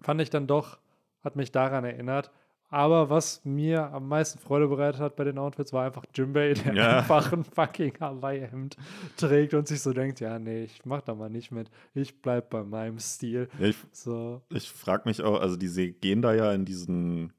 fand 0.00 0.20
ich 0.20 0.30
dann 0.30 0.46
doch, 0.46 0.78
hat 1.22 1.36
mich 1.36 1.52
daran 1.52 1.84
erinnert. 1.84 2.30
Aber 2.70 3.08
was 3.08 3.44
mir 3.44 3.92
am 3.92 4.08
meisten 4.08 4.38
Freude 4.40 4.66
bereitet 4.66 5.00
hat 5.00 5.14
bei 5.16 5.22
den 5.24 5.38
Outfits, 5.38 5.72
war 5.72 5.84
einfach 5.86 6.04
Jimbei, 6.12 6.54
der 6.54 6.74
Ja. 6.74 6.98
einfach 6.98 7.32
ein 7.32 7.44
fucking 7.44 7.92
Hawaii-Hemd 8.00 8.76
trägt 9.16 9.54
und 9.54 9.68
sich 9.68 9.80
so 9.80 9.92
denkt, 9.92 10.18
ja, 10.20 10.38
nee, 10.40 10.64
ich 10.64 10.84
mach 10.84 11.02
da 11.02 11.14
mal 11.14 11.30
nicht 11.30 11.52
mit. 11.52 11.70
Ich 11.94 12.20
bleib 12.20 12.50
bei 12.50 12.64
meinem 12.64 12.98
Stil. 12.98 13.48
Ja, 13.60 13.66
ich 13.66 13.76
So, 13.92 14.42
ich 14.50 14.68
frage 14.70 15.02
mich 15.06 15.22
auch, 15.22 15.40
also 15.40 15.56
die 15.56 15.92
gehen 15.92 16.20
da 16.22 16.34
ja 16.34 16.52
in 16.52 16.64
diesen 16.64 17.32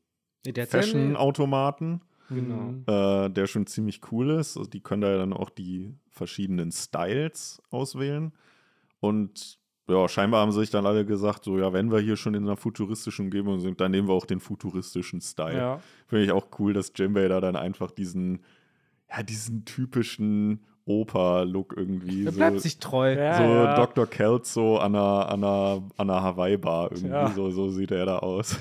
seine- 0.46 0.68
Fashion-Automaten, 0.68 2.02
Genau. 2.30 2.56
mhm. 2.56 2.84
äh, 2.88 3.30
der 3.30 3.48
schon 3.48 3.68
ziemlich 3.68 4.02
cool 4.12 4.30
ist. 4.32 4.58
Also 4.58 4.70
die 4.70 4.82
können 4.82 5.02
da 5.02 5.10
ja 5.12 5.18
dann 5.18 5.34
auch 5.34 5.50
die 5.50 5.96
verschiedenen 6.10 6.72
Styles 6.72 7.62
auswählen. 7.72 8.32
Und 9.00 9.60
ja, 9.88 10.08
scheinbar 10.08 10.42
haben 10.42 10.52
sich 10.52 10.70
dann 10.72 10.86
alle 10.86 11.06
gesagt, 11.06 11.44
so 11.44 11.58
ja, 11.60 11.72
wenn 11.72 11.92
wir 11.92 12.00
hier 12.00 12.18
schon 12.18 12.34
in 12.34 12.44
einer 12.44 12.58
futuristischen 12.58 13.26
Umgebung 13.26 13.60
sind, 13.60 13.80
dann 13.80 13.92
nehmen 13.92 14.08
wir 14.08 14.14
auch 14.14 14.26
den 14.26 14.40
futuristischen 14.40 15.22
Style. 15.22 15.58
ja. 15.58 15.80
Finde 16.08 16.26
ich 16.26 16.32
auch 16.32 16.48
cool, 16.60 16.74
dass 16.74 16.92
Jimbei 16.96 17.28
da 17.28 17.40
dann 17.40 17.56
einfach 17.56 17.92
diesen, 17.92 18.44
ja, 19.10 19.22
diesen 19.22 19.66
typischen 19.66 20.66
Opa-Look 20.86 21.76
irgendwie 21.78 22.26
Er 22.26 22.32
so, 22.32 22.38
bleibt 22.38 22.62
sich 22.62 22.80
treu. 22.80 23.14
Ja. 23.14 23.38
so 23.38 23.82
Dr. 23.82 24.08
Kelso 24.08 24.78
an 24.78 24.96
einer, 24.96 25.30
an 25.30 25.44
einer, 25.44 25.84
an 25.98 26.10
einer 26.10 26.22
Hawaii-Bar 26.22 26.92
irgendwie. 26.92 27.10
Ja. 27.10 27.32
So, 27.32 27.50
so 27.52 27.70
sieht 27.70 27.92
er 27.92 28.06
da 28.06 28.20
aus. 28.20 28.58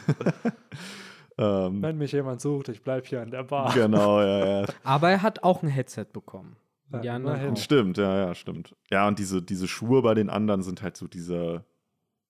ähm, 1.38 1.82
Wenn 1.82 1.98
mich 1.98 2.12
jemand 2.12 2.40
sucht, 2.40 2.68
ich 2.68 2.82
bleib 2.82 3.06
hier 3.06 3.22
an 3.22 3.30
der 3.30 3.44
Bar. 3.44 3.72
genau, 3.74 4.20
ja, 4.20 4.60
ja. 4.62 4.66
Aber 4.82 5.10
er 5.10 5.22
hat 5.22 5.42
auch 5.42 5.62
ein 5.62 5.68
Headset 5.68 6.06
bekommen. 6.12 6.56
Ja, 6.96 7.00
Die 7.00 7.10
anderen. 7.10 7.56
Stimmt, 7.56 7.98
ja, 7.98 8.26
ja, 8.26 8.34
stimmt. 8.34 8.74
Ja, 8.90 9.06
und 9.08 9.18
diese, 9.18 9.42
diese 9.42 9.68
Schuhe 9.68 10.02
bei 10.02 10.14
den 10.14 10.30
anderen 10.30 10.62
sind 10.62 10.82
halt 10.82 10.96
so 10.96 11.06
diese, 11.06 11.64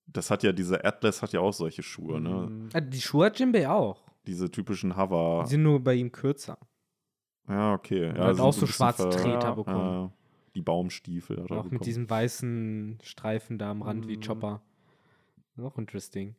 das 0.06 0.30
hat 0.30 0.42
ja, 0.42 0.52
diese 0.52 0.84
Atlas 0.84 1.22
hat 1.22 1.32
ja 1.32 1.40
auch 1.40 1.52
solche 1.52 1.82
Schuhe, 1.82 2.20
ne? 2.20 2.48
Mhm. 2.50 2.68
Ah, 2.72 2.80
Die 2.80 3.00
Schuhe 3.00 3.26
hat 3.26 3.38
Jimbei 3.38 3.68
auch. 3.68 4.04
Diese 4.26 4.50
typischen 4.50 4.96
Hover. 4.96 5.42
Die 5.44 5.50
sind 5.50 5.62
nur 5.62 5.82
bei 5.82 5.94
ihm 5.94 6.10
kürzer. 6.10 6.58
Ja, 7.48 7.74
okay. 7.74 8.04
Er 8.04 8.16
Ja, 8.16 8.24
hat 8.26 8.36
sind 8.36 8.44
auch 8.44 8.52
so 8.52 8.66
schwarze 8.66 9.08
Treter 9.10 9.48
Ja. 9.48 9.54
bekommen. 9.54 9.78
Ja. 10.04 10.12
die 10.54 10.62
Baumstiefel. 10.62 11.40
Auch 11.40 11.48
bekommen. 11.48 11.70
mit 11.72 11.84
diesem 11.86 12.08
weißen 12.08 12.98
Streifen 13.02 13.58
da 13.58 13.72
am 13.72 13.82
Rand 13.82 14.06
mm. 14.06 14.08
wie 14.08 14.16
mhm. 14.16 14.20
Chopper. 14.22 14.62
Auch 15.60 15.76
interesting. 15.78 16.36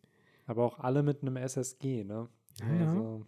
Aber 0.47 0.63
auch 0.63 0.80
alle 0.80 1.03
mit 1.03 1.21
einem 1.21 1.36
SSG, 1.38 2.03
ne? 2.05 2.30
Ja. 2.61 2.80
Also. 2.88 3.26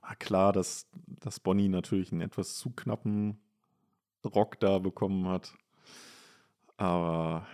Ah, 0.00 0.14
klar, 0.14 0.52
dass, 0.52 0.88
dass 1.20 1.38
Bonnie 1.38 1.68
natürlich 1.68 2.12
einen 2.12 2.22
etwas 2.22 2.56
zu 2.56 2.70
knappen 2.70 3.38
Rock 4.24 4.60
da 4.60 4.78
bekommen 4.78 5.26
hat. 5.28 5.54
Aber 6.76 7.46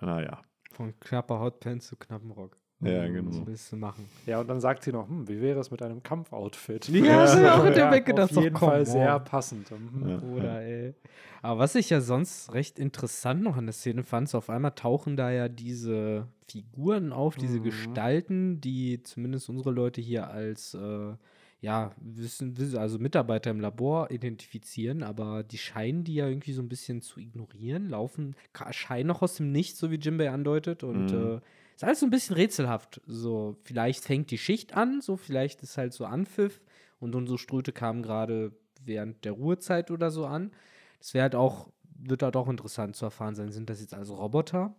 naja. 0.00 0.42
Von 0.72 0.98
knapper 1.00 1.40
Hotpants 1.40 1.88
zu 1.88 1.96
knappen 1.96 2.30
Rock. 2.30 2.56
Ja, 2.80 3.02
hm, 3.02 3.12
genau. 3.12 3.30
Was 3.30 3.46
willst 3.46 3.72
du 3.72 3.76
machen? 3.76 4.08
Ja, 4.24 4.40
und 4.40 4.48
dann 4.48 4.60
sagt 4.60 4.84
sie 4.84 4.92
noch, 4.92 5.06
hm, 5.06 5.28
wie 5.28 5.40
wäre 5.40 5.60
es 5.60 5.70
mit 5.70 5.82
einem 5.82 6.02
Kampfoutfit? 6.02 6.88
Ja, 6.88 7.04
ja, 7.04 7.40
ja 7.40 7.54
auch 7.58 7.64
in 7.64 7.74
der 7.74 7.90
Weg 7.90 8.18
Auf 8.18 8.30
jeden 8.30 8.56
Fall 8.56 8.86
sehr 8.86 9.20
passend. 9.20 9.70
Mhm. 9.70 10.08
Ja, 10.08 10.18
Oder, 10.22 10.62
ey. 10.62 10.94
Aber 11.42 11.60
was 11.60 11.74
ich 11.74 11.90
ja 11.90 12.00
sonst 12.00 12.52
recht 12.54 12.78
interessant 12.78 13.42
noch 13.42 13.56
an 13.56 13.66
der 13.66 13.74
Szene 13.74 14.02
fand, 14.02 14.28
so 14.28 14.38
auf 14.38 14.48
einmal 14.48 14.72
tauchen 14.72 15.16
da 15.16 15.30
ja 15.30 15.48
diese 15.48 16.28
Figuren 16.48 17.12
auf, 17.12 17.36
diese 17.36 17.58
mhm. 17.58 17.64
Gestalten, 17.64 18.60
die 18.60 19.02
zumindest 19.02 19.50
unsere 19.50 19.72
Leute 19.72 20.00
hier 20.00 20.30
als 20.30 20.74
äh, 20.74 21.12
ja, 21.60 21.92
wissen, 22.00 22.56
also 22.76 22.98
Mitarbeiter 22.98 23.50
im 23.50 23.60
Labor 23.60 24.10
identifizieren, 24.10 25.02
aber 25.02 25.42
die 25.42 25.58
scheinen 25.58 26.04
die 26.04 26.14
ja 26.14 26.26
irgendwie 26.26 26.52
so 26.52 26.62
ein 26.62 26.68
bisschen 26.68 27.02
zu 27.02 27.20
ignorieren, 27.20 27.88
laufen, 27.88 28.34
scheinen 28.70 29.08
noch 29.08 29.20
aus 29.20 29.34
dem 29.34 29.52
Nichts, 29.52 29.78
so 29.78 29.90
wie 29.90 29.96
Jimbei 29.96 30.30
andeutet 30.30 30.82
und 30.82 31.12
mhm. 31.12 31.36
äh, 31.36 31.40
ist 31.74 31.84
alles 31.84 32.00
so 32.00 32.06
ein 32.06 32.10
bisschen 32.10 32.36
rätselhaft. 32.36 33.00
So, 33.06 33.56
vielleicht 33.62 34.04
fängt 34.04 34.30
die 34.30 34.38
Schicht 34.38 34.74
an, 34.74 35.02
so 35.02 35.16
vielleicht 35.16 35.62
ist 35.62 35.76
halt 35.76 35.92
so 35.92 36.06
Anpfiff 36.06 36.62
und 36.98 37.14
unsere 37.14 37.38
Ströte 37.38 37.72
kamen 37.72 38.02
gerade 38.02 38.52
während 38.82 39.24
der 39.26 39.32
Ruhezeit 39.32 39.90
oder 39.90 40.10
so 40.10 40.24
an. 40.26 40.52
Das 40.98 41.12
wäre 41.12 41.24
halt 41.24 41.34
auch, 41.34 41.68
wird 41.98 42.22
halt 42.22 42.36
auch 42.36 42.48
interessant 42.48 42.96
zu 42.96 43.04
erfahren 43.04 43.34
sein. 43.34 43.50
Sind 43.50 43.68
das 43.68 43.80
jetzt 43.80 43.94
also 43.94 44.14
Roboter? 44.14 44.74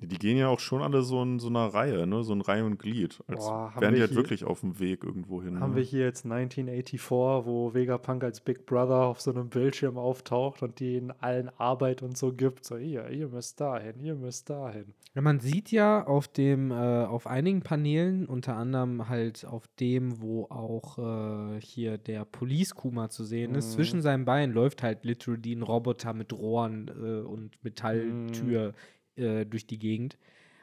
Die 0.00 0.18
gehen 0.18 0.36
ja 0.36 0.48
auch 0.48 0.58
schon 0.58 0.82
alle 0.82 1.02
so 1.02 1.22
in 1.22 1.38
so 1.38 1.48
einer 1.48 1.66
Reihe, 1.66 2.06
ne? 2.06 2.24
So 2.24 2.32
ein 2.32 2.40
Reihe 2.40 2.64
und 2.64 2.78
Glied. 2.78 3.22
Als 3.28 3.46
Boah, 3.46 3.72
wären 3.78 3.94
die 3.94 4.00
halt 4.00 4.14
wirklich 4.14 4.44
auf 4.44 4.60
dem 4.60 4.80
Weg 4.80 5.04
irgendwo 5.04 5.42
hin. 5.42 5.60
Haben 5.60 5.70
ne? 5.70 5.76
wir 5.76 5.82
hier 5.82 6.04
jetzt 6.04 6.24
1984, 6.24 7.46
wo 7.46 7.72
Vegapunk 7.72 8.24
als 8.24 8.40
Big 8.40 8.66
Brother 8.66 9.04
auf 9.04 9.20
so 9.20 9.30
einem 9.30 9.48
Bildschirm 9.48 9.98
auftaucht 9.98 10.62
und 10.62 10.80
die 10.80 10.96
in 10.96 11.10
allen 11.10 11.50
Arbeit 11.58 12.02
und 12.02 12.16
so 12.16 12.32
gibt. 12.32 12.64
So, 12.64 12.76
ihr, 12.78 13.08
ihr 13.10 13.28
müsst 13.28 13.60
dahin, 13.60 14.02
ihr 14.02 14.16
müsst 14.16 14.50
dahin. 14.50 14.94
Ja, 15.14 15.20
man 15.20 15.40
sieht 15.40 15.70
ja 15.70 16.04
auf 16.06 16.26
dem, 16.26 16.70
äh, 16.70 17.04
auf 17.04 17.26
einigen 17.26 17.60
Paneelen, 17.60 18.26
unter 18.26 18.56
anderem 18.56 19.08
halt 19.08 19.44
auf 19.44 19.68
dem, 19.78 20.22
wo 20.22 20.46
auch 20.46 20.98
äh, 20.98 21.60
hier 21.60 21.98
der 21.98 22.24
Police 22.24 22.74
Kuma 22.74 23.10
zu 23.10 23.22
sehen 23.24 23.54
ist, 23.54 23.70
mhm. 23.70 23.74
zwischen 23.74 24.02
seinen 24.02 24.24
Beinen 24.24 24.54
läuft 24.54 24.82
halt 24.82 25.04
literally 25.04 25.52
ein 25.52 25.62
Roboter 25.62 26.14
mit 26.14 26.32
Rohren 26.32 26.88
äh, 26.88 27.20
und 27.20 27.62
Metalltür. 27.62 28.70
Mhm 28.70 28.74
äh, 29.16 29.44
durch 29.44 29.66
die 29.66 29.78
Gegend. 29.78 30.16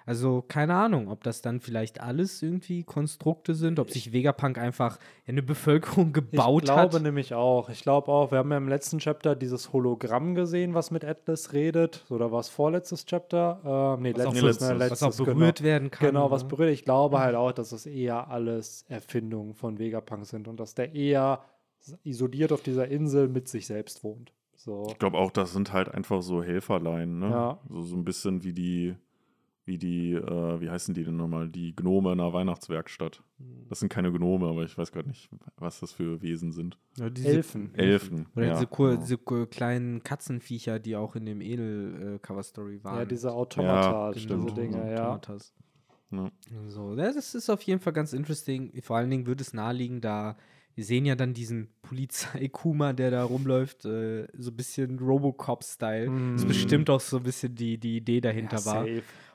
Also 0.10 0.44
keine 0.48 0.74
Ahnung, 0.74 1.08
ob 1.08 1.24
das 1.24 1.44
dann 1.44 1.60
vielleicht 1.60 2.02
alles 2.02 2.42
irgendwie 2.42 2.84
Konstrukte 2.84 3.54
sind, 3.54 3.78
ob 3.78 3.92
sich 3.92 4.12
Vegapunk 4.12 4.58
einfach 4.58 4.98
eine 5.28 5.44
Bevölkerung 5.44 6.14
gebaut 6.14 6.68
hat. 6.68 6.86
Ich 6.86 6.90
glaube 6.90 7.00
nämlich 7.00 7.36
auch. 7.36 7.70
Ich 7.70 7.84
glaube 7.84 8.08
auch, 8.08 8.32
wir 8.32 8.40
haben 8.40 8.50
ja 8.50 8.58
im 8.58 8.68
letzten 8.68 8.98
Chapter 8.98 9.36
dieses 9.36 9.72
Hologramm 9.72 10.34
gesehen, 10.34 10.74
was 10.74 10.90
mit 10.90 11.06
Atlas 11.06 11.54
redet. 11.54 12.06
Oder 12.10 12.32
war 12.32 12.40
es 12.40 12.50
vorletztes 12.50 13.06
Chapter? 13.06 13.98
Äh, 14.00 14.02
nee, 14.02 14.14
was 14.16 14.24
letztes, 14.24 14.42
letztes, 14.42 14.70
ne, 14.70 14.74
letztes, 14.78 15.02
was 15.04 15.22
auch 15.22 15.26
berührt 15.26 15.58
genau. 15.58 15.68
werden 15.68 15.92
kann. 15.92 16.08
Genau, 16.08 16.32
was 16.32 16.42
ne? 16.42 16.50
berührt. 16.50 16.72
Ich 16.72 16.86
glaube 16.86 17.20
halt 17.20 17.36
auch, 17.36 17.52
dass 17.52 17.72
es 17.72 17.86
eher 17.86 18.30
alles 18.30 18.86
Erfindungen 18.90 19.54
von 19.54 19.78
Vegapunk 19.78 20.26
sind 20.26 20.48
und 20.48 20.60
dass 20.60 20.74
der 20.74 20.96
eher 20.96 21.44
isoliert 22.04 22.52
auf 22.52 22.64
dieser 22.64 22.88
Insel 22.88 23.28
mit 23.28 23.48
sich 23.48 23.68
selbst 23.68 24.04
wohnt. 24.04 24.34
So. 24.60 24.88
Ich 24.90 25.00
glaube 25.00 25.18
auch, 25.18 25.32
das 25.32 25.54
sind 25.54 25.72
halt 25.72 25.88
einfach 25.88 26.22
so 26.22 26.44
Helferlein, 26.44 27.20
ne? 27.20 27.30
Ja. 27.30 27.60
So, 27.70 27.82
so 27.82 27.96
ein 27.96 28.04
bisschen 28.04 28.44
wie 28.44 28.52
die, 28.52 28.94
wie 29.64 29.78
die, 29.78 30.16
äh, 30.16 30.60
wie 30.60 30.70
heißen 30.70 30.94
die 30.94 31.06
denn 31.06 31.16
nochmal? 31.16 31.48
Die 31.48 31.74
Gnome 31.74 32.12
in 32.12 32.20
einer 32.20 32.34
Weihnachtswerkstatt. 32.34 33.24
Hm. 33.38 33.68
Das 33.70 33.80
sind 33.80 33.88
keine 33.88 34.12
Gnome, 34.12 34.48
aber 34.48 34.64
ich 34.64 34.78
weiß 34.78 34.92
gerade 34.92 35.08
nicht, 35.08 35.30
was 35.56 35.80
das 35.80 35.94
für 35.94 36.22
Wesen 36.22 36.52
sind. 36.52 36.78
Ja, 36.98 37.10
diese 37.10 37.30
Elfen. 37.30 37.74
Elfen. 37.74 38.28
Oder 38.36 38.48
ja, 38.48 38.54
diese, 38.56 38.68
cool, 38.78 38.98
genau. 38.98 39.02
diese, 39.06 39.48
kleinen 39.48 40.04
Katzenviecher, 40.04 40.78
die 40.80 40.98
auch 40.98 41.16
in 41.16 41.26
dem 41.26 41.40
Edel-Cover-Story 41.40 42.76
äh, 42.76 42.84
waren. 42.84 42.98
Ja, 42.98 43.06
diese 43.06 43.32
Automata, 43.32 44.12
ja, 44.12 44.20
stimmt. 44.20 44.58
Dinge, 44.58 44.94
ja. 44.94 45.22
Ja. 46.12 46.32
So, 46.68 46.96
das 46.96 47.34
ist 47.34 47.50
auf 47.50 47.62
jeden 47.62 47.80
Fall 47.80 47.94
ganz 47.94 48.12
interesting. 48.12 48.74
Vor 48.82 48.98
allen 48.98 49.10
Dingen 49.10 49.26
würde 49.26 49.42
es 49.42 49.54
naheliegen, 49.54 50.02
da 50.02 50.36
wir 50.80 50.86
sehen 50.86 51.06
ja 51.06 51.16
dann 51.16 51.34
diesen 51.34 51.68
Polizei-Kuma, 51.82 52.94
der 52.94 53.12
da 53.12 53.26
rumläuft, 53.26 53.84
äh, 53.84 54.28
so 54.38 54.50
ein 54.50 54.56
bisschen 54.56 54.98
Robocop-Style. 54.98 56.10
Mm. 56.10 56.32
Das 56.32 56.44
ist 56.44 56.48
bestimmt 56.48 56.90
auch 56.90 57.02
so 57.02 57.18
ein 57.18 57.24
bisschen 57.24 57.54
die, 57.54 57.78
die 57.78 57.98
Idee 57.98 58.22
dahinter 58.22 58.60
ja, 58.60 58.66
war. 58.66 58.88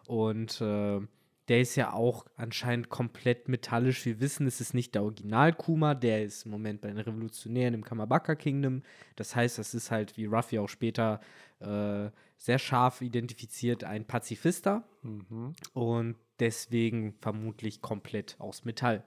Und 0.07 0.59
äh, 0.63 1.07
der 1.49 1.61
ist 1.61 1.77
ja 1.77 1.93
auch 1.93 2.25
anscheinend 2.37 2.89
komplett 2.89 3.49
metallisch. 3.49 4.07
Wir 4.07 4.21
wissen, 4.21 4.47
es 4.47 4.63
ist 4.63 4.73
nicht 4.73 4.95
der 4.95 5.03
Original-Kuma, 5.03 5.95
der 5.95 6.25
ist 6.25 6.47
im 6.47 6.51
Moment 6.51 6.81
bei 6.81 6.89
den 6.89 6.97
Revolutionären 6.97 7.75
im 7.75 7.85
Kamabaka 7.85 8.37
Kingdom. 8.37 8.81
Das 9.17 9.37
heißt, 9.37 9.59
das 9.59 9.75
ist 9.75 9.91
halt, 9.91 10.17
wie 10.17 10.25
Ruffy 10.25 10.59
auch 10.59 10.71
später 10.71 11.21
äh, 11.61 12.09
sehr 12.39 12.59
scharf 12.59 13.03
identifiziert, 13.03 13.85
ein 13.85 14.07
Pazifister. 14.07 14.89
Mhm. 15.03 15.53
Und 15.75 16.17
deswegen 16.41 17.13
vermutlich 17.21 17.83
komplett 17.83 18.37
aus 18.39 18.65
Metall. 18.65 19.05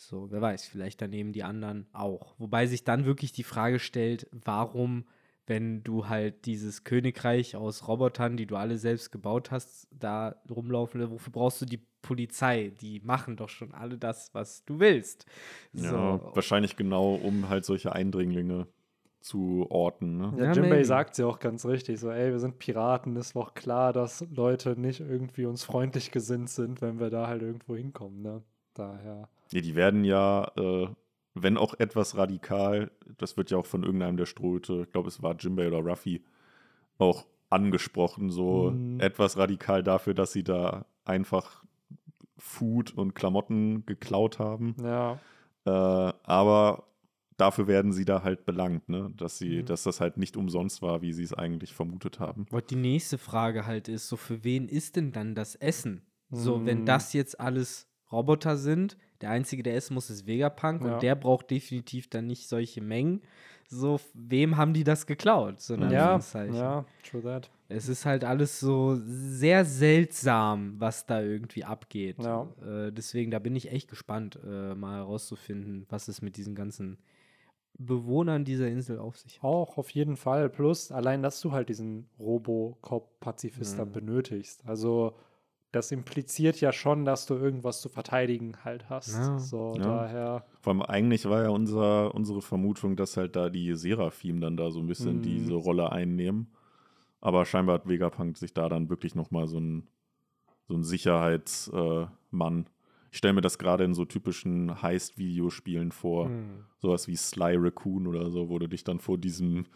So, 0.00 0.30
wer 0.30 0.40
weiß, 0.40 0.64
vielleicht 0.64 1.02
daneben 1.02 1.32
die 1.32 1.42
anderen 1.42 1.88
auch. 1.92 2.36
Wobei 2.38 2.66
sich 2.66 2.84
dann 2.84 3.04
wirklich 3.04 3.32
die 3.32 3.42
Frage 3.42 3.80
stellt, 3.80 4.28
warum, 4.30 5.06
wenn 5.46 5.82
du 5.82 6.08
halt 6.08 6.46
dieses 6.46 6.84
Königreich 6.84 7.56
aus 7.56 7.88
Robotern, 7.88 8.36
die 8.36 8.46
du 8.46 8.54
alle 8.54 8.78
selbst 8.78 9.10
gebaut 9.10 9.50
hast, 9.50 9.88
da 9.90 10.36
rumlaufen, 10.48 11.10
wofür 11.10 11.32
brauchst 11.32 11.60
du 11.62 11.66
die 11.66 11.84
Polizei? 12.00 12.72
Die 12.80 13.00
machen 13.00 13.36
doch 13.36 13.48
schon 13.48 13.74
alle 13.74 13.98
das, 13.98 14.32
was 14.34 14.64
du 14.64 14.78
willst. 14.78 15.26
So. 15.72 15.96
Ja, 15.96 16.20
wahrscheinlich 16.32 16.76
genau, 16.76 17.14
um 17.14 17.48
halt 17.48 17.64
solche 17.64 17.92
Eindringlinge 17.92 18.68
zu 19.18 19.66
orten. 19.68 20.16
Ne? 20.16 20.32
Ja, 20.38 20.52
Jimbei 20.52 20.84
sagt 20.84 21.16
sie 21.16 21.22
ja 21.22 21.28
auch 21.28 21.40
ganz 21.40 21.66
richtig, 21.66 21.98
so, 21.98 22.08
ey, 22.12 22.30
wir 22.30 22.38
sind 22.38 22.60
Piraten, 22.60 23.16
ist 23.16 23.34
doch 23.34 23.54
klar, 23.54 23.92
dass 23.92 24.24
Leute 24.30 24.78
nicht 24.78 25.00
irgendwie 25.00 25.46
uns 25.46 25.64
freundlich 25.64 26.12
gesinnt 26.12 26.50
sind, 26.50 26.82
wenn 26.82 27.00
wir 27.00 27.10
da 27.10 27.26
halt 27.26 27.42
irgendwo 27.42 27.74
hinkommen, 27.74 28.22
ne? 28.22 28.42
Daher. 28.74 29.28
Nee, 29.52 29.60
die 29.60 29.74
werden 29.74 30.04
ja, 30.04 30.50
äh, 30.56 30.88
wenn 31.34 31.56
auch 31.56 31.74
etwas 31.78 32.16
radikal, 32.16 32.90
das 33.16 33.36
wird 33.36 33.50
ja 33.50 33.58
auch 33.58 33.66
von 33.66 33.82
irgendeinem 33.82 34.16
der 34.16 34.26
Ströte, 34.26 34.82
ich 34.82 34.92
glaube, 34.92 35.08
es 35.08 35.22
war 35.22 35.36
Jimbei 35.36 35.68
oder 35.68 35.78
Ruffy, 35.78 36.22
auch 36.98 37.26
angesprochen, 37.50 38.30
so 38.30 38.70
mhm. 38.70 39.00
etwas 39.00 39.36
radikal 39.36 39.82
dafür, 39.82 40.14
dass 40.14 40.32
sie 40.32 40.44
da 40.44 40.86
einfach 41.04 41.64
Food 42.36 42.92
und 42.92 43.14
Klamotten 43.14 43.86
geklaut 43.86 44.38
haben. 44.38 44.76
Ja. 44.82 45.18
Äh, 45.64 45.70
aber 45.70 46.84
dafür 47.36 47.66
werden 47.66 47.92
sie 47.92 48.04
da 48.04 48.22
halt 48.22 48.44
belangt, 48.44 48.88
ne? 48.88 49.10
Dass 49.16 49.38
sie, 49.38 49.62
mhm. 49.62 49.66
dass 49.66 49.84
das 49.84 50.00
halt 50.00 50.18
nicht 50.18 50.36
umsonst 50.36 50.82
war, 50.82 51.02
wie 51.02 51.12
sie 51.12 51.22
es 51.22 51.32
eigentlich 51.32 51.72
vermutet 51.72 52.20
haben. 52.20 52.46
Und 52.50 52.70
die 52.70 52.76
nächste 52.76 53.16
Frage 53.16 53.66
halt 53.66 53.88
ist: 53.88 54.08
so, 54.08 54.16
für 54.16 54.44
wen 54.44 54.68
ist 54.68 54.96
denn 54.96 55.12
dann 55.12 55.34
das 55.34 55.54
Essen? 55.54 56.02
So, 56.30 56.66
wenn 56.66 56.80
mhm. 56.80 56.86
das 56.86 57.14
jetzt 57.14 57.40
alles 57.40 57.88
Roboter 58.12 58.58
sind. 58.58 58.98
Der 59.20 59.30
einzige, 59.30 59.62
der 59.62 59.74
essen 59.74 59.94
muss, 59.94 60.10
ist 60.10 60.26
Vegapunk 60.26 60.84
ja. 60.84 60.94
und 60.94 61.02
der 61.02 61.14
braucht 61.14 61.50
definitiv 61.50 62.08
dann 62.08 62.26
nicht 62.26 62.48
solche 62.48 62.80
Mengen. 62.80 63.22
So, 63.70 64.00
wem 64.14 64.56
haben 64.56 64.72
die 64.72 64.84
das 64.84 65.06
geklaut? 65.06 65.60
So 65.60 65.76
ja, 65.76 66.18
ja, 66.18 66.84
true 67.02 67.22
that. 67.22 67.50
Es 67.68 67.88
ist 67.88 68.06
halt 68.06 68.24
alles 68.24 68.60
so 68.60 68.98
sehr 69.04 69.66
seltsam, 69.66 70.76
was 70.78 71.04
da 71.04 71.20
irgendwie 71.20 71.64
abgeht. 71.64 72.16
Ja. 72.22 72.48
Äh, 72.64 72.92
deswegen, 72.92 73.30
da 73.30 73.38
bin 73.38 73.54
ich 73.54 73.70
echt 73.70 73.90
gespannt, 73.90 74.38
äh, 74.42 74.74
mal 74.74 74.96
herauszufinden, 75.00 75.84
was 75.90 76.08
es 76.08 76.22
mit 76.22 76.38
diesen 76.38 76.54
ganzen 76.54 76.96
Bewohnern 77.74 78.46
dieser 78.46 78.68
Insel 78.68 78.98
auf 78.98 79.18
sich 79.18 79.36
hat. 79.36 79.44
Auch 79.44 79.76
auf 79.76 79.90
jeden 79.90 80.16
Fall. 80.16 80.48
Plus, 80.48 80.90
allein, 80.90 81.22
dass 81.22 81.42
du 81.42 81.52
halt 81.52 81.68
diesen 81.68 82.08
Robocop-Pazifist 82.18 83.78
mhm. 83.78 83.92
benötigst. 83.92 84.66
Also, 84.66 85.14
das 85.72 85.92
impliziert 85.92 86.60
ja 86.60 86.72
schon, 86.72 87.04
dass 87.04 87.26
du 87.26 87.34
irgendwas 87.34 87.80
zu 87.80 87.88
verteidigen 87.88 88.56
halt 88.64 88.88
hast. 88.88 89.14
Ja, 89.14 89.38
so, 89.38 89.74
ja. 89.76 89.82
daher. 89.82 90.44
Vor 90.60 90.72
allem 90.72 90.82
eigentlich 90.82 91.26
war 91.26 91.42
ja 91.42 91.50
unser, 91.50 92.14
unsere 92.14 92.40
Vermutung, 92.40 92.96
dass 92.96 93.16
halt 93.16 93.36
da 93.36 93.50
die 93.50 93.74
Seraphim 93.76 94.40
dann 94.40 94.56
da 94.56 94.70
so 94.70 94.80
ein 94.80 94.86
bisschen 94.86 95.18
mhm. 95.18 95.22
diese 95.22 95.54
Rolle 95.54 95.92
einnehmen. 95.92 96.52
Aber 97.20 97.44
scheinbar 97.44 97.74
hat 97.74 97.88
Vegapunk 97.88 98.38
sich 98.38 98.54
da 98.54 98.68
dann 98.68 98.88
wirklich 98.88 99.14
nochmal 99.14 99.46
so 99.46 99.58
ein, 99.58 99.88
so 100.68 100.74
ein 100.74 100.84
Sicherheitsmann. 100.84 102.60
Äh, 102.60 102.70
ich 103.10 103.18
stelle 103.18 103.34
mir 103.34 103.40
das 103.40 103.58
gerade 103.58 103.84
in 103.84 103.94
so 103.94 104.04
typischen 104.04 104.80
Heist-Videospielen 104.80 105.92
vor. 105.92 106.28
Mhm. 106.28 106.64
Sowas 106.78 107.08
wie 107.08 107.16
Sly 107.16 107.56
Raccoon 107.56 108.06
oder 108.06 108.30
so, 108.30 108.48
wo 108.48 108.58
du 108.58 108.68
dich 108.68 108.84
dann 108.84 109.00
vor 109.00 109.18
diesem 109.18 109.66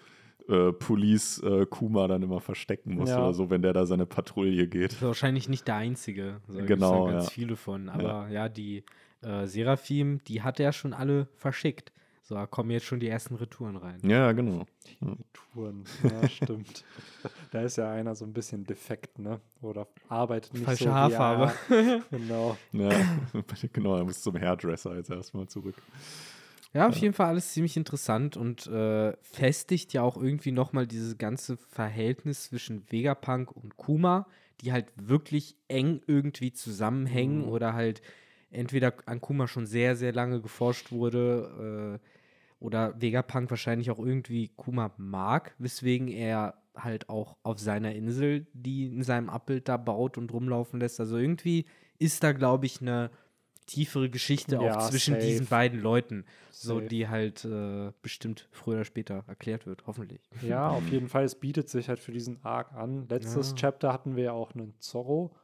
äh, 0.48 0.72
Police 0.72 1.42
äh, 1.42 1.66
Kuma 1.66 2.08
dann 2.08 2.22
immer 2.22 2.40
verstecken 2.40 2.94
muss 2.94 3.10
ja. 3.10 3.18
oder 3.18 3.34
so, 3.34 3.50
wenn 3.50 3.62
der 3.62 3.72
da 3.72 3.86
seine 3.86 4.06
Patrouille 4.06 4.66
geht. 4.66 5.00
wahrscheinlich 5.02 5.48
nicht 5.48 5.66
der 5.68 5.76
einzige. 5.76 6.40
Also, 6.48 6.64
genau. 6.64 7.06
Da 7.06 7.12
ganz 7.12 7.24
ja. 7.26 7.30
viele 7.30 7.56
von. 7.56 7.88
Aber 7.88 8.28
ja, 8.28 8.28
ja 8.28 8.48
die 8.48 8.84
äh, 9.22 9.46
Seraphim, 9.46 10.20
die 10.26 10.42
hat 10.42 10.60
er 10.60 10.72
schon 10.72 10.92
alle 10.92 11.28
verschickt. 11.36 11.92
So, 12.24 12.36
da 12.36 12.46
kommen 12.46 12.70
jetzt 12.70 12.86
schon 12.86 13.00
die 13.00 13.08
ersten 13.08 13.34
Retouren 13.34 13.76
rein. 13.76 13.98
Ja, 14.04 14.30
genau. 14.30 14.64
Die 14.86 15.04
Retouren, 15.04 15.84
ja, 16.04 16.28
stimmt. 16.30 16.84
da 17.50 17.62
ist 17.62 17.76
ja 17.76 17.90
einer 17.90 18.14
so 18.14 18.24
ein 18.24 18.32
bisschen 18.32 18.64
defekt, 18.64 19.18
ne? 19.18 19.40
Oder 19.60 19.88
arbeitet 20.08 20.54
nicht 20.54 20.64
Falsche 20.64 20.84
so 20.84 20.92
Haarfarbe. 20.92 21.52
Wie 21.68 21.74
er, 21.74 22.00
genau. 22.10 22.56
Ja, 22.72 22.90
genau, 23.72 23.96
er 23.96 24.04
muss 24.04 24.22
zum 24.22 24.38
Hairdresser 24.38 24.96
jetzt 24.96 25.10
erstmal 25.10 25.48
zurück. 25.48 25.74
Ja, 26.74 26.88
auf 26.88 26.96
jeden 26.96 27.12
Fall 27.12 27.26
alles 27.26 27.52
ziemlich 27.52 27.76
interessant 27.76 28.36
und 28.36 28.66
äh, 28.66 29.14
festigt 29.20 29.92
ja 29.92 30.02
auch 30.02 30.16
irgendwie 30.16 30.52
nochmal 30.52 30.86
dieses 30.86 31.18
ganze 31.18 31.58
Verhältnis 31.58 32.44
zwischen 32.44 32.90
Vegapunk 32.90 33.52
und 33.54 33.76
Kuma, 33.76 34.26
die 34.62 34.72
halt 34.72 34.86
wirklich 34.96 35.56
eng 35.68 36.00
irgendwie 36.06 36.52
zusammenhängen 36.52 37.42
Mhm. 37.42 37.48
oder 37.48 37.74
halt 37.74 38.00
entweder 38.50 38.94
an 39.06 39.20
Kuma 39.20 39.48
schon 39.48 39.66
sehr, 39.66 39.96
sehr 39.96 40.12
lange 40.14 40.40
geforscht 40.40 40.92
wurde 40.92 42.00
äh, 42.00 42.08
oder 42.64 43.00
Vegapunk 43.00 43.50
wahrscheinlich 43.50 43.90
auch 43.90 43.98
irgendwie 43.98 44.48
Kuma 44.56 44.92
mag, 44.96 45.54
weswegen 45.58 46.08
er 46.08 46.54
halt 46.74 47.08
auch 47.08 47.36
auf 47.42 47.58
seiner 47.58 47.94
Insel, 47.94 48.46
die 48.54 48.86
in 48.86 49.02
seinem 49.02 49.28
Abbild 49.28 49.68
da 49.68 49.76
baut 49.76 50.16
und 50.16 50.32
rumlaufen 50.32 50.80
lässt. 50.80 51.00
Also 51.00 51.18
irgendwie 51.18 51.66
ist 51.98 52.22
da, 52.24 52.32
glaube 52.32 52.66
ich, 52.66 52.80
eine 52.80 53.10
tiefere 53.66 54.10
Geschichte 54.10 54.56
Ja, 54.56 54.76
auch 54.78 54.90
zwischen 54.90 55.14
safe. 55.14 55.26
diesen 55.26 55.46
beiden 55.46 55.80
Leuten, 55.80 56.24
so 56.50 56.76
Safe. 56.76 56.88
die 56.88 57.08
halt 57.08 57.44
äh, 57.44 57.92
bestimmt 58.02 58.48
früher 58.52 58.76
oder 58.76 58.84
später 58.84 59.24
erklärt 59.26 59.66
wird, 59.66 59.86
hoffentlich. 59.86 60.20
Ja, 60.42 60.68
auf 60.70 60.86
jeden 60.88 61.08
Fall. 61.08 61.24
Es 61.24 61.34
bietet 61.34 61.68
sich 61.68 61.88
halt 61.88 61.98
für 61.98 62.12
diesen 62.12 62.44
Arc 62.44 62.72
an. 62.72 63.06
Letztes 63.08 63.50
Ja. 63.50 63.56
Chapter 63.56 63.92
hatten 63.92 64.16
wir 64.16 64.24
ja 64.24 64.32
auch 64.32 64.54
einen 64.54 64.74
Zorro, 64.78 65.34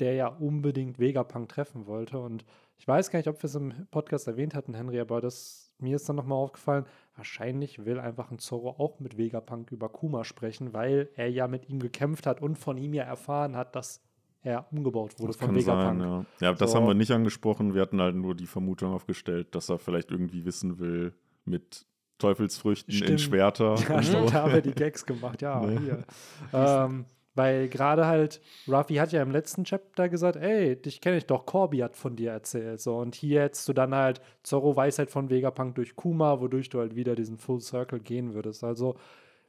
der 0.00 0.14
ja 0.14 0.26
unbedingt 0.28 0.98
Vegapunk 0.98 1.48
treffen 1.48 1.86
wollte. 1.86 2.18
Und 2.18 2.44
ich 2.78 2.88
weiß 2.88 3.10
gar 3.10 3.18
nicht, 3.18 3.28
ob 3.28 3.42
wir 3.42 3.48
es 3.48 3.54
im 3.54 3.86
Podcast 3.90 4.26
erwähnt 4.26 4.54
hatten, 4.54 4.74
Henry, 4.74 4.98
aber 4.98 5.20
das, 5.20 5.72
mir 5.78 5.94
ist 5.96 6.08
dann 6.08 6.16
nochmal 6.16 6.38
aufgefallen, 6.38 6.84
wahrscheinlich 7.16 7.84
will 7.84 8.00
einfach 8.00 8.30
ein 8.32 8.38
Zorro 8.40 8.70
auch 8.70 8.98
mit 8.98 9.16
Vegapunk 9.16 9.70
über 9.70 9.88
Kuma 9.88 10.24
sprechen, 10.24 10.72
weil 10.72 11.08
er 11.14 11.30
ja 11.30 11.46
mit 11.46 11.68
ihm 11.68 11.78
gekämpft 11.78 12.26
hat 12.26 12.42
und 12.42 12.56
von 12.58 12.76
ihm 12.76 12.92
ja 12.94 13.04
erfahren 13.04 13.54
hat, 13.56 13.76
dass 13.76 14.00
er 14.44 14.66
umgebaut 14.70 15.18
wurde 15.18 15.28
Das 15.32 15.36
von 15.38 15.48
kann 15.48 15.56
Vegapunk. 15.56 16.00
sein, 16.00 16.08
ja. 16.40 16.48
Ja, 16.48 16.52
das 16.54 16.70
So. 16.70 16.76
haben 16.78 16.86
wir 16.86 16.94
nicht 16.94 17.10
angesprochen. 17.10 17.74
Wir 17.74 17.82
hatten 17.82 18.00
halt 18.00 18.14
nur 18.14 18.34
die 18.36 18.46
Vermutung 18.46 18.92
aufgestellt, 18.92 19.54
dass 19.56 19.68
er 19.70 19.78
vielleicht 19.78 20.10
irgendwie 20.12 20.44
wissen 20.44 20.78
will 20.78 21.12
mit 21.44 21.86
Teufelsfrüchten 22.18 22.92
in 22.94 22.98
Stimmt. 23.04 23.20
Schwerter. 23.22 23.74
Ja, 23.88 24.02
stimmt, 24.02 24.32
da 24.32 24.42
haben 24.44 24.52
wir 24.52 24.60
die 24.62 24.72
Gags 24.74 25.04
gemacht, 25.04 25.42
ja. 25.42 25.60
Ne? 25.60 25.80
Hier. 25.80 26.04
Ähm, 26.52 27.06
weil 27.34 27.68
gerade 27.68 28.06
halt, 28.06 28.40
Ruffy 28.68 28.94
hat 28.94 29.10
ja 29.10 29.20
im 29.20 29.32
letzten 29.32 29.64
Chapter 29.64 30.08
gesagt, 30.08 30.36
ey, 30.36 30.80
dich 30.80 31.00
kenne 31.00 31.16
ich 31.16 31.26
doch, 31.26 31.44
Corby 31.46 31.78
hat 31.78 31.96
von 31.96 32.14
dir 32.14 32.30
erzählt. 32.30 32.80
So, 32.80 32.96
und 32.98 33.16
hier 33.16 33.40
hättest 33.42 33.66
du 33.68 33.72
dann 33.72 33.92
halt, 33.92 34.20
Zorro 34.44 34.76
weiß 34.76 35.00
halt 35.00 35.10
von 35.10 35.30
Vegapunk 35.30 35.74
durch 35.74 35.96
Kuma, 35.96 36.40
wodurch 36.40 36.68
du 36.68 36.78
halt 36.78 36.94
wieder 36.94 37.16
diesen 37.16 37.36
Full 37.36 37.60
Circle 37.60 37.98
gehen 37.98 38.34
würdest. 38.34 38.62
Also 38.62 38.94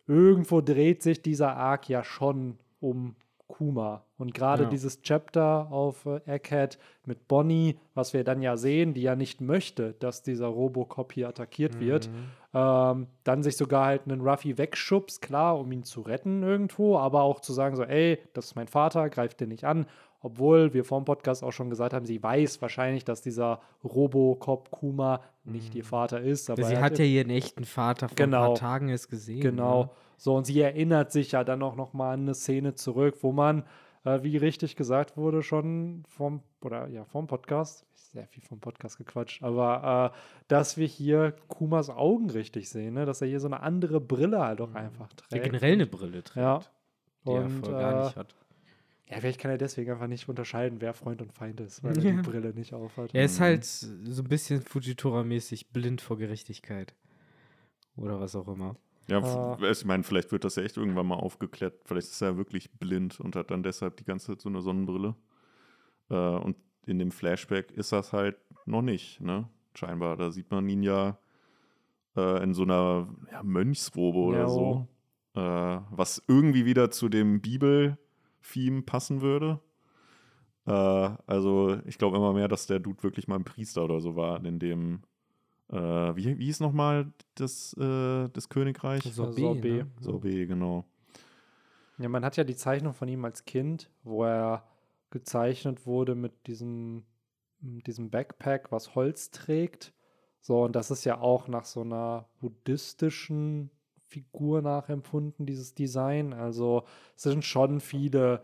irgendwo 0.07 0.61
dreht 0.61 1.03
sich 1.03 1.21
dieser 1.21 1.55
Arc 1.55 1.87
ja 1.87 2.03
schon 2.03 2.57
um 2.79 3.15
Kuma. 3.47 4.03
Und 4.17 4.33
gerade 4.33 4.63
Ja. 4.63 4.69
dieses 4.69 5.01
Chapter 5.01 5.67
auf 5.71 6.05
äh, 6.05 6.19
Egghead 6.25 6.77
mit 7.05 7.27
Bonnie, 7.27 7.77
was 7.93 8.13
wir 8.13 8.23
dann 8.23 8.41
ja 8.41 8.57
sehen, 8.57 8.93
die 8.93 9.01
ja 9.01 9.15
nicht 9.15 9.39
möchte, 9.41 9.93
dass 9.99 10.23
dieser 10.23 10.47
Robocop 10.47 11.13
hier 11.13 11.29
attackiert 11.29 11.79
wird, 11.79 12.09
ähm, 12.53 13.07
dann 13.23 13.43
sich 13.43 13.55
sogar 13.57 13.85
halt 13.85 14.03
einen 14.05 14.21
Ruffy 14.21 14.57
wegschubst, 14.57 15.21
klar, 15.21 15.59
um 15.59 15.71
ihn 15.71 15.83
zu 15.83 16.01
retten 16.01 16.41
irgendwo, 16.43 16.97
aber 16.97 17.21
auch 17.21 17.39
zu 17.39 17.53
sagen 17.53 17.75
so, 17.75 17.83
ey, 17.83 18.17
das 18.33 18.45
ist 18.45 18.55
mein 18.55 18.67
Vater, 18.67 19.09
greift 19.09 19.39
den 19.41 19.49
nicht 19.49 19.63
an. 19.65 19.85
Obwohl 20.21 20.73
wir 20.73 20.83
vor 20.83 20.99
dem 20.99 21.05
Podcast 21.05 21.43
auch 21.43 21.51
schon 21.51 21.69
gesagt 21.69 21.93
haben, 21.93 22.07
sie 22.07 22.23
weiß 22.23 22.59
wahrscheinlich, 22.59 23.05
dass 23.05 23.21
dieser 23.21 23.59
Robocop 23.83 24.71
Kuma 24.71 25.21
nicht 25.43 25.75
ihr 25.75 25.83
Vater 25.83 26.19
ist. 26.19 26.49
Aber 26.49 26.63
sie 26.63 26.77
hat 26.77 26.97
ja 26.97 27.05
ihren 27.05 27.29
echten 27.29 27.63
Vater 27.63 28.09
vor 28.09 28.13
ein 28.17 28.31
Genau. 28.31 28.45
paar 28.47 28.55
Tagen 28.55 28.89
erst 28.89 29.09
gesehen. 29.11 29.41
Genau. 29.41 29.83
Ne? 29.83 29.89
So, 30.17 30.35
und 30.35 30.45
sie 30.45 30.59
erinnert 30.61 31.11
sich 31.11 31.31
ja 31.33 31.43
dann 31.43 31.61
auch 31.63 31.75
noch 31.75 31.93
mal 31.93 32.13
an 32.13 32.21
eine 32.21 32.33
Szene 32.35 32.75
zurück, 32.75 33.17
wo 33.21 33.31
man, 33.31 33.63
äh, 34.03 34.21
wie 34.23 34.37
richtig 34.37 34.75
gesagt 34.75 35.17
wurde, 35.17 35.43
schon 35.43 36.03
vom, 36.07 36.41
oder 36.61 36.87
ja, 36.87 37.05
vom 37.05 37.27
Podcast, 37.27 37.85
sehr 37.93 38.27
viel 38.27 38.43
vom 38.43 38.59
Podcast 38.59 38.97
gequatscht, 38.97 39.43
aber 39.43 40.13
äh, 40.15 40.17
dass 40.47 40.77
wir 40.77 40.87
hier 40.87 41.35
Kumas 41.49 41.89
Augen 41.89 42.29
richtig 42.29 42.69
sehen, 42.69 42.93
ne? 42.93 43.05
dass 43.05 43.21
er 43.21 43.27
hier 43.27 43.39
so 43.39 43.47
eine 43.47 43.59
andere 43.61 43.99
Brille 43.99 44.39
halt 44.39 44.61
auch 44.61 44.73
einfach 44.73 45.09
Der 45.13 45.27
trägt. 45.27 45.43
generell 45.45 45.73
eine 45.73 45.87
Brille 45.87 46.23
trägt, 46.23 46.37
Ja. 46.37 46.59
die 47.25 47.31
er 47.31 47.43
Und, 47.45 47.65
vorher 47.65 47.79
gar 47.79 48.01
äh, 48.01 48.05
nicht 48.05 48.15
hat. 48.15 48.35
Ja, 49.07 49.19
vielleicht 49.19 49.39
kann 49.39 49.51
er 49.51 49.59
deswegen 49.59 49.91
einfach 49.91 50.07
nicht 50.07 50.27
unterscheiden, 50.29 50.81
wer 50.81 50.93
Freund 50.95 51.21
und 51.21 51.31
Feind 51.31 51.59
ist, 51.59 51.83
weil 51.83 51.95
er 51.97 52.03
Ja. 52.03 52.11
die 52.21 52.27
Brille 52.27 52.53
nicht 52.53 52.73
aufhat. 52.73 53.13
Er 53.13 53.25
ist 53.25 53.39
halt 53.39 53.63
so 53.65 54.21
ein 54.21 54.27
bisschen 54.27 54.61
Fujitora-mäßig 54.61 55.67
blind 55.73 56.01
vor 56.01 56.17
Gerechtigkeit. 56.17 56.95
Oder 57.97 58.19
was 58.19 58.35
auch 58.35 58.47
immer. 58.47 58.75
Ja, 59.07 59.19
f- 59.19 59.61
ich 59.61 59.85
meine, 59.85 60.03
vielleicht 60.03 60.31
wird 60.31 60.43
das 60.43 60.55
ja 60.55 60.63
echt 60.63 60.77
irgendwann 60.77 61.05
mal 61.07 61.15
aufgeklärt. 61.15 61.75
Vielleicht 61.85 62.07
ist 62.07 62.21
er 62.21 62.37
wirklich 62.37 62.71
blind 62.71 63.19
und 63.19 63.35
hat 63.35 63.51
dann 63.51 63.63
deshalb 63.63 63.97
die 63.97 64.05
ganze 64.05 64.27
Zeit 64.27 64.41
so 64.41 64.49
eine 64.49 64.61
Sonnenbrille. 64.61 65.15
Äh, 66.09 66.15
und 66.15 66.57
in 66.85 66.99
dem 66.99 67.11
Flashback 67.11 67.71
ist 67.71 67.91
das 67.91 68.13
halt 68.13 68.37
noch 68.65 68.81
nicht, 68.81 69.21
ne? 69.21 69.49
Scheinbar. 69.75 70.17
Da 70.17 70.31
sieht 70.31 70.51
man 70.51 70.67
ihn 70.69 70.83
ja 70.83 71.17
äh, 72.15 72.43
in 72.43 72.53
so 72.53 72.63
einer 72.63 73.07
ja, 73.31 73.43
Mönchsrobe 73.43 74.19
oder 74.19 74.39
Ja, 74.39 74.49
so. 74.49 74.87
Äh, 75.35 75.81
was 75.91 76.23
irgendwie 76.27 76.65
wieder 76.65 76.91
zu 76.91 77.09
dem 77.09 77.41
Bibel-Theme 77.41 78.83
passen 78.83 79.21
würde. 79.21 79.59
Äh, 80.65 80.71
also, 80.71 81.77
ich 81.85 81.97
glaube 81.97 82.17
immer 82.17 82.33
mehr, 82.33 82.47
dass 82.47 82.67
der 82.67 82.79
Dude 82.79 83.03
wirklich 83.03 83.27
mal 83.27 83.35
ein 83.35 83.43
Priester 83.43 83.83
oder 83.83 83.99
so 84.01 84.15
war, 84.15 84.43
in 84.45 84.59
dem. 84.59 85.01
Äh, 85.71 85.77
wie, 86.15 86.37
wie 86.37 86.45
hieß 86.45 86.59
nochmal 86.59 87.11
das, 87.35 87.73
äh, 87.77 88.29
das 88.29 88.49
Königreich? 88.49 89.03
Sorbet, 89.03 89.37
Sorbet. 89.37 89.63
ne? 89.63 89.91
Sorbet, 89.99 90.47
genau. 90.47 90.85
Ja, 91.97 92.09
man 92.09 92.25
hat 92.25 92.37
ja 92.37 92.43
die 92.43 92.55
Zeichnung 92.55 92.93
von 92.93 93.07
ihm 93.07 93.23
als 93.25 93.45
Kind, 93.45 93.89
wo 94.03 94.25
er 94.25 94.67
gezeichnet 95.11 95.85
wurde 95.85 96.13
mit 96.13 96.47
diesem, 96.47 97.05
mit 97.61 97.87
diesem 97.87 98.09
Backpack, 98.09 98.71
was 98.71 98.95
Holz 98.95 99.31
trägt. 99.31 99.93
So, 100.41 100.63
und 100.63 100.75
das 100.75 100.91
ist 100.91 101.05
ja 101.05 101.19
auch 101.19 101.47
nach 101.47 101.65
so 101.65 101.81
einer 101.81 102.27
buddhistischen 102.39 103.71
Figur 103.97 104.61
nachempfunden, 104.61 105.45
dieses 105.45 105.73
Design. 105.73 106.33
Also 106.33 106.83
es 107.15 107.23
sind 107.23 107.43
schon 107.43 107.79
viele 107.79 108.43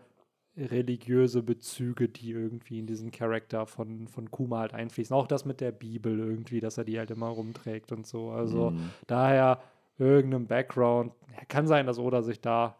religiöse 0.56 1.42
Bezüge, 1.42 2.08
die 2.08 2.30
irgendwie 2.30 2.78
in 2.78 2.86
diesen 2.86 3.10
Charakter 3.10 3.66
von, 3.66 4.06
von 4.08 4.30
Kuma 4.30 4.60
halt 4.60 4.74
einfließen. 4.74 5.14
Auch 5.16 5.26
das 5.26 5.44
mit 5.44 5.60
der 5.60 5.72
Bibel 5.72 6.18
irgendwie, 6.18 6.60
dass 6.60 6.78
er 6.78 6.84
die 6.84 6.98
halt 6.98 7.10
immer 7.10 7.28
rumträgt 7.28 7.92
und 7.92 8.06
so. 8.06 8.30
Also 8.30 8.70
Mhm. 8.70 8.90
daher 9.06 9.62
irgendeinem 9.98 10.46
Background. 10.46 11.12
Kann 11.48 11.66
sein, 11.66 11.86
dass 11.86 11.98
Oda 11.98 12.22
sich 12.22 12.40
da 12.40 12.78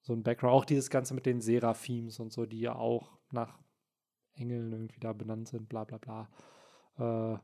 so 0.00 0.12
ein 0.12 0.22
Background, 0.22 0.54
auch 0.54 0.64
dieses 0.64 0.90
Ganze 0.90 1.14
mit 1.14 1.26
den 1.26 1.40
Seraphims 1.40 2.20
und 2.20 2.32
so, 2.32 2.46
die 2.46 2.60
ja 2.60 2.74
auch 2.74 3.18
nach 3.32 3.58
Engeln 4.34 4.72
irgendwie 4.72 5.00
da 5.00 5.12
benannt 5.12 5.48
sind, 5.48 5.68
bla 5.68 5.84
bla 5.84 5.98
bla. 5.98 6.28
Äh, 7.34 7.38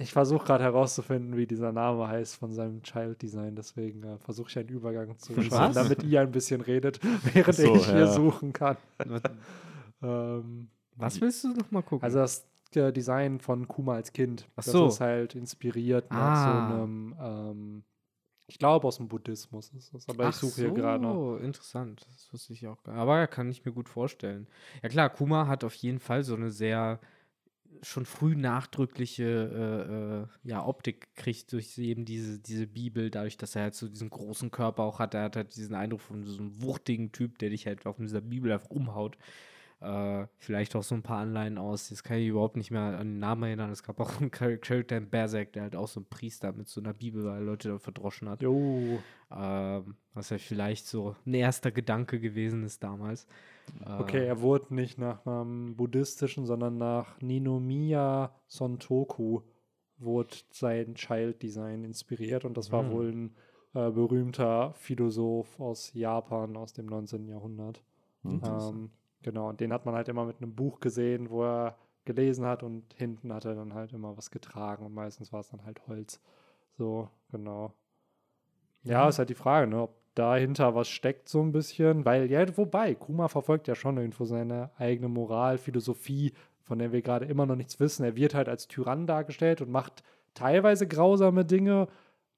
ich 0.00 0.12
versuche 0.12 0.44
gerade 0.46 0.64
herauszufinden, 0.64 1.36
wie 1.36 1.46
dieser 1.46 1.72
Name 1.72 2.08
heißt 2.08 2.36
von 2.36 2.52
seinem 2.52 2.82
Child 2.82 3.20
Design, 3.20 3.54
deswegen 3.54 4.02
äh, 4.02 4.18
versuche 4.18 4.48
ich 4.48 4.58
einen 4.58 4.68
Übergang 4.70 5.16
zu 5.18 5.40
schaffen, 5.42 5.74
damit 5.74 6.02
ihr 6.02 6.20
ein 6.22 6.32
bisschen 6.32 6.60
redet, 6.60 7.00
während 7.34 7.54
so, 7.54 7.74
ich 7.74 7.86
hier 7.86 7.98
ja. 8.00 8.06
suchen 8.06 8.52
kann. 8.52 8.76
Was, 9.06 9.22
Ähm, 10.02 10.70
was 10.96 11.20
willst 11.20 11.44
du 11.44 11.48
noch 11.48 11.70
mal 11.70 11.82
gucken? 11.82 12.02
also 12.02 12.20
das 12.20 12.46
äh, 12.74 12.90
Design 12.90 13.38
von 13.38 13.68
Kuma 13.68 13.96
als 13.96 14.12
Kind, 14.14 14.46
Ach 14.52 14.64
das 14.64 14.66
so. 14.66 14.86
ist 14.86 15.00
halt 15.00 15.34
inspiriert 15.34 16.10
nach 16.10 16.18
Ah. 16.18 16.68
so 16.68 16.82
einem, 16.82 17.14
ähm, 17.20 17.84
ich 18.46 18.58
glaube 18.58 18.86
aus 18.88 18.96
dem 18.96 19.08
Buddhismus 19.08 19.68
ist 19.74 19.92
das, 19.92 20.08
aber 20.08 20.30
ich 20.30 20.36
suche 20.36 20.54
hier 20.62 20.70
gerade 20.72 21.02
noch. 21.02 21.12
so, 21.14 21.36
interessant. 21.36 22.06
Das 22.14 22.32
wusste 22.32 22.54
ich 22.54 22.66
auch 22.66 22.82
gar 22.82 22.92
nicht. 22.94 23.02
Aber 23.02 23.18
ja, 23.18 23.26
kann 23.26 23.50
ich 23.50 23.62
mir 23.64 23.72
gut 23.72 23.90
vorstellen. 23.90 24.46
Ja 24.82 24.88
klar, 24.88 25.10
Kuma 25.10 25.46
hat 25.46 25.64
auf 25.64 25.74
jeden 25.74 26.00
Fall 26.00 26.22
so 26.24 26.34
eine 26.34 26.50
sehr 26.50 26.98
schon 27.82 28.06
früh 28.06 28.34
nachdrückliche 28.36 29.24
äh, 29.24 30.46
äh, 30.46 30.50
ja, 30.50 30.64
Optik 30.64 31.14
kriegt 31.14 31.52
durch 31.52 31.76
eben 31.78 32.04
diese, 32.04 32.38
diese 32.38 32.66
Bibel, 32.66 33.10
dadurch, 33.10 33.36
dass 33.36 33.56
er 33.56 33.62
halt 33.62 33.74
so 33.74 33.88
diesen 33.88 34.10
großen 34.10 34.50
Körper 34.50 34.82
auch 34.82 34.98
hat. 34.98 35.14
Er 35.14 35.24
hat 35.24 35.36
halt 35.36 35.56
diesen 35.56 35.74
Eindruck 35.74 36.00
von 36.00 36.24
so 36.24 36.38
einem 36.38 36.62
wuchtigen 36.62 37.12
Typ, 37.12 37.38
der 37.38 37.50
dich 37.50 37.66
halt 37.66 37.86
auf 37.86 37.96
dieser 37.96 38.20
Bibel 38.20 38.52
einfach 38.52 38.70
umhaut. 38.70 39.16
Äh, 39.80 40.26
vielleicht 40.36 40.76
auch 40.76 40.82
so 40.82 40.94
ein 40.94 41.02
paar 41.02 41.18
Anleihen 41.20 41.56
aus. 41.58 41.88
Jetzt 41.90 42.04
kann 42.04 42.18
ich 42.18 42.28
überhaupt 42.28 42.56
nicht 42.56 42.70
mehr 42.70 42.82
an 42.98 43.08
den 43.08 43.18
Namen 43.18 43.44
erinnern. 43.44 43.70
Es 43.70 43.82
gab 43.82 43.98
auch 44.00 44.20
einen 44.20 44.30
Char- 44.30 44.56
Charakter 44.58 44.96
in 44.98 45.08
Berserk, 45.08 45.52
der 45.54 45.62
halt 45.64 45.76
auch 45.76 45.88
so 45.88 46.00
ein 46.00 46.06
Priester 46.06 46.52
mit 46.52 46.68
so 46.68 46.80
einer 46.80 46.92
Bibel, 46.92 47.24
weil 47.24 47.38
er 47.40 47.44
Leute 47.44 47.68
da 47.70 47.78
verdroschen 47.78 48.28
hat. 48.28 48.42
Jo, 48.42 49.04
Ähm, 49.30 49.96
was 50.14 50.30
ja 50.30 50.38
vielleicht 50.38 50.86
so 50.86 51.16
ein 51.24 51.34
erster 51.34 51.70
Gedanke 51.70 52.20
gewesen 52.20 52.64
ist 52.64 52.82
damals. 52.82 53.26
okay, 53.98 54.24
Äh, 54.24 54.26
er 54.26 54.40
wurde 54.40 54.74
nicht 54.74 54.98
nach 54.98 55.24
einem 55.26 55.76
buddhistischen, 55.76 56.46
sondern 56.46 56.78
nach 56.78 57.20
Ninomiya 57.20 58.34
Sontoku 58.46 59.42
wurde 59.98 60.36
sein 60.50 60.94
Child 60.94 61.42
Design 61.42 61.84
inspiriert 61.84 62.44
und 62.44 62.56
das 62.56 62.72
war 62.72 62.82
Hm. 62.82 62.90
wohl 62.90 63.10
ein 63.12 63.36
äh, 63.74 63.90
berühmter 63.90 64.72
Philosoph 64.74 65.60
aus 65.60 65.92
Japan 65.94 66.56
aus 66.56 66.72
dem 66.72 66.86
19. 66.86 67.28
Jahrhundert. 67.28 67.82
Mhm. 68.22 68.40
Ähm, 68.42 68.90
genau, 69.22 69.48
und 69.48 69.60
den 69.60 69.72
hat 69.72 69.86
man 69.86 69.94
halt 69.94 70.08
immer 70.08 70.24
mit 70.24 70.38
einem 70.38 70.54
Buch 70.54 70.80
gesehen, 70.80 71.30
wo 71.30 71.44
er 71.44 71.76
gelesen 72.04 72.46
hat 72.46 72.62
und 72.62 72.84
hinten 72.94 73.32
hat 73.32 73.44
er 73.44 73.54
dann 73.54 73.74
halt 73.74 73.92
immer 73.92 74.16
was 74.16 74.30
getragen 74.30 74.84
und 74.84 74.94
meistens 74.94 75.32
war 75.32 75.40
es 75.40 75.48
dann 75.48 75.64
halt 75.64 75.86
Holz. 75.86 76.20
So, 76.76 77.08
genau. 77.30 77.72
Ja, 78.82 79.08
ist 79.08 79.18
halt 79.18 79.28
die 79.28 79.34
Frage, 79.34 79.66
ne, 79.66 79.82
ob 79.82 79.94
dahinter 80.14 80.74
was 80.74 80.88
steckt 80.88 81.28
so 81.28 81.42
ein 81.42 81.52
bisschen, 81.52 82.04
weil 82.04 82.30
ja, 82.30 82.44
wobei, 82.56 82.94
Kuma 82.94 83.28
verfolgt 83.28 83.68
ja 83.68 83.74
schon 83.74 83.98
irgendwo 83.98 84.24
seine 84.24 84.70
eigene 84.76 85.08
Moral, 85.08 85.58
Philosophie, 85.58 86.32
von 86.62 86.78
der 86.78 86.92
wir 86.92 87.02
gerade 87.02 87.26
immer 87.26 87.46
noch 87.46 87.56
nichts 87.56 87.80
wissen. 87.80 88.04
Er 88.04 88.16
wird 88.16 88.34
halt 88.34 88.48
als 88.48 88.68
Tyrann 88.68 89.06
dargestellt 89.06 89.60
und 89.60 89.70
macht 89.70 90.02
teilweise 90.34 90.86
grausame 90.86 91.44
Dinge, 91.44 91.88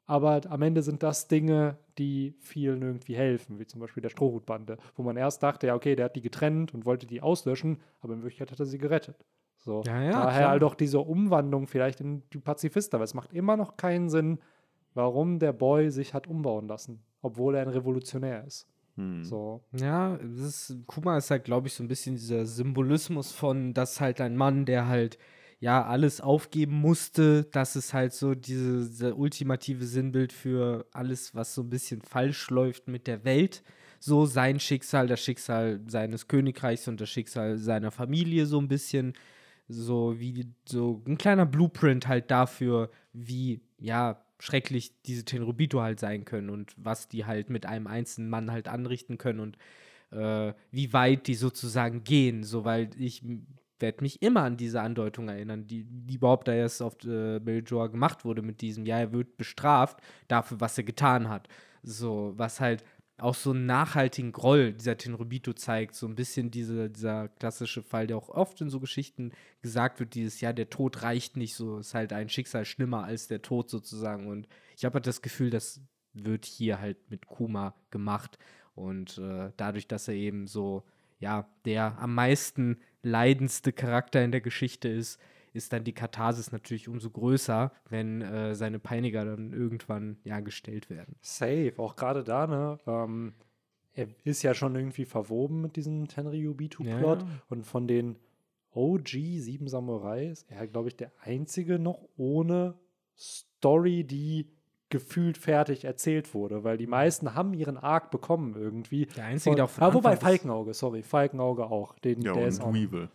aber 0.06 0.40
am 0.48 0.62
Ende 0.62 0.82
sind 0.82 1.02
das 1.02 1.28
Dinge, 1.28 1.78
die 1.98 2.34
vielen 2.40 2.82
irgendwie 2.82 3.14
helfen, 3.14 3.58
wie 3.58 3.66
zum 3.66 3.80
Beispiel 3.80 4.02
der 4.02 4.10
Strohhutbande, 4.10 4.78
wo 4.96 5.02
man 5.02 5.16
erst 5.16 5.42
dachte, 5.42 5.68
ja, 5.68 5.74
okay, 5.74 5.94
der 5.94 6.06
hat 6.06 6.16
die 6.16 6.22
getrennt 6.22 6.74
und 6.74 6.86
wollte 6.86 7.06
die 7.06 7.20
auslöschen, 7.20 7.78
aber 8.00 8.14
in 8.14 8.22
Wirklichkeit 8.22 8.50
hat 8.50 8.60
er 8.60 8.66
sie 8.66 8.78
gerettet. 8.78 9.24
So. 9.58 9.82
Ja, 9.86 10.02
ja, 10.02 10.10
Daher 10.10 10.38
klar. 10.40 10.50
halt 10.50 10.64
auch 10.64 10.74
diese 10.74 10.98
Umwandlung 10.98 11.66
vielleicht 11.68 12.00
in 12.00 12.22
die 12.32 12.38
Pazifisten, 12.38 12.96
aber 12.96 13.04
es 13.04 13.14
macht 13.14 13.32
immer 13.32 13.56
noch 13.56 13.76
keinen 13.76 14.08
Sinn, 14.08 14.38
warum 14.94 15.38
der 15.38 15.52
Boy 15.52 15.90
sich 15.90 16.14
hat 16.14 16.26
umbauen 16.26 16.66
lassen, 16.66 17.02
obwohl 17.22 17.54
er 17.54 17.62
ein 17.62 17.68
Revolutionär 17.68 18.44
ist. 18.44 18.66
Hm. 18.96 19.22
So. 19.24 19.62
Ja, 19.72 20.18
das 20.18 20.70
ist, 20.70 20.86
Kuma 20.86 21.16
ist 21.16 21.30
halt, 21.30 21.44
glaube 21.44 21.68
ich, 21.68 21.74
so 21.74 21.82
ein 21.84 21.88
bisschen 21.88 22.16
dieser 22.16 22.44
Symbolismus 22.44 23.32
von, 23.32 23.72
dass 23.72 24.00
halt 24.00 24.20
ein 24.20 24.36
Mann, 24.36 24.66
der 24.66 24.88
halt 24.88 25.16
ja 25.62 25.84
alles 25.84 26.20
aufgeben 26.20 26.74
musste, 26.74 27.44
das 27.44 27.76
ist 27.76 27.94
halt 27.94 28.12
so 28.12 28.34
diese, 28.34 28.84
dieser 28.84 29.16
ultimative 29.16 29.84
Sinnbild 29.84 30.32
für 30.32 30.86
alles, 30.92 31.36
was 31.36 31.54
so 31.54 31.62
ein 31.62 31.70
bisschen 31.70 32.02
falsch 32.02 32.50
läuft 32.50 32.88
mit 32.88 33.06
der 33.06 33.24
Welt. 33.24 33.62
So 34.00 34.26
sein 34.26 34.58
Schicksal, 34.58 35.06
das 35.06 35.20
Schicksal 35.20 35.80
seines 35.86 36.26
Königreichs 36.26 36.88
und 36.88 37.00
das 37.00 37.10
Schicksal 37.10 37.58
seiner 37.58 37.92
Familie 37.92 38.46
so 38.46 38.60
ein 38.60 38.66
bisschen. 38.66 39.12
So 39.68 40.18
wie 40.18 40.48
so 40.68 41.00
ein 41.06 41.16
kleiner 41.16 41.46
Blueprint 41.46 42.08
halt 42.08 42.32
dafür, 42.32 42.90
wie, 43.12 43.60
ja, 43.78 44.20
schrecklich 44.40 44.90
diese 45.06 45.24
Tenrobito 45.24 45.80
halt 45.80 46.00
sein 46.00 46.24
können 46.24 46.50
und 46.50 46.74
was 46.76 47.06
die 47.06 47.24
halt 47.24 47.50
mit 47.50 47.66
einem 47.66 47.86
einzelnen 47.86 48.28
Mann 48.28 48.50
halt 48.50 48.66
anrichten 48.66 49.16
können 49.16 49.38
und 49.38 49.58
äh, 50.10 50.54
wie 50.72 50.92
weit 50.92 51.28
die 51.28 51.36
sozusagen 51.36 52.02
gehen. 52.02 52.42
So, 52.42 52.64
weil 52.64 52.90
ich 52.98 53.22
werde 53.82 54.02
mich 54.02 54.22
immer 54.22 54.44
an 54.44 54.56
diese 54.56 54.80
Andeutung 54.80 55.28
erinnern, 55.28 55.66
die, 55.66 55.84
die 55.84 56.14
überhaupt 56.14 56.48
da 56.48 56.54
erst 56.54 56.80
auf 56.80 56.94
äh, 57.04 57.38
Beljoa 57.38 57.88
gemacht 57.88 58.24
wurde 58.24 58.40
mit 58.40 58.62
diesem, 58.62 58.86
ja, 58.86 58.98
er 58.98 59.12
wird 59.12 59.36
bestraft 59.36 59.98
dafür, 60.28 60.60
was 60.60 60.78
er 60.78 60.84
getan 60.84 61.28
hat. 61.28 61.48
So, 61.82 62.32
was 62.36 62.60
halt 62.60 62.84
auch 63.18 63.34
so 63.34 63.50
einen 63.50 63.66
nachhaltigen 63.66 64.32
Groll 64.32 64.72
dieser 64.72 64.96
Tenrobito 64.96 65.52
zeigt, 65.52 65.94
so 65.94 66.06
ein 66.06 66.14
bisschen 66.14 66.50
diese, 66.50 66.90
dieser 66.90 67.28
klassische 67.28 67.82
Fall, 67.82 68.06
der 68.06 68.16
auch 68.16 68.28
oft 68.30 68.60
in 68.60 68.70
so 68.70 68.80
Geschichten 68.80 69.32
gesagt 69.60 70.00
wird, 70.00 70.14
dieses, 70.14 70.40
ja, 70.40 70.52
der 70.52 70.70
Tod 70.70 71.02
reicht 71.02 71.36
nicht, 71.36 71.54
so 71.54 71.78
ist 71.78 71.94
halt 71.94 72.12
ein 72.12 72.28
Schicksal 72.28 72.64
schlimmer 72.64 73.04
als 73.04 73.28
der 73.28 73.42
Tod 73.42 73.70
sozusagen. 73.70 74.26
Und 74.26 74.48
ich 74.76 74.84
habe 74.84 74.94
halt 74.94 75.06
das 75.06 75.22
Gefühl, 75.22 75.50
das 75.50 75.80
wird 76.14 76.44
hier 76.44 76.80
halt 76.80 77.10
mit 77.10 77.26
Kuma 77.26 77.74
gemacht. 77.90 78.38
Und 78.74 79.18
äh, 79.18 79.50
dadurch, 79.56 79.86
dass 79.86 80.08
er 80.08 80.14
eben 80.14 80.46
so, 80.46 80.84
ja, 81.20 81.48
der 81.64 81.98
am 81.98 82.14
meisten 82.14 82.78
leidendste 83.02 83.72
Charakter 83.72 84.24
in 84.24 84.32
der 84.32 84.40
Geschichte 84.40 84.88
ist, 84.88 85.20
ist 85.52 85.72
dann 85.72 85.84
die 85.84 85.92
Katharsis 85.92 86.52
natürlich 86.52 86.88
umso 86.88 87.10
größer, 87.10 87.72
wenn 87.88 88.22
äh, 88.22 88.54
seine 88.54 88.78
Peiniger 88.78 89.24
dann 89.24 89.52
irgendwann 89.52 90.16
ja 90.24 90.40
gestellt 90.40 90.88
werden. 90.88 91.16
Safe, 91.20 91.74
auch 91.76 91.96
gerade 91.96 92.24
da, 92.24 92.46
ne? 92.46 92.80
Ähm, 92.86 93.34
er 93.94 94.08
ist 94.24 94.42
ja 94.42 94.54
schon 94.54 94.74
irgendwie 94.74 95.04
verwoben 95.04 95.60
mit 95.60 95.76
diesem 95.76 96.08
Tenryubitu-Plot 96.08 97.20
Ja, 97.20 97.28
ja. 97.28 97.42
und 97.48 97.66
von 97.66 97.86
den 97.86 98.16
OG 98.74 99.08
Sieben 99.08 99.68
Samurai 99.68 100.28
ist 100.28 100.50
er, 100.50 100.66
glaube 100.66 100.88
ich, 100.88 100.96
der 100.96 101.12
einzige 101.20 101.78
noch 101.78 102.00
ohne 102.16 102.74
Story, 103.18 104.04
die 104.04 104.48
gefühlt 104.92 105.38
fertig 105.38 105.84
erzählt 105.84 106.34
wurde, 106.34 106.64
weil 106.64 106.76
die 106.76 106.86
meisten 106.86 107.34
haben 107.34 107.54
ihren 107.54 107.78
Arc 107.78 108.10
bekommen 108.10 108.54
irgendwie. 108.56 109.06
Der 109.06 109.24
einzige, 109.24 109.56
der 109.56 109.64
auch 109.64 109.70
von 109.70 109.82
ah, 109.82 109.94
wobei 109.94 110.16
Falkenauge, 110.16 110.74
sorry, 110.74 111.02
Falkenauge 111.02 111.64
auch. 111.64 111.98
Den, 112.00 112.20
Ja, 112.20 112.34
der 112.34 112.42
und 112.42 112.48
ist 112.48 112.60
auch. 112.60 112.74
Weevil. 112.74 113.08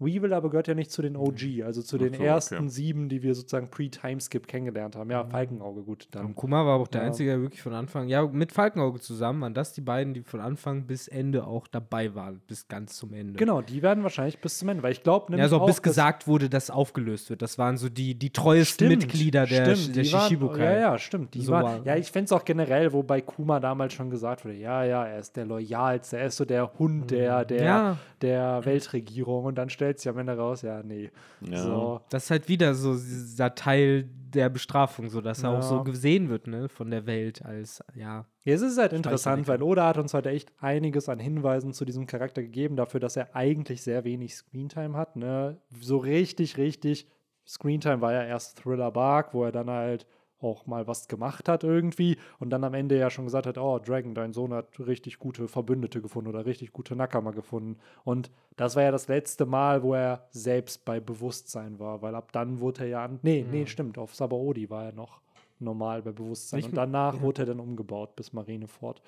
Weevil 0.00 0.32
aber 0.32 0.50
gehört 0.50 0.66
ja 0.66 0.74
nicht 0.74 0.90
zu 0.90 1.02
den 1.02 1.16
OG, 1.16 1.62
also 1.64 1.80
zu 1.80 1.98
den 1.98 2.08
so, 2.14 2.18
okay. 2.18 2.26
ersten 2.26 2.68
sieben, 2.68 3.08
die 3.08 3.22
wir 3.22 3.34
sozusagen 3.34 3.68
pre-Timeskip 3.70 4.48
kennengelernt 4.48 4.96
haben. 4.96 5.06
Mhm. 5.06 5.12
Ja, 5.12 5.24
Falkenauge, 5.24 5.82
gut, 5.82 6.08
dann. 6.10 6.26
Und 6.26 6.34
Kuma 6.34 6.66
war 6.66 6.80
auch 6.80 6.88
der 6.88 7.02
Ja. 7.02 7.06
Einzige, 7.06 7.30
der 7.30 7.40
wirklich 7.40 7.62
von 7.62 7.74
Anfang, 7.74 8.08
ja, 8.08 8.26
mit 8.26 8.50
Falkenauge 8.52 8.98
zusammen, 9.00 9.40
waren 9.42 9.54
das 9.54 9.72
die 9.72 9.80
beiden, 9.80 10.12
die 10.12 10.22
von 10.22 10.40
Anfang 10.40 10.86
bis 10.86 11.06
Ende 11.06 11.46
auch 11.46 11.68
dabei 11.68 12.14
waren, 12.14 12.40
bis 12.48 12.66
ganz 12.66 12.96
zum 12.96 13.12
Ende. 13.14 13.34
Genau, 13.34 13.62
die 13.62 13.82
werden 13.82 14.02
wahrscheinlich 14.02 14.40
bis 14.40 14.58
zum 14.58 14.68
Ende, 14.68 14.82
weil 14.82 14.92
ich 14.92 15.02
glaube, 15.04 15.36
Ja, 15.36 15.42
also 15.42 15.60
auch 15.60 15.66
bis 15.66 15.80
gesagt 15.80 16.26
wurde, 16.26 16.48
dass 16.48 16.70
aufgelöst 16.70 17.30
wird. 17.30 17.40
Das 17.40 17.56
waren 17.58 17.76
so 17.76 17.88
die, 17.88 18.14
die 18.16 18.30
treuesten 18.30 18.88
Mitglieder 18.88 19.46
der, 19.46 19.76
stimmt, 19.76 19.94
der 19.96 20.02
die 20.02 20.12
waren- 20.12 20.20
Shishibukai. 20.22 20.64
Ja, 20.74 20.78
ja, 20.80 20.98
stimmt. 20.98 21.34
Die 21.34 21.42
So 21.42 21.52
waren, 21.52 21.62
war- 21.64 21.86
ja, 21.86 21.96
ich 21.96 22.10
fände 22.10 22.24
es 22.24 22.32
auch 22.32 22.44
generell, 22.44 22.92
wo 22.92 23.02
bei 23.04 23.20
Kuma 23.20 23.60
damals 23.60 23.92
schon 23.92 24.10
gesagt 24.10 24.44
wurde, 24.44 24.56
ja, 24.56 24.84
ja, 24.84 25.06
er 25.06 25.20
ist 25.20 25.36
der 25.36 25.44
Loyalste, 25.46 26.18
er 26.18 26.26
ist 26.26 26.36
so 26.36 26.44
der 26.44 26.78
Hund 26.80 27.12
der, 27.12 27.44
der, 27.44 27.60
Mhm. 27.60 27.64
Ja. 27.64 27.98
der 28.22 28.64
Weltregierung 28.64 29.44
und 29.44 29.54
dann 29.56 29.70
stellt 29.70 29.83
sich 29.92 30.08
am 30.08 30.18
Ende 30.18 30.36
raus, 30.36 30.62
ja, 30.62 30.82
nee. 30.82 31.10
Ja. 31.40 31.56
So, 31.58 32.00
Das 32.10 32.24
ist 32.24 32.30
halt 32.30 32.48
wieder 32.48 32.74
so 32.74 32.94
dieser 32.94 33.54
Teil 33.54 34.08
der 34.34 34.48
Bestrafung, 34.48 35.08
so 35.10 35.20
dass 35.20 35.42
er 35.42 35.52
Ja. 35.52 35.58
auch 35.58 35.62
so 35.62 35.84
gesehen 35.84 36.28
wird, 36.28 36.46
ne, 36.46 36.68
von 36.68 36.90
der 36.90 37.06
Welt 37.06 37.44
als, 37.44 37.82
ja. 37.94 38.26
Jetzt 38.42 38.62
ist 38.62 38.72
es 38.72 38.78
halt 38.78 38.92
interessant, 38.92 39.46
weil 39.48 39.62
Oda 39.62 39.86
hat 39.86 39.98
uns 39.98 40.12
heute 40.12 40.30
echt 40.30 40.52
einiges 40.60 41.08
an 41.08 41.18
Hinweisen 41.18 41.72
zu 41.72 41.84
diesem 41.84 42.06
Charakter 42.06 42.42
gegeben, 42.42 42.76
dafür, 42.76 43.00
dass 43.00 43.16
er 43.16 43.34
eigentlich 43.36 43.82
sehr 43.82 44.04
wenig 44.04 44.34
Screentime 44.34 44.96
hat. 44.96 45.16
Ne? 45.16 45.58
So 45.80 45.96
richtig, 45.98 46.56
richtig. 46.58 47.06
Screentime 47.46 48.00
war 48.00 48.12
ja 48.12 48.24
erst 48.24 48.58
Thriller 48.58 48.90
Bark, 48.90 49.32
wo 49.34 49.44
er 49.44 49.52
dann 49.52 49.70
halt 49.70 50.06
auch 50.44 50.66
mal 50.66 50.86
was 50.86 51.08
gemacht 51.08 51.48
hat 51.48 51.64
irgendwie 51.64 52.16
und 52.38 52.50
dann 52.50 52.62
am 52.64 52.74
Ende 52.74 52.98
ja 52.98 53.10
schon 53.10 53.24
gesagt 53.24 53.46
hat, 53.46 53.58
oh, 53.58 53.78
Dragon, 53.78 54.14
dein 54.14 54.32
Sohn 54.32 54.52
hat 54.52 54.78
richtig 54.78 55.18
gute 55.18 55.48
Verbündete 55.48 56.00
gefunden 56.00 56.28
oder 56.28 56.46
richtig 56.46 56.72
gute 56.72 56.94
Nakama 56.94 57.30
gefunden. 57.32 57.78
Und 58.04 58.30
das 58.56 58.76
war 58.76 58.82
ja 58.82 58.90
das 58.90 59.08
letzte 59.08 59.46
Mal, 59.46 59.82
wo 59.82 59.94
er 59.94 60.26
selbst 60.30 60.84
bei 60.84 61.00
Bewusstsein 61.00 61.78
war, 61.78 62.02
weil 62.02 62.14
ab 62.14 62.32
dann 62.32 62.60
wurde 62.60 62.82
er 62.82 62.88
ja 62.88 63.04
an. 63.04 63.18
Nee, 63.22 63.44
nee, 63.50 63.66
stimmt, 63.66 63.98
auf 63.98 64.14
Sabaody 64.14 64.70
war 64.70 64.84
er 64.84 64.92
noch 64.92 65.20
normal 65.58 66.02
bei 66.02 66.12
Bewusstsein. 66.12 66.60
Ich- 66.60 66.66
und 66.66 66.76
danach 66.76 67.20
wurde 67.20 67.42
er 67.42 67.46
dann 67.46 67.60
umgebaut 67.60 68.16
bis 68.16 68.32
Marineford. 68.32 69.02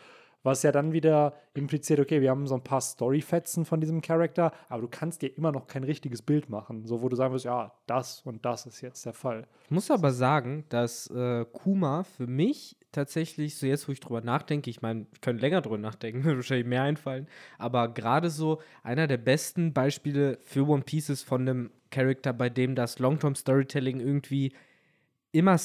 Was 0.47 0.63
ja 0.63 0.71
dann 0.71 0.93
wieder 0.93 1.35
impliziert, 1.55 1.99
okay, 1.99 2.21
wir 2.21 2.31
haben 2.31 2.47
so 2.47 2.55
ein 2.55 2.63
paar 2.63 2.81
Storyfetzen 2.81 3.65
von 3.65 3.81
diesem 3.81 4.01
Charakter, 4.01 4.53
aber 4.69 4.83
du 4.83 4.89
kannst 4.89 5.21
dir 5.23 5.37
immer 5.37 5.51
noch 5.51 5.67
kein 5.67 5.83
richtiges 5.83 6.23
Bild 6.23 6.49
machen, 6.49 6.87
so 6.87 7.03
wo 7.03 7.09
du 7.09 7.17
sagen 7.17 7.35
wirst, 7.35 7.47
ja, 7.47 7.73
das 7.89 8.21
und 8.21 8.45
das 8.45 8.65
ist 8.65 8.81
jetzt 8.81 9.05
der 9.05 9.13
Fall. 9.13 9.49
Ich 9.65 9.73
muss 9.73 9.91
aber 9.91 10.13
sagen, 10.13 10.65
dass 10.69 11.11
äh, 11.11 11.45
Kuma 11.53 12.05
für 12.05 12.29
mich 12.29 12.77
tatsächlich, 12.93 13.59
so 13.59 13.67
jetzt, 13.67 13.89
wo 13.89 13.93
ich 13.93 13.99
drüber 13.99 14.21
nachdenke, 14.21 14.71
ich 14.71 14.83
meine, 14.83 15.07
ich 15.13 15.21
könnte 15.21 15.41
länger 15.41 15.63
drüber 15.63 15.79
nachdenken, 15.79 16.23
mir 16.25 16.37
wahrscheinlich 16.37 16.69
mehr 16.69 16.85
einfallen, 16.85 17.27
aber 17.59 17.89
gerade 17.89 18.31
so 18.31 18.61
einer 18.85 19.09
der 19.09 19.19
besten 19.19 19.73
Beispiele 19.73 20.39
für 20.45 20.69
One 20.69 20.85
Piece 20.85 21.09
ist 21.09 21.25
von 21.25 21.41
einem 21.41 21.71
Charakter, 21.91 22.33
bei 22.33 22.51
dem 22.51 22.77
das 22.77 23.01
Long-Term-Storytelling 23.01 23.99
irgendwie 23.99 24.53
immer 25.33 25.59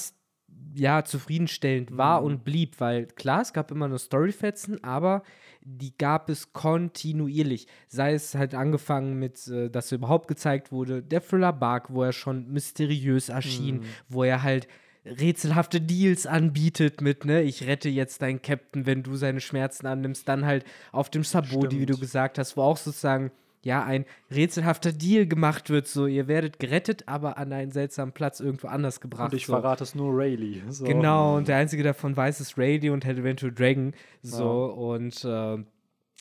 ja, 0.74 1.04
zufriedenstellend 1.04 1.97
war 1.97 2.24
und 2.24 2.43
blieb, 2.43 2.80
weil 2.80 3.06
klar, 3.06 3.41
es 3.41 3.54
gab 3.54 3.72
immer 3.72 3.88
nur 3.88 3.99
Storyfetzen, 3.99 4.84
aber 4.84 5.24
die 5.64 5.95
gab 5.97 6.30
es 6.30 6.54
kontinuierlich. 6.54 7.68
Sei 7.88 8.14
es 8.14 8.36
halt 8.36 8.56
angefangen 8.56 9.20
mit, 9.20 9.47
äh, 9.47 9.70
dass 9.70 9.91
er 9.91 9.97
überhaupt 9.97 10.28
gezeigt 10.28 10.72
wurde, 10.72 11.04
der 11.04 11.22
Thriller 11.22 11.54
Bark, 11.54 11.93
wo 11.93 12.04
er 12.04 12.14
schon 12.14 12.52
mysteriös 12.52 13.30
erschien, 13.30 13.82
wo 14.08 14.24
er 14.24 14.43
halt 14.43 14.68
rätselhafte 15.06 15.82
Deals 15.82 16.28
anbietet 16.28 17.02
mit, 17.02 17.26
ne, 17.26 17.41
ich 17.41 17.66
rette 17.66 17.89
jetzt 17.89 18.22
deinen 18.22 18.41
Captain, 18.41 18.86
wenn 18.86 19.04
du 19.04 19.16
seine 19.16 19.41
Schmerzen 19.41 19.88
annimmst, 19.88 20.28
dann 20.28 20.45
halt 20.45 20.64
auf 20.91 21.10
dem 21.10 21.24
Saboti, 21.24 21.80
wie 21.80 21.86
du 21.88 21.97
gesagt 21.97 22.38
hast, 22.38 22.56
wo 22.56 22.62
auch 22.62 22.78
sozusagen 22.78 23.32
ja, 23.64 23.84
ein 23.84 24.05
rätselhafter 24.34 24.91
Deal 24.91 25.28
gemacht 25.28 25.70
wird, 25.70 25.88
so 25.88 26.07
ihr 26.07 26.28
werdet 26.28 26.59
gerettet, 26.59 27.03
aber 27.07 27.38
an 27.38 27.53
einen 27.53 27.72
seltsamen 27.72 28.12
Platz 28.12 28.39
irgendwo 28.39 28.68
anders 28.68 29.01
gebracht. 29.01 29.32
Und 29.32 29.38
ich 29.38 29.45
so. 29.45 29.53
verrate 29.53 29.84
es 29.84 29.93
nur 29.93 30.18
Rayleigh. 30.18 30.62
So. 30.70 30.86
Genau, 30.86 31.38
und 31.38 31.47
der 31.47 31.57
einzige 31.57 31.84
davon 31.84 32.18
weiß 32.18 32.41
ist 32.41 32.57
Rayleigh 32.57 32.91
und 32.91 33.05
Hell 33.05 33.20
Eventual 33.20 33.51
Dragon. 33.51 33.93
So, 34.24 34.66
und 34.66 35.24
äh, 35.24 35.57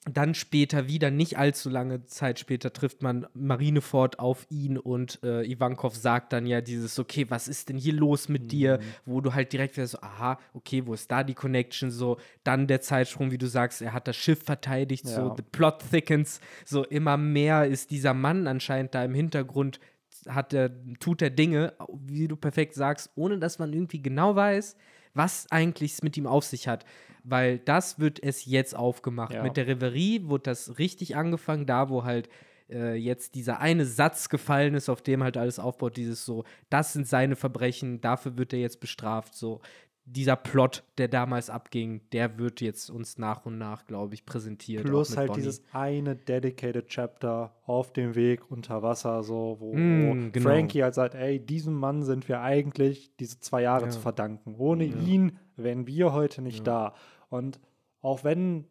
dann 0.07 0.35
später, 0.35 0.89
wieder 0.89 1.11
nicht 1.11 1.37
allzu 1.37 1.69
lange 1.69 2.07
Zeit 2.07 2.39
später, 2.39 2.73
trifft 2.73 3.03
man 3.03 3.27
Marineford 3.35 4.19
auf 4.19 4.47
ihn 4.49 4.79
und 4.79 5.23
äh, 5.23 5.45
Ivankov 5.45 5.95
sagt 5.95 6.33
dann 6.33 6.47
ja 6.47 6.63
dieses, 6.63 6.99
okay, 6.99 7.27
was 7.29 7.49
ist 7.49 7.69
denn 7.69 7.77
hier 7.77 7.93
los 7.93 8.29
mit 8.29 8.51
dir? 8.51 8.79
Mhm. 8.79 8.83
Wo 9.05 9.21
du 9.21 9.35
halt 9.35 9.53
direkt 9.53 9.77
wieder 9.77 9.87
so, 9.87 9.99
aha, 10.01 10.39
okay, 10.55 10.87
wo 10.87 10.95
ist 10.95 11.11
da 11.11 11.23
die 11.23 11.35
Connection? 11.35 11.91
So, 11.91 12.19
dann 12.45 12.67
der 12.67 12.81
Zeitsprung, 12.81 13.31
wie 13.31 13.39
du 13.39 13.47
sagst, 13.47 13.83
er 13.83 13.93
hat 13.93 14.09
das 14.09 14.17
Schiff 14.17 14.43
verteidigt, 14.43 15.07
so, 15.07 15.21
Ja. 15.21 15.35
the 15.37 15.43
plot 15.43 15.83
thickens, 15.91 16.41
so 16.65 16.83
immer 16.85 17.19
mehr 17.19 17.67
ist 17.67 17.91
dieser 17.91 18.15
Mann 18.15 18.47
anscheinend 18.47 18.95
da 18.95 19.05
im 19.05 19.15
Hintergrund 19.15 19.81
hat 20.29 20.53
er, 20.53 20.71
tut 20.99 21.23
er 21.23 21.31
Dinge, 21.31 21.75
wie 21.95 22.29
du 22.29 22.37
perfekt 22.37 22.75
sagst, 22.75 23.11
ohne 23.17 23.39
dass 23.39 23.59
man 23.59 23.73
irgendwie 23.73 24.03
genau 24.03 24.35
weiß, 24.35 24.77
was 25.15 25.51
eigentlich 25.51 25.93
es 25.93 26.03
mit 26.03 26.17
ihm 26.17 26.27
auf 26.27 26.45
sich 26.45 26.69
hat. 26.69 26.85
Weil 27.23 27.59
das 27.59 27.99
wird 27.99 28.23
es 28.23 28.47
jetzt 28.47 28.75
aufgemacht. 28.75 29.35
Ja. 29.35 29.43
Mit 29.43 29.57
der 29.57 29.67
Reverie 29.67 30.23
wurde 30.25 30.45
das 30.45 30.79
richtig 30.79 31.17
angefangen, 31.17 31.67
da 31.67 31.91
wo 31.91 32.05
halt 32.05 32.29
äh, 32.71 32.95
jetzt 32.95 33.35
dieser 33.35 33.61
eine 33.61 33.85
Satz 33.85 34.29
gefallen 34.29 34.75
ist, 34.75 34.89
auf 34.89 35.03
dem 35.03 35.23
halt 35.23 35.37
alles 35.37 35.59
aufbaut, 35.59 35.97
dieses 35.97 36.25
so, 36.25 36.45
das 36.71 36.93
sind 36.93 37.07
seine 37.07 37.37
Verbrechen, 37.37 38.01
dafür 38.01 38.39
wird 38.39 38.53
er 38.53 38.61
jetzt 38.61 38.81
bestraft, 38.81 39.35
so 39.35 39.61
dieser 40.05 40.37
Plot, 40.37 40.83
der 40.99 41.09
damals 41.09 41.51
abging, 41.51 42.01
der 42.13 42.39
wird 42.39 42.61
jetzt 42.61 42.91
uns 42.91 43.19
nach 43.19 43.47
und 43.47 43.59
nach, 43.59 43.87
glaube 43.87 44.15
ich, 44.15 44.25
präsentiert. 44.25 44.85
Plus 44.85 45.17
halt 45.17 45.29
Bonnie. 45.29 45.43
dieses 45.43 45.63
eine 45.73 46.17
dedicated 46.17 46.89
Chapter 46.89 47.55
auf 47.65 47.93
dem 47.93 48.15
Weg 48.15 48.51
unter 48.51 48.83
Wasser, 48.83 49.23
so, 49.23 49.57
wo, 49.61 49.73
mm, 49.75 50.33
genau. 50.33 50.49
Frankie 50.49 50.83
halt 50.83 50.95
sagt, 50.95 51.15
ey, 51.15 51.39
diesem 51.39 51.75
Mann 51.75 52.03
sind 52.03 52.29
wir 52.29 52.41
eigentlich 52.41 53.15
diese 53.19 53.41
zwei 53.41 53.63
Jahre 53.63 53.85
ja. 53.85 53.91
zu 53.91 54.01
verdanken. 54.01 54.57
Ohne 54.59 54.85
ja. 54.85 54.97
ihn 54.97 55.39
wären 55.57 55.87
wir 55.87 56.13
heute 56.13 56.43
nicht 56.43 56.67
ja. 56.67 56.91
da. 56.91 56.95
Und 57.29 57.61
auch 58.01 58.25
wenn 58.25 58.67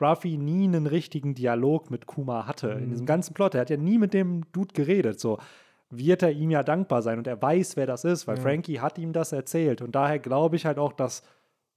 Ruffy 0.00 0.36
nie 0.36 0.64
einen 0.64 0.86
richtigen 0.86 1.34
Dialog 1.34 1.90
mit 1.90 2.06
Kuma 2.06 2.46
hatte, 2.46 2.74
mm. 2.74 2.78
in 2.78 2.90
diesem 2.90 3.06
ganzen 3.06 3.34
Plot, 3.34 3.54
er 3.54 3.62
hat 3.62 3.70
ja 3.70 3.76
nie 3.76 3.98
mit 3.98 4.14
dem 4.14 4.42
Dude 4.52 4.74
geredet, 4.74 5.18
so 5.18 5.38
wird 5.98 6.22
er 6.22 6.32
ihm 6.32 6.50
ja 6.50 6.62
dankbar 6.62 7.02
sein 7.02 7.18
und 7.18 7.26
er 7.26 7.40
weiß, 7.40 7.76
wer 7.76 7.86
das 7.86 8.04
ist, 8.04 8.26
weil 8.26 8.36
ja. 8.36 8.42
Frankie 8.42 8.80
hat 8.80 8.98
ihm 8.98 9.12
das 9.12 9.32
erzählt. 9.32 9.82
Und 9.82 9.94
daher 9.94 10.18
glaube 10.18 10.56
ich 10.56 10.66
halt 10.66 10.78
auch, 10.78 10.92
dass 10.92 11.22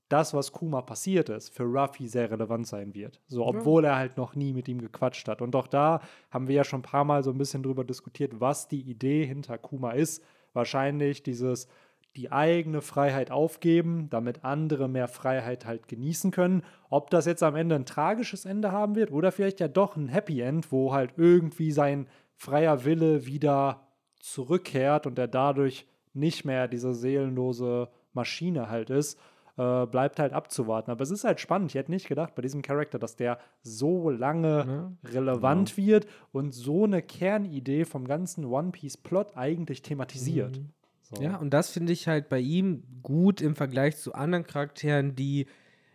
das, 0.09 0.33
was 0.33 0.51
Kuma 0.51 0.81
passiert 0.81 1.29
ist, 1.29 1.53
für 1.53 1.63
Ruffy 1.63 2.07
sehr 2.07 2.31
relevant 2.31 2.65
sein 2.65 2.93
wird. 2.93 3.19
So, 3.27 3.45
obwohl 3.45 3.83
ja. 3.83 3.91
er 3.91 3.95
halt 3.97 4.17
noch 4.17 4.35
nie 4.35 4.53
mit 4.53 4.67
ihm 4.67 4.79
gequatscht 4.79 5.27
hat. 5.27 5.41
Und 5.41 5.55
auch 5.55 5.67
da 5.67 6.01
haben 6.31 6.47
wir 6.47 6.55
ja 6.55 6.63
schon 6.63 6.79
ein 6.79 6.83
paar 6.83 7.03
Mal 7.03 7.23
so 7.23 7.31
ein 7.31 7.37
bisschen 7.37 7.63
drüber 7.63 7.83
diskutiert, 7.83 8.39
was 8.39 8.67
die 8.67 8.81
Idee 8.81 9.25
hinter 9.25 9.57
Kuma 9.57 9.91
ist. 9.91 10.23
Wahrscheinlich 10.53 11.23
dieses 11.23 11.67
die 12.15 12.31
eigene 12.31 12.81
Freiheit 12.81 13.29
aufgeben, 13.29 14.09
damit 14.09 14.43
andere 14.43 14.87
mehr 14.87 15.07
Freiheit 15.07 15.65
halt 15.65 15.87
genießen 15.87 16.31
können. 16.31 16.63
Ob 16.89 17.11
das 17.11 17.27
jetzt 17.27 17.43
am 17.43 17.55
Ende 17.55 17.75
ein 17.75 17.85
tragisches 17.85 18.45
Ende 18.45 18.71
haben 18.71 18.95
wird 18.95 19.11
oder 19.11 19.31
vielleicht 19.31 19.59
ja 19.59 19.67
doch 19.67 19.95
ein 19.95 20.07
Happy 20.07 20.41
End, 20.41 20.71
wo 20.71 20.93
halt 20.93 21.13
irgendwie 21.17 21.71
sein 21.71 22.07
freier 22.33 22.85
Wille 22.85 23.27
wieder 23.27 23.86
zurückkehrt 24.19 25.07
und 25.07 25.17
er 25.19 25.27
dadurch 25.27 25.85
nicht 26.13 26.45
mehr 26.45 26.67
diese 26.67 26.93
seelenlose 26.93 27.89
Maschine 28.13 28.69
halt 28.69 28.89
ist, 28.89 29.19
äh, 29.57 29.85
bleibt 29.85 30.19
halt 30.19 30.33
abzuwarten. 30.33 30.91
Aber 30.91 31.01
es 31.01 31.11
ist 31.11 31.23
halt 31.23 31.39
spannend. 31.39 31.71
Ich 31.71 31.75
hätte 31.75 31.91
nicht 31.91 32.07
gedacht 32.07 32.35
bei 32.35 32.41
diesem 32.41 32.61
Charakter, 32.61 32.99
dass 32.99 33.15
der 33.15 33.39
so 33.61 34.09
lange 34.09 34.65
ja, 35.03 35.09
relevant 35.09 35.75
genau. 35.75 35.87
wird 35.87 36.07
und 36.31 36.53
so 36.53 36.83
eine 36.83 37.01
Kernidee 37.01 37.85
vom 37.85 38.07
ganzen 38.07 38.45
One 38.45 38.71
Piece 38.71 38.97
Plot 38.97 39.35
eigentlich 39.35 39.81
thematisiert. 39.81 40.57
Mhm. 40.57 40.69
So. 41.01 41.21
Ja, 41.21 41.37
und 41.37 41.51
das 41.51 41.69
finde 41.69 41.93
ich 41.93 42.07
halt 42.07 42.27
bei 42.27 42.39
ihm 42.39 42.83
gut 43.01 43.41
im 43.41 43.55
Vergleich 43.55 43.97
zu 43.97 44.13
anderen 44.13 44.45
Charakteren, 44.45 45.15
die 45.15 45.47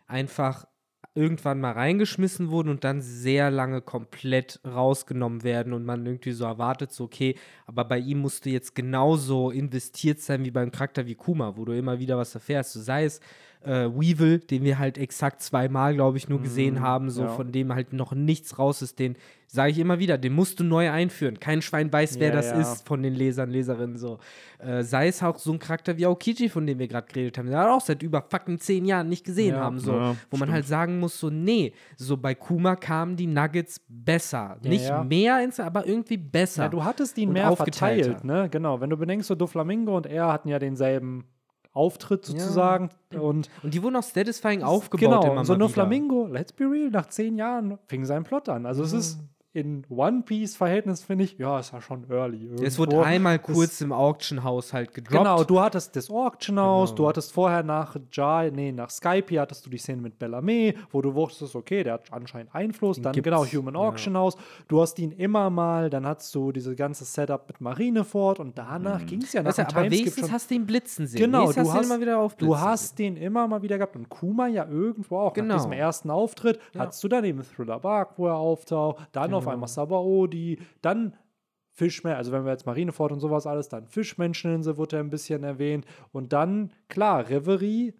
einfach 0.07 0.67
irgendwann 1.15 1.61
mal 1.61 1.73
reingeschmissen 1.73 2.51
wurden 2.51 2.71
und 2.71 2.85
dann 2.85 3.03
sehr 3.03 3.51
lange 3.51 3.83
komplett 3.83 4.61
rausgenommen 4.67 5.43
werden 5.43 5.73
und 5.73 5.85
man 5.85 6.07
irgendwie 6.07 6.33
so 6.33 6.45
erwartet, 6.45 6.93
so 6.93 7.05
okay, 7.05 7.35
aber 7.67 7.85
bei 7.85 7.99
ihm 7.99 8.19
musst 8.19 8.47
du 8.47 8.51
jetzt 8.51 8.75
genauso 8.75 9.51
investiert 9.51 10.21
sein 10.21 10.45
wie 10.45 10.51
beim 10.51 10.73
Charakter 10.73 11.07
wie 11.07 11.15
Kuma, 11.15 11.57
wo 11.57 11.65
du 11.65 11.73
immer 11.73 11.99
wieder 11.99 12.17
was 12.17 12.35
erfährst. 12.35 12.73
So 12.73 12.81
sei 12.81 13.05
es 13.05 13.21
äh, 13.65 13.89
Weevil, 13.89 14.39
den 14.39 14.65
wir 14.65 14.79
halt 14.79 14.99
exakt 14.99 15.43
zweimal, 15.43 15.95
glaube 15.95 16.17
ich, 16.17 16.29
nur 16.29 16.41
gesehen 16.41 16.77
mm, 16.77 16.81
haben, 16.81 17.11
so 17.11 17.23
ja. 17.23 17.29
von 17.29 17.53
dem 17.53 17.75
halt 17.75 17.93
noch 17.93 18.13
nichts 18.13 18.59
raus 18.59 18.83
ist, 18.83 18.99
den 18.99 19.17
sage 19.53 19.71
ich 19.71 19.79
immer 19.79 19.99
wieder, 19.99 20.17
den 20.17 20.33
musst 20.33 20.61
du 20.61 20.65
neu 20.65 20.91
einführen. 20.91 21.39
Kein 21.39 21.61
Schwein 21.61 21.93
weiß, 21.93 22.19
wer 22.19 22.29
ja, 22.29 22.35
das 22.35 22.47
ja. 22.47 22.61
ist 22.61 22.89
von 22.89 23.03
den 23.03 23.13
Lesern, 23.13 23.51
Leserinnen 23.51 23.99
so. 23.99 24.19
Äh, 24.59 24.83
sei 24.83 25.09
es 25.09 25.23
auch 25.23 25.39
so 25.39 25.53
ein 25.53 25.59
Charakter 25.59 25.99
wie 25.99 26.07
Aokiji, 26.07 26.49
von 26.49 26.67
dem 26.67 26.79
wir 26.79 26.89
gerade 26.89 27.07
geredet 27.07 27.37
haben, 27.37 27.47
den 27.47 27.55
wir 27.55 27.71
auch 27.71 27.83
seit 27.83 28.03
über 28.03 28.23
fucking 28.23 28.59
zehn 28.59 28.87
Jahren 28.87 29.11
nicht 29.11 29.27
gesehen 29.27 29.57
haben, 29.57 29.79
so. 29.79 29.93
wo 29.93 30.15
stimmt. 30.15 30.41
man 30.41 30.53
halt 30.53 30.67
sagen 30.67 30.99
muss, 30.99 31.21
so, 31.21 31.29
nee, 31.29 31.75
so 31.99 32.17
bei 32.17 32.35
Kuma 32.35 32.77
kamen 32.77 33.15
die 33.15 33.27
Nuggets 33.27 33.83
besser. 33.89 34.57
nicht 34.63 34.91
mehr, 35.07 35.45
ins, 35.45 35.61
aber 35.61 35.87
irgendwie 35.87 36.17
besser. 36.17 36.63
Ja, 36.63 36.69
du 36.71 36.83
hattest 36.83 37.19
ihn 37.19 37.33
mehr 37.33 37.55
verteilt, 37.55 38.25
ne? 38.25 38.49
Genau. 38.51 38.81
Wenn 38.81 38.89
du 38.89 38.97
bedenkst, 38.97 39.29
so 39.29 39.35
Doflamingo 39.35 39.95
und 39.95 40.07
er 40.07 40.33
hatten 40.33 40.49
ja 40.49 40.59
denselben 40.59 41.27
Auftritt 41.73 42.27
sozusagen. 42.27 42.91
Ja. 43.13 43.21
Und, 43.21 43.49
und 43.63 43.73
die 43.73 43.83
wurden 43.83 43.97
auch 43.97 44.03
satisfying 44.03 44.63
aufgebaut. 44.63 45.25
Genau, 45.25 45.45
so 45.45 45.57
nur 45.57 45.71
Flamingo, 45.71 46.27
let's 46.27 46.53
be 46.53 46.65
real, 46.65 46.91
nach 46.91 47.09
zehn 47.09 47.37
Jahren 47.37 47.79
fing 47.87 48.05
sein 48.05 48.25
Plot 48.25 48.49
an. 48.49 48.67
Also 48.67 48.83
mhm. 48.83 48.87
es 48.87 48.93
ist 48.93 49.19
in 49.55 49.85
One 49.91 50.23
Piece-Verhältnis 50.23 51.03
finde 51.03 51.25
ich, 51.25 51.37
ja, 51.37 51.59
ist 51.59 51.73
ja 51.73 51.83
schon 51.83 52.09
early. 52.11 52.45
Irgendwo. 52.45 52.65
Es 52.65 52.79
wurde 52.79 53.03
einmal 53.03 53.39
kurz 53.39 53.83
im 53.83 53.93
Auction-Haus 53.93 54.73
halt 54.73 54.95
gedroppt. 54.95 55.19
Genau, 55.19 55.45
du 55.45 55.61
hattest 55.61 55.95
das 55.95 56.11
Auction-Haus, 56.11 56.91
genau. 56.91 56.97
du 56.97 57.09
hattest 57.09 57.33
vorher 57.33 57.63
nach 57.63 57.97
Jai, 58.11 58.51
nee, 58.51 58.73
nach 58.73 58.89
Skype 58.89 59.39
hattest 59.39 59.67
du 59.67 59.71
die 59.71 59.77
Szene 59.77 60.01
mit 60.01 60.19
Bellamy, 60.19 60.75
wo 60.91 61.03
du 61.03 61.15
wusstest, 61.15 61.55
okay, 61.55 61.85
der 61.85 61.95
hat 61.95 62.13
anscheinend 62.13 62.55
Einfluss. 62.55 62.97
Den 62.97 63.03
dann 63.05 63.13
gibt's. 63.13 63.25
genau 63.25 63.45
Human 63.45 63.77
Auction-Haus. 63.77 64.37
Ja. 64.37 64.41
Du 64.69 64.81
hast 64.81 64.99
ihn 64.99 65.13
immer 65.13 65.51
mal, 65.51 65.91
dann 65.91 66.07
hattest 66.07 66.35
du 66.35 66.51
diese 66.51 66.75
ganze 66.75 67.05
Setup 67.05 67.47
mit 67.47 67.61
Marineford 67.61 68.41
und 68.41 68.57
danach 68.57 69.01
mhm. 69.01 69.07
ging 69.07 69.23
es 69.23 69.35
ja 69.35 69.43
nach 69.43 69.55
dem 69.55 69.67
Aber 69.67 69.83
wenigstens 69.83 70.27
schon. 70.27 70.33
hast 70.33 70.51
du 70.51 70.55
ihn 70.55 70.65
blitzen 70.65 71.07
sehen. 71.07 71.21
Genau, 71.21 71.53
du 71.53 71.61
hast, 71.61 71.69
hast, 71.69 71.77
ihn 71.77 71.85
immer 71.85 72.01
wieder 72.01 72.31
du 72.39 72.59
hast 72.59 72.99
den 72.99 73.17
immer 73.19 73.47
mal 73.47 73.61
wieder 73.61 73.77
gehabt 73.77 73.97
und 73.97 74.09
Kuma 74.09 74.47
ja 74.49 74.67
irgendwo 74.67 75.19
auch. 75.19 75.35
Genau. 75.35 75.49
Nach 75.49 75.57
diesem 75.57 75.73
ersten 75.73 76.11
Auftritt 76.11 76.59
ja. 76.73 76.81
hattest 76.81 77.05
du 77.05 77.09
dann 77.09 77.25
eben 77.25 77.43
Thriller 77.43 77.79
Bark, 77.79 78.13
wo 78.17 78.29
er 78.29 78.37
auftaucht, 78.37 79.09
dann 79.13 79.25
genau. 79.25 79.39
auf 79.39 79.42
einmal 79.51 79.69
Sabao 79.69 80.23
Brody, 80.23 80.59
dann 80.83 81.17
Fischmenschen, 81.71 82.19
also 82.19 82.33
wenn 82.33 82.45
wir 82.45 82.53
jetzt 82.53 82.67
Marineford 82.67 83.13
und 83.13 83.21
sowas 83.21 83.47
alles, 83.47 83.69
dann 83.69 83.87
Fischmenscheninsel 83.87 84.77
wurde 84.77 84.99
ein 84.99 85.11
bisschen 85.11 85.43
erwähnt 85.43 85.87
und 86.13 86.33
dann, 86.33 86.73
klar, 86.89 87.29
Reverie 87.29 87.95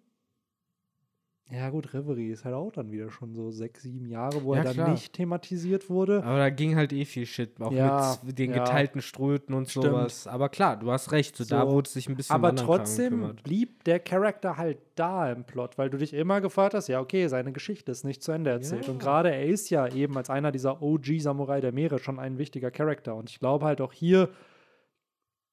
ja, 1.51 1.69
gut, 1.69 1.93
Reverie 1.93 2.31
ist 2.31 2.45
halt 2.45 2.55
auch 2.55 2.71
dann 2.71 2.91
wieder 2.91 3.11
schon 3.11 3.33
so 3.35 3.51
sechs, 3.51 3.83
sieben 3.83 4.07
Jahre, 4.07 4.43
wo 4.43 4.53
ja, 4.53 4.61
er 4.61 4.63
dann 4.63 4.73
klar. 4.73 4.89
nicht 4.91 5.13
thematisiert 5.13 5.89
wurde. 5.89 6.23
Aber 6.23 6.37
da 6.37 6.49
ging 6.49 6.75
halt 6.75 6.93
eh 6.93 7.05
viel 7.05 7.25
Shit, 7.25 7.61
auch 7.61 7.71
ja, 7.71 8.17
mit 8.23 8.39
den 8.39 8.51
ja. 8.51 8.63
geteilten 8.63 9.01
Ströten 9.01 9.53
und 9.53 9.69
Stimmt. 9.69 9.85
sowas. 9.85 10.25
Aber 10.25 10.49
klar, 10.49 10.77
du 10.77 10.89
hast 10.91 11.11
recht, 11.11 11.35
so, 11.35 11.43
so. 11.43 11.53
da 11.53 11.69
wurde 11.69 11.87
es 11.87 11.93
sich 11.93 12.07
ein 12.07 12.15
bisschen 12.15 12.33
Aber 12.33 12.55
trotzdem 12.55 13.35
blieb 13.43 13.83
der 13.83 13.99
Charakter 13.99 14.57
halt 14.57 14.79
da 14.95 15.31
im 15.31 15.43
Plot, 15.43 15.77
weil 15.77 15.89
du 15.89 15.97
dich 15.97 16.13
immer 16.13 16.39
gefragt 16.39 16.73
hast, 16.73 16.87
ja, 16.87 17.01
okay, 17.01 17.27
seine 17.27 17.51
Geschichte 17.51 17.91
ist 17.91 18.03
nicht 18.03 18.23
zu 18.23 18.31
Ende 18.31 18.49
erzählt. 18.49 18.87
Und 18.87 18.99
gerade 18.99 19.31
er 19.31 19.45
ist 19.45 19.69
ja 19.69 19.87
eben 19.87 20.17
als 20.17 20.29
einer 20.29 20.51
dieser 20.51 20.81
OG-Samurai 20.81 21.61
der 21.61 21.71
Meere 21.71 21.99
schon 21.99 22.19
ein 22.19 22.37
wichtiger 22.37 22.71
Charakter. 22.71 23.15
Und 23.15 23.29
ich 23.29 23.39
glaube 23.39 23.65
halt 23.65 23.81
auch 23.81 23.93
hier 23.93 24.29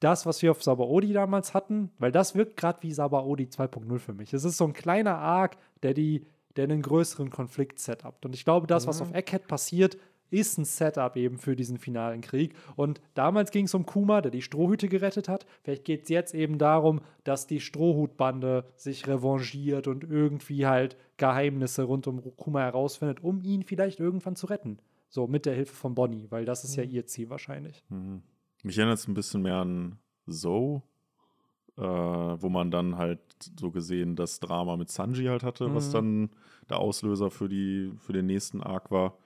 das, 0.00 0.26
was 0.26 0.42
wir 0.42 0.50
auf 0.50 0.62
Sabaody 0.62 1.12
damals 1.12 1.54
hatten, 1.54 1.90
weil 1.98 2.10
das 2.10 2.34
wirkt 2.34 2.56
gerade 2.56 2.82
wie 2.82 2.92
Sabaody 2.92 3.44
2.0 3.44 3.98
für 3.98 4.14
mich. 4.14 4.32
Es 4.32 4.44
ist 4.44 4.56
so 4.56 4.64
ein 4.64 4.72
kleiner 4.72 5.18
Arc, 5.18 5.56
der 5.82 5.94
die, 5.94 6.26
der 6.56 6.64
einen 6.64 6.82
größeren 6.82 7.30
Konflikt 7.30 7.78
setupt. 7.78 8.24
Und 8.24 8.34
ich 8.34 8.44
glaube, 8.44 8.66
das, 8.66 8.86
was 8.86 9.02
auf 9.02 9.14
Egghead 9.14 9.46
passiert, 9.46 9.98
ist 10.30 10.58
ein 10.58 10.64
Setup 10.64 11.16
eben 11.16 11.38
für 11.38 11.56
diesen 11.56 11.76
finalen 11.76 12.20
Krieg. 12.20 12.54
Und 12.76 13.00
damals 13.14 13.50
ging 13.50 13.66
es 13.66 13.74
um 13.74 13.84
Kuma, 13.84 14.20
der 14.20 14.30
die 14.30 14.42
Strohhüte 14.42 14.88
gerettet 14.88 15.28
hat. 15.28 15.44
Vielleicht 15.62 15.84
geht 15.84 16.04
es 16.04 16.08
jetzt 16.08 16.34
eben 16.34 16.58
darum, 16.58 17.00
dass 17.24 17.46
die 17.46 17.60
Strohhutbande 17.60 18.64
sich 18.76 19.06
revanchiert 19.06 19.86
und 19.88 20.04
irgendwie 20.04 20.66
halt 20.66 20.96
Geheimnisse 21.16 21.82
rund 21.82 22.06
um 22.06 22.22
Kuma 22.36 22.60
herausfindet, 22.60 23.22
um 23.22 23.42
ihn 23.42 23.64
vielleicht 23.64 24.00
irgendwann 24.00 24.36
zu 24.36 24.46
retten. 24.46 24.78
So 25.08 25.26
mit 25.26 25.44
der 25.44 25.54
Hilfe 25.54 25.74
von 25.74 25.94
Bonnie, 25.94 26.28
weil 26.30 26.44
das 26.44 26.62
ist 26.62 26.76
mhm. 26.76 26.84
ja 26.84 26.88
ihr 26.88 27.06
Ziel 27.06 27.28
wahrscheinlich. 27.30 27.84
Mhm. 27.88 28.22
Mich 28.62 28.78
erinnert 28.78 28.98
es 28.98 29.08
ein 29.08 29.14
bisschen 29.14 29.42
mehr 29.42 29.56
an 29.56 29.98
So, 30.26 30.82
äh, 31.76 31.82
wo 31.82 32.48
man 32.48 32.70
dann 32.70 32.96
halt 32.96 33.20
so 33.58 33.70
gesehen 33.70 34.16
das 34.16 34.40
Drama 34.40 34.76
mit 34.76 34.90
Sanji 34.90 35.26
halt 35.26 35.42
hatte, 35.42 35.68
mhm. 35.68 35.74
was 35.74 35.90
dann 35.90 36.30
der 36.68 36.78
Auslöser 36.78 37.30
für, 37.30 37.48
die, 37.48 37.92
für 37.98 38.12
den 38.12 38.26
nächsten 38.26 38.62
Arc 38.62 38.90
war. 38.90 39.16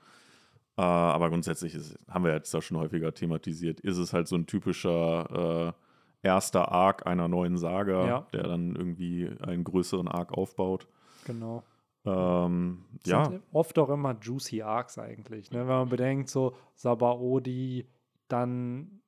Äh, 0.76 0.82
aber 0.82 1.30
grundsätzlich 1.30 1.74
ist, 1.74 1.99
haben 2.09 2.24
wir 2.24 2.32
jetzt 2.32 2.53
da 2.53 2.61
schon 2.61 2.78
häufiger 2.78 3.12
thematisiert, 3.14 3.80
ist 3.80 3.99
es 3.99 4.12
halt 4.12 4.28
so 4.28 4.37
ein 4.37 4.47
typischer 4.47 5.74
äh, 6.22 6.26
erster 6.26 6.72
Arc 6.72 7.07
einer 7.07 7.28
neuen 7.28 7.57
Saga, 7.57 8.07
ja. 8.07 8.26
der 8.32 8.45
dann 8.45 8.74
irgendwie 8.74 9.30
einen 9.43 9.62
größeren 9.62 10.09
Arc 10.09 10.32
aufbaut. 10.32 10.89
Genau. 11.26 11.62
Ähm, 12.07 12.85
ja. 13.07 13.32
oft 13.53 13.78
auch 13.78 13.89
immer 13.89 14.16
juicy 14.20 14.62
Arcs 14.62 14.99
eigentlich. 14.99 15.51
Ne? 15.51 15.61
Wenn 15.61 15.66
man 15.66 15.89
bedenkt, 15.89 16.28
so 16.28 16.55
Sabaody, 16.74 17.87
dann 18.28 19.01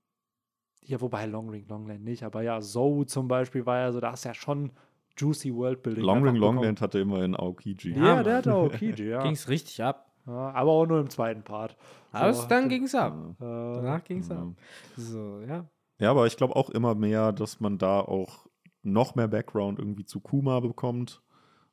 ja, 0.87 1.01
wobei 1.01 1.26
Longring 1.26 1.66
Longland 1.68 2.05
nicht, 2.05 2.22
aber 2.22 2.43
ja, 2.43 2.61
So 2.61 3.05
zum 3.05 3.28
Beispiel 3.28 3.66
war 3.66 3.78
ja 3.78 3.93
so, 3.93 4.01
da 4.01 4.12
ist 4.12 4.24
ja 4.24 4.34
schon 4.34 4.70
juicy 5.16 5.55
Worldbuilding. 5.55 6.05
Longring 6.05 6.37
Longland 6.37 6.80
hatte 6.80 6.99
immerhin 6.99 7.34
Aokiji. 7.34 7.93
Ja, 7.93 8.16
ja 8.16 8.22
der 8.22 8.37
hatte 8.37 8.53
Aokiji, 8.53 9.05
ja. 9.09 9.22
Ging 9.22 9.32
es 9.32 9.49
richtig 9.49 9.82
ab. 9.82 10.11
Ja, 10.26 10.51
aber 10.53 10.72
auch 10.72 10.87
nur 10.87 11.01
im 11.01 11.11
zweiten 11.11 11.43
Part. 11.43 11.76
Aber 12.12 12.32
so, 12.32 12.47
dann 12.49 12.68
ging 12.68 12.84
es 12.84 12.95
ab. 12.95 13.16
Äh, 13.41 13.45
Danach 13.45 14.03
ging 14.05 14.18
es 14.18 14.30
ab. 14.30 14.49
So, 14.97 15.41
ja. 15.41 15.66
Ja, 15.99 16.11
aber 16.11 16.26
ich 16.26 16.37
glaube 16.37 16.57
auch 16.57 16.70
immer 16.70 16.95
mehr, 16.95 17.32
dass 17.32 17.61
man 17.61 17.78
da 17.78 18.01
auch 18.01 18.47
noch 18.82 19.14
mehr 19.14 19.28
Background 19.28 19.78
irgendwie 19.78 20.05
zu 20.05 20.20
Kuma 20.20 20.61
bekommt. 20.61 21.22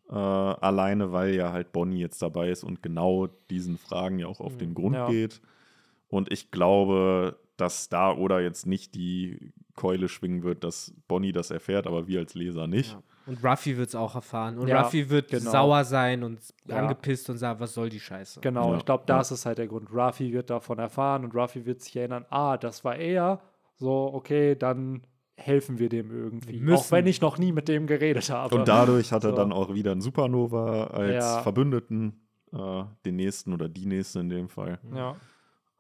Äh, 0.10 0.16
alleine, 0.16 1.12
weil 1.12 1.34
ja 1.34 1.52
halt 1.52 1.72
Bonnie 1.72 2.00
jetzt 2.00 2.22
dabei 2.22 2.50
ist 2.50 2.64
und 2.64 2.84
genau 2.84 3.28
diesen 3.50 3.78
Fragen 3.78 4.20
ja 4.20 4.28
auch 4.28 4.40
auf 4.40 4.58
den 4.58 4.74
Grund 4.74 4.96
ja. 4.96 5.08
geht. 5.08 5.42
Und 6.08 6.32
ich 6.32 6.52
glaube, 6.52 7.40
dass 7.58 7.90
da 7.90 8.12
oder 8.16 8.42
jetzt 8.42 8.66
nicht 8.66 8.96
die 8.96 9.54
Keule 9.76 10.08
schwingen 10.10 10.44
wird, 10.44 10.64
dass 10.64 10.94
Bonnie 11.08 11.32
das 11.32 11.52
erfährt, 11.52 11.88
aber 11.88 12.08
wir 12.08 12.20
als 12.20 12.34
Leser 12.34 12.68
nicht. 12.68 12.98
Und 13.26 13.44
Ruffy 13.44 13.78
wird 13.78 13.90
es 13.90 13.96
auch 13.96 14.16
erfahren. 14.16 14.58
Und 14.58 14.68
Ja, 14.68 14.82
Ruffy 14.82 15.10
wird 15.10 15.30
genau. 15.30 15.50
sauer 15.52 15.84
sein 15.86 16.24
und 16.24 16.40
Ja. 16.68 16.78
angepisst 16.78 17.30
und 17.30 17.38
sagen, 17.38 17.60
was 17.60 17.74
soll 17.74 17.90
die 17.90 18.00
Scheiße. 18.00 18.42
Genau, 18.42 18.72
Ja, 18.72 18.78
ich 18.78 18.86
glaube, 18.86 19.04
das 19.08 19.32
ist 19.32 19.46
halt 19.46 19.58
der 19.60 19.68
Grund. 19.68 19.90
Ruffy 19.94 20.34
wird 20.34 20.50
davon 20.50 20.78
erfahren 20.80 21.24
und 21.24 21.34
Ruffy 21.36 21.66
wird 21.66 21.82
sich 21.82 21.96
erinnern, 21.96 22.26
ah, 22.30 22.58
das 22.58 22.84
war 22.84 22.96
er. 22.98 23.40
So, 23.78 24.12
okay, 24.14 24.56
dann 24.56 25.04
helfen 25.36 25.80
wir 25.80 25.90
dem 25.90 26.12
irgendwie. 26.12 26.62
Wir 26.66 26.76
Auch 26.76 26.92
wenn 26.92 27.06
müssen. 27.06 27.10
ich 27.12 27.22
noch 27.22 27.38
nie 27.38 27.52
mit 27.52 27.68
dem 27.68 27.88
geredet 27.88 28.30
habe. 28.30 28.56
Und 28.56 28.68
dadurch 28.68 29.12
hat 29.12 29.24
er 29.24 29.32
So. 29.32 29.36
dann 29.36 29.52
auch 29.52 29.74
wieder 29.74 29.92
einen 29.94 30.02
Supernova 30.02 30.86
als 30.88 31.14
Ja. 31.14 31.42
Verbündeten, 31.42 32.28
äh, 32.52 32.84
den 33.06 33.16
nächsten 33.16 33.54
oder 33.54 33.68
die 33.70 33.86
nächste 33.86 34.20
in 34.20 34.30
dem 34.30 34.50
Fall. 34.50 34.80
Ja. 34.94 35.16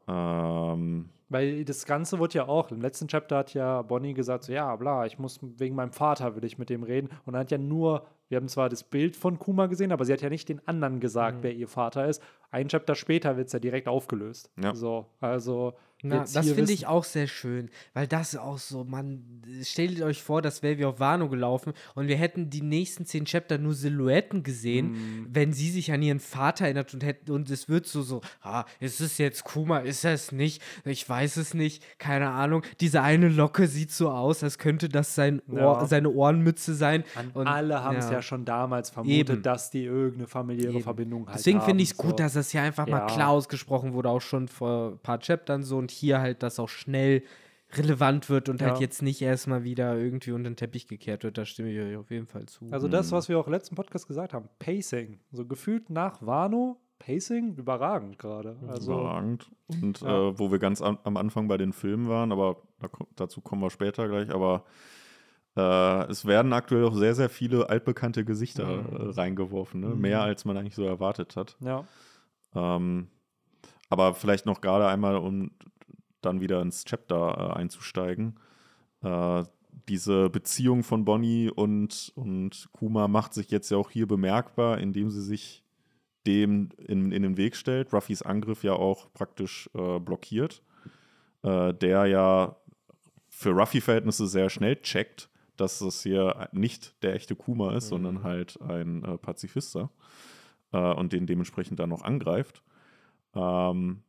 Ähm, 0.07 1.09
Weil 1.34 1.65
das 1.65 1.86
Ganze 1.86 2.19
wird 2.19 2.34
ja 2.34 2.47
auch, 2.47 2.71
im 2.71 2.81
letzten 2.81 3.07
Chapter 3.07 3.38
hat 3.38 3.53
ja 3.53 3.81
Bonnie 3.81 4.13
gesagt, 4.13 4.43
so 4.45 4.53
ja, 4.53 4.73
bla, 4.75 5.05
ich 5.05 5.19
muss 5.19 5.39
wegen 5.41 5.75
meinem 5.75 5.91
Vater 5.91 6.36
will 6.36 6.45
ich 6.45 6.57
mit 6.57 6.69
dem 6.69 6.84
reden. 6.84 7.09
Und 7.25 7.34
dann 7.34 7.41
hat 7.41 7.51
ja 7.51 7.57
nur, 7.57 8.05
wir 8.29 8.38
haben 8.38 8.47
zwar 8.47 8.69
das 8.69 8.84
Bild 8.84 9.15
von 9.15 9.39
Kuma 9.39 9.65
gesehen, 9.65 9.91
aber 9.91 10.05
sie 10.05 10.13
hat 10.13 10.21
ja 10.21 10.29
nicht 10.29 10.47
den 10.47 10.65
anderen 10.67 10.99
gesagt, 10.99 11.39
Mhm. 11.39 11.43
wer 11.43 11.53
ihr 11.53 11.67
Vater 11.67 12.07
ist. 12.07 12.21
Ein 12.51 12.67
Chapter 12.69 12.95
später 12.95 13.36
wird 13.36 13.47
es 13.47 13.53
ja 13.53 13.59
direkt 13.59 13.88
aufgelöst. 13.88 14.51
Ja. 14.61 14.75
So, 14.75 15.07
also 15.19 15.73
Na, 16.06 16.26
das 16.32 16.49
finde 16.51 16.74
ich 16.74 16.86
auch 16.86 17.06
sehr 17.06 17.28
schön, 17.28 17.70
weil 17.93 18.08
das 18.08 18.36
auch 18.36 18.58
so, 18.58 18.84
man, 18.84 19.24
stellt 19.64 20.01
euch 20.01 20.22
vor, 20.22 20.41
das 20.41 20.62
wäre 20.62 20.78
wie 20.78 20.84
auf 20.86 20.99
Wano 20.99 21.30
gelaufen 21.30 21.72
und 21.95 22.08
wir 22.08 22.18
hätten 22.18 22.49
die 22.49 22.62
nächsten 22.62 23.06
zehn 23.06 23.24
Chapter 23.26 23.58
nur 23.58 23.74
Silhouetten 23.74 24.43
gesehen, 24.43 24.91
Mhm. 24.91 25.28
wenn 25.32 25.54
sie 25.54 25.72
sich 25.72 25.91
an 25.93 26.01
ihren 26.01 26.20
Vater 26.20 26.66
erinnert 26.66 26.93
und 26.93 27.04
hätten, 27.06 27.32
und 27.32 27.49
es 27.49 27.70
wird 27.70 27.86
so, 27.88 28.01
so, 28.01 28.20
ah, 28.41 28.66
ist 28.82 28.99
es 28.99 29.18
jetzt 29.18 29.45
Kuma, 29.45 29.80
ist 29.80 30.04
es 30.04 30.34
nicht, 30.34 30.62
ich 30.84 31.08
weiß 31.08 31.38
es 31.38 31.54
nicht, 31.54 31.84
keine 31.99 32.30
Ahnung, 32.32 32.64
diese 32.82 33.01
eine 33.01 33.30
Locke 33.30 33.68
sieht 33.68 33.91
so 33.91 34.10
aus, 34.10 34.43
als 34.43 34.58
könnte 34.58 34.89
das 34.89 35.16
sein 35.16 35.41
Ohr, 35.49 35.58
Ja. 35.58 35.86
seine 35.86 36.10
Ohrenmütze 36.10 36.74
sein. 36.76 37.06
Und- 37.34 37.47
alle 37.47 37.82
haben 37.82 37.95
es 37.95 38.06
ja. 38.08 38.14
ja. 38.14 38.22
schon 38.22 38.43
damals 38.43 38.89
vermutet, 38.89 39.30
Eben. 39.30 39.41
dass 39.43 39.70
die 39.72 39.86
irgendeine 39.86 40.28
familiäre 40.28 40.74
Eben. 40.74 40.84
Verbindung 40.84 41.28
halt 41.28 41.38
Deswegen 41.39 41.62
finde 41.62 41.82
ich 41.84 41.91
es 41.91 41.97
so. 41.97 42.04
gut, 42.04 42.20
dass 42.20 42.34
das 42.34 42.49
hier 42.51 42.62
einfach 42.62 42.88
mal 42.88 42.97
Ja. 42.99 43.06
klar 43.08 43.30
ausgesprochen 43.30 43.93
wurde, 43.93 44.10
auch 44.10 44.20
schon 44.22 44.49
vor 44.49 44.91
ein 44.93 44.97
paar 44.99 45.20
Chaptern 45.20 45.64
so 45.64 45.78
und 45.78 45.93
hier 45.94 46.20
halt 46.20 46.44
das 46.44 46.60
auch 46.60 46.70
schnell 46.70 47.24
relevant 47.76 48.30
wird 48.30 48.50
und 48.50 48.62
halt 48.62 48.76
Ja. 48.76 48.80
jetzt 48.82 49.02
nicht 49.02 49.22
erstmal 49.22 49.64
wieder 49.64 49.98
irgendwie 49.98 50.32
unter 50.32 50.50
den 50.50 50.56
Teppich 50.56 50.88
gekehrt 50.88 51.24
wird. 51.24 51.38
Da 51.39 51.46
stimme 51.46 51.72
ich 51.72 51.80
euch 51.80 51.98
auf 51.98 52.12
jeden 52.12 52.28
Fall 52.28 52.46
zu. 52.46 52.68
Also 52.72 52.88
das, 52.88 53.12
was 53.12 53.30
wir 53.30 53.39
auch 53.39 53.48
im 53.48 53.54
letzten 53.54 53.76
Podcast 53.76 54.08
gesagt 54.08 54.34
haben, 54.34 54.48
Pacing. 54.60 55.20
So 55.32 55.46
gefühlt 55.46 55.89
nach 55.89 56.22
Wano, 56.22 56.80
Pacing, 57.00 57.56
überragend 57.56 58.20
gerade. 58.20 58.58
Also, 58.68 58.94
überragend. 58.94 59.50
Und 59.68 60.02
Ja. 60.02 60.30
äh, 60.30 60.39
wo 60.39 60.52
wir 60.52 60.60
ganz 60.60 60.82
am, 60.84 61.00
am 61.04 61.18
Anfang 61.18 61.48
bei 61.48 61.58
den 61.58 61.74
Filmen 61.74 62.08
waren, 62.08 62.32
aber 62.32 62.62
da, 62.80 62.89
dazu 63.16 63.41
kommen 63.41 63.62
wir 63.64 63.72
später 63.72 64.08
gleich, 64.08 64.30
aber 64.30 64.66
äh, 65.58 66.10
es 66.12 66.26
werden 66.26 66.54
aktuell 66.54 66.86
auch 66.86 66.94
sehr, 66.96 67.16
sehr 67.16 67.30
viele 67.30 67.70
altbekannte 67.70 68.24
Gesichter 68.24 68.84
Mhm. 68.84 68.96
äh, 69.10 69.10
reingeworfen, 69.14 69.82
ne? 69.82 69.88
Mhm. 69.89 70.00
mehr 70.02 70.22
als 70.22 70.46
man 70.46 70.58
eigentlich 70.58 70.76
so 70.76 70.86
erwartet 70.86 71.36
hat. 71.36 71.58
ja. 71.60 71.86
Ähm, 72.56 73.08
aber 73.89 74.14
vielleicht 74.14 74.46
noch 74.46 74.62
gerade 74.62 74.88
einmal, 74.88 75.16
um 75.18 75.52
dann 76.26 76.41
wieder 76.41 76.61
ins 76.61 76.86
Chapter 76.86 77.38
äh, 77.38 77.59
einzusteigen. 77.59 78.39
Äh, 79.01 79.43
diese 79.88 80.30
Beziehung 80.30 80.84
von 80.84 81.05
Bonnie 81.05 81.49
und, 81.49 82.11
und 82.15 82.69
Kuma 82.71 83.07
macht 83.07 83.34
sich 83.34 83.49
jetzt 83.51 83.69
ja 83.69 83.78
auch 83.78 83.89
hier 83.89 84.07
bemerkbar, 84.07 84.78
indem 84.78 85.09
sie 85.09 85.21
sich 85.21 85.63
dem 86.26 86.69
in, 86.78 87.11
in 87.11 87.24
den 87.24 87.38
Weg 87.38 87.55
stellt. 87.55 87.93
Ruffys 87.93 88.21
Angriff 88.21 88.63
ja 88.63 88.74
auch 88.74 89.11
praktisch 89.13 89.69
äh, 89.74 89.99
blockiert, 89.99 90.61
äh, 91.41 91.74
der 91.74 92.05
ja 92.05 92.55
für 93.30 93.51
Ruffy-Verhältnisse 93.51 94.28
sehr 94.28 94.49
schnell 94.49 94.78
checkt, 94.78 95.30
dass 95.57 95.82
es 95.82 96.03
hier 96.03 96.49
nicht 96.51 96.95
der 97.03 97.15
echte 97.15 97.36
Kuma 97.36 97.76
ist, 97.76 97.89
sondern 97.89 98.24
halt 98.24 98.59
ein 98.61 99.03
äh, 99.03 99.17
Pazifister 99.17 99.89
äh, 100.71 100.78
und 100.93 101.13
den 101.13 101.26
dementsprechend 101.26 101.80
dann 101.80 101.89
noch 101.89 102.03
angreift. 102.03 102.63
Ähm, 103.36 104.03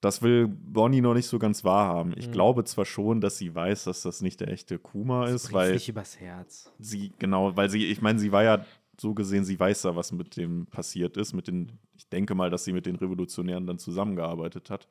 das 0.00 0.22
will 0.22 0.48
Bonnie 0.48 1.00
noch 1.00 1.14
nicht 1.14 1.26
so 1.26 1.38
ganz 1.38 1.64
wahrhaben. 1.64 2.14
Ich 2.16 2.28
Mhm. 2.28 2.32
glaube 2.32 2.64
zwar 2.64 2.84
schon, 2.84 3.20
dass 3.20 3.36
sie 3.38 3.54
weiß, 3.54 3.84
dass 3.84 4.02
das 4.02 4.20
nicht 4.22 4.40
der 4.40 4.48
echte 4.48 4.78
Kuma 4.78 5.26
Das 5.26 5.44
ist, 5.44 5.52
weil 5.52 5.72
nicht 5.74 5.88
übers 5.88 6.18
Herz. 6.18 6.72
sie, 6.78 7.12
genau, 7.18 7.56
weil 7.56 7.68
sie, 7.70 7.86
ich 7.86 8.00
meine, 8.00 8.18
sie 8.18 8.32
war 8.32 8.42
ja 8.42 8.64
so 8.98 9.14
gesehen, 9.14 9.44
sie 9.44 9.58
weiß 9.58 9.82
ja, 9.84 9.96
was 9.96 10.12
mit 10.12 10.36
dem 10.36 10.66
passiert 10.66 11.16
ist. 11.16 11.32
Mit 11.32 11.48
den, 11.48 11.72
ich 11.96 12.08
denke 12.08 12.34
mal, 12.34 12.50
dass 12.50 12.64
sie 12.64 12.72
mit 12.72 12.86
den 12.86 12.96
Revolutionären 12.96 13.66
dann 13.66 13.78
zusammengearbeitet 13.78 14.68
hat. 14.70 14.88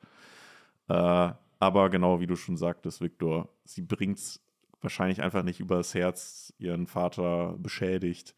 Äh, 0.88 1.32
aber 1.58 1.90
genau, 1.90 2.20
wie 2.20 2.26
du 2.26 2.36
schon 2.36 2.56
sagtest, 2.56 3.00
Viktor, 3.00 3.48
sie 3.64 3.82
bringt 3.82 4.18
es 4.18 4.40
wahrscheinlich 4.80 5.22
einfach 5.22 5.42
nicht 5.42 5.60
übers 5.60 5.94
Herz, 5.94 6.52
ihren 6.58 6.86
Vater 6.86 7.54
beschädigt 7.58 8.34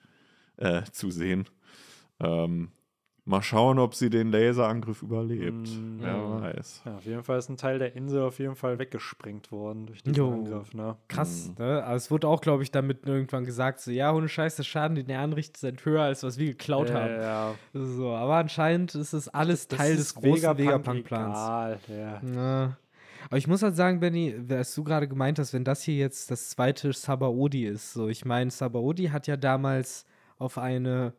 äh, 0.56 0.82
zu 0.90 1.10
sehen. 1.10 1.44
Ähm, 2.20 2.72
mal 3.24 3.40
schauen, 3.42 3.78
ob 3.78 3.94
sie 3.94 4.10
den 4.10 4.32
Laserangriff 4.32 5.00
überlebt. 5.02 5.68
Mm, 5.68 6.00
Wer 6.00 6.12
ja. 6.12 6.40
weiß. 6.40 6.82
ja, 6.84 6.96
auf 6.96 7.04
jeden 7.04 7.22
Fall 7.22 7.38
ist 7.38 7.48
ein 7.48 7.56
Teil 7.56 7.78
der 7.78 7.94
Insel 7.94 8.22
auf 8.22 8.38
jeden 8.40 8.56
Fall 8.56 8.78
weggesprengt 8.80 9.52
worden 9.52 9.86
durch 9.86 10.02
diesen 10.02 10.16
Jo. 10.16 10.32
Angriff. 10.32 10.74
Ne? 10.74 10.96
Krass, 11.08 11.52
ne? 11.56 11.84
Aber 11.84 11.94
es 11.94 12.10
wurde 12.10 12.26
auch, 12.26 12.40
glaube 12.40 12.64
ich, 12.64 12.72
damit 12.72 13.06
irgendwann 13.06 13.44
gesagt, 13.44 13.80
so, 13.80 13.90
ja, 13.92 14.12
ohne 14.12 14.28
Scheiß, 14.28 14.56
der 14.56 14.64
Schaden, 14.64 14.96
den 14.96 15.08
er 15.08 15.20
anrichtet, 15.20 15.62
ist 15.78 15.84
höher, 15.84 16.02
als 16.02 16.24
was 16.24 16.36
wir 16.38 16.46
geklaut 16.46 16.88
Ja, 16.88 16.94
haben. 17.00 17.14
ja. 17.20 17.54
So, 17.74 18.10
aber 18.10 18.36
anscheinend 18.36 18.94
ist 18.96 19.12
es 19.12 19.28
alles 19.28 19.68
Das 19.68 19.78
Teil 19.78 19.96
des 19.96 20.14
großen 20.14 20.32
Vegapunk 20.58 20.58
Vegapunk-Plans. 20.58 21.80
ja. 21.88 22.76
Aber 23.28 23.36
ich 23.38 23.46
muss 23.46 23.62
halt 23.62 23.76
sagen, 23.76 24.00
Benny, 24.00 24.34
was 24.48 24.74
du 24.74 24.82
gerade 24.82 25.06
gemeint 25.06 25.38
hast, 25.38 25.52
wenn 25.54 25.62
das 25.62 25.82
hier 25.82 25.94
jetzt 25.96 26.30
das 26.32 26.50
zweite 26.50 26.92
Sabaody 26.92 27.66
ist, 27.66 27.92
so, 27.92 28.08
ich 28.08 28.24
meine, 28.24 28.50
Sabaody 28.50 29.06
hat 29.06 29.28
ja 29.28 29.36
damals 29.36 30.06
auf 30.38 30.58
eine 30.58 31.12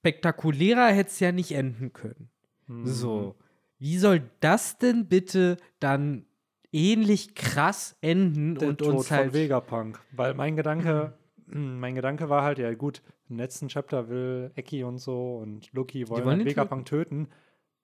spektakulärer 0.00 0.88
hätte 0.92 1.10
es 1.10 1.20
ja 1.20 1.30
nicht 1.32 1.52
enden 1.52 1.92
können. 1.92 2.28
Mhm. 2.66 2.86
So, 2.86 3.36
wie 3.78 3.98
soll 3.98 4.22
das 4.40 4.78
denn 4.78 5.06
bitte 5.06 5.56
dann 5.78 6.24
ähnlich 6.72 7.34
krass 7.34 7.96
enden 8.00 8.54
der 8.54 8.68
und 8.70 8.78
Tod 8.78 8.88
uns 8.94 9.08
von 9.08 9.16
halt 9.16 9.34
Vegapunk. 9.34 10.00
Weil 10.12 10.34
mein 10.34 10.56
Gedanke, 10.56 11.12
mein 11.46 11.94
Gedanke 11.94 12.28
war 12.28 12.42
halt, 12.42 12.58
ja 12.58 12.72
gut, 12.74 13.02
im 13.28 13.38
letzten 13.38 13.68
Chapter 13.68 14.08
will 14.08 14.50
Eki 14.56 14.84
und 14.84 14.98
so 14.98 15.36
und 15.38 15.72
Lucky 15.72 16.08
wollen, 16.08 16.24
wollen 16.24 16.38
halt 16.38 16.48
Vegapunk 16.48 16.86
töten. 16.86 17.28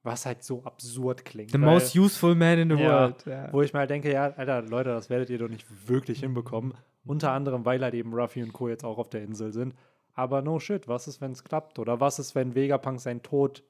was 0.03 0.25
halt 0.25 0.45
so 0.45 0.62
absurd 0.62 1.25
klingt. 1.25 1.51
The 1.51 1.61
weil- 1.61 1.67
most 1.75 1.97
useful 1.97 2.35
man 2.37 2.59
in 2.61 2.71
the 2.71 2.77
Ja, 2.83 3.01
world. 3.03 3.27
Ja. 3.27 3.53
Wo 3.53 3.62
ich 3.62 3.73
mal 3.73 3.87
denke, 3.89 4.12
ja, 4.12 4.31
Alter, 4.37 4.62
Leute, 4.62 4.91
das 4.91 5.11
werdet 5.11 5.31
ihr 5.31 5.39
doch 5.39 5.49
nicht 5.49 5.67
wirklich 5.89 6.21
hinbekommen. 6.21 6.75
Unter 7.05 7.33
anderem, 7.33 7.64
weil 7.64 7.83
halt 7.83 7.95
eben 7.95 8.14
Ruffy 8.14 8.43
und 8.43 8.53
Co. 8.53 8.69
jetzt 8.69 8.85
auch 8.85 8.99
auf 8.99 9.11
der 9.11 9.23
Insel 9.25 9.53
sind. 9.53 9.75
Aber 10.17 10.43
no 10.43 10.59
shit, 10.59 10.89
was 10.89 11.07
ist, 11.09 11.21
wenn 11.21 11.33
es 11.33 11.45
klappt? 11.45 11.79
Oder 11.79 12.01
was 12.01 12.19
ist, 12.19 12.35
wenn 12.35 12.55
Vegapunk 12.55 13.01
seinen 13.01 13.23
Tod 13.23 13.62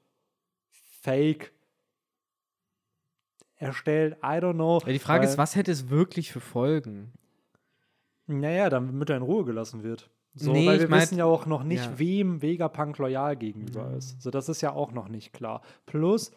fake 1.03 1.53
erstellt? 3.57 4.17
I 4.23 4.39
don't 4.39 4.55
know. 4.55 4.81
Ja, 4.87 4.93
die 4.93 4.99
Frage 4.99 5.25
weil, 5.25 5.29
ist, 5.29 5.39
was 5.39 5.57
hätte 5.57 5.73
es 5.73 5.89
wirklich 5.91 6.33
für 6.33 6.41
Folgen? 6.41 7.13
Naja, 8.27 8.71
damit 8.71 9.11
er 9.11 9.17
in 9.17 9.23
Ruhe 9.23 9.45
gelassen 9.45 9.83
wird. 9.83 10.11
So, 10.35 10.53
Nee, 10.53 10.67
weil 10.67 10.81
wir 10.81 10.89
mein- 10.89 11.01
wissen 11.03 11.19
ja 11.19 11.25
auch 11.25 11.47
noch 11.47 11.63
nicht, 11.65 11.85
ja. 11.85 11.91
Mhm. 11.93 11.99
wem 11.99 12.43
Vegapunk 12.43 12.99
loyal 12.99 13.37
gegenüber 13.37 13.91
ist. 13.95 14.21
So, 14.21 14.31
das 14.31 14.49
ist 14.49 14.61
ja 14.61 14.73
auch 14.73 14.93
noch 14.93 15.09
nicht 15.09 15.33
klar. 15.33 15.63
Plus, 15.87 16.31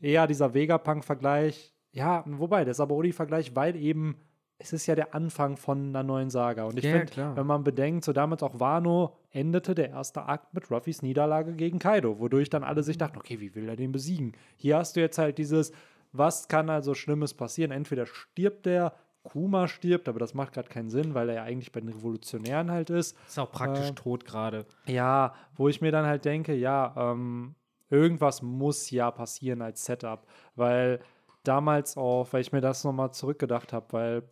eher 0.00 0.26
dieser 0.26 0.54
Vegapunk-Vergleich, 0.54 1.74
ja, 1.92 2.24
wobei, 2.26 2.64
der 2.64 2.74
Sabaody-Vergleich, 2.74 3.54
weil 3.54 3.76
eben, 3.76 4.16
es 4.62 4.72
ist 4.72 4.86
ja 4.86 4.94
der 4.94 5.14
Anfang 5.14 5.56
von 5.56 5.88
einer 5.88 6.02
neuen 6.02 6.30
Saga. 6.30 6.64
Und 6.64 6.78
ich 6.78 6.84
Ja, 6.84 7.04
finde, 7.04 7.36
wenn 7.36 7.46
man 7.46 7.64
bedenkt, 7.64 8.04
so 8.04 8.12
damals 8.12 8.42
auch 8.42 8.60
Wano 8.60 9.16
endete 9.30 9.74
der 9.74 9.90
erste 9.90 10.24
Akt 10.26 10.54
mit 10.54 10.70
Ruffys 10.70 11.02
Niederlage 11.02 11.54
gegen 11.54 11.78
Kaido, 11.78 12.18
wodurch 12.20 12.48
dann 12.50 12.64
alle 12.64 12.82
sich 12.82 12.98
dachten, 12.98 13.18
okay, 13.18 13.40
wie 13.40 13.54
will 13.54 13.68
er 13.68 13.76
den 13.76 13.92
besiegen? 13.92 14.32
Hier 14.56 14.76
hast 14.78 14.96
du 14.96 15.00
jetzt 15.00 15.18
halt 15.18 15.38
dieses, 15.38 15.72
was 16.12 16.48
kann 16.48 16.70
also 16.70 16.94
Schlimmes 16.94 17.34
passieren? 17.34 17.70
Entweder 17.72 18.06
stirbt 18.06 18.66
der, 18.66 18.94
Kuma 19.24 19.68
stirbt, 19.68 20.08
aber 20.08 20.18
das 20.18 20.34
macht 20.34 20.52
gerade 20.54 20.68
keinen 20.68 20.90
Sinn, 20.90 21.14
weil 21.14 21.28
er 21.28 21.34
ja 21.36 21.42
eigentlich 21.44 21.70
bei 21.70 21.78
den 21.80 21.90
Revolutionären 21.90 22.70
halt 22.72 22.90
ist. 22.90 23.16
Ist 23.28 23.38
auch 23.38 23.52
praktisch 23.52 23.90
Äh, 23.90 23.94
tot 23.94 24.24
gerade. 24.24 24.66
Ja, 24.86 25.34
wo 25.54 25.68
ich 25.68 25.80
mir 25.80 25.92
dann 25.92 26.06
halt 26.06 26.24
denke, 26.24 26.54
ja, 26.54 26.92
ähm, 26.96 27.54
irgendwas 27.88 28.42
muss 28.42 28.90
ja 28.90 29.10
passieren 29.12 29.62
als 29.62 29.84
Setup, 29.84 30.26
weil 30.56 30.98
damals 31.44 31.96
auch, 31.96 32.32
weil 32.32 32.40
ich 32.40 32.52
mir 32.52 32.60
das 32.60 32.82
nochmal 32.84 33.12
zurückgedacht 33.12 33.72
habe, 33.72 33.86
weil 33.90 34.22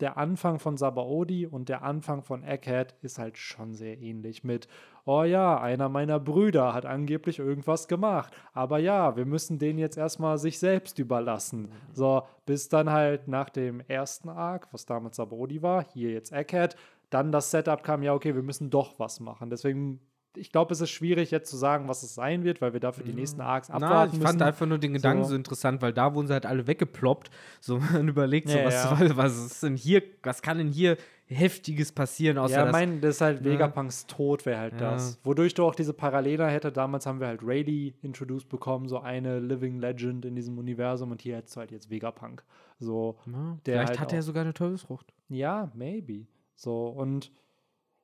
der 0.00 0.16
Anfang 0.16 0.58
von 0.58 0.76
Sabaody 0.76 1.46
und 1.46 1.68
der 1.68 1.82
Anfang 1.82 2.22
von 2.22 2.42
Egghead 2.42 2.94
ist 3.02 3.18
halt 3.18 3.36
schon 3.36 3.74
sehr 3.74 4.00
ähnlich 4.00 4.44
mit, 4.44 4.68
oh 5.04 5.22
ja, 5.22 5.60
einer 5.60 5.88
meiner 5.88 6.18
Brüder 6.18 6.72
hat 6.72 6.86
angeblich 6.86 7.38
irgendwas 7.38 7.88
gemacht, 7.88 8.32
aber 8.52 8.78
ja, 8.78 9.16
wir 9.16 9.26
müssen 9.26 9.58
den 9.58 9.78
jetzt 9.78 9.98
erstmal 9.98 10.38
sich 10.38 10.58
selbst 10.58 10.98
überlassen. 10.98 11.70
So, 11.92 12.22
bis 12.46 12.68
dann 12.68 12.90
halt 12.90 13.28
nach 13.28 13.50
dem 13.50 13.80
ersten 13.80 14.28
Arc, 14.28 14.68
was 14.72 14.86
damals 14.86 15.16
Sabaody 15.16 15.62
war, 15.62 15.84
hier 15.92 16.10
jetzt 16.10 16.32
Egghead, 16.32 16.76
dann 17.10 17.32
das 17.32 17.50
Setup 17.50 17.82
kam, 17.82 18.02
ja, 18.02 18.14
okay, 18.14 18.34
wir 18.34 18.42
müssen 18.42 18.70
doch 18.70 18.98
was 18.98 19.20
machen. 19.20 19.50
Deswegen, 19.50 20.00
ich 20.36 20.52
glaube, 20.52 20.72
es 20.72 20.80
ist 20.80 20.90
schwierig 20.90 21.30
jetzt 21.30 21.50
zu 21.50 21.56
sagen, 21.56 21.88
was 21.88 22.02
es 22.02 22.14
sein 22.14 22.44
wird, 22.44 22.60
weil 22.60 22.72
wir 22.72 22.80
dafür 22.80 23.04
die 23.04 23.12
nächsten 23.12 23.40
Arcs 23.40 23.68
Na, 23.68 23.74
abwarten 23.76 24.16
ich 24.16 24.22
fand 24.22 24.34
müssen. 24.36 24.46
einfach 24.48 24.66
nur 24.66 24.78
den 24.78 24.92
Gedanken 24.92 25.24
so, 25.24 25.30
So. 25.30 25.36
interessant, 25.36 25.82
weil 25.82 25.92
da 25.92 26.14
wurden 26.14 26.26
sie 26.28 26.32
halt 26.32 26.46
alle 26.46 26.66
weggeploppt. 26.66 27.30
So, 27.60 27.78
man 27.92 28.08
überlegt 28.08 28.48
so, 28.48 28.56
Ja, 28.58 28.64
was, 28.66 28.74
ja. 29.00 29.16
was 29.16 29.36
ist 29.46 29.62
denn 29.62 29.76
hier, 29.76 30.02
was 30.22 30.42
kann 30.42 30.58
denn 30.58 30.68
hier 30.68 30.96
Heftiges 31.26 31.92
passieren, 31.92 32.38
außer 32.38 32.54
ja, 32.56 32.64
dass 32.64 32.72
mein, 32.72 33.00
das 33.00 33.16
ist 33.16 33.20
halt 33.20 33.38
Ja. 33.44 33.52
Vegapunks 33.52 34.06
Tod 34.06 34.44
wäre 34.46 34.58
halt 34.58 34.80
das. 34.80 35.18
Wodurch 35.22 35.54
du 35.54 35.64
auch 35.64 35.76
diese 35.76 35.92
Parallele 35.92 36.46
hätte. 36.48 36.72
Damals 36.72 37.06
haben 37.06 37.20
wir 37.20 37.28
halt 37.28 37.40
Rayleigh 37.44 37.92
introduced 38.02 38.48
bekommen, 38.48 38.88
so 38.88 38.98
eine 38.98 39.38
Living 39.38 39.78
Legend 39.78 40.24
in 40.24 40.34
diesem 40.34 40.58
Universum 40.58 41.12
und 41.12 41.22
hier 41.22 41.36
hättest 41.36 41.54
du 41.54 41.60
halt 41.60 41.70
jetzt 41.70 41.88
Vegapunk. 41.88 42.42
So, 42.80 43.16
der 43.26 43.74
vielleicht 43.74 43.88
halt 43.90 44.00
hat 44.00 44.12
er 44.12 44.22
sogar 44.22 44.42
eine 44.42 44.54
Teufelsfrucht. 44.54 45.12
ja, 45.28 45.70
maybe. 45.74 46.26
So, 46.56 46.88
und 46.88 47.30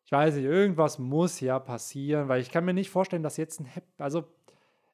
ich 0.07 0.13
weiß 0.13 0.37
nicht, 0.37 0.45
irgendwas 0.45 0.99
muss 0.99 1.41
ja 1.41 1.59
passieren, 1.59 2.29
weil 2.29 2.41
ich 2.41 2.51
kann 2.51 2.65
mir 2.65 2.73
nicht 2.73 2.91
vorstellen, 2.91 3.23
dass 3.23 3.37
jetzt 3.37 3.61
ein 3.61 3.67
Happy, 3.67 3.87
also 3.99 4.25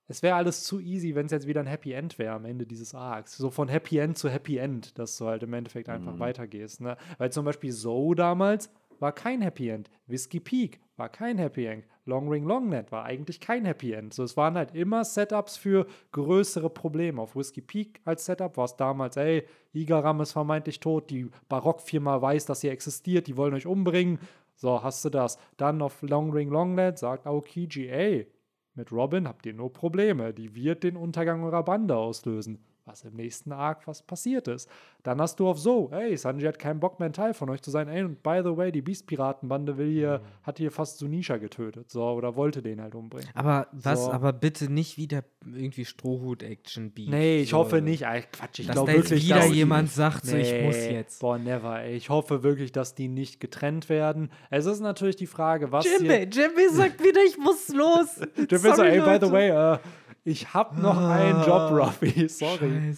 es 0.08 0.22
wäre 0.22 0.34
alles 0.36 0.64
zu 0.64 0.80
easy, 0.80 1.14
wenn 1.14 1.26
es 1.26 1.32
jetzt 1.32 1.46
wieder 1.46 1.60
ein 1.60 1.66
Happy 1.66 1.92
End 1.92 2.18
wäre 2.18 2.34
am 2.34 2.44
Ende 2.44 2.66
dieses 2.66 2.94
Arcs. 2.94 3.36
So 3.36 3.50
von 3.50 3.68
Happy 3.68 3.98
End 3.98 4.18
zu 4.18 4.28
Happy 4.28 4.58
End, 4.58 4.98
dass 4.98 5.16
du 5.16 5.26
halt 5.26 5.42
im 5.42 5.52
Endeffekt 5.54 5.88
einfach 5.88 6.14
Mhm. 6.14 6.18
weitergehst. 6.18 6.80
Ne? 6.80 6.96
Weil 7.18 7.30
zum 7.32 7.44
Beispiel 7.44 7.72
Zoe 7.72 8.14
damals 8.14 8.70
war 8.98 9.12
kein 9.12 9.40
Happy 9.42 9.68
End. 9.68 9.90
Whiskey 10.06 10.40
Peak 10.40 10.80
war 10.96 11.08
kein 11.08 11.38
Happy 11.38 11.66
End. 11.66 11.84
Long 12.04 12.28
Ring 12.28 12.44
Long 12.44 12.68
Net 12.68 12.90
war 12.92 13.04
eigentlich 13.04 13.40
kein 13.40 13.64
Happy 13.64 13.92
End. 13.92 14.12
So, 14.12 14.24
es 14.24 14.36
waren 14.36 14.54
halt 14.56 14.74
immer 14.74 15.04
Setups 15.04 15.56
für 15.56 15.86
größere 16.10 16.68
Probleme. 16.68 17.20
Auf 17.22 17.34
Whiskey 17.36 17.60
Peak 17.62 18.00
als 18.04 18.26
Setup 18.26 18.56
war 18.56 18.64
es 18.64 18.76
damals, 18.76 19.16
ey, 19.16 19.44
Igaram 19.72 20.20
ist 20.20 20.32
vermeintlich 20.32 20.80
tot, 20.80 21.10
die 21.10 21.30
Barockfirma 21.48 22.20
weiß, 22.20 22.44
dass 22.46 22.62
ihr 22.64 22.72
existiert, 22.72 23.28
die 23.28 23.36
wollen 23.36 23.54
euch 23.54 23.66
umbringen. 23.66 24.18
So, 24.62 24.80
hast 24.80 25.04
du 25.04 25.10
das. 25.10 25.38
Dann 25.56 25.82
auf 25.82 26.02
Long 26.02 26.30
Ring 26.30 26.48
Long 26.48 26.76
Net 26.76 26.96
sagt 26.96 27.26
Aokiji, 27.26 27.88
ey, 27.88 28.30
mit 28.74 28.92
Robin 28.92 29.26
habt 29.26 29.44
ihr 29.44 29.54
nur 29.54 29.72
Probleme. 29.72 30.32
Die 30.32 30.54
wird 30.54 30.84
den 30.84 30.96
Untergang 30.96 31.42
eurer 31.42 31.64
Bande 31.64 31.96
auslösen. 31.96 32.64
Was 32.84 33.04
im 33.04 33.14
nächsten 33.14 33.52
Arc 33.52 33.86
was 33.86 34.02
passiert 34.02 34.48
ist. 34.48 34.68
Dann 35.04 35.20
hast 35.20 35.38
du 35.38 35.46
auf 35.48 35.56
so, 35.58 35.88
ey, 35.92 36.16
Sanji 36.16 36.46
hat 36.46 36.58
keinen 36.58 36.80
Bock 36.80 36.98
mehr 36.98 37.08
ein 37.08 37.12
Teil 37.12 37.32
von 37.32 37.48
euch 37.50 37.62
zu 37.62 37.70
sein. 37.70 37.86
Ey, 37.88 38.02
und 38.02 38.22
by 38.24 38.40
the 38.42 38.56
way, 38.56 38.72
die 38.72 38.82
Beast-Piratenbande 38.82 39.76
will 39.78 39.88
hier, 39.90 40.20
hat 40.42 40.58
hier 40.58 40.72
fast 40.72 40.98
Sunisha 40.98 41.36
getötet. 41.36 41.90
So, 41.92 42.02
oder 42.04 42.34
wollte 42.34 42.60
den 42.60 42.80
halt 42.80 42.96
umbringen. 42.96 43.28
Aber 43.34 43.68
was, 43.70 44.04
So. 44.06 44.12
aber 44.12 44.32
bitte 44.32 44.68
nicht 44.72 44.96
wieder 44.98 45.22
irgendwie 45.46 45.84
Strohhut-Action-Beat. 45.84 47.08
Nee, 47.08 47.42
ich 47.42 47.50
so. 47.50 47.58
hoffe 47.58 47.80
nicht. 47.82 48.02
Ey, 48.02 48.22
Quatsch, 48.32 48.58
ich 48.60 48.68
glaube 48.68 48.92
wirklich, 48.92 49.24
wieder 49.26 49.36
dass 49.36 49.48
die- 49.48 49.54
jemand 49.54 49.90
sagt, 49.90 50.26
so, 50.26 50.36
ich 50.36 50.52
muss 50.62 50.76
Nee, 50.76 50.92
jetzt. 50.94 51.20
Boah, 51.20 51.38
never. 51.38 51.80
Ey. 51.82 51.94
Ich 51.96 52.10
hoffe 52.10 52.42
wirklich, 52.42 52.72
dass 52.72 52.94
die 52.94 53.08
nicht 53.08 53.40
getrennt 53.40 53.88
werden. 53.88 54.30
Es 54.50 54.66
ist 54.66 54.80
natürlich 54.80 55.16
die 55.16 55.26
Frage, 55.26 55.70
was. 55.72 55.84
Jimmy, 55.84 56.24
Jimmy 56.30 56.68
sagt 56.72 57.02
wieder, 57.02 57.20
ich 57.26 57.38
muss 57.38 57.68
los. 57.68 58.20
So, 58.62 58.74
Sorry, 58.74 58.98
ey, 58.98 59.00
by 59.18 59.24
the 59.24 59.32
way, 59.32 59.48
äh, 59.50 59.78
ich 60.24 60.54
hab 60.54 60.78
noch 60.78 60.98
einen 60.98 61.42
Job, 61.44 61.70
Ruffy. 61.72 62.28
Sorry. 62.28 62.94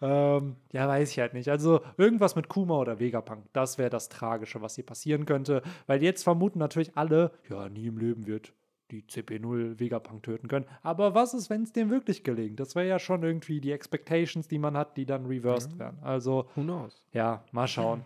Ähm, 0.00 0.56
ja, 0.72 0.88
weiß 0.88 1.10
ich 1.10 1.18
halt 1.18 1.34
nicht. 1.34 1.48
Also 1.48 1.80
irgendwas 1.96 2.36
mit 2.36 2.48
Kuma 2.48 2.78
oder 2.78 3.00
Vegapunk, 3.00 3.44
das 3.52 3.78
wäre 3.78 3.90
das 3.90 4.08
Tragische, 4.08 4.62
was 4.62 4.76
hier 4.76 4.86
passieren 4.86 5.26
könnte. 5.26 5.62
Weil 5.86 6.02
jetzt 6.02 6.22
vermuten 6.22 6.58
natürlich 6.58 6.96
alle, 6.96 7.32
ja, 7.48 7.68
nie 7.68 7.86
im 7.86 7.98
Leben 7.98 8.26
wird 8.26 8.52
die 8.90 9.02
CP0 9.02 9.78
Vegapunk 9.78 10.22
töten 10.22 10.48
können. 10.48 10.66
Aber 10.82 11.14
was 11.14 11.34
ist, 11.34 11.48
wenn 11.50 11.62
es 11.62 11.72
dem 11.72 11.90
wirklich 11.90 12.24
gelingt? 12.24 12.58
Das 12.60 12.74
wäre 12.74 12.88
ja 12.88 12.98
schon 12.98 13.22
irgendwie 13.22 13.60
die 13.60 13.72
Expectations, 13.72 14.48
die 14.48 14.58
man 14.58 14.76
hat, 14.76 14.96
die 14.96 15.06
dann 15.06 15.26
reversed 15.26 15.78
werden. 15.78 15.98
Also, 16.02 16.48
Who 16.56 16.62
knows? 16.62 17.02
ja, 17.12 17.44
mal 17.52 17.68
schauen. 17.68 18.04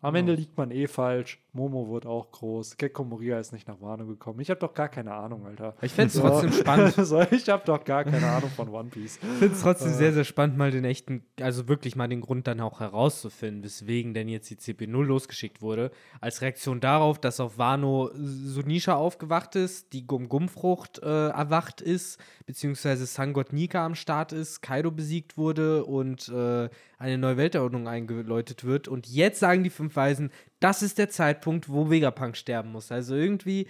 Am 0.00 0.14
Ende 0.14 0.34
liegt 0.34 0.56
man 0.56 0.70
eh 0.70 0.86
falsch. 0.86 1.43
Momo 1.54 1.88
wird 1.92 2.04
auch 2.04 2.32
groß. 2.32 2.76
Gekko 2.76 3.04
Moria 3.04 3.38
ist 3.38 3.52
nicht 3.52 3.68
nach 3.68 3.80
Wano 3.80 4.06
gekommen. 4.06 4.40
Ich 4.40 4.50
habe 4.50 4.58
doch 4.58 4.74
gar 4.74 4.88
keine 4.88 5.14
Ahnung, 5.14 5.46
Alter. 5.46 5.74
Ich 5.82 5.92
fände 5.92 6.12
es 6.12 6.20
trotzdem 6.20 6.52
spannend. 6.52 6.94
so, 6.96 7.20
ich 7.30 7.48
habe 7.48 7.62
doch 7.64 7.84
gar 7.84 8.04
keine 8.04 8.26
Ahnung 8.26 8.50
von 8.50 8.68
One 8.68 8.90
Piece. 8.90 9.16
Ich 9.22 9.38
finde 9.38 9.54
es 9.54 9.62
trotzdem 9.62 9.92
sehr, 9.92 10.12
sehr 10.12 10.24
spannend, 10.24 10.58
mal 10.58 10.72
den 10.72 10.84
echten, 10.84 11.24
also 11.40 11.68
wirklich 11.68 11.94
mal 11.94 12.08
den 12.08 12.20
Grund 12.20 12.48
dann 12.48 12.60
auch 12.60 12.80
herauszufinden, 12.80 13.62
weswegen 13.62 14.14
denn 14.14 14.28
jetzt 14.28 14.50
die 14.50 14.56
CP0 14.56 15.04
losgeschickt 15.04 15.62
wurde. 15.62 15.92
Als 16.20 16.42
Reaktion 16.42 16.80
darauf, 16.80 17.20
dass 17.20 17.38
auf 17.38 17.56
Wano 17.56 18.10
Sunisha 18.14 18.94
aufgewacht 18.96 19.54
ist, 19.54 19.92
die 19.92 20.06
Gum-Gum-Frucht 20.06 21.02
äh, 21.02 21.28
erwacht 21.28 21.80
ist, 21.80 22.18
beziehungsweise 22.46 23.06
Sangot 23.06 23.52
Nika 23.52 23.86
am 23.86 23.94
Start 23.94 24.32
ist, 24.32 24.60
Kaido 24.60 24.90
besiegt 24.90 25.36
wurde 25.36 25.84
und 25.84 26.28
äh, 26.30 26.68
eine 26.98 27.18
neue 27.18 27.36
Weltordnung 27.36 27.86
eingeläutet 27.86 28.64
wird. 28.64 28.88
Und 28.88 29.06
jetzt 29.06 29.38
sagen 29.38 29.62
die 29.62 29.70
fünf 29.70 29.94
Weisen, 29.94 30.30
das 30.64 30.82
ist 30.82 30.96
der 30.98 31.10
Zeitpunkt, 31.10 31.68
wo 31.68 31.90
Vegapunk 31.90 32.36
sterben 32.36 32.72
muss. 32.72 32.90
Also 32.90 33.14
irgendwie 33.14 33.66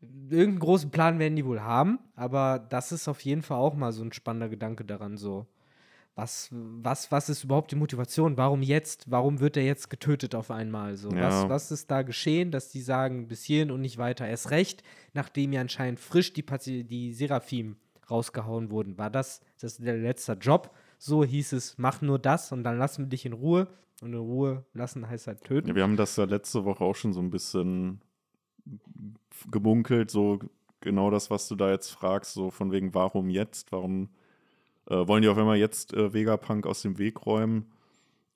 irgendeinen 0.00 0.58
großen 0.58 0.90
Plan 0.90 1.18
werden 1.18 1.36
die 1.36 1.46
wohl 1.46 1.60
haben, 1.60 1.98
aber 2.16 2.58
das 2.68 2.92
ist 2.92 3.08
auf 3.08 3.20
jeden 3.20 3.42
Fall 3.42 3.58
auch 3.58 3.74
mal 3.74 3.92
so 3.92 4.02
ein 4.02 4.12
spannender 4.12 4.48
Gedanke 4.48 4.84
daran, 4.84 5.16
so. 5.16 5.46
Was, 6.16 6.48
was, 6.50 7.12
was 7.12 7.28
ist 7.28 7.44
überhaupt 7.44 7.70
die 7.72 7.76
Motivation? 7.76 8.38
Warum 8.38 8.62
jetzt? 8.62 9.10
Warum 9.10 9.38
wird 9.38 9.58
er 9.58 9.64
jetzt 9.64 9.90
getötet 9.90 10.34
auf 10.34 10.50
einmal? 10.50 10.96
So, 10.96 11.10
Ja. 11.10 11.20
was, 11.20 11.48
was 11.50 11.70
ist 11.70 11.90
da 11.90 12.00
geschehen, 12.02 12.50
dass 12.50 12.70
die 12.70 12.80
sagen, 12.80 13.28
bis 13.28 13.44
hierhin 13.44 13.70
und 13.70 13.82
nicht 13.82 13.98
weiter? 13.98 14.26
Erst 14.26 14.50
recht, 14.50 14.82
nachdem 15.12 15.52
ja 15.52 15.60
anscheinend 15.60 16.00
frisch 16.00 16.32
die, 16.32 16.42
Pazi 16.42 16.84
die 16.84 17.12
Seraphim 17.12 17.76
rausgehauen 18.10 18.70
wurden. 18.70 18.96
War 18.96 19.10
das, 19.10 19.42
das 19.60 19.76
der 19.76 19.98
letzte 19.98 20.32
Job? 20.32 20.74
So 20.98 21.22
hieß 21.22 21.52
es, 21.52 21.76
mach 21.76 22.00
nur 22.00 22.18
das 22.18 22.50
und 22.50 22.64
dann 22.64 22.78
lassen 22.78 23.04
wir 23.04 23.08
dich 23.10 23.26
in 23.26 23.34
Ruhe. 23.34 23.68
Und 24.02 24.12
in 24.12 24.18
Ruhe 24.18 24.64
lassen 24.74 25.08
heißt 25.08 25.26
halt 25.26 25.42
töten. 25.44 25.68
Ja, 25.68 25.74
wir 25.74 25.82
haben 25.82 25.96
das 25.96 26.16
ja 26.16 26.24
letzte 26.24 26.64
Woche 26.64 26.84
auch 26.84 26.96
schon 26.96 27.12
so 27.12 27.20
ein 27.20 27.30
bisschen 27.30 28.02
gemunkelt, 29.50 30.10
so 30.10 30.38
genau 30.80 31.10
das, 31.10 31.30
was 31.30 31.48
du 31.48 31.54
da 31.54 31.70
jetzt 31.70 31.90
fragst, 31.90 32.34
so 32.34 32.50
von 32.50 32.72
wegen, 32.72 32.94
warum 32.94 33.30
jetzt? 33.30 33.72
Warum 33.72 34.10
äh, 34.88 35.06
wollen 35.06 35.22
die 35.22 35.28
auf 35.28 35.38
einmal 35.38 35.56
jetzt 35.56 35.94
äh, 35.94 36.12
Vegapunk 36.12 36.66
aus 36.66 36.82
dem 36.82 36.98
Weg 36.98 37.26
räumen? 37.26 37.72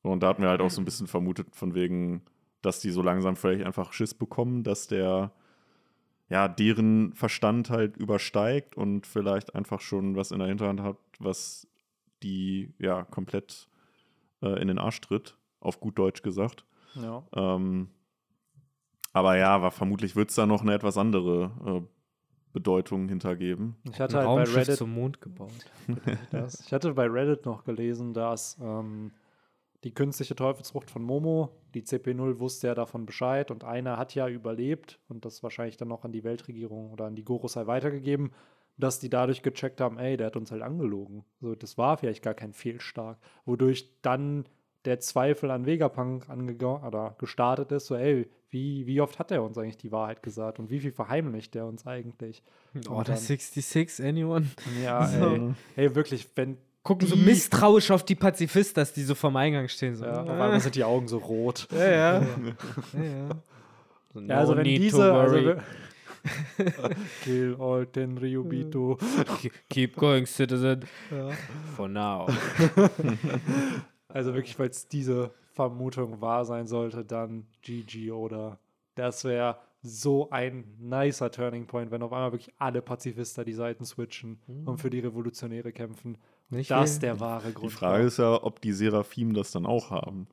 Und 0.03 0.23
da 0.23 0.29
hatten 0.29 0.43
wir 0.43 0.49
halt 0.49 0.63
auch 0.63 0.71
so 0.71 0.81
ein 0.81 0.87
bisschen 0.87 1.07
vermutet, 1.07 1.55
von 1.55 1.75
wegen, 1.75 2.23
dass 2.63 2.81
die 2.81 2.91
so 2.91 3.03
langsam 3.03 3.37
vielleicht 3.37 3.65
einfach 3.65 3.93
Schiss 3.93 4.15
bekommen, 4.15 4.63
dass 4.63 4.87
der 4.87 5.33
ja 6.31 6.49
deren 6.49 7.13
Verstand 7.13 7.71
halt 7.71 7.97
übersteigt 7.97 8.77
und 8.77 9.07
vielleicht 9.07 9.55
einfach 9.55 9.81
schon 9.81 10.17
was 10.17 10.31
in 10.31 10.39
der 10.39 10.49
Hinterhand 10.49 10.81
hat, 10.81 10.97
was 11.19 11.67
die 12.23 12.73
ja 12.79 13.03
komplett 13.03 13.69
äh, 14.43 14.61
in 14.61 14.69
den 14.69 14.79
Arsch 14.79 15.01
tritt, 15.01 15.37
auf 15.61 15.81
gut 15.81 15.99
Deutsch 15.99 16.23
gesagt. 16.23 16.65
Ja. 16.95 17.23
Ähm, 17.35 17.89
aber 19.13 19.37
ja, 19.37 19.49
aber 19.49 19.71
vermutlich 19.71 20.17
wird 20.17 20.31
es 20.31 20.37
da 20.37 20.47
noch 20.47 20.63
eine 20.63 20.75
etwas 20.75 20.97
andere 20.97 21.51
äh, 21.65 21.81
Bedeutung 22.53 23.09
hintergeben. 23.09 23.77
Ich 23.91 24.01
hatte 24.01 24.19
halt 24.19 24.27
bei 24.27 24.59
Reddit 24.61 24.77
zum 24.77 24.93
Mond 24.93 25.21
gebaut. 25.21 25.51
das. 26.31 26.61
Ich 26.67 26.73
hatte 26.73 26.93
bei 26.95 27.07
Reddit 27.07 27.45
noch 27.47 27.65
gelesen, 27.65 28.13
dass 28.13 28.59
ähm, 28.61 29.13
die 29.85 29.95
künstliche 29.95 30.35
Teufelsfrucht 30.35 30.91
von 30.91 31.03
Momo, 31.03 31.51
die 31.75 31.83
CP0 31.83 32.39
wusste 32.39 32.69
ja 32.69 32.75
davon 32.75 33.07
Bescheid 33.07 33.51
und 33.51 33.65
einer 33.65 33.97
hat 33.97 34.15
ja 34.15 34.29
überlebt 34.29 35.01
und 35.09 35.25
das 35.25 35.43
wahrscheinlich 35.43 35.77
dann 35.77 35.89
noch 35.89 36.05
an 36.05 36.13
die 36.13 36.25
Weltregierung 36.25 36.91
oder 36.91 37.07
an 37.07 37.15
die 37.15 37.25
Gorosei 37.25 37.67
weitergegeben, 37.67 38.33
dass 38.77 38.99
die 38.99 39.11
dadurch 39.11 39.43
gecheckt 39.43 39.81
haben, 39.81 39.99
ey, 39.99 40.17
der 40.17 40.27
hat 40.27 40.37
uns 40.37 40.51
halt 40.51 40.63
angelogen. 40.63 41.25
So, 41.41 41.55
das 41.55 41.79
war 41.79 41.97
vielleicht 41.97 42.23
gar 42.23 42.35
kein 42.35 42.53
Fehlschlag, 42.53 43.19
wodurch 43.45 43.91
dann 44.03 44.45
der 44.85 45.01
Zweifel 45.01 45.51
an 45.51 45.67
Vegapunk 45.67 46.29
angegangen 46.29 46.85
oder 46.85 47.15
gestartet 47.19 47.71
ist, 47.73 47.87
so, 47.87 47.97
ey, 47.97 48.29
wie, 48.51 48.87
wie 48.87 49.01
oft 49.01 49.19
hat 49.19 49.31
er 49.31 49.43
uns 49.43 49.57
eigentlich 49.59 49.77
die 49.77 49.93
Wahrheit 49.93 50.23
gesagt 50.23 50.59
und 50.59 50.71
wie 50.71 50.81
viel 50.81 50.91
verheimlicht 50.93 51.55
er 51.55 51.67
uns 51.67 51.87
eigentlich? 51.87 52.43
Order 52.89 53.13
dann- 53.13 53.21
66, 53.23 54.05
anyone? 54.05 54.47
Ja, 54.83 55.07
So. 55.07 55.35
ey, 55.77 55.87
ey, 55.87 55.95
wirklich, 55.95 56.29
wenn 56.35 56.57
Gucken 56.83 57.07
so 57.07 57.15
die- 57.15 57.23
misstrauisch 57.23 57.91
auf 57.91 58.05
die 58.05 58.15
Pazifistas, 58.15 58.93
die 58.95 59.03
so 59.03 59.15
vorm 59.15 59.37
Eingang 59.37 59.69
stehen. 59.69 59.95
So. 59.97 60.05
Ja, 60.07 60.23
auf 60.23 60.29
einmal 60.31 60.59
sind 60.61 60.75
die 60.75 60.83
Augen 60.85 61.07
so 61.09 61.19
rot. 61.19 61.69
ja, 61.73 61.79
ja. 61.85 62.21
ja, 62.21 63.03
ja. 63.03 63.29
So, 64.15 64.21
Ja, 64.21 64.39
also 64.39 64.53
no 64.53 64.59
wenn 64.59 64.65
diese, 64.65 65.13
also 65.13 65.55
Kill 67.23 67.57
all 67.59 67.87
ten 67.87 68.19
Ryubito. 68.19 68.97
Ke- 69.41 69.51
Keep 69.71 69.97
going, 69.97 70.27
citizen. 70.27 70.85
Ja. 71.11 71.31
For 71.77 71.89
now. 71.89 72.27
Also 74.13 74.35
wirklich, 74.35 74.57
falls 74.57 74.89
diese 74.89 75.31
Vermutung 75.53 76.21
wahr 76.21 76.45
sein 76.45 76.67
sollte, 76.67 77.05
dann 77.05 77.47
GG 77.63 78.13
oder 78.13 78.59
das 78.95 79.25
wäre 79.25 79.59
so 79.83 80.29
ein 80.31 80.65
nicer 80.79 81.31
Turning 81.31 81.67
Point, 81.67 81.91
wenn 81.91 82.03
auf 82.03 82.13
einmal 82.13 82.33
wirklich 82.33 82.53
alle 82.59 82.83
Pazifister 82.83 83.45
die 83.45 83.55
Seiten 83.55 83.85
switchen 83.85 84.39
und 84.67 84.79
für 84.79 84.91
die 84.91 85.01
Revolutionäre 85.01 85.73
kämpfen. 85.73 86.19
Nicht 86.51 86.71
Das 86.71 86.93
viel. 86.93 87.01
der 87.01 87.21
wahre 87.21 87.49
Die 87.49 87.55
Grund. 87.55 87.73
Frage 87.73 88.01
war. 88.01 88.07
ist 88.07 88.19
ja, 88.19 88.43
ob 88.43 88.61
die 88.61 88.73
Seraphim 88.73 89.33
das 89.35 89.53
dann 89.53 89.65
auch 89.67 89.91
haben. 89.91 90.27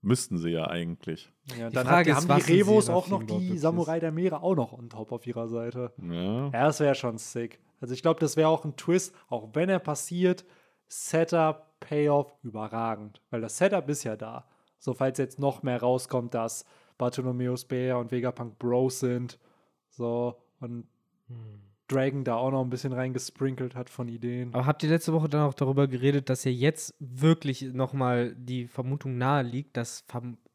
Müssten 0.00 0.38
sie 0.38 0.50
ja 0.50 0.68
eigentlich. 0.68 1.32
ja, 1.58 1.68
Die 1.68 1.74
dann 1.74 1.86
Frage 1.86 2.14
hat, 2.14 2.22
ist, 2.22 2.30
haben 2.30 2.40
die 2.46 2.52
Revos 2.52 2.86
Seraphim 2.86 2.94
auch 3.14 3.20
noch 3.20 3.22
die 3.26 3.58
Samurai 3.58 3.98
der 4.00 4.12
Meere 4.12 4.42
auch 4.42 4.54
noch 4.54 4.72
on 4.72 4.88
top 4.88 5.12
auf 5.12 5.26
ihrer 5.26 5.48
Seite. 5.48 5.92
Ja. 6.00 6.46
Ja, 6.46 6.66
das 6.66 6.80
wäre 6.80 6.94
schon 6.94 7.18
sick. 7.18 7.58
Also 7.80 7.92
ich 7.92 8.02
glaube, 8.02 8.20
das 8.20 8.36
wäre 8.36 8.48
auch 8.48 8.64
ein 8.64 8.76
Twist, 8.76 9.14
auch 9.28 9.50
wenn 9.54 9.68
er 9.68 9.80
passiert, 9.80 10.44
Setup, 10.88 11.65
Payoff 11.80 12.34
überragend. 12.42 13.20
Weil 13.30 13.40
das 13.40 13.58
Setup 13.58 13.88
ist 13.88 14.04
ja 14.04 14.16
da. 14.16 14.46
So, 14.78 14.94
falls 14.94 15.18
jetzt 15.18 15.38
noch 15.38 15.62
mehr 15.62 15.80
rauskommt, 15.80 16.34
dass 16.34 16.64
Bartholomeus 16.98 17.64
Bär 17.64 17.98
und 17.98 18.10
Vegapunk 18.10 18.58
Bros 18.58 19.00
sind. 19.00 19.38
So, 19.90 20.36
und 20.60 20.86
Dragon 21.88 22.24
da 22.24 22.36
auch 22.36 22.50
noch 22.50 22.62
ein 22.62 22.70
bisschen 22.70 22.92
reingesprinkelt 22.92 23.74
hat 23.74 23.90
von 23.90 24.08
Ideen. 24.08 24.52
Aber 24.52 24.66
habt 24.66 24.82
ihr 24.82 24.88
letzte 24.88 25.12
Woche 25.12 25.28
dann 25.28 25.42
auch 25.42 25.54
darüber 25.54 25.86
geredet, 25.86 26.28
dass 26.28 26.44
ja 26.44 26.50
jetzt 26.50 26.94
wirklich 26.98 27.62
nochmal 27.62 28.34
die 28.34 28.66
Vermutung 28.66 29.18
nahe 29.18 29.42
liegt, 29.42 29.76
dass 29.76 30.04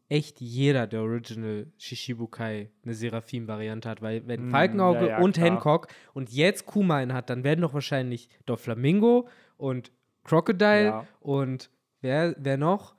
echt 0.10 0.42
jeder 0.42 0.88
der 0.88 1.02
Original 1.02 1.68
Shishibukai 1.78 2.70
eine 2.84 2.94
Seraphim-Variante 2.94 3.90
hat, 3.90 4.02
weil 4.02 4.28
wenn 4.28 4.48
mm, 4.48 4.52
Falkenauge 4.52 5.06
ja, 5.06 5.08
ja, 5.08 5.20
und 5.20 5.36
klar. 5.36 5.46
Hancock 5.46 5.88
und 6.14 6.30
jetzt 6.32 6.66
Kumain 6.66 7.14
hat, 7.14 7.30
dann 7.30 7.46
werden 7.46 7.62
doch 7.62 7.74
wahrscheinlich 7.74 8.28
Doflamingo 8.46 9.30
und 9.56 9.94
Crocodile 10.24 10.84
ja. 10.86 11.08
und 11.20 11.70
wer, 12.02 12.36
wer 12.38 12.58
noch? 12.58 12.96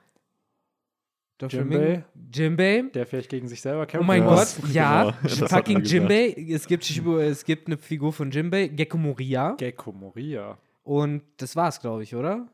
Jimbei. 1.49 2.05
Jimbei. 2.33 2.83
Der 2.95 3.07
vielleicht 3.07 3.31
gegen 3.31 3.49
sich 3.49 3.61
selber 3.61 3.87
kämpft. 3.87 4.05
Oh 4.05 4.07
mein 4.07 4.25
Gott, 4.25 4.57
ja. 4.73 5.13
Genau. 5.23 5.47
Fucking 5.49 5.83
Jimbei. 5.83 6.35
Es 6.49 6.67
gibt, 6.67 6.89
es 6.89 7.45
gibt 7.45 7.67
eine 7.67 7.77
Figur 7.79 8.13
von 8.13 8.31
Jimbei, 8.31 8.69
Gecko 8.69 8.97
Moria. 8.97 9.55
Gecko 9.57 9.93
Moria. 9.93 10.59
Und 10.85 11.23
das 11.37 11.57
war's, 11.57 11.81
glaube 11.81 12.03
ich, 12.03 12.15
oder? 12.15 12.47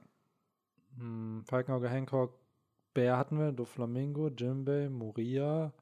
Hm, 0.99 1.43
Falkenauge, 1.47 1.89
Hancock, 1.89 2.39
Bär 2.95 3.17
hatten 3.17 3.39
wir, 3.39 3.53
Doflamingo, 3.53 4.29
Jimbei, 4.29 4.89
Moria. 4.89 5.73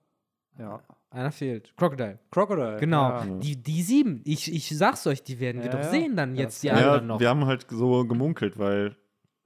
Ja. 0.58 0.80
Einer 1.10 1.32
fehlt. 1.32 1.72
Crocodile. 1.76 2.18
Crocodile. 2.30 2.76
Genau. 2.78 3.08
Ja. 3.08 3.24
Die, 3.24 3.56
die 3.62 3.82
sieben, 3.82 4.20
ich, 4.24 4.52
ich 4.52 4.76
sag's 4.76 5.06
euch, 5.06 5.22
die 5.22 5.40
werden 5.40 5.62
wir 5.62 5.70
doch 5.70 5.82
sehen 5.82 6.16
dann 6.16 6.36
jetzt, 6.36 6.62
die 6.62 6.70
anderen 6.70 7.06
noch. 7.06 7.20
Wir 7.20 7.28
haben 7.28 7.46
halt 7.46 7.66
so 7.70 8.04
gemunkelt, 8.04 8.58
weil 8.58 8.96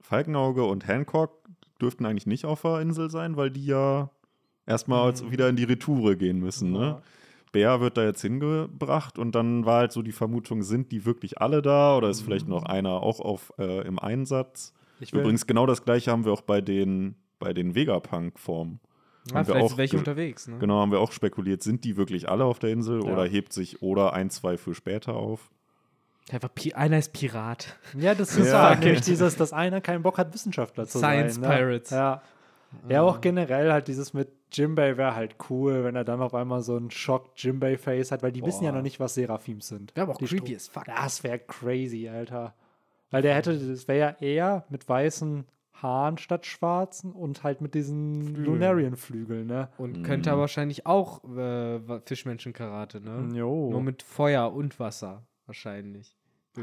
Falkenauge 0.01 0.65
und 0.65 0.87
Hancock 0.87 1.47
dürften 1.81 2.05
eigentlich 2.05 2.27
nicht 2.27 2.45
auf 2.45 2.63
der 2.63 2.81
Insel 2.81 3.09
sein, 3.09 3.37
weil 3.37 3.51
die 3.51 3.65
ja 3.65 4.09
erstmal 4.65 5.11
mhm. 5.11 5.31
wieder 5.31 5.49
in 5.49 5.55
die 5.55 5.63
Retoure 5.63 6.17
gehen 6.17 6.39
müssen. 6.39 6.71
Ne? 6.71 7.01
Bär 7.51 7.81
wird 7.81 7.97
da 7.97 8.03
jetzt 8.03 8.21
hingebracht 8.21 9.17
und 9.17 9.33
dann 9.35 9.65
war 9.65 9.79
halt 9.79 9.91
so 9.91 10.01
die 10.01 10.11
Vermutung, 10.11 10.63
sind 10.63 10.91
die 10.91 11.05
wirklich 11.05 11.39
alle 11.39 11.61
da 11.61 11.95
oder 11.95 12.09
ist 12.09 12.21
mhm. 12.21 12.25
vielleicht 12.25 12.47
noch 12.47 12.63
einer 12.63 13.01
auch 13.01 13.19
auf, 13.19 13.53
äh, 13.57 13.85
im 13.87 13.99
Einsatz? 13.99 14.73
Übrigens, 15.11 15.47
genau 15.47 15.65
das 15.65 15.83
gleiche 15.83 16.11
haben 16.11 16.25
wir 16.25 16.31
auch 16.31 16.41
bei 16.41 16.61
den, 16.61 17.15
bei 17.39 17.53
den 17.53 17.75
Vegapunk-Formen. 17.75 18.79
Ja, 19.29 19.35
haben 19.35 19.45
vielleicht 19.45 19.59
wir 19.59 19.73
auch, 19.73 19.77
welche 19.77 19.97
unterwegs. 19.97 20.47
Ne? 20.47 20.57
Genau, 20.59 20.79
haben 20.79 20.91
wir 20.91 20.99
auch 20.99 21.11
spekuliert, 21.11 21.61
sind 21.61 21.83
die 21.83 21.97
wirklich 21.97 22.29
alle 22.29 22.45
auf 22.45 22.59
der 22.59 22.71
Insel 22.71 23.03
ja. 23.03 23.11
oder 23.11 23.25
hebt 23.25 23.53
sich 23.53 23.81
oder 23.81 24.13
ein, 24.13 24.29
zwei 24.29 24.57
für 24.57 24.73
später 24.73 25.15
auf? 25.15 25.51
Einfach 26.31 26.49
einer 26.75 26.97
ist 26.97 27.13
Pirat. 27.13 27.75
Ja, 27.97 28.15
das 28.15 28.37
ist 28.37 28.47
ja 28.47 28.79
wirklich 28.79 29.01
dieses, 29.01 29.35
dass 29.35 29.53
einer 29.53 29.81
keinen 29.81 30.03
Bock 30.03 30.17
hat, 30.17 30.33
Wissenschaftler 30.33 30.87
zu 30.87 30.99
Science 30.99 31.35
sein. 31.35 31.43
Science 31.43 31.59
ne? 31.59 31.65
Pirates. 31.65 31.89
Ja. 31.89 32.21
Ja, 32.87 33.01
auch 33.01 33.19
generell 33.19 33.71
halt 33.71 33.87
dieses 33.89 34.13
mit 34.13 34.29
Jimbei 34.51 34.97
wäre 34.97 35.15
halt 35.15 35.35
cool, 35.49 35.83
wenn 35.83 35.95
er 35.95 36.03
dann 36.03 36.21
auf 36.21 36.33
einmal 36.33 36.61
so 36.61 36.77
ein 36.77 36.89
Shock 36.89 37.31
Jimbei-Face 37.37 38.11
hat, 38.11 38.23
weil 38.23 38.31
die 38.31 38.41
Boah. 38.41 38.47
wissen 38.47 38.63
ja 38.63 38.71
noch 38.71 38.81
nicht, 38.81 38.99
was 38.99 39.13
Seraphims 39.13 39.67
sind. 39.67 39.95
Wäre 39.95 40.03
aber 40.05 40.13
auch 40.13 40.17
die 40.17 40.25
creepy 40.25 40.55
as 40.55 40.67
fuck. 40.67 40.85
Das 40.85 41.23
wäre 41.23 41.39
crazy, 41.39 42.09
Alter. 42.09 42.53
Weil 43.09 43.21
der 43.21 43.35
hätte, 43.35 43.57
das 43.57 43.87
wäre 43.87 43.99
ja 43.99 44.15
eher 44.25 44.65
mit 44.69 44.87
weißen 44.87 45.45
Haaren 45.81 46.17
statt 46.17 46.45
schwarzen 46.45 47.11
und 47.13 47.43
halt 47.43 47.61
mit 47.61 47.73
diesen 47.73 48.35
Lunarian-Flügeln, 48.35 49.47
ne? 49.47 49.69
Und 49.77 49.99
mhm. 49.99 50.03
könnte 50.03 50.31
aber 50.31 50.41
wahrscheinlich 50.41 50.85
auch 50.85 51.23
äh, 51.35 51.79
Fischmenschen-Karate, 52.05 53.01
ne? 53.01 53.29
Jo. 53.33 53.69
Nur 53.71 53.81
mit 53.81 54.03
Feuer 54.03 54.53
und 54.53 54.79
Wasser, 54.79 55.25
wahrscheinlich. 55.45 56.17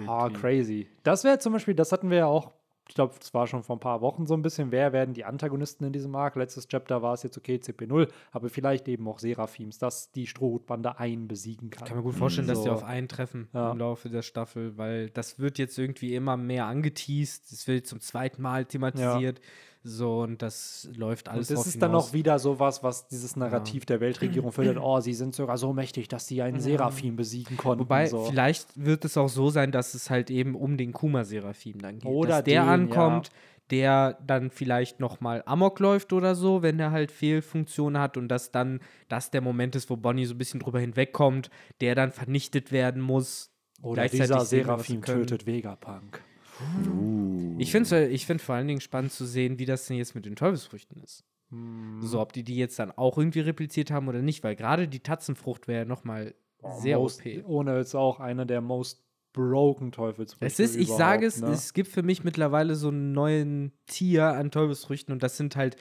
Ah, 0.07 0.29
crazy. 0.29 0.87
Das 1.03 1.25
wäre 1.25 1.39
zum 1.39 1.55
Beispiel, 1.55 1.75
das 1.75 1.93
hatten 1.93 2.11
wir 2.11 2.19
ja 2.19 2.27
auch 2.27 2.53
ich 2.89 2.95
glaube, 2.95 3.15
es 3.21 3.35
war 3.35 3.47
schon 3.47 3.63
vor 3.63 3.77
ein 3.77 3.81
paar 3.81 4.01
Wochen 4.01 4.27
so 4.27 4.35
ein 4.35 4.41
bisschen, 4.41 4.73
wer 4.73 4.93
werden 4.93 5.13
die 5.13 5.25
Antagonisten 5.25 5.85
in 5.85 5.93
diesem 5.93 6.15
Arc? 6.15 6.37
Letztes 6.37 6.69
Chapter 6.69 7.03
war 7.03 7.13
es 7.13 7.23
jetzt 7.23 7.37
okay, 7.37 7.57
CP0, 7.57 8.09
aber 8.33 8.49
vielleicht 8.49 8.89
eben 8.89 9.07
auch 9.07 9.19
Seraphims, 9.19 9.79
dass 9.79 10.11
die 10.11 10.27
Strohhutbande 10.27 10.99
einen 10.99 11.29
besiegen 11.29 11.69
kann. 11.69 11.85
Ich 11.85 11.89
kann 11.89 11.99
mir 11.99 12.03
gut 12.03 12.15
vorstellen, 12.15 12.47
mhm. 12.47 12.53
dass 12.53 12.63
die 12.63 12.71
auf 12.71 12.85
einen 12.85 13.07
treffen 13.07 13.49
ja. 13.53 13.73
im 13.73 13.79
Laufe 13.79 14.09
der 14.09 14.23
Staffel, 14.23 14.79
weil 14.79 15.11
das 15.11 15.39
wird 15.39 15.59
jetzt 15.59 15.79
irgendwie 15.79 16.15
immer 16.15 16.39
mehr 16.39 16.65
angeteased, 16.65 17.53
es 17.53 17.69
wird 17.69 17.87
zum 17.87 18.01
zweiten 18.01 18.41
Mal 18.41 18.65
thematisiert. 18.65 19.39
Ja. 19.39 19.45
So, 19.85 20.23
und 20.23 20.43
das 20.43 20.89
läuft 20.95 21.29
alles 21.29 21.51
Und 21.51 21.59
das 21.59 21.67
ist 21.67 21.75
hinaus. 21.75 21.89
dann 21.89 21.95
auch 21.95 22.13
wieder 22.13 22.39
sowas, 22.39 22.83
was 22.83 23.07
dieses 23.07 23.37
Narrativ 23.37 23.83
ja. 23.83 23.87
der 23.87 24.01
Weltregierung 24.01 24.53
fördert. 24.53 24.79
Oh, 24.89 25.01
sie 25.01 25.13
sind 25.13 25.35
sogar 25.35 25.59
so 25.59 25.73
mächtig, 25.73 26.09
dass 26.09 26.27
sie 26.27 26.41
einen 26.41 26.61
Seraphim 26.61 27.17
besiegen 27.17 27.57
konnten. 27.57 27.81
Wobei, 27.81 28.07
so. 28.07 28.25
vielleicht 28.25 28.69
wird 28.75 29.05
es 29.05 29.17
auch 29.17 29.29
so 29.29 29.51
sein, 29.51 29.73
dass 29.73 29.95
es 29.95 30.09
halt 30.09 30.31
eben 30.31 30.55
um 30.55 30.77
den 30.77 30.93
Kuma-Seraphim 30.93 31.79
dann 31.81 31.99
geht. 31.99 32.11
Oder 32.11 32.37
dass 32.37 32.45
der 32.45 32.63
den, 32.63 32.69
ankommt, 32.69 33.29
ja. 33.29 33.33
der 33.71 34.19
dann 34.27 34.51
vielleicht 34.51 35.01
nochmal 35.01 35.43
Amok 35.47 35.81
läuft 35.81 36.13
oder 36.13 36.35
so, 36.35 36.63
wenn 36.63 36.79
der 36.79 36.91
halt 36.91 37.11
Fehlfunktionen 37.11 38.01
hat 38.01 38.17
und 38.17 38.29
dass 38.29 38.51
dann 38.51 38.81
das 39.09 39.31
der 39.31 39.41
Moment 39.41 39.77
ist, 39.77 39.91
wo 39.91 39.97
Bonnie 39.97 40.27
so 40.27 40.35
ein 40.35 40.39
bisschen 40.39 40.61
drüber 40.61 40.81
hinwegkommt, 40.81 41.51
der 41.81 41.95
dann 41.95 42.13
vernichtet 42.13 42.73
werden 42.73 43.03
muss. 43.03 43.51
Oder 43.83 44.09
dieser 44.09 44.45
Seraphim 44.45 45.03
tötet 45.03 45.47
Vegapunk. 45.47 46.23
Uh. 46.61 47.55
Ich 47.59 47.73
finde 47.73 48.09
ich 48.09 48.27
find 48.27 48.41
vor 48.41 48.55
allen 48.55 48.69
Dingen 48.69 48.81
spannend 48.81 49.13
zu 49.13 49.27
sehen, 49.27 49.59
wie 49.59 49.67
das 49.67 49.87
denn 49.87 49.97
jetzt 49.97 50.15
mit 50.15 50.27
den 50.27 50.37
Teufelsfrüchten 50.37 51.03
ist. 51.03 51.25
Hm. 51.51 52.01
So, 52.03 52.21
ob 52.21 52.33
die 52.33 52.45
die 52.45 52.57
jetzt 52.57 52.79
dann 52.79 52.93
auch 52.93 53.19
irgendwie 53.19 53.41
repliziert 53.41 53.91
haben 53.91 54.09
oder 54.09 54.23
nicht, 54.23 54.45
weil 54.45 54.57
gerade 54.57 54.89
die 54.89 55.01
Tatzenfrucht 55.01 55.67
wäre 55.69 55.81
ja 55.81 55.85
nochmal 55.85 56.35
oh, 56.63 56.79
sehr 56.81 56.99
most, 56.99 57.21
OP. 57.25 57.49
Ohne 57.49 57.79
jetzt 57.79 57.95
auch 57.95 58.21
einer 58.21 58.47
der 58.47 58.61
most 58.61 59.03
broken 59.33 59.93
Teufelsfrüchte. 59.93 60.47
Es 60.47 60.59
ist, 60.59 60.77
ich 60.77 60.89
sage 60.89 61.27
es, 61.27 61.41
ne? 61.41 61.49
es 61.49 61.73
gibt 61.73 61.91
für 61.91 62.03
mich 62.03 62.25
mittlerweile 62.25 62.75
so 62.75 62.89
einen 62.89 63.13
neuen 63.13 63.73
Tier 63.87 64.25
an 64.27 64.51
Teufelsfrüchten 64.51 65.13
und 65.13 65.23
das 65.23 65.37
sind 65.37 65.57
halt 65.57 65.77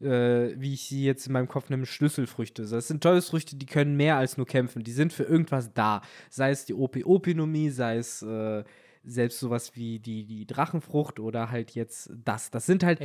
äh, 0.00 0.54
wie 0.56 0.74
ich 0.74 0.86
sie 0.88 1.04
jetzt 1.04 1.26
in 1.26 1.32
meinem 1.32 1.48
Kopf 1.48 1.70
nenne, 1.70 1.86
Schlüsselfrüchte. 1.86 2.66
Das 2.66 2.88
sind 2.88 3.02
Teufelsfrüchte, 3.02 3.56
die 3.56 3.66
können 3.66 3.96
mehr 3.96 4.16
als 4.16 4.36
nur 4.36 4.46
kämpfen. 4.46 4.84
Die 4.84 4.92
sind 4.92 5.12
für 5.12 5.24
irgendwas 5.24 5.72
da. 5.74 6.02
Sei 6.30 6.50
es 6.50 6.64
die 6.64 6.74
OP-Opinomie, 6.74 7.70
sei 7.70 7.96
es 7.96 8.22
äh, 8.22 8.62
selbst 9.08 9.40
sowas 9.40 9.74
wie 9.74 9.98
die, 9.98 10.24
die 10.24 10.46
Drachenfrucht 10.46 11.18
oder 11.18 11.50
halt 11.50 11.72
jetzt 11.72 12.10
das. 12.24 12.50
Das 12.50 12.66
sind 12.66 12.84
halt. 12.84 13.00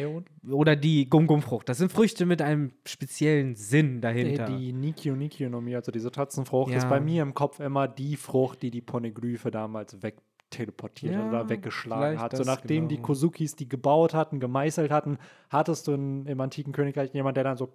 Oder 0.50 0.76
die 0.76 1.10
Gum-Gum-Frucht. 1.10 1.70
Das 1.70 1.78
sind 1.78 1.92
Früchte 1.92 2.26
mit 2.26 2.42
einem 2.42 2.72
speziellen 2.86 3.56
Sinn 3.56 4.02
dahinter. 4.02 4.46
Die, 4.46 4.68
die 4.68 4.74
Nikio 4.74 5.16
Nikionomie, 5.16 5.76
also 5.76 5.92
diese 5.92 6.12
Tatzenfrucht, 6.12 6.72
ja. 6.72 6.78
ist 6.78 6.90
bei 6.90 7.00
mir 7.00 7.22
im 7.22 7.34
Kopf 7.34 7.60
immer 7.60 7.88
die 7.88 8.18
Frucht, 8.18 8.62
die 8.62 8.72
die 8.72 8.82
Poneglyphe 8.82 9.50
damals 9.50 10.04
wegteleportiert 10.04 11.14
ja, 11.14 11.28
oder 11.28 11.50
weggeschlagen 11.50 12.20
hat. 12.20 12.36
So 12.36 12.44
nachdem 12.44 12.88
genau. 12.88 12.90
die 12.90 12.98
Kozukis 13.02 13.56
die 13.56 13.70
gebaut 13.70 14.14
hatten, 14.14 14.40
gemeißelt 14.40 14.92
hatten, 14.92 15.18
hattest 15.50 15.88
du 15.88 15.94
in, 15.94 16.26
im 16.26 16.40
antiken 16.42 16.74
Königreich 16.74 17.14
jemand, 17.14 17.38
der 17.38 17.46
dann 17.46 17.58
so. 17.58 17.74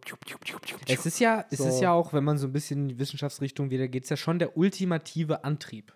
Es 0.86 1.06
ist 1.06 1.18
ja, 1.18 1.44
so. 1.50 1.64
es 1.64 1.74
ist 1.74 1.80
ja 1.80 1.92
auch, 1.92 2.12
wenn 2.12 2.24
man 2.24 2.38
so 2.38 2.46
ein 2.46 2.52
bisschen 2.52 2.82
in 2.82 2.88
die 2.88 2.98
Wissenschaftsrichtung 2.98 3.70
wieder 3.70 3.88
geht, 3.88 4.04
es 4.04 4.10
ja 4.10 4.16
schon 4.16 4.38
der 4.38 4.56
ultimative 4.56 5.44
Antrieb 5.44 5.92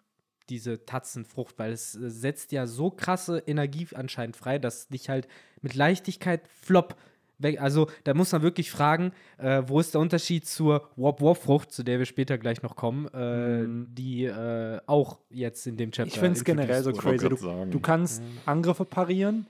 diese 0.53 0.85
Tatzenfrucht, 0.85 1.59
weil 1.59 1.73
es 1.73 1.95
äh, 1.95 2.11
setzt 2.11 2.53
ja 2.53 2.67
so 2.67 2.91
krasse 2.91 3.43
Energie 3.47 3.89
anscheinend 3.95 4.37
frei, 4.37 4.59
dass 4.59 4.89
dich 4.89 5.09
halt 5.09 5.27
mit 5.63 5.75
Leichtigkeit 5.75 6.43
flop 6.61 6.95
weg. 7.39 7.61
Also 7.61 7.89
da 8.05 8.13
muss 8.13 8.33
man 8.33 8.43
wirklich 8.43 8.71
fragen, 8.71 9.13
äh, 9.39 9.63
wo 9.67 9.81
ist 9.81 9.95
der 9.95 10.03
Unterschied 10.03 10.47
zur 10.47 10.91
Wop-Wop-Frucht, 10.97 11.73
zu 11.73 11.83
der 11.83 11.99
wir 11.99 12.05
später 12.05 12.37
gleich 12.37 12.63
noch 12.63 12.77
kommen, 12.77 13.09
äh, 13.15 13.63
mhm. 13.63 13.87
die 13.95 14.27
äh, 14.27 14.81
auch 14.87 15.21
jetzt 15.31 15.67
in 15.67 15.79
dem 15.79 15.91
Chapter. 15.91 16.13
Ich 16.13 16.19
finde 16.19 16.37
es 16.37 16.45
generell 16.45 16.83
so 16.83 16.93
crazy. 16.93 17.31
Du, 17.31 17.37
du, 17.37 17.81
kannst 17.81 18.23
Angriffe 18.45 18.85
parieren. 18.85 19.47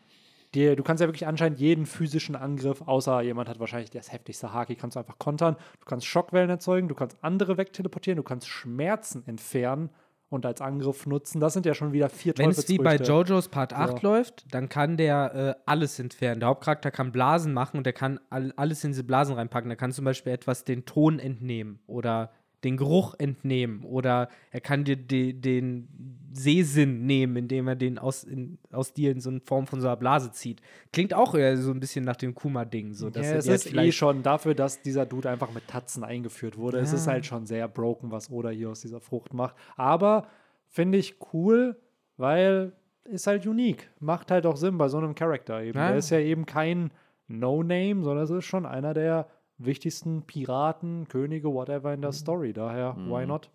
Die, 0.55 0.77
du 0.77 0.85
kannst 0.85 1.01
ja 1.01 1.09
wirklich 1.09 1.27
anscheinend 1.27 1.59
jeden 1.59 1.85
physischen 1.85 2.37
Angriff, 2.37 2.83
außer 2.83 3.23
jemand 3.23 3.49
hat 3.49 3.59
wahrscheinlich 3.59 3.91
das 3.91 4.13
heftigste 4.13 4.53
Haki, 4.53 4.77
kannst 4.77 4.95
du 4.95 5.01
einfach 5.01 5.19
kontern. 5.19 5.57
Du 5.81 5.87
kannst 5.87 6.07
Schockwellen 6.07 6.51
erzeugen, 6.51 6.87
du 6.87 6.95
kannst 6.95 7.17
andere 7.23 7.57
wegteleportieren, 7.57 8.19
du 8.19 8.23
kannst 8.23 8.47
Schmerzen 8.47 9.25
entfernen 9.27 9.91
und 10.33 10.47
als 10.47 10.61
Angriff 10.61 11.07
nutzen. 11.07 11.41
Das 11.41 11.53
sind 11.53 11.67
ja 11.67 11.75
schon 11.75 11.93
wieder 11.93 12.09
vier 12.09 12.35
Wenn 12.37 12.51
es 12.51 12.69
wie 12.69 12.79
bei 12.79 12.97
JoJo's 12.97 13.49
Part 13.49 13.73
8 13.73 14.01
so. 14.01 14.07
läuft, 14.09 14.55
dann 14.55 14.69
kann 14.69 14.97
der 14.97 15.35
äh, 15.35 15.63
alles 15.67 15.99
entfernen. 15.99 16.41
Der 16.41 16.49
Hauptcharakter 16.49 16.91
kann 16.91 17.13
Blasen 17.13 17.53
machen 17.53 17.79
und 17.79 17.85
der 17.85 17.93
kann 17.93 18.19
all, 18.31 18.53
alles 18.57 18.83
in 18.85 18.91
diese 18.91 19.05
Blasen 19.05 19.35
reinpacken. 19.35 19.69
Der 19.69 19.77
kann 19.77 19.93
zum 19.93 20.05
Beispiel 20.05 20.33
etwas 20.33 20.65
den 20.65 20.85
Ton 20.85 21.19
entnehmen 21.19 21.81
oder 21.87 22.31
den 22.65 22.77
Geruch 22.77 23.15
entnehmen 23.19 23.83
oder 23.85 24.29
er 24.51 24.61
kann 24.61 24.85
dir 24.85 24.97
de, 24.97 25.33
den 25.33 25.89
Sehsinn 26.33 27.05
nehmen, 27.07 27.37
indem 27.37 27.69
er 27.69 27.77
den 27.77 27.99
aus, 27.99 28.25
in, 28.25 28.59
aus 28.71 28.93
dir 28.93 29.11
in 29.11 29.21
so 29.21 29.31
eine 29.31 29.41
Form 29.41 29.67
von 29.67 29.81
so 29.81 29.89
einer 29.89 29.97
Blase 29.97 30.33
zieht. 30.33 30.63
Klingt 30.93 31.13
auch 31.13 31.35
eher 31.35 31.57
so 31.57 31.71
ein 31.71 31.81
bisschen 31.81 32.05
nach 32.05 32.17
dem 32.17 32.35
Kuma-Ding. 32.35 32.95
So, 32.95 33.09
ja, 33.09 33.21
es 33.21 33.47
ist 33.47 33.75
eh 33.75 33.93
schon 33.93 34.23
dafür, 34.23 34.55
dass 34.55 34.81
dieser 34.81 35.07
Dude 35.07 35.29
einfach 35.29 35.53
mit 35.53 35.67
Tatzen 35.67 36.05
eingeführt 36.05 36.57
wurde. 36.57 36.79
Ja. 36.79 36.85
Es 36.85 36.93
ist 36.93 37.07
halt 37.07 37.27
schon 37.27 37.47
sehr 37.47 37.69
broken, 37.69 38.11
was 38.11 38.31
Oda 38.31 38.51
hier 38.51 38.71
aus 38.71 38.81
dieser 38.81 39.01
Frucht 39.01 39.35
macht. 39.35 39.57
Aber 39.77 40.27
finde 40.69 40.99
ich 40.99 41.17
cool, 41.33 41.77
weil 42.17 42.73
ist 43.05 43.27
halt 43.27 43.47
unique. 43.47 43.91
Macht 43.99 44.31
halt 44.31 44.47
auch 44.47 44.57
Sinn 44.57 44.79
bei 44.79 44.89
so 44.89 44.99
einem 44.99 45.15
Charakter 45.15 45.63
eben. 45.63 45.79
Ja. 45.79 45.89
Der 45.89 45.97
ist 45.99 46.11
ja 46.11 46.19
eben 46.19 46.47
kein 46.47 46.93
No-Name, 47.27 48.03
sondern 48.03 48.25
es 48.25 48.31
ist 48.31 48.45
schon 48.45 48.65
einer 48.65 48.95
der 48.95 49.27
wichtigsten 49.65 50.23
Piraten, 50.23 51.09
Könige, 51.09 51.53
whatever 51.53 51.93
in 51.93 52.01
der 52.01 52.11
mhm. 52.11 52.17
Story. 52.17 52.53
Daher, 52.53 52.95
mhm. 52.95 53.11
why 53.11 53.27
not? 53.27 53.51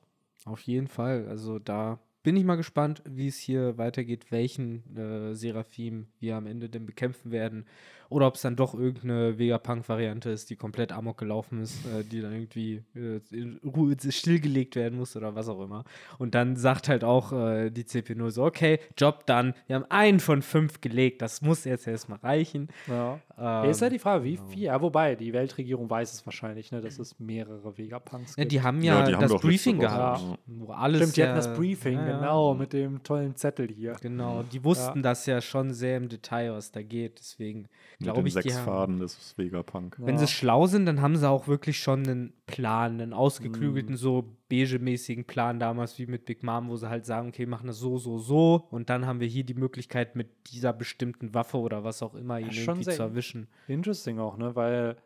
Auf 0.46 0.62
jeden 0.62 0.88
Fall. 0.88 1.28
Also 1.28 1.60
da 1.60 2.00
bin 2.24 2.36
ich 2.36 2.44
mal 2.44 2.56
gespannt, 2.56 3.02
wie 3.06 3.28
es 3.28 3.38
hier 3.38 3.78
weitergeht, 3.78 4.32
welchen 4.32 4.84
äh, 4.98 5.34
Seraphim 5.34 6.08
wir 6.20 6.36
am 6.36 6.46
Ende 6.46 6.70
denn 6.70 6.86
bekämpfen 6.86 7.32
werden. 7.32 7.66
Oder 8.10 8.28
ob 8.28 8.36
es 8.36 8.42
dann 8.42 8.56
doch 8.56 8.74
irgendeine 8.74 9.38
Vegapunk-Variante 9.38 10.30
ist, 10.30 10.50
die 10.50 10.56
komplett 10.56 10.92
amok 10.92 11.18
gelaufen 11.18 11.62
ist, 11.62 11.86
äh, 11.86 12.04
die 12.04 12.22
dann 12.22 12.34
irgendwie 12.34 12.84
äh, 12.96 13.20
in 13.32 13.60
Ruhe 13.64 13.96
stillgelegt 14.10 14.76
werden 14.76 14.98
muss 14.98 15.16
oder 15.16 15.36
was 15.36 15.50
auch 15.50 15.62
immer. 15.62 15.84
Und 16.18 16.36
dann 16.36 16.56
sagt 16.56 16.90
halt 16.90 17.04
auch 17.04 17.32
äh, 17.34 17.70
die 17.70 17.84
CP0 17.84 18.32
so, 18.32 18.44
okay, 18.44 18.80
Job 18.98 19.26
dann, 19.26 19.54
wir 19.68 19.76
haben 19.76 19.86
einen 19.90 20.20
von 20.20 20.42
fünf 20.42 20.82
gelegt, 20.82 21.22
das 21.22 21.42
muss 21.42 21.66
jetzt 21.66 21.88
erstmal 21.88 22.20
reichen. 22.20 22.70
Ja. 22.88 23.20
Ähm, 23.38 23.70
ist 23.70 23.82
ja 23.82 23.90
die 23.90 24.00
Frage, 24.00 24.24
wie 24.24 24.36
genau. 24.36 24.48
viel, 24.48 24.64
ja, 24.64 24.82
wobei, 24.82 25.16
die 25.16 25.34
Weltregierung 25.34 25.90
weiß 25.90 26.14
es 26.14 26.26
wahrscheinlich, 26.26 26.72
ne, 26.72 26.82
dass 26.82 26.98
es 27.00 27.20
mehrere 27.20 27.78
Vegapunks 27.78 28.36
gibt. 28.36 28.40
Ja, 28.40 28.46
die 28.46 28.62
haben 28.66 28.82
ja, 28.82 29.00
ja 29.00 29.06
die 29.06 29.12
das 29.14 29.32
haben 29.32 29.40
Briefing 29.40 29.80
gehabt. 29.80 30.22
Ja. 30.22 30.38
Wo 30.48 30.72
alles 30.72 31.02
Stimmt, 31.02 31.18
die 31.18 31.24
hatten 31.24 31.36
das 31.36 31.54
Briefing, 31.56 31.98
genau, 31.98 32.54
mit 32.54 32.74
dem 32.74 33.04
tollen 33.04 33.36
Zettel 33.36 33.68
hier. 33.68 33.96
Genau, 34.02 34.44
die 34.44 34.64
wussten 34.64 35.04
das 35.04 35.26
ja 35.26 35.42
schon 35.42 35.74
sehr 35.74 35.98
im 35.98 36.10
Detail, 36.10 36.54
was 36.54 36.72
da 36.72 36.82
geht, 36.82 37.20
deswegen 37.20 37.68
glaube 38.00 38.28
ich, 38.28 38.34
sechs 38.34 38.46
die 38.46 38.52
Faden 38.52 39.00
des 39.00 39.38
Vegapunk. 39.38 39.96
Wenn 40.00 40.18
sie 40.18 40.28
schlau 40.28 40.68
sind, 40.68 40.86
dann 40.86 41.02
haben 41.02 41.16
sie 41.16 41.28
auch 41.28 41.48
wirklich 41.48 41.80
schon 41.80 42.08
einen 42.08 42.34
Plan, 42.46 43.02
einen 43.02 43.14
ausgeklügelten, 43.14 43.96
mm. 43.96 43.98
so 43.98 44.38
beige-mäßigen 44.50 45.26
Plan 45.26 45.60
damals 45.60 45.98
wie 45.98 46.06
mit 46.06 46.26
Big 46.26 46.44
Mom, 46.44 46.70
wo 46.70 46.76
sie 46.76 46.90
halt 46.90 47.06
sagen, 47.06 47.30
okay, 47.30 47.40
wir 47.40 47.48
machen 47.48 47.68
das 47.68 47.80
so, 47.80 47.98
so, 47.98 48.18
so 48.20 48.68
und 48.70 48.90
dann 48.90 49.06
haben 49.06 49.20
wir 49.20 49.28
hier 49.28 49.44
die 49.44 49.56
Möglichkeit, 49.56 50.16
mit 50.16 50.28
dieser 50.52 50.74
bestimmten 50.74 51.34
Waffe 51.34 51.58
oder 51.58 51.84
was 51.84 52.04
auch 52.04 52.14
immer 52.14 52.40
ihn 52.40 52.52
irgendwie 52.52 52.84
zu 52.84 53.02
erwischen. 53.02 53.48
Interesting 53.68 54.20
auch, 54.20 54.38
ne, 54.38 54.56
weil 54.56 54.98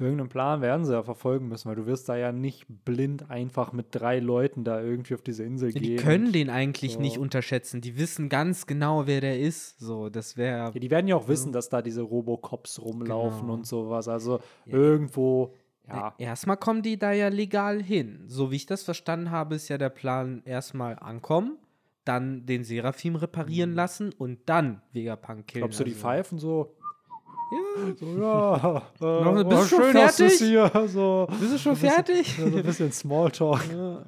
Irgendeinen 0.00 0.28
Plan 0.30 0.60
werden 0.62 0.84
sie 0.84 0.92
ja 0.92 1.02
verfolgen 1.02 1.48
müssen, 1.48 1.68
weil 1.68 1.76
du 1.76 1.86
wirst 1.86 2.08
da 2.08 2.16
ja 2.16 2.32
nicht 2.32 2.66
blind 2.84 3.30
einfach 3.30 3.72
mit 3.72 3.88
drei 3.90 4.18
Leuten 4.18 4.64
da 4.64 4.80
irgendwie 4.80 5.14
auf 5.14 5.22
diese 5.22 5.44
Insel 5.44 5.68
ja, 5.68 5.74
die 5.74 5.80
gehen. 5.80 5.96
Die 5.96 6.02
können 6.02 6.32
den 6.32 6.48
eigentlich 6.50 6.94
so. 6.94 7.00
nicht 7.00 7.18
unterschätzen. 7.18 7.80
Die 7.80 7.98
wissen 7.98 8.28
ganz 8.28 8.66
genau, 8.66 9.06
wer 9.06 9.20
der 9.20 9.38
ist. 9.38 9.78
So, 9.78 10.08
das 10.08 10.36
wäre. 10.36 10.56
Ja, 10.56 10.70
die 10.70 10.90
werden 10.90 11.06
ja 11.06 11.16
auch 11.16 11.28
wissen, 11.28 11.52
dass 11.52 11.68
da 11.68 11.82
diese 11.82 12.02
Robocops 12.02 12.80
rumlaufen 12.80 13.42
genau. 13.42 13.54
und 13.54 13.66
sowas. 13.66 14.08
Also 14.08 14.40
ja. 14.66 14.72
irgendwo. 14.72 15.54
Ja. 15.86 16.14
Erstmal 16.18 16.56
kommen 16.56 16.82
die 16.82 16.98
da 16.98 17.12
ja 17.12 17.28
legal 17.28 17.82
hin. 17.82 18.24
So 18.26 18.50
wie 18.50 18.56
ich 18.56 18.66
das 18.66 18.82
verstanden 18.82 19.30
habe, 19.30 19.56
ist 19.56 19.68
ja 19.68 19.76
der 19.76 19.88
Plan 19.88 20.42
erstmal 20.44 20.96
ankommen, 20.98 21.58
dann 22.04 22.46
den 22.46 22.64
Seraphim 22.64 23.16
reparieren 23.16 23.70
mhm. 23.70 23.76
lassen 23.76 24.12
und 24.16 24.38
dann 24.46 24.82
Vegapunk 24.92 25.48
killen. 25.48 25.62
Glaubst 25.62 25.80
du, 25.80 25.84
die 25.84 25.90
also. 25.90 26.00
pfeifen 26.00 26.38
so? 26.38 26.76
Ja. 27.50 27.94
So, 27.96 28.06
ja. 28.06 28.82
Äh, 29.00 29.44
bist 29.44 29.62
du 29.62 29.76
schon 29.76 29.92
fertig? 29.92 30.32
Hier, 30.38 30.70
so. 30.86 31.26
Bist 31.38 31.54
du 31.54 31.58
schon 31.58 31.76
fertig? 31.76 32.36
so 32.36 32.44
ein 32.44 32.62
bisschen 32.62 32.92
Smalltalk. 32.92 33.60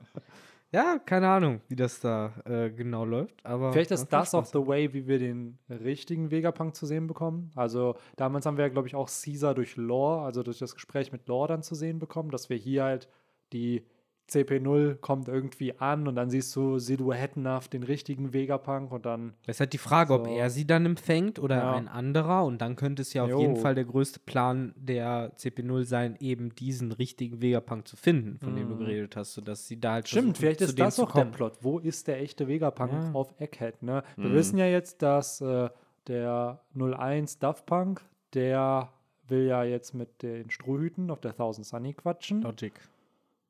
Ja. 0.72 0.94
ja. 0.94 0.98
keine 0.98 1.28
Ahnung, 1.28 1.60
wie 1.68 1.76
das 1.76 2.00
da 2.00 2.32
äh, 2.44 2.70
genau 2.70 3.04
läuft. 3.04 3.44
Aber 3.44 3.72
Vielleicht 3.72 3.90
ist 3.90 4.08
das 4.08 4.34
auch 4.34 4.46
the 4.46 4.66
way, 4.66 4.92
wie 4.92 5.06
wir 5.06 5.18
den 5.18 5.58
richtigen 5.68 6.30
Vegapunk 6.30 6.74
zu 6.74 6.86
sehen 6.86 7.06
bekommen. 7.06 7.50
Also 7.54 7.96
damals 8.16 8.46
haben 8.46 8.56
wir 8.56 8.64
ja, 8.64 8.70
glaube 8.70 8.88
ich, 8.88 8.94
auch 8.94 9.08
Caesar 9.08 9.54
durch 9.54 9.76
Lore, 9.76 10.22
also 10.22 10.42
durch 10.42 10.58
das 10.58 10.74
Gespräch 10.74 11.12
mit 11.12 11.26
Lore 11.28 11.48
dann 11.48 11.62
zu 11.62 11.74
sehen 11.74 11.98
bekommen, 11.98 12.30
dass 12.30 12.48
wir 12.48 12.56
hier 12.56 12.84
halt 12.84 13.08
die 13.52 13.84
CP0 14.30 14.96
kommt 14.96 15.28
irgendwie 15.28 15.78
an 15.78 16.08
und 16.08 16.14
dann 16.14 16.30
siehst 16.30 16.54
du 16.56 16.78
silhouettenhaft 16.78 17.72
den 17.72 17.82
richtigen 17.82 18.32
Vegapunk 18.32 18.92
und 18.92 19.04
dann. 19.04 19.34
Es 19.46 19.56
ist 19.56 19.60
halt 19.60 19.72
die 19.72 19.78
Frage, 19.78 20.14
so. 20.14 20.20
ob 20.20 20.26
er 20.28 20.48
sie 20.50 20.66
dann 20.66 20.86
empfängt 20.86 21.38
oder 21.38 21.56
ja. 21.56 21.72
ein 21.72 21.88
anderer 21.88 22.44
und 22.44 22.58
dann 22.62 22.76
könnte 22.76 23.02
es 23.02 23.12
ja 23.12 23.24
auf 23.24 23.30
jo. 23.30 23.40
jeden 23.40 23.56
Fall 23.56 23.74
der 23.74 23.84
größte 23.84 24.20
Plan 24.20 24.72
der 24.76 25.36
CP0 25.36 25.84
sein, 25.84 26.16
eben 26.20 26.54
diesen 26.54 26.92
richtigen 26.92 27.42
Vegapunk 27.42 27.86
zu 27.86 27.96
finden, 27.96 28.38
von 28.38 28.54
mm. 28.54 28.56
dem 28.56 28.68
du 28.68 28.74
mhm. 28.76 28.78
geredet 28.80 29.16
hast, 29.16 29.34
sodass 29.34 29.66
sie 29.66 29.80
da 29.80 29.92
halt 29.92 30.08
Stimmt, 30.08 30.38
vielleicht 30.38 30.60
ist 30.60 30.78
das 30.78 30.98
auch 30.98 31.12
der 31.12 31.24
Plot. 31.26 31.58
Wo 31.60 31.78
ist 31.78 32.08
der 32.08 32.20
echte 32.20 32.48
Vegapunk 32.48 32.92
ja. 32.92 33.10
auf 33.12 33.34
Egghead? 33.38 33.82
Ne? 33.82 34.02
Wir 34.16 34.30
mm. 34.30 34.34
wissen 34.34 34.58
ja 34.58 34.66
jetzt, 34.66 35.02
dass 35.02 35.40
äh, 35.40 35.68
der 36.06 36.60
01 36.74 37.38
Daft 37.38 37.66
Punk, 37.66 38.02
der 38.34 38.90
will 39.28 39.46
ja 39.46 39.64
jetzt 39.64 39.94
mit 39.94 40.22
den 40.22 40.50
Strohhüten 40.50 41.10
auf 41.10 41.20
der 41.20 41.34
Thousand 41.34 41.66
Sunny 41.66 41.94
quatschen. 41.94 42.42
Logic. 42.42 42.72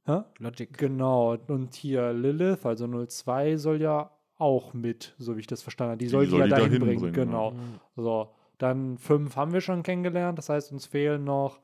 Hä? 0.04 0.22
Logic. 0.38 0.76
Genau. 0.76 1.36
Und 1.46 1.74
hier 1.74 2.12
Lilith, 2.12 2.66
also 2.66 2.86
02, 3.06 3.56
soll 3.56 3.80
ja 3.80 4.10
auch 4.38 4.74
mit, 4.74 5.14
so 5.18 5.36
wie 5.36 5.40
ich 5.40 5.46
das 5.46 5.62
verstanden 5.62 5.92
habe. 5.92 5.98
Die 5.98 6.08
soll 6.08 6.26
die, 6.26 6.32
die 6.32 6.38
ja 6.38 6.46
dahin 6.48 6.80
bringen. 6.80 7.00
bringen. 7.00 7.12
Genau. 7.12 7.50
Ja. 7.50 7.56
Mhm. 7.56 7.80
So. 7.96 8.34
Dann 8.58 8.98
5 8.98 9.36
haben 9.36 9.52
wir 9.52 9.60
schon 9.60 9.82
kennengelernt. 9.82 10.38
Das 10.38 10.48
heißt, 10.48 10.72
uns 10.72 10.86
fehlen 10.86 11.24
noch 11.24 11.60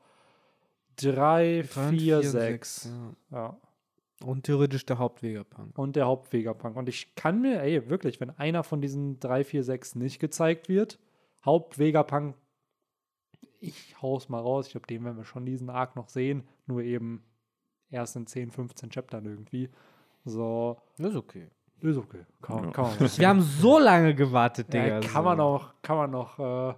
3, 0.97 1.63
4, 1.63 2.23
6. 2.23 2.91
Ja. 3.31 3.57
Und 4.25 4.43
theoretisch 4.43 4.85
der 4.85 4.97
Hauptwegerpunk. 4.97 5.77
Und 5.77 5.95
der 5.95 6.07
Hauptwegerpunk. 6.07 6.75
Und 6.75 6.89
ich 6.89 7.15
kann 7.15 7.41
mir, 7.41 7.61
ey, 7.61 7.89
wirklich, 7.89 8.19
wenn 8.19 8.31
einer 8.31 8.63
von 8.63 8.81
diesen 8.81 9.19
3, 9.19 9.45
4, 9.45 9.63
6 9.63 9.95
nicht 9.95 10.19
gezeigt 10.19 10.67
wird, 10.67 10.99
Hauptwegerpunk, 11.45 12.35
ich 13.61 14.01
hau's 14.01 14.27
mal 14.27 14.39
raus. 14.39 14.67
Ich 14.67 14.71
glaube, 14.73 14.87
den 14.87 15.05
werden 15.05 15.17
wir 15.17 15.23
schon 15.23 15.45
diesen 15.45 15.69
Arc 15.69 15.95
noch 15.95 16.09
sehen. 16.09 16.43
Nur 16.65 16.81
eben 16.81 17.23
erst 17.91 18.15
in 18.15 18.27
10, 18.27 18.51
15 18.51 18.89
Chaptern 18.91 19.25
irgendwie. 19.25 19.69
So. 20.25 20.77
Das 20.97 21.11
ist 21.11 21.17
okay. 21.17 21.47
Ist 21.81 21.97
okay. 21.97 22.25
Kann, 22.41 22.65
ja. 22.65 22.71
kann 22.71 22.85
man 22.85 23.17
Wir 23.17 23.29
haben 23.29 23.41
so 23.41 23.79
lange 23.79 24.13
gewartet, 24.13 24.73
Digga. 24.73 24.87
Ja, 24.87 24.99
kann 24.99 25.23
so. 25.23 25.29
man 25.29 25.39
auch, 25.39 25.73
kann 25.81 25.97
man 25.97 26.11
noch, 26.11 26.39
äh, 26.39 26.73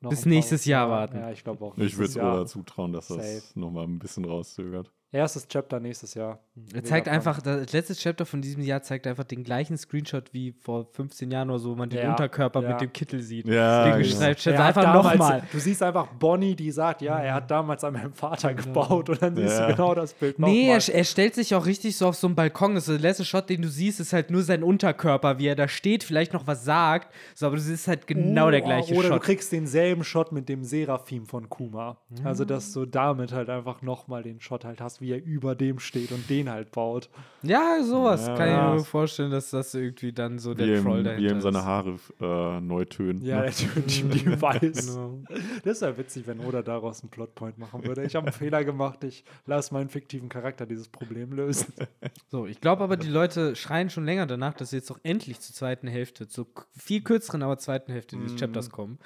noch 0.00 0.10
Bis 0.10 0.24
nächstes 0.24 0.64
Jahr 0.64 0.88
warten. 0.88 1.18
Ja, 1.18 1.30
ich 1.30 1.44
glaube 1.44 1.64
auch. 1.64 1.76
Ich 1.76 1.96
würde 1.98 2.12
sogar 2.12 2.46
zutrauen, 2.46 2.92
dass 2.92 3.08
das 3.08 3.54
nochmal 3.56 3.84
ein 3.84 3.98
bisschen 3.98 4.24
rauszögert. 4.24 4.90
Erstes 5.10 5.48
Chapter 5.48 5.80
nächstes 5.80 6.12
Jahr. 6.12 6.38
Er 6.74 6.84
zeigt 6.84 7.08
einfach, 7.08 7.40
das 7.40 7.72
letzte 7.72 7.94
Chapter 7.94 8.26
von 8.26 8.42
diesem 8.42 8.62
Jahr 8.62 8.82
zeigt 8.82 9.06
einfach 9.06 9.24
den 9.24 9.42
gleichen 9.42 9.78
Screenshot 9.78 10.34
wie 10.34 10.52
vor 10.60 10.86
15 10.92 11.30
Jahren 11.30 11.48
oder 11.48 11.58
so, 11.58 11.70
wo 11.70 11.76
man 11.76 11.88
den 11.88 12.00
ja, 12.00 12.10
Unterkörper 12.10 12.62
ja. 12.62 12.68
mit 12.70 12.80
dem 12.82 12.92
Kittel 12.92 13.22
sieht. 13.22 13.46
Ja, 13.46 13.96
den 13.96 14.02
genau. 14.02 14.62
einfach 14.62 14.92
nochmal. 14.92 15.44
Du 15.50 15.58
siehst 15.58 15.82
einfach 15.82 16.08
Bonnie, 16.08 16.54
die 16.54 16.70
sagt, 16.70 17.00
ja, 17.00 17.18
er 17.18 17.32
hat 17.34 17.50
damals 17.50 17.84
an 17.84 17.94
meinem 17.94 18.12
Vater 18.12 18.52
gebaut 18.52 19.08
und 19.08 19.22
dann 19.22 19.34
siehst 19.34 19.58
ja. 19.58 19.68
du 19.68 19.76
genau 19.76 19.94
das 19.94 20.12
Bild 20.12 20.38
nochmal. 20.38 20.54
Nee, 20.54 20.68
er, 20.68 20.94
er, 20.94 21.04
stellt 21.04 21.34
sich 21.34 21.54
auch 21.54 21.64
richtig 21.64 21.96
so 21.96 22.08
auf 22.08 22.14
so 22.14 22.26
einen 22.26 22.36
Balkon. 22.36 22.74
Das 22.74 22.86
ist 22.86 22.94
der 22.94 23.08
letzte 23.08 23.24
Shot, 23.24 23.48
den 23.48 23.62
du 23.62 23.68
siehst, 23.68 24.00
ist 24.00 24.12
halt 24.12 24.30
nur 24.30 24.42
sein 24.42 24.62
Unterkörper, 24.62 25.38
wie 25.38 25.46
er 25.46 25.56
da 25.56 25.68
steht, 25.68 26.04
vielleicht 26.04 26.34
noch 26.34 26.46
was 26.46 26.64
sagt, 26.64 27.14
so, 27.34 27.46
aber 27.46 27.56
du 27.56 27.62
siehst 27.62 27.88
halt 27.88 28.06
genau 28.06 28.48
uh, 28.48 28.50
der 28.50 28.60
gleiche 28.60 28.92
oder 28.92 29.02
Shot. 29.02 29.10
Oder 29.12 29.20
du 29.20 29.24
kriegst 29.24 29.52
denselben 29.52 30.04
Shot 30.04 30.32
mit 30.32 30.50
dem 30.50 30.64
Seraphim 30.64 31.24
von 31.24 31.48
Kuma. 31.48 31.96
Mhm. 32.10 32.26
Also, 32.26 32.44
dass 32.44 32.74
du 32.74 32.84
damit 32.84 33.32
halt 33.32 33.48
einfach 33.48 33.80
nochmal 33.80 34.22
den 34.22 34.40
Shot 34.40 34.66
halt 34.66 34.82
hast, 34.82 34.97
wie 35.00 35.12
er 35.12 35.24
über 35.24 35.54
dem 35.54 35.78
steht 35.78 36.12
und 36.12 36.28
den 36.28 36.50
halt 36.50 36.72
baut. 36.72 37.08
Ja, 37.42 37.82
sowas 37.82 38.26
ja, 38.26 38.36
kann 38.36 38.48
ich 38.48 38.80
mir 38.80 38.84
vorstellen, 38.84 39.30
dass 39.30 39.50
das 39.50 39.72
irgendwie 39.74 40.12
dann 40.12 40.38
so 40.38 40.54
der 40.54 40.66
wie 40.66 40.82
Troll 40.82 41.04
dahinter 41.04 41.30
Wie 41.30 41.34
ihm 41.34 41.40
seine 41.40 41.64
Haare 41.64 41.96
äh, 42.20 42.60
neu 42.60 42.84
tönen. 42.84 43.22
Ja, 43.22 43.40
ne? 43.40 43.42
der 43.44 43.54
tönt 43.54 43.98
ihm 43.98 44.10
die 44.10 44.26
weiß. 44.42 44.86
Genau. 44.86 45.22
Das 45.64 45.80
wäre 45.80 45.96
witzig, 45.98 46.26
wenn 46.26 46.40
Oda 46.40 46.62
daraus 46.62 47.02
einen 47.02 47.10
Plotpoint 47.10 47.58
machen 47.58 47.84
würde. 47.84 48.04
Ich 48.04 48.16
habe 48.16 48.26
einen 48.26 48.32
Fehler 48.38 48.64
gemacht, 48.64 49.04
ich 49.04 49.24
lasse 49.46 49.72
meinen 49.72 49.88
fiktiven 49.88 50.28
Charakter 50.28 50.66
dieses 50.66 50.88
Problem 50.88 51.32
lösen. 51.32 51.72
So, 52.30 52.46
ich 52.46 52.60
glaube 52.60 52.84
aber, 52.84 52.96
die 52.96 53.08
Leute 53.08 53.56
schreien 53.56 53.88
schon 53.88 54.04
länger 54.04 54.26
danach, 54.26 54.52
dass 54.52 54.70
sie 54.70 54.76
jetzt 54.76 54.90
doch 54.90 54.98
endlich 55.02 55.40
zur 55.40 55.54
zweiten 55.54 55.88
Hälfte, 55.88 56.28
zur 56.28 56.46
viel 56.76 57.00
kürzeren, 57.00 57.42
aber 57.42 57.56
zweiten 57.56 57.90
Hälfte 57.90 58.16
dieses 58.16 58.34
mm. 58.34 58.36
Chapters 58.36 58.70
kommen. 58.70 58.98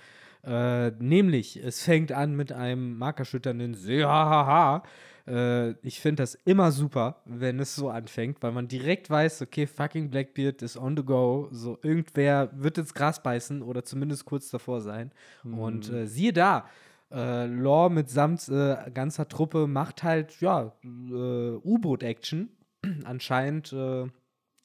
Äh, 0.45 0.91
nämlich, 0.99 1.63
es 1.63 1.83
fängt 1.83 2.11
an 2.11 2.35
mit 2.35 2.53
einem 2.53 2.99
markerschütternden 2.99 3.75
Sehahaha. 3.75 4.83
Äh, 5.27 5.73
ich 5.87 6.01
finde 6.01 6.23
das 6.23 6.35
immer 6.35 6.73
super, 6.73 7.23
wenn 7.25 7.61
es 7.61 7.75
so 7.75 7.91
anfängt, 7.91 8.43
weil 8.43 8.53
man 8.53 8.69
direkt 8.69 9.11
weiß, 9.11 9.43
okay, 9.43 9.67
fucking 9.67 10.11
Blackbeard 10.11 10.63
ist 10.63 10.77
on 10.77 10.97
the 10.97 11.05
go. 11.05 11.49
So, 11.51 11.79
irgendwer 11.83 12.51
wird 12.55 12.79
ins 12.79 12.95
Gras 12.95 13.23
beißen 13.23 13.63
oder 13.63 13.85
zumindest 13.85 14.25
kurz 14.25 14.51
davor 14.51 14.81
sein. 14.81 15.13
Mhm. 15.45 15.59
Und 15.59 15.91
äh, 15.91 16.07
siehe 16.07 16.33
da, 16.33 16.69
äh, 17.11 17.47
Law 17.47 17.89
mitsamt 17.89 18.49
äh, 18.49 18.91
ganzer 18.93 19.29
Truppe 19.29 19.67
macht 19.67 20.03
halt, 20.03 20.41
ja, 20.41 20.73
äh, 20.85 20.89
U-Boot-Action. 20.89 22.49
Anscheinend 23.05 23.73
äh, 23.73 24.07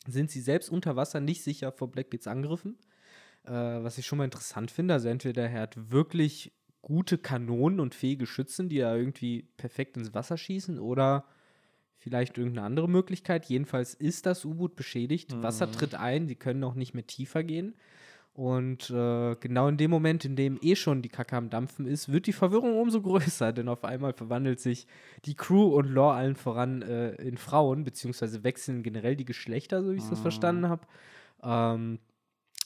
sind 0.07 0.31
sie 0.31 0.41
selbst 0.41 0.69
unter 0.69 0.95
Wasser 0.95 1.19
nicht 1.19 1.43
sicher 1.43 1.71
vor 1.71 1.91
Blackbeards 1.91 2.27
Angriffen. 2.27 2.77
Äh, 3.47 3.51
was 3.51 3.97
ich 3.97 4.05
schon 4.05 4.17
mal 4.17 4.25
interessant 4.25 4.71
finde. 4.71 4.93
Also 4.95 5.07
entweder 5.07 5.49
er 5.49 5.61
hat 5.61 5.91
wirklich 5.91 6.51
gute 6.87 7.17
Kanonen 7.17 7.81
und 7.81 7.93
fähige 7.93 8.25
Schützen, 8.25 8.69
die 8.69 8.77
da 8.77 8.95
irgendwie 8.95 9.49
perfekt 9.57 9.97
ins 9.97 10.13
Wasser 10.13 10.37
schießen 10.37 10.79
oder 10.79 11.25
vielleicht 11.97 12.37
irgendeine 12.37 12.65
andere 12.65 12.87
Möglichkeit. 12.87 13.43
Jedenfalls 13.47 13.93
ist 13.93 14.25
das 14.25 14.45
U-Boot 14.45 14.77
beschädigt. 14.77 15.35
Mhm. 15.35 15.43
Wasser 15.43 15.69
tritt 15.69 15.95
ein, 15.95 16.29
die 16.29 16.35
können 16.35 16.63
auch 16.63 16.75
nicht 16.75 16.93
mehr 16.93 17.05
tiefer 17.05 17.43
gehen. 17.43 17.75
Und 18.31 18.89
äh, 18.89 19.35
genau 19.35 19.67
in 19.67 19.75
dem 19.75 19.91
Moment, 19.91 20.23
in 20.23 20.37
dem 20.37 20.59
eh 20.61 20.77
schon 20.77 21.01
die 21.01 21.09
Kacke 21.09 21.35
am 21.35 21.49
Dampfen 21.49 21.85
ist, 21.87 22.09
wird 22.09 22.25
die 22.25 22.31
Verwirrung 22.31 22.79
umso 22.79 23.01
größer, 23.01 23.51
denn 23.51 23.67
auf 23.67 23.83
einmal 23.83 24.13
verwandelt 24.13 24.61
sich 24.61 24.87
die 25.25 25.35
Crew 25.35 25.65
und 25.75 25.89
Lore 25.89 26.13
allen 26.15 26.37
voran 26.37 26.83
äh, 26.83 27.15
in 27.15 27.35
Frauen, 27.35 27.83
beziehungsweise 27.83 28.45
wechseln 28.45 28.81
generell 28.81 29.17
die 29.17 29.25
Geschlechter, 29.25 29.83
so 29.83 29.91
wie 29.91 29.97
ich 29.97 30.03
es 30.03 30.11
mhm. 30.11 30.15
verstanden 30.15 30.69
habe. 30.69 30.87
Ähm, 31.43 31.99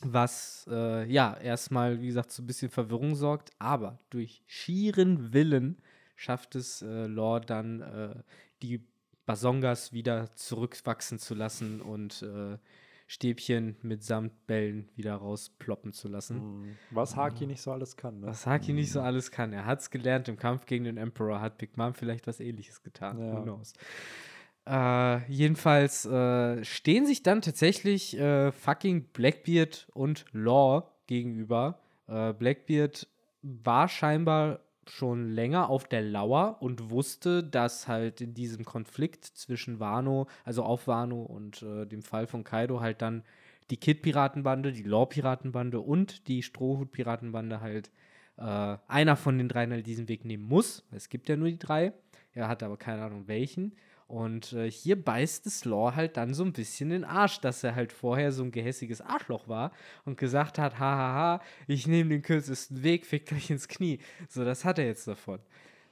was 0.04 0.68
äh, 0.70 1.06
ja 1.12 1.36
erstmal, 1.38 2.02
wie 2.02 2.08
gesagt, 2.08 2.32
so 2.32 2.44
ein 2.44 2.48
bisschen 2.48 2.70
Verwirrung 2.70 3.16
sorgt, 3.16 3.52
aber 3.60 4.00
durch 4.10 4.44
schieren 4.48 5.34
Willen 5.34 5.82
schafft 6.16 6.56
es 6.56 6.82
äh, 6.82 7.08
Lore 7.08 7.42
dann, 7.42 7.82
äh, 7.82 8.16
die 8.62 8.86
Basongas 9.26 9.94
wieder 9.94 10.34
zurückwachsen 10.36 11.20
zu 11.20 11.36
lassen 11.36 11.82
und 11.82 12.22
äh, 12.24 12.58
Stäbchen 13.08 13.76
mit 13.82 14.04
Samtbällen 14.04 14.88
wieder 14.96 15.16
rausploppen 15.16 15.92
zu 15.92 16.08
lassen. 16.08 16.62
Mhm. 16.62 16.78
Was 16.92 17.18
Haki 17.18 17.46
nicht 17.46 17.62
so 17.62 17.74
alles 17.74 17.98
kann. 17.98 18.22
Ne? 18.22 18.28
Was 18.28 18.46
Haki 18.48 18.72
nicht 18.72 18.90
so 18.90 19.02
alles 19.02 19.32
kann. 19.32 19.52
Er 19.52 19.66
hat 19.66 19.82
es 19.82 19.90
gelernt 19.90 20.30
im 20.30 20.38
Kampf 20.38 20.66
gegen 20.66 20.86
den 20.86 20.96
Emperor, 20.96 21.42
hat 21.42 21.58
Big 21.58 21.76
Mom 21.76 21.94
vielleicht 21.94 22.26
was 22.26 22.40
ähnliches 22.40 22.84
getan. 22.84 23.20
Ja. 23.20 23.36
Who 23.36 23.44
knows? 23.44 23.74
Äh, 24.68 25.26
jedenfalls 25.32 26.06
äh, 26.06 26.64
stehen 26.64 27.06
sich 27.06 27.24
dann 27.24 27.42
tatsächlich 27.42 28.18
äh, 28.18 28.52
fucking 28.52 29.06
Blackbeard 29.12 29.88
und 29.94 30.26
Law 30.34 30.92
gegenüber. 31.08 31.80
Äh, 32.08 32.34
Blackbeard 32.34 33.08
war 33.42 33.88
scheinbar 33.88 34.60
schon 34.88 35.30
länger 35.30 35.70
auf 35.70 35.88
der 35.88 36.02
Lauer 36.02 36.58
und 36.60 36.92
wusste, 36.92 37.44
dass 37.44 37.88
halt 37.88 38.22
in 38.22 38.34
diesem 38.34 38.64
Konflikt 38.64 39.26
zwischen 39.26 39.80
Wano, 39.80 40.28
also 40.44 40.64
auf 40.64 40.88
Wano 40.88 41.24
und 41.24 41.64
äh, 41.64 41.86
dem 41.86 42.04
Fall 42.04 42.28
von 42.28 42.44
Kaido 42.44 42.82
halt 42.82 43.02
dann 43.02 43.24
die 43.72 43.78
Kid-Piratenbande, 43.78 44.74
die 44.74 44.84
Law-Piratenbande 44.84 45.80
und 45.80 46.28
die 46.28 46.44
Strohhut-Piratenbande 46.44 47.62
halt 47.62 47.92
einer 48.38 49.18
von 49.18 49.38
den 49.38 49.50
dreien 49.50 49.72
halt 49.72 49.86
diesen 49.86 50.08
Weg 50.08 50.26
nehmen 50.26 50.48
muss. 50.48 50.84
Es 50.90 51.10
gibt 51.10 51.30
ja 51.30 51.36
nur 51.36 51.50
die 51.50 51.60
drei. 51.60 51.94
Er 52.34 52.48
hat 52.48 52.64
aber 52.64 52.76
keine 52.76 53.04
Ahnung 53.04 53.28
welchen. 53.28 53.74
Und 54.12 54.52
äh, 54.52 54.70
hier 54.70 55.02
beißt 55.02 55.48
es 55.48 55.64
Law 55.64 55.96
halt 55.96 56.18
dann 56.18 56.34
so 56.34 56.44
ein 56.44 56.52
bisschen 56.52 56.90
den 56.90 57.06
Arsch, 57.06 57.40
dass 57.40 57.64
er 57.64 57.76
halt 57.76 57.94
vorher 57.94 58.34
so 58.34 58.44
ein 58.44 58.52
gehässiges 58.52 59.00
Arschloch 59.00 59.48
war 59.48 59.72
und 60.04 60.18
gesagt 60.18 60.60
hat, 60.60 60.80
hahaha, 60.80 61.42
ich 61.66 61.88
nehme 61.88 62.10
den 62.10 62.22
kürzesten 62.22 62.84
Weg, 62.84 63.06
fickt 63.06 63.32
euch 63.32 63.50
ins 63.50 63.70
Knie. 63.70 64.00
So, 64.28 64.44
das 64.44 64.66
hat 64.66 64.80
er 64.80 64.86
jetzt 64.86 65.08
davon. 65.08 65.40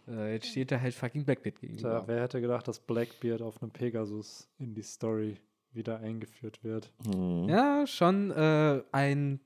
Äh, 0.05 0.33
jetzt 0.33 0.47
steht 0.47 0.69
er 0.73 0.81
halt 0.81 0.95
fucking 0.95 1.23
Blackbeard 1.23 1.61
gegenüber. 1.61 1.81
Tja, 1.81 2.03
wer 2.07 2.21
hätte 2.23 2.41
gedacht, 2.41 2.67
dass 2.67 2.79
Blackbeard 2.79 3.41
auf 3.41 3.61
einem 3.61 3.71
Pegasus 3.71 4.49
in 4.57 4.73
die 4.73 4.83
Story 4.83 5.37
wieder 5.71 6.01
eingeführt 6.01 6.61
wird? 6.61 6.91
Mhm. 7.05 7.47
Ja, 7.47 7.87
schon 7.87 8.31
äh, 8.31 8.81
ein 8.91 9.39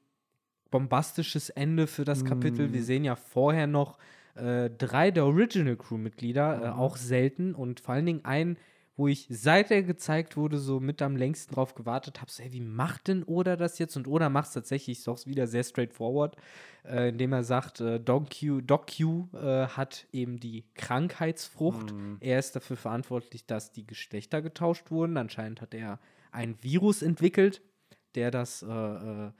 bombastisches 0.72 1.52
Ende 1.52 1.86
für 1.86 2.06
das 2.06 2.26
Kapitel. 2.26 2.70
Mm. 2.70 2.74
Wir 2.74 2.84
sehen 2.84 3.04
ja 3.04 3.16
vorher 3.16 3.68
noch 3.68 4.00
äh, 4.36 4.70
drei 4.70 5.12
der 5.12 5.26
Original 5.26 5.76
Crew-Mitglieder, 5.78 6.56
äh, 6.56 6.68
Mhm. 6.68 6.74
auch 6.74 6.98
selten 6.98 7.56
und 7.56 7.80
vor 7.80 7.94
allen 7.96 8.06
Dingen 8.06 8.26
einen, 8.26 8.58
wo 8.96 9.08
ich 9.08 9.26
seit 9.30 9.72
er 9.72 9.82
gezeigt 9.82 10.38
wurde, 10.38 10.60
so 10.60 10.80
mit 10.80 11.02
am 11.02 11.16
längsten 11.16 11.56
drauf 11.56 11.74
gewartet 11.74 12.22
habe, 12.22 12.30
so, 12.32 12.44
hey, 12.44 12.52
wie 12.54 12.62
macht 12.62 13.08
denn 13.08 13.24
Oda 13.24 13.56
das 13.56 13.80
jetzt? 13.80 13.96
Und 13.96 14.08
Oda 14.08 14.30
macht 14.30 14.50
es 14.50 14.54
tatsächlich 14.54 15.04
doch 15.04 15.26
wieder 15.26 15.48
sehr 15.48 15.64
straightforward, 15.64 16.36
äh, 16.86 17.10
indem 17.10 17.34
er 17.34 17.44
sagt, 17.44 17.82
äh, 17.82 18.00
Doc 18.00 18.30
Q, 18.40 18.62
Doc 18.62 18.86
Q 18.96 19.30
äh, 19.34 19.66
hat 19.68 20.06
eben 20.12 20.40
die 20.40 20.66
Krankheitsfrucht. 20.76 21.92
Mhm. 21.92 22.18
Er 22.20 22.38
ist 22.38 22.56
dafür 22.56 22.78
verantwortlich, 22.78 23.48
dass 23.48 23.72
die 23.72 23.88
Geschlechter 23.88 24.44
getauscht 24.44 24.92
wurden. 24.92 25.18
Anscheinend 25.18 25.62
hat 25.62 25.74
er 25.74 26.00
ein 26.32 26.56
Virus 26.62 27.02
entwickelt, 27.02 27.62
der 28.14 28.30
das 28.30 28.62
äh, 28.62 28.68
äh, 28.68 29.32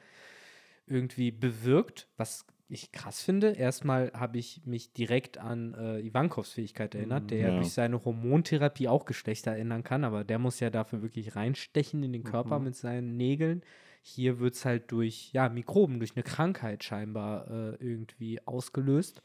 irgendwie 0.88 1.32
bewirkt, 1.32 2.08
was 2.18 2.46
ich 2.70 2.92
krass 2.92 3.22
finde. 3.22 3.52
Erstmal 3.52 4.12
habe 4.14 4.38
ich 4.40 4.62
mich 4.66 4.94
direkt 4.94 5.38
an 5.38 5.74
äh, 5.74 6.00
Ivankovs 6.00 6.54
Fähigkeit 6.54 6.96
erinnert, 6.96 7.30
der 7.30 7.50
ja. 7.50 7.56
Durch 7.56 7.72
seine 7.72 8.04
Hormontherapie 8.04 8.88
auch 8.88 9.06
Geschlechter 9.06 9.56
ändern 9.56 9.84
kann, 9.84 10.04
aber 10.04 10.24
der 10.24 10.40
muss 10.40 10.60
ja 10.60 10.70
dafür 10.70 11.02
wirklich 11.02 11.36
reinstechen 11.36 12.02
in 12.04 12.14
den 12.14 12.24
Körper 12.24 12.60
Mhm. 12.60 12.66
mit 12.66 12.76
seinen 12.76 13.18
Nägeln. 13.18 13.62
Hier 14.02 14.40
wird 14.40 14.56
es 14.56 14.66
halt 14.66 14.92
durch 14.92 15.32
ja, 15.34 15.50
Mikroben, 15.50 16.00
durch 16.00 16.16
eine 16.16 16.24
Krankheit 16.24 16.84
scheinbar 16.84 17.50
äh, 17.50 17.76
irgendwie 17.76 18.46
ausgelöst. 18.46 19.22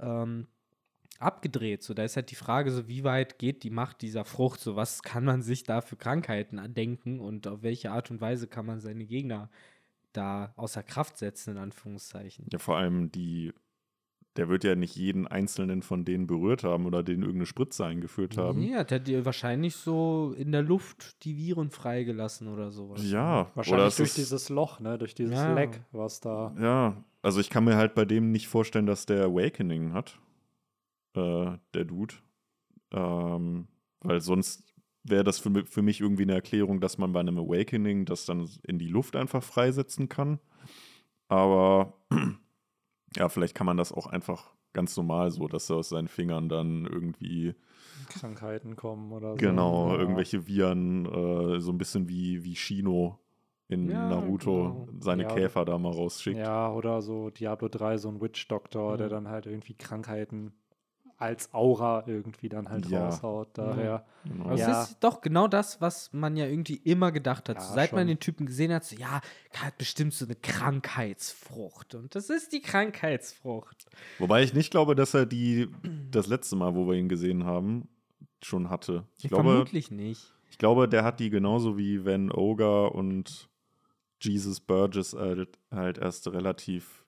Ähm, 0.00 0.46
abgedreht. 1.18 1.82
So, 1.82 1.94
da 1.94 2.04
ist 2.04 2.16
halt 2.16 2.30
die 2.30 2.36
Frage, 2.36 2.70
so 2.70 2.88
wie 2.88 3.04
weit 3.04 3.38
geht 3.38 3.62
die 3.62 3.70
Macht 3.70 4.02
dieser 4.02 4.24
Frucht? 4.24 4.60
So, 4.60 4.74
was 4.76 5.02
kann 5.02 5.24
man 5.24 5.42
sich 5.42 5.62
da 5.64 5.80
für 5.80 5.96
Krankheiten 5.96 6.60
denken 6.74 7.20
und 7.20 7.46
auf 7.46 7.62
welche 7.62 7.92
Art 7.92 8.10
und 8.10 8.20
Weise 8.20 8.48
kann 8.48 8.66
man 8.66 8.80
seine 8.80 9.04
Gegner 9.04 9.50
da 10.12 10.52
außer 10.56 10.82
Kraft 10.82 11.18
setzen, 11.18 11.52
in 11.52 11.58
Anführungszeichen. 11.58 12.46
Ja, 12.52 12.58
vor 12.58 12.76
allem 12.76 13.10
die, 13.12 13.52
der 14.36 14.48
wird 14.48 14.64
ja 14.64 14.74
nicht 14.74 14.96
jeden 14.96 15.26
einzelnen 15.26 15.82
von 15.82 16.04
denen 16.04 16.26
berührt 16.26 16.64
haben 16.64 16.86
oder 16.86 17.02
denen 17.02 17.22
irgendeine 17.22 17.46
Spritze 17.46 17.84
eingeführt 17.84 18.36
haben. 18.36 18.62
Ja, 18.62 18.78
hat 18.78 18.92
er 18.92 19.00
dir 19.00 19.24
wahrscheinlich 19.24 19.76
so 19.76 20.34
in 20.36 20.52
der 20.52 20.62
Luft 20.62 21.22
die 21.24 21.36
Viren 21.36 21.70
freigelassen 21.70 22.48
oder 22.48 22.70
sowas. 22.70 23.02
Ja, 23.08 23.42
oder 23.42 23.50
Wahrscheinlich 23.56 23.96
durch 23.96 24.08
ist, 24.10 24.18
dieses 24.18 24.48
Loch, 24.48 24.80
ne? 24.80 24.98
Durch 24.98 25.14
dieses 25.14 25.34
Ja. 25.34 25.54
Leck, 25.54 25.80
was 25.92 26.20
da. 26.20 26.54
Ja, 26.58 27.04
also 27.22 27.40
ich 27.40 27.50
kann 27.50 27.64
mir 27.64 27.76
halt 27.76 27.94
bei 27.94 28.04
dem 28.04 28.32
nicht 28.32 28.48
vorstellen, 28.48 28.86
dass 28.86 29.06
der 29.06 29.24
Awakening 29.24 29.92
hat, 29.92 30.18
äh, 31.14 31.52
der 31.74 31.84
Dude. 31.84 32.14
Ähm, 32.90 33.68
weil 34.00 34.20
sonst 34.20 34.71
wäre 35.04 35.24
das 35.24 35.38
für, 35.38 35.64
für 35.66 35.82
mich 35.82 36.00
irgendwie 36.00 36.22
eine 36.22 36.34
Erklärung, 36.34 36.80
dass 36.80 36.98
man 36.98 37.12
bei 37.12 37.20
einem 37.20 37.38
Awakening 37.38 38.04
das 38.04 38.24
dann 38.26 38.48
in 38.66 38.78
die 38.78 38.88
Luft 38.88 39.16
einfach 39.16 39.42
freisetzen 39.42 40.08
kann. 40.08 40.38
Aber 41.28 41.94
ja, 43.16 43.28
vielleicht 43.28 43.54
kann 43.54 43.66
man 43.66 43.76
das 43.76 43.92
auch 43.92 44.06
einfach 44.06 44.54
ganz 44.72 44.96
normal 44.96 45.30
so, 45.30 45.48
dass 45.48 45.68
er 45.70 45.76
aus 45.76 45.90
seinen 45.90 46.08
Fingern 46.08 46.48
dann 46.48 46.86
irgendwie 46.86 47.54
Krankheiten 48.08 48.76
kommen 48.76 49.12
oder 49.12 49.32
so. 49.32 49.36
Genau, 49.38 49.88
Ja. 49.90 49.98
irgendwelche 49.98 50.46
Viren, 50.46 51.06
äh, 51.06 51.60
so 51.60 51.72
ein 51.72 51.78
bisschen 51.78 52.08
wie, 52.08 52.42
wie 52.44 52.56
Shino 52.56 53.18
in 53.68 53.88
Ja, 53.88 54.08
Naruto 54.08 54.86
genau. 54.86 54.88
seine 55.00 55.22
Ja. 55.24 55.28
Käfer 55.28 55.64
da 55.64 55.78
mal 55.78 55.92
rausschickt. 55.92 56.38
Ja, 56.38 56.72
oder 56.72 57.02
so 57.02 57.30
Diablo 57.30 57.68
3, 57.68 57.98
so 57.98 58.08
ein 58.08 58.20
Witch 58.20 58.48
Doctor, 58.48 58.96
der 58.96 59.06
Mhm. 59.06 59.10
dann 59.10 59.28
halt 59.28 59.46
irgendwie 59.46 59.74
Krankheiten 59.74 60.52
als 61.18 61.52
Aura 61.54 62.04
irgendwie 62.06 62.48
dann 62.48 62.68
halt 62.68 62.86
Ja. 62.86 63.06
raushaut. 63.06 63.50
Daher. 63.54 64.04
Genau. 64.24 64.44
Aber 64.46 64.54
Ja. 64.56 64.82
es 64.82 64.90
ist 64.90 64.96
doch 65.00 65.20
genau 65.20 65.48
das, 65.48 65.80
was 65.80 66.12
man 66.12 66.36
ja 66.36 66.46
irgendwie 66.46 66.76
immer 66.76 67.12
gedacht 67.12 67.48
hat. 67.48 67.56
Ja, 67.56 67.62
so, 67.62 67.74
seit 67.74 67.92
man 67.92 68.02
schon. 68.02 68.08
den 68.08 68.20
Typen 68.20 68.46
gesehen 68.46 68.72
hat, 68.72 68.84
so, 68.84 68.96
ja, 68.96 69.20
hat 69.56 69.78
bestimmt 69.78 70.14
so 70.14 70.24
eine 70.24 70.34
Krankheitsfrucht. 70.36 71.94
Und 71.94 72.14
das 72.14 72.30
ist 72.30 72.52
die 72.52 72.60
Krankheitsfrucht. 72.62 73.86
Wobei 74.18 74.42
ich 74.42 74.54
nicht 74.54 74.70
glaube, 74.70 74.94
dass 74.94 75.14
er 75.14 75.26
die 75.26 75.68
das 76.10 76.26
letzte 76.26 76.56
Mal, 76.56 76.74
wo 76.74 76.86
wir 76.86 76.94
ihn 76.94 77.08
gesehen 77.08 77.44
haben, 77.44 77.88
schon 78.42 78.70
hatte. 78.70 79.04
Ich 79.18 79.28
glaube, 79.28 79.50
Vermutlich 79.50 79.90
nicht. 79.90 80.32
ich 80.50 80.58
glaube, 80.58 80.88
der 80.88 81.04
hat 81.04 81.20
die 81.20 81.30
genauso 81.30 81.76
wie 81.78 82.04
Van 82.04 82.30
Ogre 82.32 82.90
und 82.90 83.48
Jesus 84.20 84.60
Burgess 84.60 85.14
halt, 85.14 85.58
halt 85.70 85.98
erst 85.98 86.28
relativ 86.28 87.04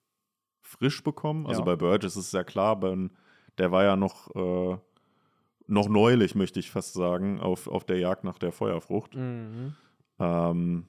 frisch 0.60 1.04
bekommen. 1.04 1.46
Also 1.46 1.60
Ja. 1.60 1.64
bei 1.66 1.76
Burgess 1.76 2.16
ist 2.16 2.26
es 2.26 2.32
ja 2.32 2.42
klar, 2.42 2.78
bei, 2.80 2.96
der 3.58 3.72
war 3.72 3.84
ja 3.84 3.96
noch, 3.96 4.34
äh, 4.34 4.76
noch 5.66 5.88
neulich, 5.88 6.34
möchte 6.34 6.60
ich 6.60 6.70
fast 6.70 6.94
sagen, 6.94 7.40
auf, 7.40 7.68
auf 7.68 7.84
der 7.84 7.98
Jagd 7.98 8.24
nach 8.24 8.38
der 8.38 8.52
Feuerfrucht. 8.52 9.14
Mhm. 9.14 9.74
Ähm, 10.18 10.86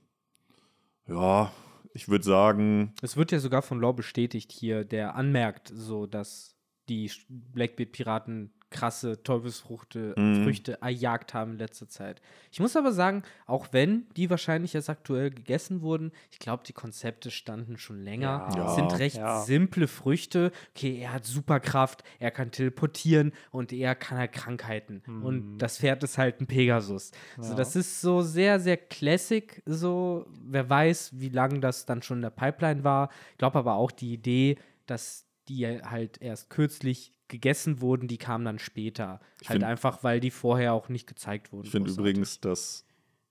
ja, 1.08 1.52
ich 1.94 2.10
würde 2.10 2.26
sagen, 2.26 2.94
Es 3.02 3.16
wird 3.16 3.32
ja 3.32 3.40
sogar 3.40 3.62
von 3.62 3.80
Law 3.80 3.94
bestätigt 3.94 4.52
hier, 4.52 4.84
der 4.84 5.16
anmerkt, 5.16 5.72
so 5.74 6.06
dass 6.06 6.56
die 6.90 7.10
Blackbeard-Piraten 7.30 8.54
krasse 8.76 9.24
Teufelsfrüchte 9.24 10.14
Mhm. 10.18 10.44
Früchte 10.44 10.82
erjagt 10.82 11.34
haben 11.34 11.54
in 11.54 11.58
letzter 11.60 11.88
Zeit. 11.88 12.22
Ich 12.52 12.60
muss 12.60 12.76
aber 12.76 12.92
sagen, 12.92 13.24
auch 13.46 13.68
wenn 13.72 14.06
die 14.18 14.30
wahrscheinlich 14.30 14.76
erst 14.76 14.90
aktuell 14.90 15.30
gegessen 15.32 15.82
wurden, 15.82 16.12
ich 16.32 16.40
glaube, 16.40 16.64
die 16.68 16.74
Konzepte 16.74 17.32
standen 17.32 17.78
schon 17.78 18.02
länger. 18.04 18.48
Ja. 18.56 18.66
Es 18.68 18.76
sind 18.76 18.98
recht 19.00 19.18
Ja. 19.18 19.42
simple 19.42 19.88
Früchte. 19.88 20.52
Okay, 20.76 21.00
er 21.00 21.14
hat 21.14 21.26
Superkraft, 21.26 22.04
er 22.20 22.32
kann 22.32 22.52
teleportieren 22.52 23.32
und 23.52 23.72
er 23.72 23.96
kann 23.96 24.18
halt 24.18 24.34
Krankheiten. 24.34 25.02
Und 25.08 25.54
Mhm. 25.54 25.58
das 25.58 25.78
Pferd 25.80 26.04
ist 26.04 26.18
halt 26.18 26.42
ein 26.42 26.48
Pegasus. 26.48 27.12
Also 27.38 27.52
Ja. 27.52 27.56
das 27.56 27.76
ist 27.76 28.02
so 28.02 28.22
sehr, 28.22 28.60
sehr 28.60 28.78
classic. 28.78 29.62
So, 29.66 30.26
wer 30.46 30.70
weiß, 30.70 31.12
wie 31.20 31.30
lange 31.30 31.60
das 31.60 31.86
dann 31.86 32.02
schon 32.02 32.18
in 32.18 32.24
der 32.24 32.30
Pipeline 32.30 32.84
war. 32.84 33.10
Ich 33.32 33.38
glaube 33.38 33.60
aber 33.60 33.76
auch 33.76 33.92
die 33.92 34.14
Idee, 34.14 34.58
dass 34.86 35.26
die 35.48 35.66
halt 35.68 36.22
erst 36.22 36.50
kürzlich 36.50 37.12
gegessen 37.28 37.82
wurden, 37.82 38.08
die 38.08 38.18
kam 38.18 38.44
dann 38.46 38.60
später. 38.60 39.20
Ich 39.42 39.50
halt 39.50 39.58
find- 39.62 39.66
einfach, 39.70 40.04
weil 40.04 40.20
die 40.20 40.32
vorher 40.32 40.74
auch 40.74 40.90
nicht 40.90 41.08
gezeigt 41.08 41.52
wurden. 41.52 41.66
Ich 41.66 41.72
finde 41.72 41.92
übrigens, 41.92 42.40
dass 42.40 42.86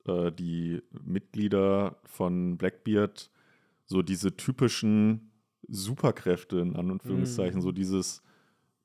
äh, 0.07 0.31
die 0.33 0.83
Mitglieder 1.05 1.97
von 2.05 2.57
Blackbeard 2.59 3.31
so 3.87 4.03
diese 4.03 4.37
typischen 4.37 5.31
Superkräfte 5.69 6.59
in 6.59 6.77
An- 6.77 6.91
und 6.91 7.03
Anführungszeichen, 7.03 7.59
Mhm. 7.59 7.63
so 7.63 7.73
dieses, 7.73 8.23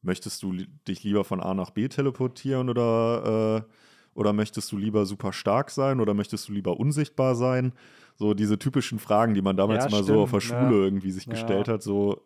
möchtest 0.01 0.41
du 0.43 0.51
li 0.51 0.67
dich 0.87 1.03
lieber 1.03 1.23
von 1.23 1.41
A 1.41 1.53
nach 1.53 1.71
B 1.71 1.87
teleportieren 1.87 2.69
oder, 2.69 3.65
äh, 3.67 3.73
oder 4.13 4.33
möchtest 4.33 4.71
du 4.71 4.77
lieber 4.77 5.05
super 5.05 5.33
stark 5.33 5.71
sein 5.71 5.99
oder 5.99 6.13
möchtest 6.13 6.47
du 6.47 6.53
lieber 6.53 6.79
unsichtbar 6.79 7.35
sein? 7.35 7.73
So 8.15 8.33
diese 8.33 8.59
typischen 8.59 8.99
Fragen, 8.99 9.33
die 9.33 9.41
man 9.41 9.55
damals 9.57 9.85
Ja, 9.85 9.89
immer 9.89 10.03
so 10.03 10.21
auf 10.21 10.31
der 10.31 10.39
stimmt, 10.41 10.59
Schule 10.61 10.77
ja. 10.79 10.83
irgendwie 10.83 11.11
sich 11.11 11.25
Ja. 11.25 11.31
gestellt 11.31 11.67
hat, 11.67 11.81
so 11.83 12.21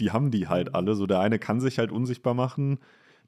die 0.00 0.10
haben 0.10 0.30
die 0.30 0.48
halt 0.48 0.74
alle. 0.74 0.94
So 0.94 1.06
der 1.06 1.20
eine 1.20 1.38
kann 1.38 1.60
sich 1.60 1.78
halt 1.78 1.92
unsichtbar 1.92 2.34
machen, 2.34 2.78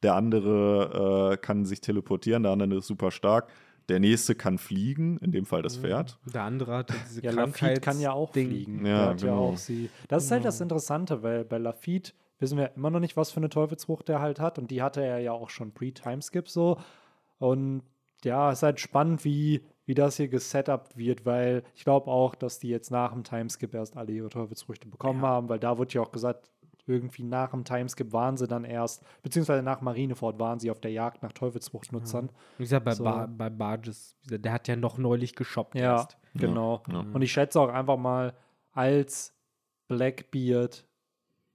der 0.02 0.14
andere 0.14 1.32
äh, 1.32 1.36
kann 1.36 1.64
sich 1.64 1.80
teleportieren, 1.80 2.42
der 2.42 2.52
andere 2.52 2.76
ist 2.78 2.86
super 2.86 3.10
stark. 3.10 3.50
Der 3.90 4.00
nächste 4.00 4.34
kann 4.34 4.56
fliegen, 4.56 5.18
in 5.18 5.30
dem 5.30 5.44
Fall 5.44 5.60
das 5.60 5.76
Pferd. 5.76 6.18
Der 6.32 6.42
andere 6.44 6.72
hatte 6.78 6.94
diese 7.06 7.22
Ja, 7.22 7.32
Lafitte 7.32 7.80
kann 7.80 8.00
ja 8.00 8.12
auch 8.12 8.32
Krankheitsding. 8.32 8.64
fliegen. 8.64 8.86
Ja, 8.86 8.96
Der 8.96 9.06
hat 9.10 9.20
ja 9.22 9.28
genau. 9.28 9.48
auch 9.50 9.56
sie. 9.58 9.90
Das 10.08 10.24
ist 10.24 10.30
halt 10.30 10.44
das 10.46 10.56
Genau. 10.58 10.64
Interessante, 10.64 11.22
weil 11.22 11.44
bei 11.44 11.58
Lafitte 11.58 12.12
wissen 12.38 12.56
wir 12.56 12.74
immer 12.76 12.88
noch 12.90 13.00
nicht, 13.00 13.16
was 13.18 13.30
für 13.30 13.36
eine 13.38 13.50
Teufelsfrucht 13.50 14.08
der 14.08 14.20
halt 14.20 14.40
hat. 14.40 14.58
Und 14.58 14.70
die 14.70 14.80
hatte 14.82 15.02
er 15.04 15.18
ja 15.18 15.32
auch 15.32 15.50
schon 15.50 15.72
pre-Timeskip 15.72 16.48
so. 16.48 16.78
Und 17.38 17.82
ja, 18.24 18.50
ist 18.52 18.62
halt 18.62 18.80
spannend, 18.80 19.24
wie 19.24 19.62
wie 19.86 19.94
das 19.94 20.16
hier 20.16 20.28
gesetupt 20.28 20.96
wird, 20.96 21.26
weil 21.26 21.62
ich 21.74 21.84
glaube 21.84 22.06
auch, 22.10 22.34
dass 22.34 22.58
die 22.58 22.68
jetzt 22.70 22.90
nach 22.90 23.12
dem 23.12 23.22
Timeskip 23.22 23.74
erst 23.74 23.98
alle 23.98 24.12
ihre 24.12 24.30
Teufelsfrüchte 24.30 24.88
bekommen 24.88 25.20
Ja. 25.20 25.28
haben, 25.28 25.50
weil 25.50 25.58
da 25.58 25.76
wurde 25.76 25.92
ja 25.92 26.00
auch 26.00 26.10
gesagt, 26.10 26.50
irgendwie 26.86 27.22
nach 27.22 27.50
dem 27.50 27.64
Timeskip 27.64 28.12
waren 28.12 28.36
sie 28.36 28.46
dann 28.46 28.64
erst, 28.64 29.02
beziehungsweise 29.22 29.62
nach 29.62 29.80
Marineford 29.80 30.38
waren 30.38 30.58
sie 30.60 30.70
auf 30.70 30.80
der 30.80 30.90
Jagd 30.92 31.22
nach 31.22 31.32
Teufelsfruchtnutzern. 31.32 32.30
Wie 32.58 32.62
gesagt, 32.64 32.84
bei, 32.84 32.92
So. 32.92 33.04
Bar 33.04 33.28
bei 33.28 33.50
Barges, 33.50 34.16
der 34.24 34.52
hat 34.52 34.68
ja 34.68 34.76
noch 34.76 34.98
neulich 34.98 35.34
geshoppt 35.34 35.74
Ja, 35.76 35.96
erst. 35.96 36.18
genau. 36.34 36.82
Ja. 36.90 37.00
Und 37.00 37.22
ich 37.22 37.32
schätze 37.32 37.60
auch 37.60 37.68
einfach 37.70 37.96
mal, 37.96 38.34
als 38.72 39.34
Blackbeard 39.88 40.86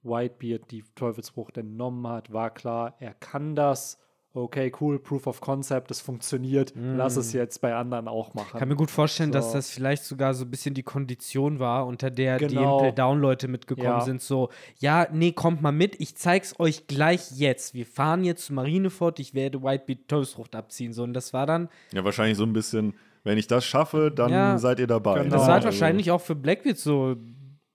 Whitebeard 0.02 0.70
die 0.70 0.82
Teufelsfrucht 0.94 1.58
entnommen 1.58 2.06
hat, 2.06 2.32
war 2.32 2.50
klar, 2.50 2.94
er 3.00 3.12
kann 3.14 3.54
das. 3.54 3.98
Okay, 4.32 4.70
cool, 4.80 5.00
Proof 5.00 5.26
of 5.26 5.40
Concept, 5.40 5.90
es 5.90 6.00
funktioniert. 6.00 6.72
Lass 6.76 7.16
es 7.16 7.32
jetzt 7.32 7.60
bei 7.60 7.74
anderen 7.74 8.06
auch 8.06 8.32
machen. 8.32 8.50
Ich 8.52 8.58
kann 8.60 8.68
mir 8.68 8.76
gut 8.76 8.90
vorstellen, 8.92 9.32
dass 9.32 9.48
So. 9.48 9.54
das 9.54 9.70
vielleicht 9.70 10.04
sogar 10.04 10.34
so 10.34 10.44
ein 10.44 10.50
bisschen 10.52 10.72
die 10.72 10.84
Kondition 10.84 11.58
war, 11.58 11.84
unter 11.84 12.10
der 12.12 12.38
die 12.38 12.46
Genau. 12.46 12.78
Impel 12.78 12.92
Down 12.92 13.20
Leute 13.20 13.48
mitgekommen 13.48 13.88
Ja. 13.88 14.00
sind. 14.02 14.22
So, 14.22 14.50
ja, 14.78 15.08
nee, 15.12 15.32
kommt 15.32 15.62
mal 15.62 15.72
mit, 15.72 15.98
ich 16.00 16.14
zeig's 16.14 16.54
euch 16.60 16.86
gleich 16.86 17.32
jetzt. 17.32 17.74
Wir 17.74 17.86
fahren 17.86 18.22
jetzt 18.22 18.46
zu 18.46 18.52
Marineford, 18.54 19.18
ich 19.18 19.34
werde 19.34 19.64
Whitebeard 19.64 20.06
Teufelsfrucht 20.06 20.54
abziehen. 20.54 20.92
So, 20.92 21.02
und 21.02 21.12
das 21.12 21.32
war 21.32 21.46
dann, 21.46 21.68
Ja, 21.92 22.04
wahrscheinlich 22.04 22.38
so 22.38 22.44
ein 22.44 22.52
bisschen, 22.52 22.94
wenn 23.24 23.36
ich 23.36 23.48
das 23.48 23.64
schaffe, 23.64 24.12
dann 24.14 24.30
Ja, 24.30 24.58
seid 24.58 24.78
ihr 24.78 24.86
dabei. 24.86 25.24
genau. 25.24 25.30
das 25.30 25.42
Ja, 25.42 25.46
war 25.48 25.54
halt 25.54 25.64
Also- 25.66 25.80
wahrscheinlich 25.80 26.12
auch 26.12 26.20
für 26.20 26.36
Blackbeard 26.36 26.78
so, 26.78 27.16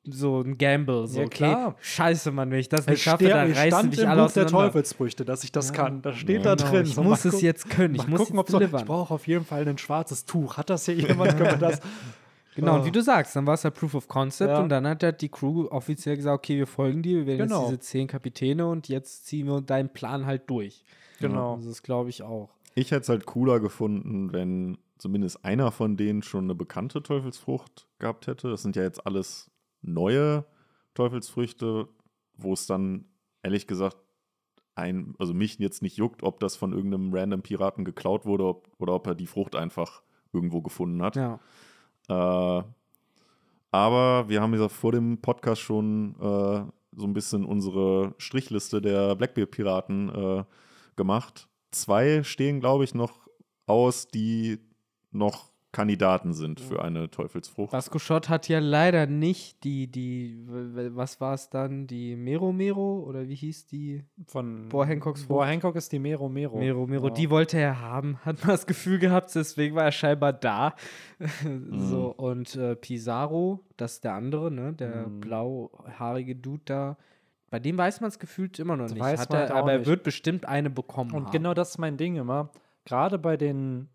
so 0.08 0.42
ein 0.42 0.58
Gamble. 0.58 1.08
So, 1.08 1.20
Ja, 1.20 1.26
okay, 1.26 1.36
klar. 1.38 1.76
scheiße, 1.82 2.32
Mann, 2.32 2.52
wenn 2.52 2.60
ich 2.60 2.70
das 2.70 2.88
nicht 2.88 3.02
schaffe, 3.04 3.24
steht- 3.26 3.32
dann 3.36 3.52
es 3.52 3.58
reißen 3.58 3.72
stand 3.72 3.90
mich 3.92 4.00
im 4.00 4.10
alle 4.10 4.24
Buch 4.26 4.32
der. 4.32 4.48
Teufelsfrüchte, 4.48 5.26
dass 5.26 5.44
ich 5.44 5.52
das 5.52 5.70
Ja. 5.70 5.76
kann. 5.76 6.02
Das 6.02 6.18
steht 6.18 6.46
da 6.46 6.56
Genau, 6.56 6.70
drin. 6.70 6.86
Ich 6.86 6.96
So, 6.96 7.04
muss 7.04 7.26
es 7.26 7.42
jetzt 7.42 7.70
können, 7.70 7.96
ich 7.96 8.08
muss 8.08 8.20
gucken, 8.20 8.38
jetzt 8.38 8.54
ob 8.54 8.62
so, 8.72 8.78
ich 8.78 8.86
brauche 8.86 9.14
auf 9.14 9.28
jeden 9.28 9.46
Fall 9.46 9.68
ein 9.68 9.78
schwarzes 9.78 10.26
Tuch. 10.26 10.58
Hat 10.58 10.70
das 10.70 10.86
hier 10.86 10.96
jemand? 10.96 11.38
Können 11.38 11.52
wir 11.52 11.58
das? 11.70 11.80
Genau, 12.56 12.76
und 12.76 12.82
Ah. 12.84 12.86
wie 12.86 12.92
du 12.92 13.02
sagst, 13.04 13.36
dann 13.36 13.46
war 13.46 13.56
es 13.56 13.66
halt 13.66 13.74
Proof 13.74 13.96
of 13.96 14.08
Concept 14.08 14.50
Ja. 14.50 14.62
und 14.62 14.70
dann 14.70 14.88
hat 14.88 15.04
halt 15.04 15.20
die 15.22 15.28
Crew 15.28 15.66
offiziell 15.72 16.16
gesagt, 16.16 16.36
okay, 16.38 16.58
wir 16.58 16.68
folgen 16.68 17.02
dir, 17.04 17.18
wir 17.18 17.28
werden 17.28 17.50
Genau. 17.50 17.64
jetzt 17.64 17.70
diese 17.72 17.80
zehn 17.82 18.08
Kapitäne 18.08 18.66
und 18.66 18.88
jetzt 18.88 19.26
ziehen 19.26 19.48
wir 19.48 19.60
deinen 19.60 19.90
Plan 19.90 20.26
halt 20.26 20.50
durch. 20.50 20.86
Genau. 21.20 21.58
Das 21.58 21.66
ist, 21.66 21.84
glaube 21.84 22.10
ich, 22.10 22.24
auch. 22.24 22.48
Ich 22.74 22.92
hätte 22.92 23.02
es 23.02 23.10
halt 23.10 23.26
cooler 23.26 23.60
gefunden, 23.60 24.32
wenn 24.32 24.78
zumindest 24.98 25.44
einer 25.44 25.74
von 25.74 25.98
denen 25.98 26.24
schon 26.24 26.46
eine 26.46 26.56
bekannte 26.56 27.04
Teufelsfrucht 27.04 27.88
gehabt 28.00 28.28
hätte. 28.28 28.50
Das 28.50 28.62
sind 28.62 28.78
ja 28.78 28.84
jetzt 28.84 29.06
alles 29.06 29.52
neue 29.86 30.46
Teufelsfrüchte, 30.94 31.88
wo 32.38 32.54
es 32.54 32.68
dann 32.68 33.06
ehrlich 33.44 33.68
gesagt 33.68 33.98
ein, 34.76 35.16
also 35.20 35.34
mich 35.34 35.58
jetzt 35.60 35.82
nicht 35.82 35.98
juckt, 35.98 36.24
ob 36.24 36.40
das 36.40 36.56
von 36.56 36.74
irgendeinem 36.74 37.14
random 37.14 37.42
Piraten 37.42 37.86
geklaut 37.86 38.26
wurde 38.26 38.46
ob, 38.46 38.70
oder 38.78 38.94
ob 38.94 39.08
er 39.08 39.16
die 39.16 39.28
Frucht 39.28 39.56
einfach 39.56 40.02
irgendwo 40.34 40.62
gefunden 40.62 41.02
hat. 41.02 41.16
Ja. 41.16 41.40
Äh, 42.10 42.64
aber 43.72 44.30
wir 44.30 44.42
haben 44.42 44.54
ja 44.54 44.70
vor 44.70 44.92
dem 44.92 45.22
Podcast 45.22 45.62
schon 45.62 46.16
äh, 46.20 46.64
so 46.96 47.06
ein 47.06 47.14
bisschen 47.14 47.46
unsere 47.46 48.14
Strichliste 48.18 48.82
der 48.82 49.16
Blackbeard-Piraten 49.16 50.10
äh, 50.10 50.44
gemacht. 50.96 51.48
Zwei 51.72 52.24
stehen, 52.24 52.60
glaube 52.60 52.84
ich, 52.84 52.94
noch 52.94 53.28
aus, 53.66 54.08
die 54.08 54.60
noch 55.12 55.52
Kandidaten 55.76 56.34
sind 56.34 56.60
für 56.62 56.82
eine 56.82 57.12
Teufelsfrucht. 57.12 57.74
Vasco 57.74 58.00
Schott 58.00 58.30
hat 58.30 58.48
ja 58.48 58.60
leider 58.60 59.08
nicht 59.08 59.64
die, 59.66 59.88
die, 59.92 60.38
was 60.48 61.20
war 61.20 61.34
es 61.34 61.50
dann, 61.50 61.86
die 61.86 62.16
Mero 62.16 62.54
Mero 62.54 63.00
oder 63.06 63.28
wie 63.28 63.36
hieß 63.36 63.68
die? 63.68 64.04
Von 64.28 64.70
Boah, 64.70 64.88
Hancocks 64.88 65.22
Frucht. 65.24 65.30
Boah, 65.30 65.46
Hancock 65.46 65.76
ist 65.76 65.92
die 65.92 66.00
Mero 66.00 66.30
Mero. 66.30 66.58
Mero 66.58 66.88
Mero, 66.88 67.08
Ja. 67.10 67.14
die 67.14 67.30
wollte 67.30 67.58
er 67.60 67.82
haben, 67.82 68.18
hat 68.26 68.40
man 68.42 68.52
das 68.52 68.66
Gefühl 68.66 69.00
gehabt, 69.00 69.36
deswegen 69.36 69.76
war 69.76 69.84
er 69.84 69.92
scheinbar 69.92 70.32
da. 70.34 70.76
so, 71.78 72.08
und 72.16 72.56
äh, 72.56 72.76
Pizarro, 72.76 73.60
das 73.78 73.94
ist 73.96 74.04
der 74.04 74.14
andere, 74.14 74.52
ne, 74.52 74.74
der 74.74 75.08
Mhm. 75.08 75.20
blauhaarige 75.20 76.36
Dude 76.36 76.62
da. 76.66 76.98
Bei 77.50 77.60
dem 77.60 77.78
weiß 77.78 78.02
man 78.02 78.08
es 78.10 78.20
gefühlt 78.20 78.58
immer 78.60 78.76
noch 78.76 78.86
Das 78.86 78.94
nicht. 78.94 79.04
weiß 79.04 79.20
Hat 79.20 79.30
man 79.30 79.38
er, 79.38 79.42
halt 79.42 79.52
auch 79.52 79.56
aber 79.58 79.72
er 79.74 79.78
nicht. 79.80 79.88
wird 79.88 80.04
bestimmt 80.04 80.46
eine 80.48 80.70
bekommen 80.70 81.12
Und 81.12 81.26
haben. 81.26 81.32
genau 81.32 81.54
das 81.54 81.72
ist 81.72 81.78
mein 81.78 81.98
Ding 81.98 82.16
immer. 82.16 82.50
Gerade 82.86 83.18
bei 83.20 83.38
den 83.38 83.88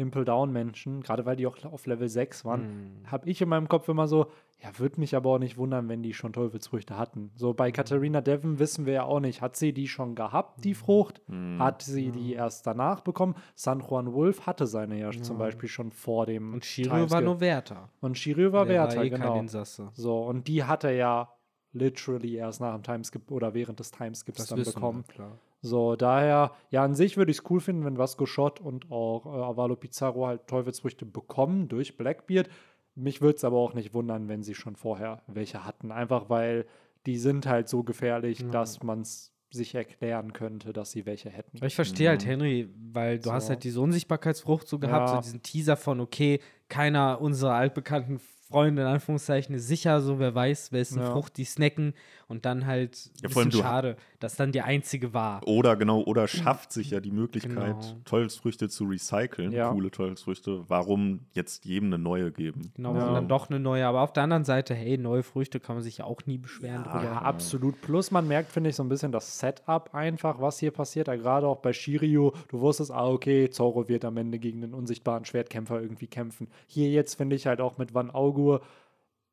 Impel 0.00 0.24
Down 0.24 0.50
Menschen, 0.52 1.02
gerade 1.02 1.24
weil 1.26 1.36
die 1.36 1.46
auch 1.46 1.56
auf 1.64 1.86
Level 1.86 2.08
6 2.08 2.44
waren, 2.44 2.62
Mhm. 3.02 3.10
habe 3.10 3.28
ich 3.28 3.40
in 3.40 3.48
meinem 3.48 3.68
Kopf 3.68 3.88
immer 3.88 4.08
so, 4.08 4.26
ja, 4.62 4.70
würde 4.78 4.98
mich 5.00 5.14
aber 5.16 5.30
auch 5.30 5.38
nicht 5.38 5.56
wundern, 5.56 5.88
wenn 5.88 6.02
die 6.02 6.12
schon 6.12 6.32
Teufelsfrüchte 6.32 6.98
hatten. 6.98 7.30
So 7.34 7.50
Mhm. 7.50 7.56
bei 7.56 7.70
Katharina 7.72 8.20
Devon 8.20 8.58
wissen 8.58 8.84
wir 8.86 8.92
ja 8.94 9.02
auch 9.04 9.20
nicht, 9.20 9.40
hat 9.40 9.56
sie 9.56 9.72
die 9.72 9.88
schon 9.88 10.14
gehabt, 10.14 10.64
die 10.64 10.74
Frucht? 10.74 11.22
Hm. 11.28 11.58
Hat 11.58 11.82
sie 11.82 12.10
die 12.10 12.32
erst 12.34 12.66
danach 12.66 13.00
bekommen? 13.02 13.34
San 13.54 13.80
Juan 13.80 14.12
Wolf 14.12 14.46
hatte 14.46 14.66
seine 14.66 14.98
ja 14.98 15.10
zum 15.12 15.38
Beispiel 15.38 15.68
schon 15.68 15.90
vor 15.92 16.26
dem 16.26 16.54
Und 16.54 16.64
Shiryu 16.64 17.10
war 17.10 17.20
nur 17.20 17.40
Wärter. 17.40 17.88
Und 18.00 18.18
Shiryu 18.18 18.52
war 18.52 18.64
Der 18.66 18.74
Wärter, 18.74 19.04
eh 19.04 19.10
genau. 19.10 19.38
Insasse. 19.38 19.90
So, 19.94 20.18
und 20.24 20.48
die 20.48 20.64
hat 20.64 20.84
er 20.84 20.92
ja 20.92 21.28
literally 21.72 22.34
erst 22.34 22.60
nach 22.60 22.74
dem 22.74 22.82
Timeskip 22.82 23.30
oder 23.30 23.54
während 23.54 23.78
des 23.80 23.90
Timeskips 23.90 24.38
Das 24.38 24.48
dann 24.48 24.62
bekommen. 24.62 25.04
wir, 25.06 25.14
klar. 25.14 25.38
So, 25.62 25.94
daher, 25.96 26.52
ja, 26.70 26.82
an 26.84 26.94
sich 26.94 27.16
würde 27.16 27.30
ich 27.30 27.38
es 27.38 27.50
cool 27.50 27.60
finden, 27.60 27.84
wenn 27.84 27.98
Vasco 27.98 28.24
Schott 28.26 28.60
und 28.60 28.90
auch 28.90 29.26
äh, 29.26 29.42
Avalo 29.42 29.76
Pizarro 29.76 30.26
halt 30.26 30.46
Teufelsfrüchte 30.46 31.04
bekommen 31.04 31.68
durch 31.68 31.96
Blackbeard. 31.98 32.48
Mich 32.94 33.20
würde 33.20 33.36
es 33.36 33.44
aber 33.44 33.56
auch 33.58 33.74
nicht 33.74 33.92
wundern, 33.94 34.28
wenn 34.28 34.42
sie 34.42 34.54
schon 34.54 34.76
vorher 34.76 35.22
welche 35.26 35.64
hatten. 35.64 35.92
Einfach 35.92 36.28
weil 36.30 36.66
die 37.06 37.16
sind 37.18 37.46
halt 37.46 37.68
so 37.68 37.82
gefährlich, 37.82 38.40
Ja. 38.40 38.48
dass 38.50 38.82
man 38.82 39.02
es 39.02 39.32
sich 39.52 39.74
erklären 39.74 40.32
könnte, 40.32 40.72
dass 40.72 40.92
sie 40.92 41.06
welche 41.06 41.28
hätten. 41.28 41.64
Ich 41.64 41.74
verstehe 41.74 42.08
halt 42.10 42.24
Henry, 42.24 42.68
weil 42.92 43.18
du 43.18 43.32
hast 43.32 43.46
So. 43.46 43.50
halt 43.50 43.64
diese 43.64 43.80
Unsichtbarkeitsfrucht 43.80 44.68
so 44.68 44.78
gehabt, 44.78 45.08
Ja. 45.08 45.16
so 45.16 45.20
diesen 45.22 45.42
Teaser 45.42 45.76
von, 45.76 46.00
okay, 46.00 46.40
keiner 46.68 47.20
unserer 47.20 47.54
altbekannten 47.54 48.20
Freunde, 48.50 48.82
in 48.82 48.88
Anführungszeichen, 48.88 49.54
ist 49.54 49.68
sicher, 49.68 50.00
so 50.00 50.18
wer 50.18 50.34
weiß, 50.34 50.72
wer 50.72 50.80
ist 50.80 50.92
eine 50.96 51.02
Ja. 51.06 51.12
Frucht, 51.12 51.36
die 51.36 51.44
snacken 51.44 51.94
und 52.28 52.44
dann 52.44 52.66
halt 52.66 53.10
Ja, 53.22 53.28
bisschen 53.28 53.52
schade, 53.52 53.96
dass 54.18 54.36
dann 54.36 54.52
die 54.52 54.60
einzige 54.60 55.14
war. 55.14 55.46
Oder 55.46 55.76
genau, 55.76 56.02
oder 56.02 56.26
schafft 56.28 56.72
sich 56.72 56.90
ja 56.90 57.00
die 57.00 57.10
Möglichkeit, 57.12 57.50
Genau. 57.80 57.96
Teufelsfrüchte 58.04 58.68
zu 58.68 58.84
recyceln, 58.84 59.52
Ja. 59.52 59.72
coole 59.72 59.90
Teufelsfrüchte. 59.90 60.64
Warum 60.68 61.20
jetzt 61.32 61.64
jedem 61.64 61.88
eine 61.88 61.98
neue 61.98 62.32
geben? 62.32 62.72
Genau, 62.76 62.94
Ja. 62.96 63.14
dann 63.14 63.28
doch 63.28 63.50
eine 63.50 63.60
neue, 63.60 63.86
aber 63.86 64.00
auf 64.02 64.12
der 64.12 64.24
anderen 64.24 64.44
Seite, 64.44 64.74
hey, 64.74 64.98
neue 64.98 65.22
Früchte 65.22 65.60
kann 65.60 65.76
man 65.76 65.82
sich 65.82 65.98
ja 65.98 66.04
auch 66.04 66.20
nie 66.26 66.38
beschweren 66.38 66.84
Ja. 66.86 67.02
Ja, 67.04 67.12
absolut. 67.22 67.80
Plus 67.82 68.10
man 68.10 68.26
merkt, 68.26 68.50
finde 68.52 68.70
ich, 68.70 68.76
so 68.76 68.82
ein 68.82 68.88
bisschen 68.88 69.12
das 69.12 69.38
Setup 69.38 69.94
einfach, 69.94 70.40
was 70.40 70.58
hier 70.58 70.70
passiert. 70.70 71.08
Ja, 71.08 71.16
gerade 71.16 71.46
auch 71.46 71.58
bei 71.58 71.72
Shiryu, 71.72 72.32
du 72.48 72.60
wusstest, 72.60 72.90
ah, 72.90 73.06
okay, 73.08 73.48
Zoro 73.50 73.88
wird 73.88 74.04
am 74.04 74.16
Ende 74.16 74.38
gegen 74.38 74.60
den 74.60 74.74
unsichtbaren 74.74 75.24
Schwertkämpfer 75.24 75.80
irgendwie 75.80 76.06
kämpfen. 76.06 76.48
Hier 76.66 76.90
jetzt 76.90 77.14
finde 77.14 77.36
ich 77.36 77.46
halt 77.46 77.60
auch 77.60 77.78
mit 77.78 77.94
Van 77.94 78.10
Augur, 78.40 78.60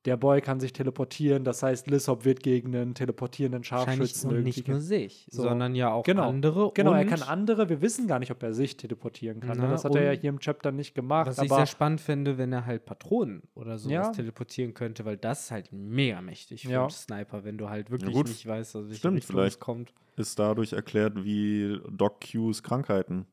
der 0.05 0.15
Boy 0.15 0.39
kann 0.39 0.61
sich 0.61 0.71
teleportieren, 0.71 1.43
das 1.43 1.63
heißt, 1.63 1.88
Lissop 1.88 2.23
wird 2.23 2.41
gegen 2.41 2.73
einen 2.73 2.93
teleportierenden 2.93 3.65
Scharfschützen 3.65 4.29
und 4.31 4.43
nicht 4.43 4.65
nur 4.67 4.79
sich, 4.79 5.27
So. 5.31 5.41
sondern 5.41 5.75
ja 5.75 5.91
auch 5.91 6.03
Genau. 6.03 6.29
andere. 6.29 6.71
Genau, 6.75 6.91
und 6.91 6.97
er 6.97 7.05
kann 7.05 7.23
andere, 7.23 7.67
wir 7.67 7.81
wissen 7.81 8.07
gar 8.07 8.19
nicht, 8.19 8.31
ob 8.31 8.41
er 8.41 8.53
sich 8.53 8.77
teleportieren 8.77 9.41
kann. 9.41 9.57
ne? 9.57 9.63
Na, 9.65 9.71
das 9.71 9.84
hat 9.84 9.95
er 9.95 10.03
ja 10.13 10.17
hier 10.17 10.29
im 10.29 10.39
Chapter 10.39 10.71
nicht 10.71 10.95
gemacht. 10.95 11.27
Was 11.27 11.39
ich 11.39 11.49
sehr 11.51 11.65
spannend 11.65 11.99
finde, 11.99 12.38
wenn 12.38 12.53
er 12.53 12.65
halt 12.65 12.85
Patronen 12.85 13.41
oder 13.53 13.77
sowas 13.77 13.91
Ja. 13.91 14.11
teleportieren 14.11 14.73
könnte, 14.73 15.03
weil 15.03 15.17
das 15.17 15.45
ist 15.45 15.51
halt 15.51 15.73
mega 15.73 16.21
mächtig 16.21 16.63
für 16.67 16.71
Ja. 16.71 16.81
einen 16.84 16.89
Sniper, 16.91 17.43
wenn 17.43 17.57
du 17.57 17.69
halt 17.69 17.91
wirklich 17.91 18.13
gut. 18.15 18.27
nicht 18.29 18.45
weißt, 18.47 18.77
also 18.77 18.88
welche 18.88 18.99
Stimmt, 18.99 19.25
vielleicht. 19.25 19.55
es 19.55 19.59
kommt. 19.59 19.93
Ist 20.15 20.39
dadurch 20.39 20.71
erklärt, 20.71 21.25
wie 21.25 21.81
Doc 21.91 22.21
Q's 22.21 22.63
Krankheiten 22.63 23.25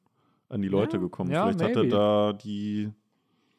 an 0.48 0.60
die 0.60 0.68
Leute 0.68 0.96
Ja. 0.96 1.02
gekommen. 1.02 1.30
Ja, 1.30 1.42
Vielleicht 1.52 1.62
hat 1.62 1.70
er 1.76 1.82
maybe. 1.84 1.88
da 1.94 2.32
die, 2.32 2.90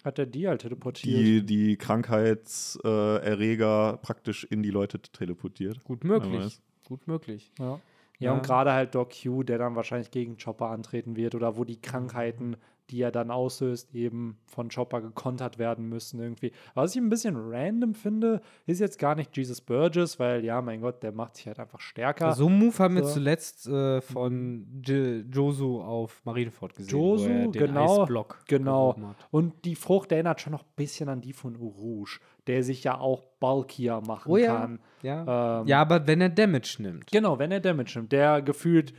hat 0.05 0.19
er 0.19 0.25
die 0.25 0.47
halt 0.47 0.61
teleportiert. 0.61 1.17
die, 1.17 1.43
die 1.45 1.75
Krankheitserreger 1.77 3.23
Erreger 3.23 3.99
praktisch 4.01 4.43
in 4.45 4.63
die 4.63 4.69
Leute 4.71 4.99
teleportiert. 4.99 5.83
Gut 5.83 6.03
möglich. 6.03 6.59
Gut 6.85 7.07
möglich. 7.07 7.51
Ja. 7.59 7.65
Ja, 7.65 7.79
Ja. 8.19 8.33
und 8.33 8.43
gerade 8.43 8.71
halt 8.71 8.95
Doc 8.95 9.11
Q, 9.23 9.43
der 9.43 9.57
dann 9.57 9.75
wahrscheinlich 9.75 10.11
gegen 10.11 10.37
Chopper 10.37 10.69
antreten 10.69 11.15
wird 11.15 11.35
oder 11.35 11.57
wo 11.57 11.63
die 11.65 11.81
Krankheiten, 11.81 12.55
die 12.89 13.01
er 13.01 13.11
dann 13.11 13.31
auslöst, 13.31 13.93
eben 13.95 14.37
von 14.45 14.69
Chopper 14.69 15.01
gekontert 15.01 15.57
werden 15.57 15.89
müssen 15.89 16.19
irgendwie. 16.19 16.51
Was 16.73 16.95
ich 16.95 17.01
ein 17.01 17.09
bisschen 17.09 17.35
random 17.37 17.93
finde, 17.95 18.41
ist 18.67 18.79
jetzt 18.79 18.99
gar 18.99 19.15
nicht 19.15 19.35
Jesus 19.35 19.61
Burgess, 19.61 20.19
weil 20.19 20.45
ja, 20.45 20.61
mein 20.61 20.81
Gott, 20.81 21.01
der 21.03 21.11
macht 21.11 21.35
sich 21.37 21.47
halt 21.47 21.59
einfach 21.59 21.79
stärker. 21.79 22.33
So 22.33 22.47
einen 22.47 22.59
Move 22.59 22.77
haben 22.79 22.95
wir 22.95 23.03
So. 23.03 23.13
zuletzt 23.15 23.67
äh, 23.67 24.01
von 24.01 24.81
J 24.85 25.25
Josu 25.33 25.81
auf 25.81 26.21
Marineford 26.25 26.75
gesehen. 26.75 26.91
Josu, 26.97 27.51
genau, 27.51 28.01
Eisblock 28.03 28.43
genau. 28.47 28.95
Und 29.31 29.65
die 29.65 29.75
Frucht 29.75 30.11
erinnert 30.11 30.41
schon 30.41 30.51
noch 30.53 30.63
ein 30.63 30.73
bisschen 30.75 31.09
an 31.09 31.21
die 31.21 31.33
von 31.33 31.55
Urouge, 31.55 32.19
der 32.47 32.63
sich 32.63 32.83
ja 32.83 32.99
auch 32.99 33.23
bulkier 33.39 34.01
machen 34.05 34.31
Oh 34.31 34.37
ja. 34.37 34.55
kann. 34.57 34.79
Ja. 35.01 35.61
Ähm, 35.61 35.67
ja, 35.67 35.81
aber 35.81 36.05
wenn 36.07 36.21
er 36.21 36.29
Damage 36.29 36.77
nimmt. 36.79 37.11
Genau, 37.11 37.39
wenn 37.39 37.51
er 37.51 37.59
Damage 37.59 37.93
nimmt. 37.99 38.11
Der 38.11 38.41
gefühlt 38.41 38.93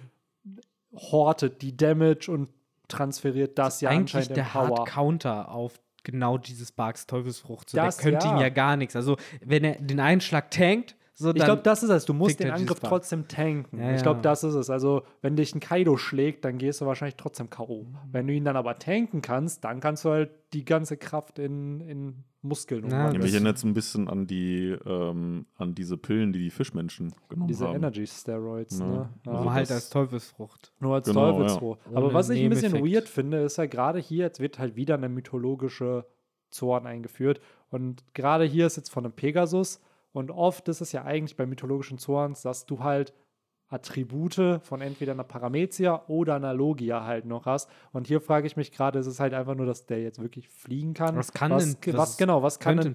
hortet 0.95 1.63
die 1.63 1.77
Damage 1.77 2.31
und 2.31 2.49
transferiert 2.89 3.59
das 3.59 3.81
ja 3.81 3.91
Eigentlich 3.91 4.29
der 4.29 4.43
Power. 4.45 4.79
Hard-Counter 4.79 5.51
auf 5.51 5.81
genau 6.05 6.39
dieses 6.39 6.71
Barks 6.73 7.07
Teufelsfrucht. 7.07 7.71
So, 7.71 7.77
Das, 7.77 7.97
der 7.97 8.13
könnte 8.13 8.27
ja. 8.27 8.35
ihm 8.37 8.41
ja 8.41 8.49
gar 8.49 8.77
nichts. 8.77 8.95
Also, 8.97 9.17
wenn 9.45 9.65
er 9.65 9.75
den 9.77 9.99
einen 10.01 10.21
Schlag 10.21 10.51
tankt, 10.51 10.95
So, 11.19 11.31
Ich 11.31 11.37
dann- 11.37 11.47
glaube, 11.47 11.63
das 11.63 11.83
ist 11.83 11.89
es. 11.89 12.05
Du 12.05 12.13
musst 12.13 12.41
den 12.41 12.51
Angriff 12.51 12.79
trotzdem 12.79 13.27
tanken. 13.27 13.81
Ja, 13.81 13.95
ich 13.95 14.03
glaube, 14.03 14.21
das 14.21 14.45
ist 14.45 14.55
es. 14.55 14.69
Also, 14.69 15.03
wenn 15.23 15.35
dich 15.35 15.55
ein 15.55 15.61
Kaido 15.61 15.97
schlägt, 15.97 16.45
dann 16.45 16.59
gehst 16.59 16.83
du 16.83 16.87
wahrscheinlich 16.87 17.17
trotzdem 17.17 17.49
K.O. 17.49 17.85
Mhm. 17.85 17.97
Wenn 18.13 18.27
du 18.27 18.35
ihn 18.35 18.45
dann 18.45 18.55
aber 18.57 18.79
tanken 18.79 19.23
kannst, 19.23 19.65
dann 19.65 19.81
kannst 19.81 20.05
du 20.05 20.11
halt 20.11 20.29
die 20.53 20.67
ganze 20.67 20.99
Kraft 20.99 21.39
in, 21.39 21.81
in 21.81 22.25
Muskeln 22.47 22.85
Ja, 22.85 22.89
Ja, 22.91 22.97
umwandeln. 22.99 23.23
mich 23.23 23.33
erinnert 23.35 23.57
es 23.57 23.65
ein 23.65 23.75
bisschen 23.75 24.09
an 24.09 24.27
die, 24.27 24.77
ähm, 24.87 25.47
an 25.57 25.75
diese 25.75 25.97
Pillen, 25.97 26.33
die 26.33 26.39
die 26.41 26.51
Fischmenschen 26.51 27.13
genommen 27.29 27.49
Diese 27.49 27.67
haben. 27.69 27.77
Energy 27.77 28.07
Steroids, 28.07 28.79
Ja. 28.79 28.87
ne? 28.87 29.11
Nur 29.25 29.35
Also 29.39 29.53
halt 29.53 29.71
als 29.73 29.91
Teufelsfrucht. 29.91 30.73
Nur 30.81 30.95
als 30.95 31.07
Genau, 31.09 31.33
Teufelsfrucht. 31.33 31.81
ja. 31.91 31.97
Aber 31.97 32.15
was 32.15 32.31
ich 32.31 32.43
ein 32.43 32.51
bisschen 32.51 32.75
weird 32.75 33.09
finde, 33.09 33.39
ist 33.39 33.59
ja 33.59 33.67
gerade 33.67 33.99
hier, 33.99 34.25
jetzt 34.25 34.41
wird 34.41 34.59
halt 34.59 34.77
wieder 34.77 34.95
eine 34.95 35.09
mythologische 35.09 36.07
Zorn 36.51 36.87
eingeführt. 36.87 37.41
Und 37.71 38.05
gerade 38.15 38.45
hier 38.45 38.67
ist 38.67 38.77
jetzt 38.77 38.91
von 38.91 39.05
einem 39.05 39.13
Pegasus. 39.15 39.81
Und 40.13 40.31
oft 40.31 40.69
ist 40.69 40.81
es 40.81 40.93
ja 40.93 41.05
eigentlich 41.05 41.37
bei 41.37 41.45
mythologischen 41.45 41.99
Zorns, 41.99 42.41
dass 42.43 42.65
du 42.67 42.81
halt 42.81 43.13
Attribute 43.69 44.61
von 44.63 44.81
entweder 44.81 45.13
einer 45.13 45.25
Paramezia 45.25 46.05
oder 46.09 46.37
einer 46.37 46.55
Logia 46.55 47.05
halt 47.05 47.25
noch 47.27 47.47
hast. 47.47 47.69
Und 47.93 48.07
hier 48.07 48.21
frage 48.21 48.47
ich 48.47 48.57
mich 48.57 48.73
gerade, 48.73 48.99
ist 48.99 49.07
es 49.07 49.19
halt 49.21 49.35
einfach 49.35 49.55
nur, 49.55 49.67
dass 49.67 49.87
der 49.87 50.03
jetzt 50.03 50.21
wirklich 50.21 50.49
fliegen 50.49 50.95
kann? 50.95 51.17
Was 51.17 51.33
kann 51.33 51.51
was, 51.51 51.79
denn- 51.81 51.97
was, 51.97 52.17
genau, 52.17 52.43
was 52.43 52.59
kann 52.59 52.79
ein 52.79 52.95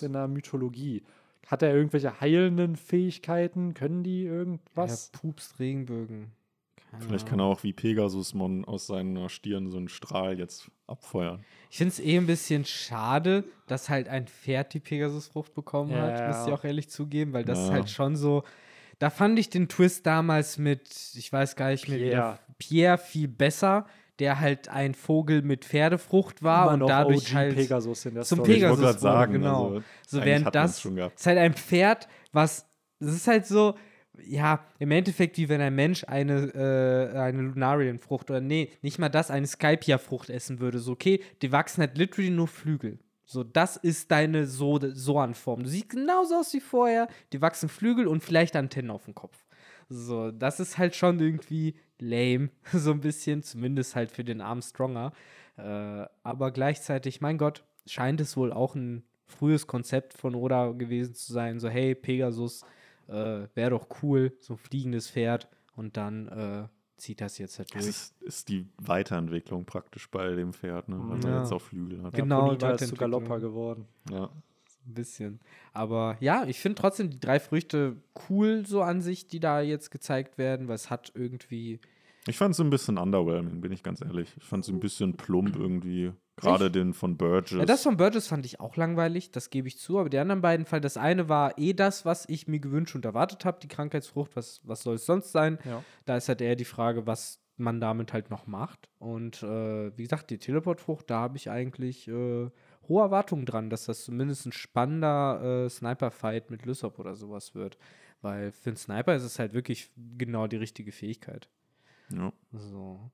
Pegasus? 0.00 0.02
in 0.02 0.12
der 0.14 0.28
Mythologie? 0.28 1.02
Hat 1.46 1.62
er 1.62 1.74
irgendwelche 1.74 2.20
heilenden 2.20 2.76
Fähigkeiten? 2.76 3.74
Können 3.74 4.02
die 4.02 4.24
irgendwas? 4.24 5.10
Ja, 5.12 5.20
Pups, 5.20 5.58
Regenbögen. 5.60 6.32
Keine 6.90 7.02
Vielleicht 7.02 7.26
kann 7.28 7.38
er 7.40 7.44
auch 7.46 7.62
wie 7.62 7.72
Pegasusmon 7.72 8.64
aus 8.64 8.86
seiner 8.86 9.28
Stirn 9.28 9.70
so 9.70 9.76
einen 9.76 9.88
Strahl 9.88 10.38
jetzt 10.38 10.70
abfeuern. 10.86 11.44
Ich 11.70 11.78
finde 11.78 11.90
es 11.92 12.00
eh 12.00 12.16
ein 12.16 12.26
bisschen 12.26 12.64
schade, 12.64 13.44
dass 13.66 13.90
halt 13.90 14.08
ein 14.08 14.26
Pferd 14.28 14.72
die 14.72 14.80
Pegasusfrucht 14.80 15.52
bekommen 15.52 15.94
hat, 15.94 16.18
Ja. 16.20 16.28
muss 16.28 16.46
ich 16.46 16.52
auch 16.52 16.64
ehrlich 16.64 16.88
zugeben, 16.88 17.32
weil 17.32 17.44
das 17.44 17.58
ist 17.60 17.68
Ja. 17.68 17.74
halt 17.74 17.90
schon 17.90 18.16
so. 18.16 18.42
Da 18.98 19.10
fand 19.10 19.38
ich 19.38 19.50
den 19.50 19.68
Twist 19.68 20.06
damals 20.06 20.58
mit, 20.58 20.88
ich 21.14 21.32
weiß 21.32 21.56
gar 21.56 21.70
nicht 21.70 21.86
der- 21.88 21.96
Pierre. 21.96 22.38
Pierre 22.58 22.98
viel 22.98 23.28
besser, 23.28 23.86
der 24.18 24.40
halt 24.40 24.68
ein 24.68 24.94
Vogel 24.94 25.42
mit 25.42 25.64
Pferdefrucht 25.66 26.42
war 26.42 26.72
und 26.72 26.78
noch 26.80 26.86
dadurch 26.88 27.30
OG 27.30 27.34
halt 27.34 27.54
Pegasus 27.56 28.06
in 28.06 28.14
der 28.14 28.22
zum 28.24 28.38
Story. 28.38 28.52
Ich 28.52 28.56
Pegasus 28.60 28.80
gerade 28.80 28.98
sagen, 28.98 29.32
genau. 29.34 29.66
also, 29.74 29.82
So 30.06 30.24
während 30.24 30.54
das 30.54 30.82
ist 30.84 31.26
halt 31.26 31.38
ein 31.38 31.52
Pferd, 31.54 32.08
was 32.32 32.66
das 32.98 33.14
ist 33.14 33.28
halt 33.28 33.46
so, 33.46 33.76
ja, 34.24 34.64
im 34.78 34.90
Endeffekt 34.90 35.36
wie 35.36 35.50
wenn 35.50 35.60
ein 35.60 35.74
Mensch 35.74 36.02
eine, 36.04 36.46
äh, 37.14 37.18
eine 37.18 37.42
Lunarian-Frucht 37.42 38.30
oder 38.30 38.40
nee, 38.40 38.70
nicht 38.80 38.98
mal 38.98 39.10
das, 39.10 39.30
eine 39.30 39.46
Skypia-Frucht 39.46 40.30
essen 40.30 40.60
würde. 40.60 40.78
So, 40.78 40.92
okay, 40.92 41.20
die 41.42 41.52
wachsen 41.52 41.82
halt 41.82 41.98
literally 41.98 42.30
nur 42.30 42.48
Flügel. 42.48 42.98
So, 43.26 43.42
das 43.42 43.76
ist 43.76 44.10
deine 44.12 44.46
so 44.46 44.78
Soan-Form. 44.80 45.64
Du 45.64 45.68
siehst 45.68 45.90
genauso 45.90 46.36
aus 46.36 46.54
wie 46.54 46.60
vorher, 46.60 47.08
die 47.32 47.42
wachsen 47.42 47.68
Flügel 47.68 48.06
und 48.06 48.22
vielleicht 48.22 48.54
Antennen 48.54 48.90
auf 48.90 49.04
dem 49.04 49.16
Kopf. 49.16 49.44
So, 49.88 50.30
das 50.30 50.60
ist 50.60 50.78
halt 50.78 50.94
schon 50.94 51.18
irgendwie 51.18 51.74
lame, 51.98 52.50
so 52.72 52.92
ein 52.92 53.00
bisschen, 53.00 53.42
zumindest 53.42 53.96
halt 53.96 54.12
für 54.12 54.24
den 54.24 54.40
armen 54.40 54.62
Stronger. 54.62 55.12
Äh, 55.56 56.06
aber 56.22 56.52
gleichzeitig, 56.52 57.20
mein 57.20 57.36
Gott, 57.36 57.64
scheint 57.84 58.20
es 58.20 58.36
wohl 58.36 58.52
auch 58.52 58.76
ein 58.76 59.04
frühes 59.26 59.66
Konzept 59.66 60.14
von 60.14 60.36
Oda 60.36 60.72
gewesen 60.72 61.14
zu 61.14 61.32
sein. 61.32 61.58
So, 61.58 61.68
hey, 61.68 61.96
Pegasus, 61.96 62.62
äh, 63.08 63.48
wäre 63.54 63.70
doch 63.70 63.88
cool, 64.02 64.36
so 64.38 64.54
ein 64.54 64.58
fliegendes 64.58 65.10
Pferd. 65.10 65.48
Und 65.74 65.96
dann 65.96 66.28
äh, 66.28 66.68
zieht 66.96 67.20
das 67.20 67.38
jetzt 67.38 67.58
halt 67.58 67.74
Das 67.74 67.82
durch. 67.84 67.88
ist, 67.90 68.22
ist 68.22 68.48
die 68.48 68.66
Weiterentwicklung 68.78 69.64
praktisch 69.64 70.10
bei 70.10 70.34
dem 70.34 70.52
Pferd, 70.52 70.88
ne? 70.88 70.98
weil 71.00 71.22
Ja. 71.24 71.30
er 71.36 71.40
jetzt 71.42 71.52
auch 71.52 71.60
Flügel 71.60 72.02
hat. 72.02 72.14
Ja, 72.16 72.22
Genau, 72.24 72.46
Ponita 72.46 72.70
ist 72.70 72.88
zu. 72.88 72.94
Galopper 72.94 73.40
geworden. 73.40 73.86
Ja. 74.10 74.24
Ein 74.86 74.94
bisschen. 74.94 75.40
Aber 75.72 76.16
ja, 76.20 76.44
ich 76.46 76.60
finde 76.60 76.80
trotzdem 76.80 77.10
die 77.10 77.18
drei 77.20 77.40
Früchte 77.40 77.96
cool, 78.28 78.64
so 78.66 78.82
an 78.82 79.00
sich, 79.00 79.26
die 79.26 79.40
da 79.40 79.60
jetzt 79.60 79.90
gezeigt 79.90 80.38
werden, 80.38 80.68
weil 80.68 80.76
es 80.76 80.90
hat 80.90 81.10
irgendwie. 81.14 81.80
Ich 82.28 82.36
fand 82.38 82.54
es 82.54 82.60
ein 82.60 82.70
bisschen 82.70 82.96
underwhelming, 82.98 83.60
bin 83.60 83.72
ich 83.72 83.82
ganz 83.82 84.00
ehrlich. 84.00 84.32
Ich 84.36 84.44
fand 84.44 84.64
es 84.64 84.70
ein 84.70 84.80
bisschen 84.80 85.16
plump 85.16 85.56
irgendwie. 85.56 86.12
Gerade 86.36 86.70
den 86.70 86.92
von 86.92 87.16
Burgess. 87.16 87.58
Ja, 87.58 87.64
das 87.64 87.82
von 87.82 87.96
Burgess 87.96 88.28
fand 88.28 88.44
ich 88.44 88.60
auch 88.60 88.76
langweilig, 88.76 89.30
das 89.30 89.48
gebe 89.48 89.68
ich 89.68 89.78
zu. 89.78 89.98
Aber 89.98 90.10
die 90.10 90.18
anderen 90.18 90.42
beiden 90.42 90.66
Fall, 90.66 90.82
das 90.82 90.98
eine 90.98 91.30
war 91.30 91.58
eh 91.58 91.72
das, 91.72 92.04
was 92.04 92.28
ich 92.28 92.46
mir 92.46 92.60
gewünscht 92.60 92.94
und 92.94 93.06
erwartet 93.06 93.46
habe, 93.46 93.58
die 93.62 93.68
Krankheitsfrucht. 93.68 94.36
Was, 94.36 94.60
was 94.64 94.82
soll 94.82 94.96
es 94.96 95.06
sonst 95.06 95.32
sein? 95.32 95.58
Ja. 95.64 95.82
Da 96.04 96.16
ist 96.16 96.28
halt 96.28 96.42
eher 96.42 96.56
die 96.56 96.66
Frage, 96.66 97.06
was 97.06 97.40
man 97.56 97.80
damit 97.80 98.12
halt 98.12 98.30
noch 98.30 98.46
macht. 98.46 98.90
Und 98.98 99.42
äh, 99.42 99.96
wie 99.96 100.02
gesagt, 100.02 100.28
die 100.28 100.36
Teleportfrucht, 100.36 101.08
da 101.08 101.20
habe 101.20 101.38
ich 101.38 101.48
eigentlich 101.48 102.06
äh, 102.06 102.50
hohe 102.86 103.02
Erwartungen 103.02 103.46
dran, 103.46 103.70
dass 103.70 103.86
das 103.86 104.04
zumindest 104.04 104.44
ein 104.44 104.52
spannender 104.52 105.64
äh, 105.64 105.70
Sniper-Fight 105.70 106.50
mit 106.50 106.66
Lysop 106.66 106.98
oder 106.98 107.14
sowas 107.16 107.54
wird. 107.54 107.78
Weil 108.20 108.52
für 108.52 108.70
einen 108.70 108.76
Sniper 108.76 109.14
ist 109.14 109.22
es 109.22 109.38
halt 109.38 109.54
wirklich 109.54 109.90
genau 110.18 110.46
die 110.46 110.56
richtige 110.56 110.92
Fähigkeit. 110.92 111.48
ja. 112.10 112.30
So. 112.52 113.10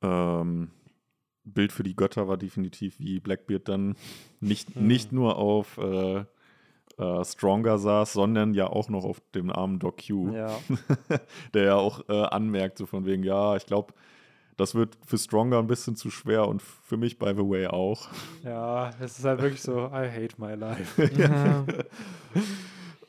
Ähm, 0.00 0.70
Bild 1.52 1.72
für 1.72 1.82
die 1.82 1.96
Götter 1.96 2.28
war 2.28 2.36
definitiv, 2.36 2.98
wie 2.98 3.20
Blackbeard 3.20 3.68
dann 3.68 3.96
nicht, 4.40 4.74
Hm. 4.74 4.86
nicht 4.86 5.12
nur 5.12 5.36
auf 5.36 5.78
äh, 5.78 6.24
äh, 6.98 7.24
Stronger 7.24 7.78
saß, 7.78 8.12
sondern 8.12 8.54
ja 8.54 8.66
auch 8.66 8.88
noch 8.88 9.04
auf 9.04 9.20
dem 9.34 9.50
armen 9.50 9.78
Doc 9.78 10.06
Q, 10.06 10.32
Ja. 10.34 10.50
der 11.54 11.62
ja 11.64 11.74
auch 11.76 12.08
äh, 12.08 12.12
anmerkt, 12.22 12.78
so 12.78 12.86
von 12.86 13.06
wegen, 13.06 13.22
ja, 13.22 13.56
ich 13.56 13.66
glaube, 13.66 13.94
das 14.56 14.74
wird 14.74 14.98
für 15.06 15.16
Stronger 15.18 15.60
ein 15.60 15.68
bisschen 15.68 15.94
zu 15.94 16.10
schwer 16.10 16.48
und 16.48 16.60
für 16.62 16.96
mich, 16.96 17.16
by 17.18 17.28
the 17.36 17.48
way, 17.48 17.68
auch. 17.68 18.08
ja, 18.42 18.90
es 19.00 19.16
ist 19.18 19.24
halt 19.24 19.40
wirklich 19.40 19.62
so, 19.62 19.86
I 19.86 20.08
hate 20.10 20.34
my 20.38 20.54
life. 20.54 21.00
Ja. 21.16 21.64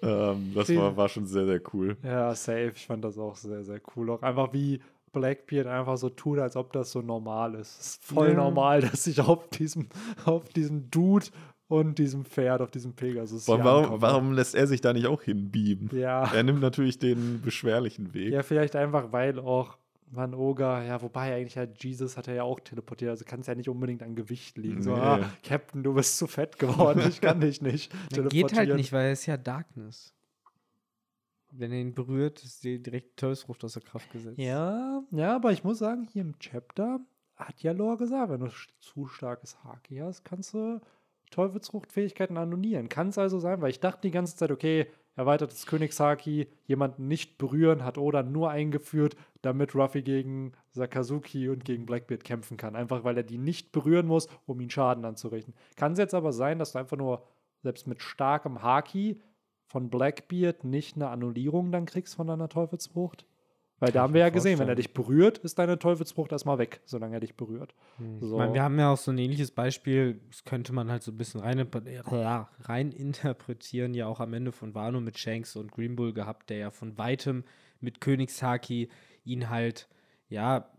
Ähm, 0.01 0.53
das 0.55 0.73
war, 0.75 0.95
war 0.95 1.09
schon 1.09 1.25
sehr, 1.25 1.45
sehr 1.45 1.61
cool. 1.73 1.97
Ja, 2.03 2.33
safe. 2.33 2.71
Ich 2.73 2.85
fand 2.85 3.03
das 3.03 3.17
auch 3.17 3.35
sehr, 3.35 3.63
sehr 3.65 3.81
cool. 3.95 4.09
Auch 4.11 4.21
einfach 4.21 4.53
wie 4.53 4.79
Blackbeard 5.11 5.67
einfach 5.67 5.97
so 5.97 6.09
tut, 6.09 6.39
als 6.39 6.55
ob 6.55 6.73
das 6.73 6.91
so 6.91 7.01
normal 7.01 7.55
ist. 7.55 7.79
Es 7.79 7.87
ist 7.87 8.03
voll 8.05 8.29
Ja. 8.29 8.33
normal, 8.35 8.81
dass 8.81 9.05
ich 9.07 9.21
auf 9.21 9.49
diesem, 9.49 9.87
auf 10.25 10.49
diesem 10.49 10.89
Dude 10.91 11.27
und 11.67 11.99
diesem 11.99 12.25
Pferd, 12.25 12.61
auf 12.61 12.71
diesem 12.71 12.93
Pegasus 12.93 13.47
Warum, 13.47 13.61
hier 13.61 13.71
warum, 13.71 14.01
warum 14.01 14.31
lässt 14.33 14.55
er 14.55 14.65
sich 14.67 14.81
da 14.81 14.91
nicht 14.93 15.05
auch 15.07 15.21
hinbeamen? 15.21 15.89
Ja. 15.93 16.31
Er 16.33 16.43
nimmt 16.43 16.61
natürlich 16.61 16.97
den 16.99 17.41
beschwerlichen 17.41 18.13
Weg. 18.13 18.33
Ja, 18.33 18.41
vielleicht 18.43 18.75
einfach, 18.75 19.11
weil 19.11 19.39
auch 19.39 19.77
Van 20.11 20.33
Oga, 20.33 20.83
ja, 20.83 20.99
wobei 21.03 21.35
eigentlich 21.35 21.55
halt 21.55 21.83
Jesus 21.83 22.17
hat 22.17 22.27
er 22.27 22.33
ja 22.33 22.43
auch 22.43 22.59
teleportiert, 22.59 23.11
also 23.11 23.23
kann 23.25 23.41
es 23.41 23.47
ja 23.47 23.53
nicht 23.53 23.69
unbedingt 23.69 24.01
an 24.01 24.15
Gewicht 24.15 24.57
liegen. 24.57 24.81
So, 24.81 24.93
Nee. 24.95 24.99
ah, 24.99 25.29
Captain, 25.43 25.83
du 25.83 25.93
bist 25.93 26.17
zu 26.17 26.25
fett 26.25 26.57
geworden, 26.57 27.03
ich 27.07 27.21
kann 27.21 27.39
dich 27.39 27.61
nicht 27.61 27.93
Na, 28.17 28.23
geht 28.23 28.55
halt 28.55 28.73
nicht, 28.73 28.91
weil 28.91 29.05
er 29.05 29.11
ist 29.11 29.27
ja 29.27 29.37
Darkness. 29.37 30.15
Wenn 31.51 31.71
er 31.71 31.79
ihn 31.79 31.93
berührt, 31.93 32.43
ist 32.43 32.63
die 32.63 32.81
direkte 32.81 33.15
Teufelsfrucht 33.15 33.63
aus 33.63 33.73
der 33.73 33.81
Kraft 33.81 34.11
gesetzt. 34.11 34.37
Ja, 34.37 35.01
ja, 35.11 35.35
aber 35.35 35.51
ich 35.51 35.63
muss 35.63 35.79
sagen, 35.79 36.07
hier 36.11 36.21
im 36.21 36.37
Chapter 36.39 36.99
hat 37.35 37.61
ja 37.63 37.71
Lore 37.71 37.97
gesagt, 37.97 38.31
wenn 38.31 38.41
du 38.41 38.51
zu 38.79 39.07
starkes 39.07 39.63
Haki 39.63 39.97
hast, 39.97 40.23
kannst 40.23 40.53
du 40.53 40.79
Teufelsfruchtfähigkeiten 41.31 42.37
annullieren. 42.37 42.89
Kann 42.89 43.09
es 43.09 43.17
also 43.17 43.39
sein, 43.39 43.61
weil 43.61 43.69
ich 43.69 43.79
dachte 43.79 44.01
die 44.01 44.11
ganze 44.11 44.35
Zeit, 44.35 44.51
okay, 44.51 44.87
erweitertes 45.15 45.65
Königshaki, 45.65 46.47
jemanden 46.65 47.07
nicht 47.07 47.37
berühren, 47.37 47.83
hat 47.83 47.97
Oda 47.97 48.23
nur 48.23 48.49
eingeführt, 48.49 49.15
damit 49.41 49.75
Ruffy 49.75 50.01
gegen 50.01 50.53
Sakazuki 50.71 51.49
und 51.49 51.65
gegen 51.65 51.85
Blackbeard 51.85 52.23
kämpfen 52.23 52.57
kann. 52.57 52.75
Einfach 52.75 53.03
weil 53.03 53.17
er 53.17 53.23
die 53.23 53.37
nicht 53.37 53.71
berühren 53.71 54.07
muss, 54.07 54.27
um 54.45 54.59
ihn 54.59 54.69
Schaden 54.69 55.05
anzurichten. 55.05 55.53
Kann 55.75 55.93
es 55.93 55.99
jetzt 55.99 56.13
aber 56.13 56.31
sein, 56.31 56.59
dass 56.59 56.73
du 56.73 56.79
einfach 56.79 56.97
nur, 56.97 57.25
selbst 57.61 57.87
mit 57.87 58.01
starkem 58.01 58.61
Haki, 58.63 59.21
von 59.69 59.89
Blackbeard 59.89 60.63
nicht 60.63 60.95
eine 60.95 61.09
Annullierung 61.09 61.71
dann 61.71 61.85
kriegst 61.85 62.15
von 62.15 62.27
deiner 62.27 62.49
Teufelsfrucht? 62.49 63.25
Weil 63.79 63.93
da 63.93 64.01
haben 64.01 64.13
wir 64.13 64.19
ja 64.21 64.27
mir 64.27 64.31
gesehen, 64.31 64.59
wenn 64.59 64.67
er 64.67 64.75
vorstellen. 64.75 64.75
dich 64.75 64.93
berührt, 64.93 65.37
ist 65.37 65.57
deine 65.57 65.79
Teufelsfrucht 65.79 66.33
erstmal 66.33 66.57
weg, 66.57 66.81
solange 66.83 67.15
er 67.15 67.19
dich 67.21 67.37
berührt. 67.37 67.73
Hm. 67.97 68.19
So. 68.19 68.33
Ich 68.33 68.37
meine, 68.37 68.53
wir 68.53 68.63
haben 68.63 68.77
ja 68.77 68.91
auch 68.91 68.97
so 68.97 69.11
ein 69.11 69.17
ähnliches 69.17 69.51
Beispiel, 69.51 70.19
das 70.29 70.43
könnte 70.43 70.73
man 70.73 70.91
halt 70.91 71.01
so 71.01 71.11
ein 71.11 71.17
bisschen 71.17 71.39
rein, 71.39 71.65
ja, 72.11 72.49
rein 72.61 72.91
interpretieren, 72.91 73.93
ja 73.93 74.07
auch 74.07 74.19
am 74.19 74.33
Ende 74.33 74.51
von 74.51 74.75
Wano 74.75 74.99
mit 74.99 75.17
Shanks 75.17 75.55
und 75.55 75.71
Green 75.71 75.95
Bull 75.95 76.11
gehabt, 76.11 76.49
der 76.49 76.57
ja 76.57 76.71
von 76.71 76.97
weitem 76.97 77.45
mit 77.79 78.01
Königshaki 78.01 78.89
ihn 79.23 79.49
halt, 79.49 79.87
ja, 80.27 80.69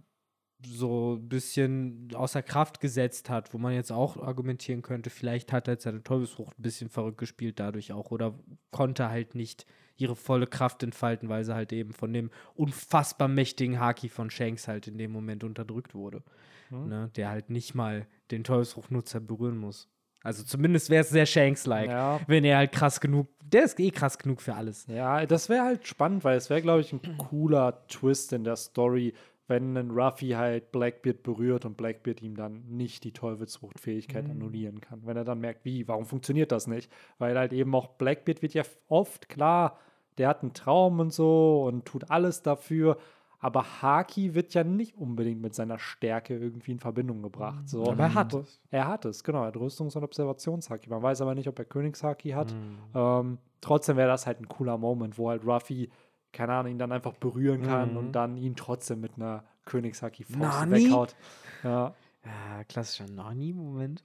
so 0.64 1.14
ein 1.14 1.28
bisschen 1.28 2.08
außer 2.14 2.42
Kraft 2.42 2.80
gesetzt 2.80 3.30
hat, 3.30 3.54
wo 3.54 3.58
man 3.58 3.74
jetzt 3.74 3.92
auch 3.92 4.16
argumentieren 4.16 4.82
könnte, 4.82 5.10
vielleicht 5.10 5.52
hat 5.52 5.68
halt 5.68 5.80
seine 5.80 6.02
Teufelsfrucht 6.02 6.58
ein 6.58 6.62
bisschen 6.62 6.88
verrückt 6.88 7.18
gespielt 7.18 7.58
dadurch 7.60 7.92
auch 7.92 8.10
oder 8.10 8.34
konnte 8.70 9.08
halt 9.08 9.34
nicht 9.34 9.66
ihre 9.96 10.16
volle 10.16 10.46
Kraft 10.46 10.82
entfalten, 10.82 11.28
weil 11.28 11.44
sie 11.44 11.54
halt 11.54 11.72
eben 11.72 11.92
von 11.92 12.12
dem 12.12 12.30
unfassbar 12.54 13.28
mächtigen 13.28 13.78
Haki 13.80 14.08
von 14.08 14.30
Shanks 14.30 14.66
halt 14.66 14.86
in 14.88 14.98
dem 14.98 15.12
Moment 15.12 15.44
unterdrückt 15.44 15.94
wurde. 15.94 16.22
Hm. 16.70 16.88
Ne? 16.88 17.10
Der 17.16 17.28
halt 17.28 17.50
nicht 17.50 17.74
mal 17.74 18.06
den 18.30 18.44
Teufelsfruchtnutzer 18.44 19.20
berühren 19.20 19.58
muss. 19.58 19.88
Also 20.22 20.42
zumindest 20.42 20.90
wäre 20.90 21.02
es 21.02 21.08
sehr 21.10 21.24
Shanks-like, 21.24 21.88
Ja. 21.90 22.20
wenn 22.26 22.44
er 22.44 22.58
halt 22.58 22.72
krass 22.72 23.00
genug, 23.00 23.28
der 23.42 23.64
ist 23.64 23.80
eh 23.80 23.90
krass 23.90 24.18
genug 24.18 24.42
für 24.42 24.54
alles. 24.54 24.86
Ja, 24.86 25.24
das 25.24 25.48
wäre 25.48 25.64
halt 25.64 25.86
spannend, 25.86 26.24
weil 26.24 26.36
es 26.36 26.50
wäre, 26.50 26.60
glaube 26.60 26.82
ich, 26.82 26.92
ein 26.92 27.00
cooler 27.16 27.86
Twist 27.88 28.32
in 28.34 28.44
der 28.44 28.56
Story, 28.56 29.14
wenn 29.50 29.76
ein 29.76 29.90
Ruffy 29.90 30.30
halt 30.30 30.72
Blackbeard 30.72 31.22
berührt 31.22 31.64
und 31.66 31.76
Blackbeard 31.76 32.22
ihm 32.22 32.36
dann 32.36 32.62
nicht 32.68 33.04
die 33.04 33.12
Teufelsfruchtfähigkeit 33.12 34.24
Mhm. 34.24 34.30
annullieren 34.30 34.80
kann. 34.80 35.00
Wenn 35.04 35.16
er 35.16 35.24
dann 35.24 35.40
merkt, 35.40 35.64
wie, 35.64 35.86
warum 35.88 36.06
funktioniert 36.06 36.52
das 36.52 36.66
nicht? 36.66 36.90
Weil 37.18 37.36
halt 37.36 37.52
eben 37.52 37.74
auch 37.74 37.88
Blackbeard 37.88 38.40
wird 38.40 38.54
ja 38.54 38.62
oft 38.88 39.28
klar, 39.28 39.76
der 40.18 40.28
hat 40.28 40.42
einen 40.42 40.54
Traum 40.54 41.00
und 41.00 41.12
so 41.12 41.64
und 41.66 41.84
tut 41.84 42.10
alles 42.10 42.42
dafür. 42.42 42.96
Aber 43.42 43.80
Haki 43.80 44.34
wird 44.34 44.52
ja 44.52 44.64
nicht 44.64 44.96
unbedingt 44.98 45.40
mit 45.40 45.54
seiner 45.54 45.78
Stärke 45.78 46.36
irgendwie 46.36 46.72
in 46.72 46.78
Verbindung 46.78 47.22
gebracht. 47.22 47.68
So. 47.70 47.84
Aber 47.90 48.02
er 48.02 48.14
hat 48.14 48.34
es. 48.34 48.60
Er 48.70 48.86
hat 48.86 49.06
es, 49.06 49.24
genau. 49.24 49.40
Er 49.40 49.46
hat 49.46 49.56
Rüstungs- 49.56 49.96
und 49.96 50.04
Observationshaki. 50.04 50.90
Man 50.90 51.02
weiß 51.02 51.22
aber 51.22 51.34
nicht, 51.34 51.48
ob 51.48 51.58
er 51.58 51.64
Königshaki 51.64 52.30
hat. 52.30 52.52
Mhm. 52.52 52.76
Ähm, 52.94 53.38
trotzdem 53.62 53.96
wäre 53.96 54.08
das 54.10 54.26
halt 54.26 54.40
ein 54.40 54.48
cooler 54.48 54.76
Moment, 54.76 55.16
wo 55.16 55.30
halt 55.30 55.44
Ruffy, 55.46 55.88
keine 56.32 56.52
Ahnung, 56.54 56.72
ihn 56.72 56.78
dann 56.78 56.92
einfach 56.92 57.14
berühren 57.14 57.62
kann 57.62 57.92
Mhm. 57.92 57.96
und 57.96 58.12
dann 58.12 58.36
ihn 58.36 58.56
trotzdem 58.56 59.00
mit 59.00 59.12
einer 59.16 59.44
Königshaki-Faust 59.66 60.70
weghaut. 60.70 61.16
Ja. 61.62 61.94
Ja, 62.24 62.64
klassischer 62.64 63.06
Nani-Moment. 63.10 64.04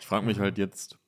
Ich 0.00 0.06
frage 0.06 0.24
mich 0.24 0.38
halt 0.40 0.56
jetzt, 0.58 0.98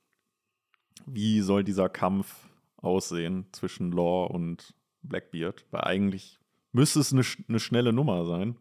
wie 1.06 1.40
soll 1.40 1.64
dieser 1.64 1.88
Kampf 1.88 2.48
aussehen 2.76 3.46
zwischen 3.52 3.92
Law 3.92 4.26
und 4.26 4.74
Blackbeard? 5.02 5.64
Weil 5.70 5.82
eigentlich 5.82 6.38
müsste 6.72 7.00
es 7.00 7.12
eine, 7.12 7.22
eine 7.48 7.60
schnelle 7.60 7.92
Nummer 7.92 8.24
sein. 8.26 8.56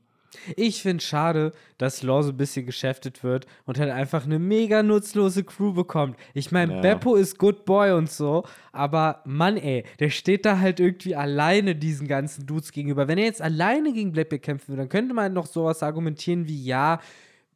Ich 0.56 0.82
finde 0.82 1.04
schade, 1.04 1.52
dass 1.78 2.04
Law 2.04 2.22
so 2.24 2.30
ein 2.30 2.38
bisschen 2.38 2.66
geschäftet 2.66 3.24
wird 3.24 3.46
und 3.66 3.80
halt 3.80 3.92
einfach 3.92 4.26
eine 4.26 4.40
mega 4.40 4.84
nutzlose 4.84 5.44
Crew 5.44 5.74
bekommt. 5.74 6.18
Ich 6.34 6.52
meine, 6.52 6.76
Ja. 6.76 6.82
Beppo 6.82 7.16
ist 7.16 7.38
Good 7.38 7.66
Boy 7.66 7.92
und 7.92 8.10
so, 8.10 8.44
aber 8.72 9.22
Mann, 9.26 9.58
ey, 9.58 9.84
der 10.00 10.10
steht 10.10 10.46
da 10.46 10.60
halt 10.60 10.80
irgendwie 10.80 11.16
alleine 11.16 11.76
diesen 11.76 12.08
ganzen 12.08 12.46
Dudes 12.46 12.72
gegenüber. 12.72 13.08
Wenn 13.08 13.18
er 13.18 13.26
jetzt 13.26 13.42
alleine 13.42 13.94
gegen 13.94 14.12
Blackbeard 14.12 14.42
kämpfen 14.44 14.70
würde, 14.70 14.82
dann 14.84 14.90
könnte 14.90 15.14
man 15.14 15.34
noch 15.34 15.46
sowas 15.46 15.84
argumentieren 15.84 16.48
wie, 16.48 16.64
ja, 16.64 17.00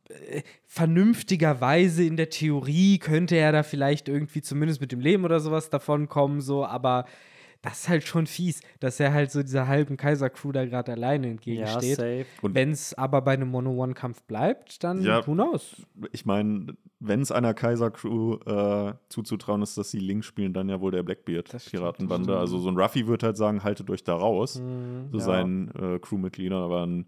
äh, 0.10 0.42
vernünftigerweise 0.66 2.04
in 2.04 2.18
der 2.18 2.30
Theorie 2.30 2.98
könnte 2.98 3.36
er 3.36 3.52
da 3.52 3.64
vielleicht 3.64 4.10
irgendwie 4.10 4.42
zumindest 4.42 4.82
mit 4.82 4.92
dem 4.92 5.00
Leben 5.00 5.26
oder 5.26 5.40
sowas 5.40 5.70
davon 5.70 6.08
kommen, 6.10 6.42
so, 6.42 6.66
aber 6.66 7.06
das 7.70 7.80
ist 7.82 7.90
halt 7.90 8.04
schon 8.08 8.28
fies, 8.28 8.62
dass 8.80 9.00
er 9.00 9.14
halt 9.14 9.32
so 9.32 9.42
dieser 9.42 9.68
halben 9.68 9.98
Kaiser-Crew 9.98 10.52
da 10.52 10.66
gerade 10.66 10.92
alleine 10.94 11.28
ja, 11.28 11.32
entgegensteht. 11.32 11.96
safe. 11.98 12.26
Und 12.42 12.56
Wenn 12.56 12.72
es 12.72 12.94
aber 12.94 13.22
bei 13.22 13.34
einem 13.34 13.50
Mono-One-Kampf 13.50 14.24
bleibt, 14.24 14.84
dann 14.84 15.02
Ja. 15.02 15.26
who 15.28 15.34
knows? 15.34 15.76
ich 16.12 16.26
meine, 16.26 16.76
wenn 17.00 17.22
es 17.22 17.32
einer 17.32 17.54
Kaiser-Crew 17.54 18.38
äh, 18.46 18.94
zuzutrauen 19.10 19.62
ist, 19.62 19.78
dass 19.78 19.92
sie 19.92 20.00
Link 20.00 20.24
spielen, 20.26 20.54
dann 20.54 20.70
ja 20.70 20.82
wohl 20.82 20.92
der 20.92 21.04
Blackbeard-Piratenbande. 21.04 22.38
Also 22.38 22.58
so 22.60 22.70
ein 22.70 22.78
Ruffy 22.78 23.08
wird 23.08 23.24
halt 23.24 23.38
sagen, 23.38 23.64
haltet 23.64 23.90
euch 23.90 24.04
da 24.04 24.16
raus, 24.16 24.54
so 24.54 25.18
Ja. 25.18 25.24
seinen 25.24 25.70
äh, 25.76 26.00
Crewmitgliedern, 26.00 26.62
aber 26.64 26.86
ein, 26.86 27.06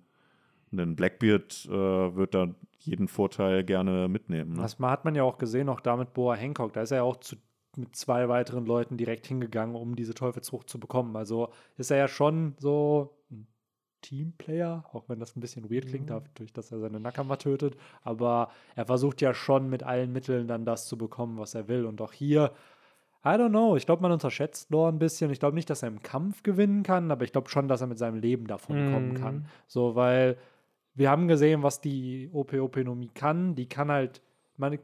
ein 0.72 0.95
Blackbeard 0.95 1.65
äh, 1.65 1.72
wird 2.15 2.34
da 2.36 2.48
jeden 2.81 3.07
Vorteil 3.07 3.64
gerne 3.64 4.07
mitnehmen. 4.07 4.53
Ne? 4.53 4.61
Das 4.61 4.80
hat 4.80 5.03
man 5.06 5.15
ja 5.15 5.23
auch 5.23 5.38
gesehen, 5.38 5.68
auch 5.69 5.81
da 5.81 5.98
mit 5.98 6.14
Boa 6.14 6.36
Hancock. 6.36 6.73
Da 6.73 6.81
ist 6.81 6.91
er 6.91 6.98
ja 6.98 7.03
auch 7.03 7.18
zu, 7.18 7.36
mit 7.80 7.95
zwei 7.95 8.30
weiteren 8.30 8.65
Leuten 8.65 8.97
direkt 8.97 9.27
hingegangen, 9.27 9.76
um 9.76 9.95
diese 9.95 10.14
Teufelsfrucht 10.14 10.69
zu 10.69 10.80
bekommen. 10.80 11.15
Also 11.15 11.49
ist 11.77 11.91
er 11.91 11.97
ja 11.97 12.07
schon 12.07 12.56
so 12.60 13.15
ein 13.31 13.47
Teamplayer, 14.01 14.85
auch 14.93 15.10
wenn 15.10 15.19
das 15.19 15.35
ein 15.35 15.41
bisschen 15.41 15.69
weird 15.69 15.88
klingt, 15.88 16.10
dadurch, 16.10 16.53
dass 16.53 16.72
er 16.72 16.80
seine 16.80 16.99
Nakama 16.99 17.35
tötet. 17.35 17.76
Aber 18.01 18.49
er 18.76 18.85
versucht 18.85 19.22
ja 19.22 19.34
schon 19.34 19.69
mit 19.69 19.84
allen 19.84 20.11
Mitteln 20.14 20.47
dann 20.47 20.65
das 20.65 20.88
zu 20.88 20.97
bekommen, 20.97 21.38
was 21.38 21.56
er 21.56 21.68
will. 21.68 21.85
Und 21.85 22.01
auch 22.01 22.14
hier, 22.14 22.51
I 23.26 23.30
don't 23.30 23.49
know, 23.49 23.76
ich 23.76 23.85
glaube, 23.85 24.01
man 24.01 24.14
unterschätzt 24.14 24.69
Lore 24.72 24.89
ein 24.91 24.99
bisschen. 24.99 25.31
Ich 25.31 25.39
glaube 25.39 25.56
nicht, 25.56 25.69
dass 25.69 25.84
er 25.84 25.89
im 25.89 26.01
Kampf 26.01 26.43
gewinnen 26.43 26.84
kann, 26.84 27.11
aber 27.11 27.26
ich 27.26 27.34
glaube 27.34 27.49
schon, 27.49 27.68
dass 27.68 27.81
er 27.81 27.88
mit 27.88 27.97
seinem 27.97 28.19
Leben 28.19 28.47
davon 28.47 28.85
kommen 28.85 29.10
Mhm. 29.10 29.14
kann. 29.15 29.45
So, 29.68 29.95
weil 29.95 30.38
wir 30.95 31.10
haben 31.10 31.27
gesehen, 31.27 31.61
was 31.61 31.81
die 31.81 32.30
OP-Openomie 32.31 33.11
kann. 33.14 33.56
Die 33.56 33.68
kann 33.68 33.89
halt, 33.91 34.22
meine, 34.56 34.80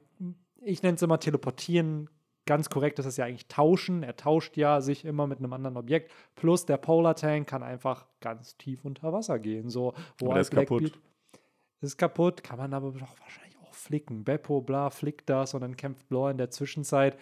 ich 0.61 0.83
nenne 0.83 0.95
es 0.95 1.01
immer 1.01 1.19
teleportieren. 1.19 2.09
Ganz 2.45 2.69
korrekt 2.69 2.99
ist 2.99 3.05
es 3.07 3.17
ja 3.17 3.25
eigentlich 3.25 3.47
tauschen. 3.47 4.03
Er 4.03 4.15
tauscht 4.15 4.55
ja 4.57 4.79
sich 4.81 5.03
immer 5.05 5.25
mit 5.27 5.39
einem 5.39 5.51
anderen 5.53 5.77
Objekt. 5.77 6.11
Plus 6.35 6.65
der 6.65 6.77
Polar 6.77 7.15
Tank 7.15 7.47
kann 7.47 7.63
einfach 7.63 8.05
ganz 8.21 8.55
tief 8.57 8.85
unter 8.85 9.11
Wasser 9.13 9.39
gehen. 9.39 9.69
So, 9.69 9.93
wo 10.19 10.25
Aber 10.27 10.35
der 10.35 10.41
ist 10.41 10.51
kaputt. 10.51 10.83
Blackbeard- 10.83 10.99
Ist 11.81 11.97
kaputt, 11.97 12.43
kann 12.43 12.57
man 12.59 12.73
aber 12.73 12.91
doch 12.91 13.19
wahrscheinlich 13.19 13.57
auch 13.63 13.73
flicken. 13.73 14.23
Beppo, 14.23 14.61
bla, 14.61 14.89
flickt 14.91 15.29
das 15.29 15.53
und 15.55 15.61
dann 15.61 15.75
kämpft 15.75 16.09
Law 16.11 16.29
in 16.29 16.37
der 16.37 16.49
Zwischenzeit. 16.51 17.17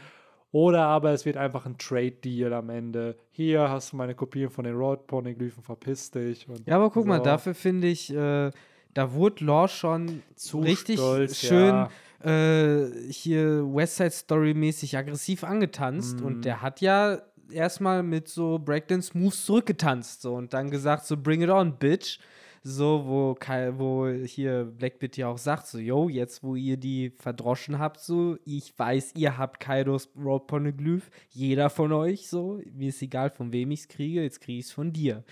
Oder 0.51 0.83
aber 0.85 1.11
es 1.11 1.25
wird 1.25 1.35
einfach 1.37 1.65
ein 1.65 1.77
Trade-Deal 1.79 2.53
am 2.53 2.69
Ende. 2.69 3.17
Hier 3.31 3.69
hast 3.69 3.91
du 3.91 3.95
meine 3.97 4.13
Kopien 4.13 4.49
von 4.51 4.65
den 4.65 4.75
Road-Poneglyphen, 4.75 5.63
verpiss 5.63 6.11
dich. 6.11 6.47
Und 6.47 6.67
Ja, 6.67 6.75
aber 6.75 6.91
guck 6.91 7.07
mal, 7.07 7.17
so. 7.17 7.23
dafür 7.23 7.55
finde 7.55 7.87
ich, 7.87 8.13
äh, 8.13 8.51
da 8.93 9.13
wurde 9.13 9.45
Law 9.45 9.67
schon 9.67 10.23
Zu 10.35 10.59
richtig 10.59 10.99
stolz, 10.99 11.37
schön 11.37 11.75
ja. 11.75 11.89
äh, 12.23 12.91
hier 13.09 13.63
West 13.73 13.97
Side 13.97 14.11
Story 14.11 14.53
mäßig 14.53 14.97
aggressiv 14.97 15.43
angetanzt. 15.43 16.19
Mhm. 16.19 16.25
und 16.25 16.45
der 16.45 16.61
hat 16.61 16.81
ja 16.81 17.21
erstmal 17.51 18.03
mit 18.03 18.27
so 18.27 18.59
Breakdance 18.59 19.17
Moves 19.17 19.45
zurückgetanzt 19.45 20.21
so. 20.21 20.35
Und 20.35 20.53
dann 20.53 20.69
gesagt 20.69 21.05
so 21.05 21.17
bring 21.17 21.41
it 21.41 21.49
on 21.49 21.77
bitch. 21.77 22.19
So 22.65 23.03
wo 23.05 23.35
wo 23.77 24.07
hier 24.07 24.63
Blackbeard 24.63 25.17
ja 25.17 25.27
auch 25.27 25.37
sagt 25.37 25.67
so 25.67 25.79
yo 25.79 26.07
jetzt 26.07 26.43
wo 26.43 26.55
ihr 26.55 26.77
die 26.77 27.11
verdroschen 27.17 27.77
habt 27.77 27.99
so 27.99 28.37
ich 28.45 28.73
weiß 28.79 29.15
ihr 29.17 29.37
habt 29.37 29.59
Kaidos 29.59 30.09
Road 30.17 30.47
Poneglyph. 30.47 31.09
Jeder 31.29 31.69
von 31.69 31.91
euch 31.91 32.29
so. 32.29 32.61
Mir 32.73 32.89
ist 32.89 33.01
egal 33.01 33.31
von 33.31 33.51
wem 33.51 33.71
ich 33.71 33.81
es 33.81 33.87
kriege 33.89 34.23
jetzt 34.23 34.39
kriege 34.39 34.59
ich 34.59 34.67
es 34.67 34.71
von 34.71 34.93
dir 34.93 35.25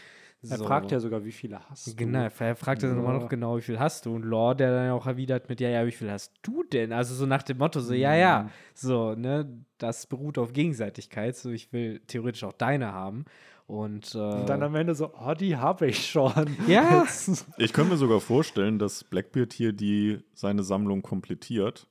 Er 0.49 0.57
so. 0.57 0.65
fragt 0.65 0.91
ja 0.91 0.99
sogar, 0.99 1.23
wie 1.23 1.31
viele 1.31 1.59
hast 1.69 1.95
Genau, 1.97 2.27
du. 2.27 2.43
er 2.43 2.55
fragt 2.55 2.81
dann 2.81 2.97
immer 2.97 3.13
Ja. 3.13 3.19
noch 3.19 3.29
genau, 3.29 3.57
wie 3.57 3.61
viel 3.61 3.79
hast 3.79 4.05
du? 4.07 4.15
Und 4.15 4.23
Lore, 4.23 4.55
der 4.55 4.71
dann 4.71 4.89
auch 4.91 5.05
erwidert 5.05 5.49
mit, 5.49 5.59
ja, 5.61 5.69
ja, 5.69 5.85
wie 5.85 5.91
viel 5.91 6.09
hast 6.09 6.33
du 6.41 6.63
denn? 6.63 6.91
Also 6.93 7.13
so 7.13 7.25
nach 7.27 7.43
dem 7.43 7.57
Motto, 7.59 7.79
so, 7.79 7.93
ja, 7.93 8.15
ja, 8.15 8.43
Mhm. 8.43 8.49
so, 8.73 9.13
ne, 9.13 9.63
das 9.77 10.07
beruht 10.07 10.37
auf 10.39 10.51
Gegenseitigkeit, 10.53 11.35
so, 11.35 11.51
ich 11.51 11.71
will 11.73 11.99
theoretisch 12.07 12.43
auch 12.43 12.53
deine 12.53 12.91
haben. 12.91 13.25
Und, 13.67 14.15
äh, 14.15 14.17
Und 14.17 14.49
dann 14.49 14.63
am 14.63 14.75
Ende 14.75 14.95
so, 14.95 15.11
oh, 15.13 15.33
die 15.33 15.55
habe 15.57 15.87
ich 15.87 16.09
schon. 16.09 16.33
Ja. 16.67 17.03
Jetzt- 17.05 17.45
Ich 17.57 17.71
könnte 17.71 17.91
mir 17.91 17.97
sogar 17.97 18.19
vorstellen, 18.19 18.79
dass 18.79 19.03
Blackbeard 19.03 19.53
hier 19.53 19.71
die, 19.73 20.19
seine 20.33 20.63
Sammlung 20.63 21.03
komplettiert, 21.03 21.87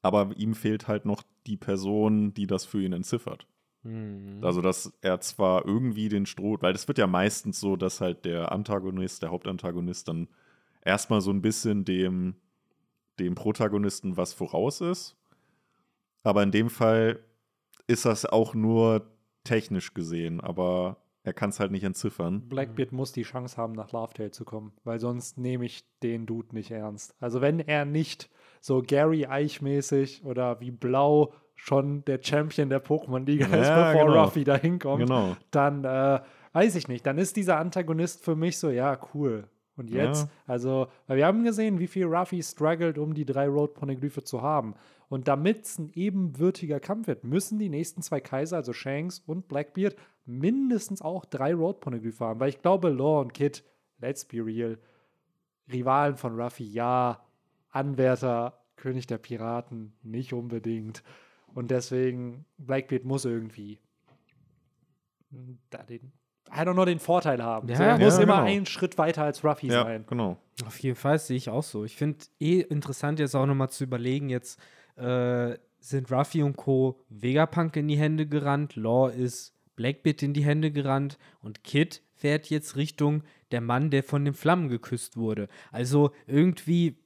aber 0.00 0.30
ihm 0.36 0.54
fehlt 0.54 0.88
halt 0.88 1.04
noch 1.04 1.22
die 1.46 1.56
Person, 1.58 2.32
die 2.34 2.46
das 2.46 2.64
für 2.64 2.82
ihn 2.82 2.92
entziffert. 2.92 3.46
Hm, 3.82 4.40
Also, 4.42 4.60
dass 4.60 4.92
er 5.00 5.20
zwar 5.20 5.66
irgendwie 5.66 6.08
den 6.08 6.26
Stroh, 6.26 6.56
weil 6.60 6.72
das 6.72 6.88
wird 6.88 6.98
ja 6.98 7.06
meistens 7.06 7.60
so, 7.60 7.76
dass 7.76 8.00
halt 8.00 8.24
der 8.24 8.52
Antagonist, 8.52 9.22
der 9.22 9.30
Hauptantagonist 9.30 10.08
dann 10.08 10.28
erstmal 10.84 11.20
so 11.20 11.30
ein 11.30 11.42
bisschen 11.42 11.84
dem, 11.84 12.34
dem 13.18 13.34
Protagonisten 13.34 14.16
was 14.16 14.32
voraus 14.32 14.80
ist. 14.80 15.16
Aber 16.22 16.42
in 16.42 16.52
dem 16.52 16.70
Fall 16.70 17.20
ist 17.86 18.04
das 18.04 18.26
auch 18.26 18.54
nur 18.54 19.10
technisch 19.44 19.92
gesehen, 19.94 20.40
aber 20.40 20.98
er 21.24 21.32
kann 21.32 21.50
es 21.50 21.60
halt 21.60 21.70
nicht 21.70 21.84
entziffern. 21.84 22.48
Blackbeard 22.48 22.92
muss 22.92 23.12
die 23.12 23.22
Chance 23.22 23.56
haben, 23.56 23.74
nach 23.74 23.92
Laughtail 23.92 24.30
zu 24.30 24.44
kommen, 24.44 24.72
weil 24.84 24.98
sonst 24.98 25.38
nehme 25.38 25.64
ich 25.64 25.84
den 26.02 26.26
Dude 26.26 26.54
nicht 26.54 26.70
ernst. 26.70 27.14
Also 27.20 27.40
wenn 27.40 27.60
er 27.60 27.84
nicht 27.84 28.28
so 28.60 28.82
Gary 28.82 29.26
Eich-mäßig 29.26 30.24
oder 30.24 30.60
wie 30.60 30.70
Blau 30.70 31.32
schon 31.64 32.04
der 32.06 32.18
Champion 32.20 32.68
der 32.70 32.82
Pokémon-Liga 32.84 33.46
ist, 33.46 33.68
Ja, 33.68 33.92
bevor 33.92 34.06
genau. 34.08 34.24
Ruffy 34.24 34.42
da 34.42 34.56
hinkommt, 34.56 35.02
Genau. 35.06 35.36
dann 35.52 35.84
äh, 35.84 36.20
weiß 36.52 36.74
ich 36.74 36.88
nicht. 36.88 37.06
Dann 37.06 37.18
ist 37.18 37.36
dieser 37.36 37.58
Antagonist 37.58 38.24
für 38.24 38.34
mich 38.34 38.58
so, 38.58 38.68
ja, 38.70 38.98
cool. 39.14 39.44
Und 39.76 39.88
jetzt, 39.88 40.24
Ja. 40.24 40.30
also, 40.48 40.88
weil 41.06 41.18
wir 41.18 41.26
haben 41.26 41.44
gesehen, 41.44 41.78
wie 41.78 41.86
viel 41.86 42.06
Ruffy 42.06 42.42
struggelt, 42.42 42.98
um 42.98 43.14
die 43.14 43.24
drei 43.24 43.46
Road-Poneglyphe 43.46 44.24
zu 44.24 44.42
haben. 44.42 44.74
Und 45.08 45.28
damit 45.28 45.64
es 45.64 45.78
ein 45.78 45.92
ebenwürdiger 45.94 46.80
Kampf 46.80 47.06
wird, 47.06 47.22
müssen 47.22 47.60
die 47.60 47.68
nächsten 47.68 48.02
zwei 48.02 48.20
Kaiser, 48.20 48.56
also 48.56 48.72
Shanks 48.72 49.20
und 49.20 49.46
Blackbeard, 49.46 49.94
mindestens 50.26 51.00
auch 51.00 51.24
drei 51.26 51.54
Road-Poneglyphe 51.54 52.24
haben. 52.24 52.40
Weil 52.40 52.48
ich 52.48 52.60
glaube, 52.60 52.88
Law 52.88 53.20
und 53.20 53.34
Kid, 53.34 53.62
let's 54.00 54.24
be 54.24 54.44
real, 54.44 54.78
Rivalen 55.72 56.16
von 56.16 56.40
Ruffy, 56.40 56.64
ja, 56.64 57.20
Anwärter, 57.70 58.58
König 58.76 59.06
der 59.06 59.18
Piraten, 59.18 59.92
nicht 60.02 60.32
unbedingt. 60.32 61.02
Und 61.54 61.70
deswegen, 61.70 62.44
Blackbeard 62.58 63.04
muss 63.04 63.24
irgendwie 63.24 63.78
da 65.70 65.82
den, 65.82 66.12
I 66.50 66.60
don't 66.60 66.74
know, 66.74 66.84
den 66.84 66.98
Vorteil 66.98 67.42
haben. 67.42 67.68
Ja, 67.68 67.76
so, 67.76 67.82
er 67.82 67.98
ja, 67.98 67.98
muss 67.98 68.18
immer 68.18 68.36
genau. 68.36 68.46
einen 68.46 68.66
Schritt 68.66 68.98
weiter 68.98 69.24
als 69.24 69.44
Ruffy 69.44 69.68
Ja, 69.68 69.84
sein. 69.84 70.04
genau. 70.06 70.36
Auf 70.66 70.78
jeden 70.80 70.96
Fall 70.96 71.18
sehe 71.18 71.36
ich 71.36 71.48
auch 71.48 71.62
so. 71.62 71.84
Ich 71.84 71.96
finde 71.96 72.24
eh 72.40 72.60
interessant, 72.60 73.18
jetzt 73.18 73.34
auch 73.34 73.46
nochmal 73.46 73.70
zu 73.70 73.84
überlegen, 73.84 74.28
jetzt 74.28 74.60
äh, 74.96 75.56
sind 75.80 76.12
Ruffy 76.12 76.42
und 76.42 76.56
Co. 76.56 77.00
Vegapunk 77.08 77.76
in 77.76 77.88
die 77.88 77.96
Hände 77.96 78.26
gerannt, 78.26 78.76
Law 78.76 79.08
ist 79.08 79.54
Blackbeard 79.76 80.22
in 80.22 80.34
die 80.34 80.44
Hände 80.44 80.70
gerannt 80.70 81.18
und 81.40 81.64
Kid 81.64 82.02
fährt 82.14 82.50
jetzt 82.50 82.76
Richtung 82.76 83.22
der 83.50 83.60
Mann, 83.60 83.90
der 83.90 84.04
von 84.04 84.24
den 84.24 84.34
Flammen 84.34 84.68
geküsst 84.68 85.16
wurde. 85.16 85.48
Also 85.72 86.12
irgendwie, 86.26 86.98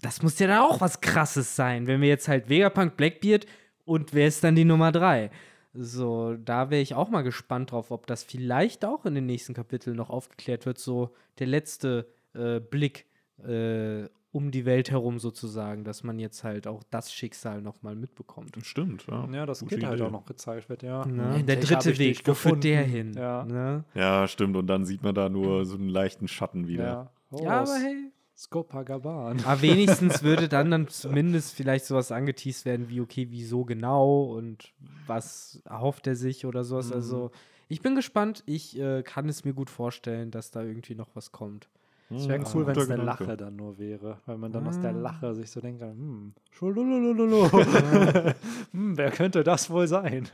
das 0.00 0.22
muss 0.22 0.38
ja 0.38 0.46
dann 0.46 0.60
auch 0.60 0.80
was 0.80 1.00
Krasses 1.00 1.56
sein, 1.56 1.86
wenn 1.86 2.00
wir 2.00 2.08
jetzt 2.08 2.28
halt 2.28 2.48
Vegapunk, 2.48 2.96
Blackbeard 2.96 3.46
und 3.86 4.12
wer 4.12 4.26
ist 4.28 4.44
dann 4.44 4.54
die 4.54 4.66
Nummer 4.66 4.92
drei? 4.92 5.30
So, 5.72 6.36
da 6.36 6.70
wäre 6.70 6.82
ich 6.82 6.94
auch 6.94 7.08
mal 7.08 7.22
gespannt 7.22 7.72
drauf, 7.72 7.90
ob 7.90 8.06
das 8.06 8.22
vielleicht 8.24 8.84
auch 8.84 9.06
in 9.06 9.14
den 9.14 9.26
nächsten 9.26 9.54
Kapiteln 9.54 9.96
noch 9.96 10.10
aufgeklärt 10.10 10.66
wird. 10.66 10.78
So 10.78 11.14
der 11.38 11.46
letzte 11.46 12.06
äh, 12.34 12.60
Blick 12.60 13.06
äh, 13.46 14.04
um 14.32 14.50
die 14.50 14.66
Welt 14.66 14.90
herum 14.90 15.18
sozusagen, 15.18 15.84
dass 15.84 16.02
man 16.02 16.18
jetzt 16.18 16.44
halt 16.44 16.66
auch 16.66 16.82
das 16.90 17.12
Schicksal 17.12 17.62
nochmal 17.62 17.94
mitbekommt. 17.94 18.54
Stimmt, 18.62 19.06
ja. 19.06 19.26
Ja, 19.32 19.46
das 19.46 19.60
Gute 19.60 19.76
Kid 19.76 19.86
halt 19.86 19.96
Idee. 19.96 20.04
auch 20.04 20.10
noch 20.10 20.26
gezeigt 20.26 20.68
wird, 20.68 20.82
ja. 20.82 21.06
Ne? 21.06 21.36
Endlich 21.36 21.46
Der 21.46 21.56
dritte 21.56 21.98
Weg, 21.98 22.22
wo 22.26 22.34
führt 22.34 22.64
der 22.64 22.82
hin? 22.82 23.14
Ja. 23.14 23.44
Ne? 23.44 23.84
Ja, 23.94 24.28
stimmt. 24.28 24.56
Und 24.56 24.66
dann 24.66 24.84
sieht 24.84 25.02
man 25.02 25.14
da 25.14 25.28
nur 25.30 25.64
so 25.64 25.76
einen 25.76 25.88
leichten 25.88 26.28
Schatten 26.28 26.68
wieder. 26.68 26.84
Ja, 26.84 27.10
oh, 27.30 27.44
ja, 27.44 27.60
aber 27.62 27.76
hey. 27.76 28.12
Skopagaban. 28.36 29.40
Aber 29.44 29.62
wenigstens 29.62 30.22
würde 30.22 30.48
dann 30.48 30.70
dann 30.70 30.88
zumindest 30.88 31.54
vielleicht 31.54 31.86
sowas 31.86 32.12
angeteased 32.12 32.66
werden 32.66 32.88
wie, 32.88 33.00
okay, 33.00 33.28
wieso 33.30 33.64
genau 33.64 34.24
und 34.24 34.72
was 35.06 35.62
erhofft 35.64 36.06
er 36.06 36.16
sich 36.16 36.44
oder 36.44 36.62
sowas. 36.64 36.88
Mhm. 36.88 36.94
Also 36.94 37.30
ich 37.68 37.80
bin 37.80 37.94
gespannt. 37.94 38.42
Ich 38.46 38.78
äh, 38.78 39.02
kann 39.02 39.28
es 39.28 39.44
mir 39.44 39.54
gut 39.54 39.70
vorstellen, 39.70 40.30
dass 40.30 40.50
da 40.50 40.62
irgendwie 40.62 40.94
noch 40.94 41.08
was 41.14 41.32
kommt. 41.32 41.68
Es 42.10 42.28
wäre 42.28 42.38
Hm, 42.38 42.46
cool, 42.54 42.66
wenn 42.66 42.74
guter 42.74 42.82
es 42.82 42.90
eine 42.90 43.00
Gedanke. 43.00 43.24
Lache 43.24 43.36
dann 43.36 43.56
nur 43.56 43.78
wäre, 43.78 44.20
weil 44.26 44.38
man 44.38 44.52
dann 44.52 44.66
aus 44.68 44.78
der 44.80 44.90
Ah. 44.90 45.00
Lache 45.00 45.34
sich 45.34 45.50
so 45.50 45.60
denkt, 45.60 45.82
hm, 45.82 46.34
schululululu. 46.52 47.50
hm, 48.72 48.96
wer 48.96 49.10
könnte 49.10 49.42
das 49.42 49.70
wohl 49.70 49.88
sein? 49.88 50.28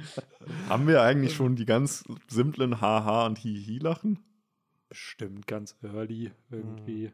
Haben 0.68 0.86
wir 0.86 1.00
eigentlich 1.02 1.34
schon 1.34 1.56
die 1.56 1.64
ganz 1.64 2.04
simplen 2.28 2.80
Haha 2.82 3.24
und 3.26 3.38
Hihi-Lachen? 3.38 4.18
Bestimmt 4.90 5.46
ganz 5.46 5.76
early 5.82 6.32
irgendwie. 6.50 7.12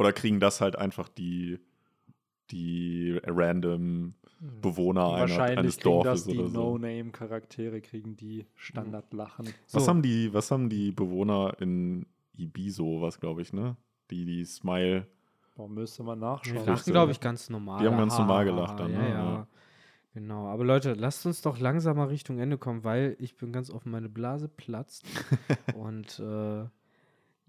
Oder 0.00 0.12
kriegen 0.14 0.40
das 0.40 0.60
halt 0.62 0.76
einfach 0.76 1.08
die, 1.10 1.58
die 2.50 3.20
random 3.24 4.14
Bewohner 4.40 5.08
einer, 5.08 5.20
Wahrscheinlich 5.20 5.58
eines 5.58 5.76
kriegen 5.76 6.02
das 6.02 6.04
Dorfes 6.04 6.24
die 6.26 6.38
oder 6.38 6.48
so? 6.48 6.78
No-Name-Charaktere, 6.78 7.80
kriegen 7.82 8.16
die 8.16 8.46
Standardlachen. 8.56 9.46
Was, 9.70 9.84
So. 9.84 9.90
haben 9.90 10.00
die, 10.00 10.32
was 10.32 10.50
haben 10.50 10.70
die 10.70 10.90
Bewohner 10.92 11.54
in 11.60 12.06
Ibiso, 12.36 13.02
was 13.02 13.20
glaube 13.20 13.42
ich, 13.42 13.52
ne? 13.52 13.76
Die, 14.10 14.24
die 14.24 14.44
Smile. 14.46 15.06
Warum 15.56 15.74
müsste 15.74 16.02
man 16.02 16.18
Die 16.18 16.24
nachschauen? 16.24 16.56
Richtig. 16.56 16.66
lachen, 16.68 16.92
glaube 16.92 17.12
ich, 17.12 17.20
ganz 17.20 17.50
normal. 17.50 17.80
Die 17.82 17.86
haben 17.86 17.98
ganz 17.98 18.16
normal 18.16 18.46
gelacht 18.46 18.80
dann, 18.80 18.92
Ja, 18.92 18.98
ne? 18.98 19.08
ja. 19.10 19.14
Ja. 19.32 19.46
Genau. 20.14 20.46
Aber 20.48 20.64
Leute, 20.64 20.94
lasst 20.94 21.24
uns 21.26 21.42
doch 21.42 21.60
langsam 21.60 21.98
mal 21.98 22.06
Richtung 22.08 22.38
Ende 22.38 22.56
kommen, 22.58 22.82
weil 22.82 23.16
ich 23.20 23.36
bin 23.36 23.52
ganz 23.52 23.70
offen, 23.70 23.92
meine 23.92 24.08
Blase 24.08 24.48
platzt. 24.48 25.04
und 25.76 26.18
äh, 26.18 26.64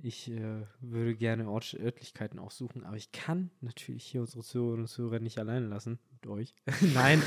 ich 0.03 0.29
äh, 0.31 0.65
würde 0.79 1.15
gerne 1.15 1.49
Ort 1.49 1.75
Örtlichkeiten 1.79 2.39
aussuchen, 2.39 2.83
aber 2.83 2.95
ich 2.97 3.11
kann 3.11 3.51
natürlich 3.61 4.03
hier 4.05 4.21
unsere 4.21 4.41
Zuhörerinnen 4.43 4.81
und 4.83 4.87
Zuhörer 4.87 5.19
nicht 5.19 5.37
alleine 5.39 5.67
lassen 5.67 5.99
mit 6.11 6.27
euch. 6.27 6.53
Nein. 6.93 7.21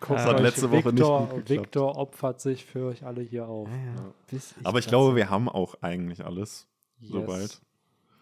Das 0.00 0.24
hat 0.26 0.40
letzte 0.40 0.70
Woche 0.70 0.88
nicht 0.92 0.98
Victor, 0.98 1.20
gut 1.28 1.46
geklappt. 1.46 1.48
Victor 1.66 1.96
opfert 1.96 2.40
sich 2.40 2.64
für 2.64 2.86
euch 2.86 3.04
alle 3.04 3.22
hier 3.22 3.46
auf. 3.48 3.68
Ja, 3.68 3.76
ja, 3.94 4.14
bis 4.28 4.54
Aber 4.64 4.78
ich 4.80 4.86
glaube, 4.88 5.14
wir 5.16 5.30
haben 5.30 5.48
auch 5.48 5.76
eigentlich 5.80 6.24
alles 6.24 6.66
Yes. 6.98 7.10
soweit. 7.10 7.60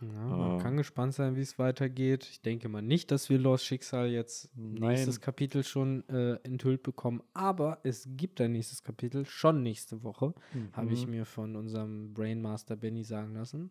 Ja, 0.02 0.08
man 0.26 0.58
Äh. 0.58 0.62
kann 0.62 0.76
gespannt 0.78 1.12
sein, 1.12 1.36
wie 1.36 1.42
es 1.42 1.58
weitergeht. 1.58 2.26
Ich 2.30 2.40
denke 2.40 2.70
mal 2.70 2.80
nicht, 2.80 3.10
dass 3.10 3.28
wir 3.28 3.38
Los 3.38 3.62
Schicksal 3.64 4.08
jetzt 4.08 4.48
Nein. 4.56 4.92
nächstes 4.92 5.20
Kapitel 5.20 5.62
schon 5.62 6.08
äh, 6.08 6.36
enthüllt 6.42 6.82
bekommen, 6.82 7.22
aber 7.34 7.80
es 7.82 8.08
gibt 8.16 8.40
ein 8.40 8.52
nächstes 8.52 8.82
Kapitel 8.82 9.26
schon 9.26 9.62
nächste 9.62 10.02
Woche, 10.02 10.32
habe 10.72 10.92
ich 10.92 11.04
Mhm. 11.04 11.10
mir 11.12 11.24
von 11.26 11.54
unserem 11.56 12.14
Brainmaster 12.14 12.76
Benny 12.76 13.04
sagen 13.04 13.34
lassen. 13.34 13.70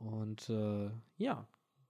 Und 0.00 0.48
äh, 0.48 0.90
ja, 1.18 1.46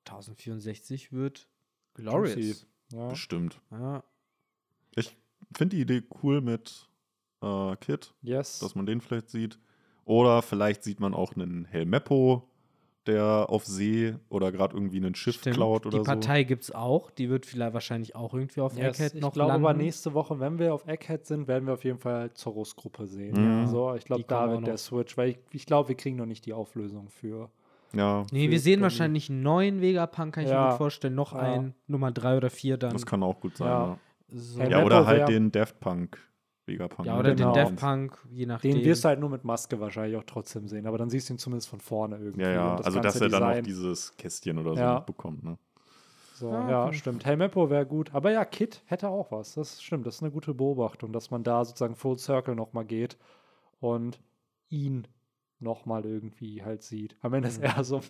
1064 0.07 1.13
wird 1.13 1.49
glorious. 1.95 2.67
Ja. 2.93 3.09
Bestimmt. 3.09 3.61
Ja, 3.71 4.03
Ich 4.97 5.17
finde 5.57 5.77
die 5.77 5.83
Idee 5.83 6.03
cool 6.23 6.41
mit 6.41 6.89
äh, 7.41 7.77
Kit, 7.77 8.13
Yes. 8.23 8.59
dass 8.59 8.75
man 8.75 8.85
den 8.87 9.01
vielleicht 9.01 9.31
sieht. 9.31 9.59
Oder 10.05 10.43
vielleicht 10.43 10.83
sieht 10.83 10.99
man 10.99 11.15
auch 11.15 11.37
einen 11.37 11.65
Helmeppo, 11.67 12.49
der 13.07 13.47
auf 13.49 13.65
See 13.65 14.17
oder 14.29 14.51
gerade 14.51 14.75
irgendwie 14.77 14.99
ein 14.99 15.15
Schiff 15.15 15.37
stimmt. 15.37 15.55
klaut 15.57 15.87
oder 15.87 15.99
Die 15.99 16.05
so. 16.05 16.05
Partei 16.05 16.43
gibt 16.43 16.65
es 16.65 16.73
auch. 16.73 17.11
Die 17.13 17.31
wird 17.31 17.47
vielleicht 17.47 17.75
wahrscheinlich 17.75 18.17
auch 18.17 18.35
irgendwie 18.35 18.61
auf 18.61 18.77
Yes. 18.77 18.99
Egghead 18.99 19.15
ich 19.15 19.21
noch 19.21 19.33
glaube 19.33 19.53
landen. 19.53 19.65
aber 19.67 19.75
nächste 19.75 20.13
Woche, 20.15 20.41
wenn 20.41 20.59
wir 20.59 20.75
auf 20.75 20.87
Egghead 20.89 21.25
sind, 21.27 21.47
werden 21.47 21.67
wir 21.67 21.75
auf 21.75 21.85
jeden 21.85 21.99
Fall 21.99 22.35
Zorros 22.35 22.75
Gruppe 22.75 23.07
sehen. 23.07 23.37
Ja. 23.37 23.69
So, 23.69 23.95
ich 23.95 24.05
glaube, 24.05 24.23
Die 24.23 24.29
da 24.29 24.51
wird 24.51 24.67
der. 24.67 24.77
Switch, 24.79 25.17
weil 25.17 25.31
ich, 25.31 25.39
ich 25.53 25.67
glaube, 25.67 25.89
wir 25.91 25.97
kriegen 25.97 26.17
noch 26.17 26.27
nicht 26.27 26.45
die 26.47 26.53
Auflösung 26.53 27.09
für. 27.09 27.51
Ja, 27.93 28.25
Nee, 28.33 28.51
wir 28.51 28.61
sehen 28.61 28.81
wahrscheinlich 28.83 29.31
einen 29.31 29.43
neuen 29.43 29.81
Vegapunk, 29.81 30.35
kann 30.35 30.45
ich 30.45 30.51
mir 30.51 30.55
Ja. 30.57 30.69
gut 30.71 30.79
vorstellen. 30.79 31.15
Noch 31.15 31.33
Ja. 31.33 31.41
einen, 31.41 31.75
Nummer 31.87 32.13
drei 32.13 32.37
oder 32.37 32.51
vier 32.51 32.77
dann. 32.77 32.93
das 32.93 33.05
kann 33.07 33.23
auch 33.23 33.41
gut 33.41 33.57
sein. 33.57 33.69
Ja. 33.69 33.87
Ja, 33.87 33.99
so. 34.39 34.61
Ja 34.63 34.85
oder 34.85 35.07
halt 35.07 35.29
den 35.29 35.51
Daft 35.51 35.81
Punk 35.81 36.19
Vegapunk. 36.67 37.07
Ja, 37.09 37.19
oder 37.19 37.35
Genau. 37.35 37.53
den 37.53 37.65
Daft 37.65 37.77
Punk, 37.77 38.19
je 38.31 38.47
nachdem. 38.47 38.75
Den 38.77 38.85
wirst 38.85 39.03
du 39.05 39.09
halt 39.09 39.19
nur 39.19 39.29
mit 39.31 39.43
Maske 39.45 39.81
wahrscheinlich 39.81 40.17
auch 40.17 40.25
trotzdem 40.25 40.69
sehen, 40.69 40.87
aber 40.87 40.99
dann 40.99 41.11
siehst 41.11 41.29
du 41.29 41.35
ihn 41.35 41.39
zumindest 41.39 41.69
von 41.69 41.81
vorne 41.81 42.17
irgendwie. 42.19 42.43
Ja, 42.43 42.51
ja, 42.53 42.75
Und 42.77 42.85
also 42.87 43.01
dass 43.01 43.21
er 43.21 43.29
dann 43.29 43.43
auch 43.43 43.49
Design- 43.49 43.65
dieses 43.65 44.17
Kästchen 44.17 44.59
oder 44.59 44.75
so 44.77 44.81
Ja. 44.81 44.95
mitbekommt. 44.97 45.43
Ne? 45.43 45.59
So, 46.35 46.49
Ja, 46.53 46.71
ja, 46.87 46.93
stimmt. 46.93 47.27
Helmeppo 47.27 47.69
wäre 47.71 47.85
gut. 47.87 48.15
Aber 48.15 48.31
ja, 48.31 48.45
Kit 48.45 48.83
hätte 48.87 49.09
auch 49.09 49.31
was. 49.33 49.55
Das 49.55 49.83
stimmt. 49.83 50.07
Das 50.07 50.15
ist 50.17 50.23
eine 50.23 50.31
gute 50.31 50.55
Beobachtung, 50.55 51.13
dass 51.13 51.31
man 51.33 51.43
da 51.43 51.65
sozusagen 51.65 51.97
Full 51.97 52.19
Circle 52.19 52.55
nochmal 52.55 52.85
geht 52.85 53.19
und 53.81 54.21
ihn 54.69 55.07
nochmal 55.61 56.05
irgendwie 56.05 56.63
halt 56.63 56.83
sieht. 56.83 57.17
Am 57.23 57.35
Ende 57.35 57.49
ist 57.49 57.59
Mhm. 57.59 57.65
er 57.65 57.85
so, 57.85 58.01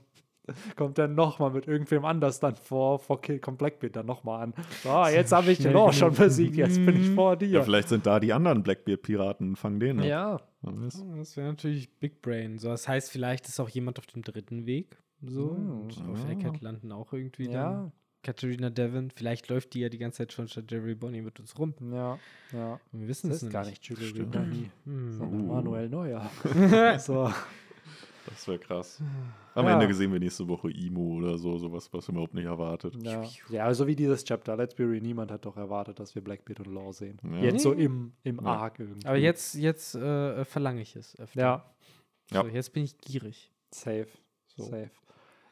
kommt 0.77 0.99
er 0.99 1.09
nochmal 1.09 1.51
mit 1.51 1.67
irgendwem 1.69 2.05
anders 2.05 2.41
dann 2.41 2.57
vor, 2.57 2.99
vor 2.99 3.21
Kill, 3.21 3.39
kommt 3.39 3.59
Blackbeard 3.59 3.95
dann 3.97 4.07
nochmal 4.07 4.43
an. 4.43 4.55
So, 4.83 4.89
ah, 4.91 5.11
jetzt 5.11 5.33
habe 5.33 5.51
ich 5.53 5.59
den 5.59 5.77
auch 5.77 5.93
schon 5.93 6.15
besiegt, 6.15 6.57
jetzt 6.57 6.85
bin 6.85 6.97
ich 6.97 7.09
vor 7.11 7.33
Ja, 7.33 7.37
dir. 7.37 7.63
vielleicht 7.63 7.89
sind 7.89 8.07
da 8.07 8.19
die 8.21 8.33
anderen 8.33 8.63
Blackbeard-Piraten, 8.63 9.57
fangen 9.57 9.81
den. 9.81 10.01
ab. 10.01 10.07
Ja. 10.07 10.41
Ja, 10.63 10.73
Das 11.17 11.37
wäre 11.37 11.49
natürlich 11.49 11.91
Big 12.01 12.21
Brain. 12.23 12.59
So, 12.59 12.69
das 12.69 12.87
heißt, 12.89 13.11
vielleicht 13.11 13.49
ist 13.49 13.59
auch 13.61 13.69
jemand 13.69 13.99
auf 13.99 14.07
dem 14.07 14.23
dritten 14.23 14.67
Weg. 14.67 14.97
So. 15.23 15.55
Hm, 15.55 15.81
und 15.83 16.09
auf 16.11 16.25
ja. 16.25 16.31
Egghead 16.31 16.61
landen 16.61 16.93
auch 16.93 17.13
irgendwie 17.13 17.47
dann 17.47 17.55
ja, 17.55 17.93
Katharina 18.23 18.71
Devon. 18.71 19.11
Vielleicht 19.11 19.49
läuft 19.49 19.75
die 19.75 19.81
ja 19.81 19.89
die 19.89 19.99
ganze 19.99 20.19
Zeit 20.19 20.33
schon 20.33 20.49
statt 20.49 20.71
Jerry 20.71 20.95
Bonnie 20.95 21.23
mit 21.23 21.39
uns 21.41 21.59
rum. 21.59 21.75
ja, 21.93 22.19
ja. 22.53 22.81
Wir 22.93 23.09
wissen 23.09 23.31
Das 23.31 23.43
es 23.43 23.51
gar 23.51 23.65
nicht 23.65 23.85
Julie 23.85 24.09
Stimmt. 24.09 24.35
Ridani, 24.37 24.71
Hm. 24.85 25.13
sondern 25.13 25.41
Uh. 25.41 25.47
Manuel 25.55 25.89
Neuer. 25.89 26.31
so. 26.99 27.33
Das 28.27 28.47
wäre 28.47 28.59
krass. 28.59 29.03
Am 29.55 29.65
Ja. 29.67 29.81
Ende 29.81 29.93
sehen 29.95 30.13
wir 30.13 30.21
nächste 30.21 30.47
Woche 30.47 30.71
Imo 30.71 31.17
oder 31.17 31.37
so, 31.39 31.57
sowas, 31.59 31.89
was 31.93 32.07
wir 32.07 32.13
überhaupt 32.13 32.35
nicht 32.35 32.45
erwartet. 32.45 32.95
Ja, 33.03 33.25
ja 33.49 33.65
also 33.65 33.87
wie 33.87 33.97
dieses 33.97 34.23
Chapter. 34.25 34.57
Let's 34.57 34.75
Be 34.75 34.85
Real, 34.85 35.01
niemand 35.01 35.31
hat 35.33 35.47
doch 35.47 35.57
erwartet, 35.57 35.99
dass 35.99 36.15
wir 36.15 36.23
Blackbeard 36.23 36.61
und 36.61 36.67
Law 36.73 36.93
sehen. 36.93 37.19
Ja. 37.25 37.39
Jetzt 37.41 37.63
so 37.63 37.73
im, 37.73 38.13
im 38.23 38.37
Ja. 38.37 38.43
Arc 38.43 38.79
irgendwie. 38.79 39.07
Aber 39.07 39.17
jetzt, 39.17 39.55
jetzt 39.55 39.95
äh, 39.95 40.45
verlange 40.45 40.83
ich 40.83 40.95
es 40.95 41.19
öfter. 41.19 41.41
Ja, 41.41 41.75
So, 42.31 42.37
Ja. 42.37 42.47
jetzt 42.47 42.73
bin 42.73 42.85
ich 42.85 42.99
gierig. 42.99 43.51
safe. 43.73 44.09
So. 44.57 44.65
Safe. 44.65 44.91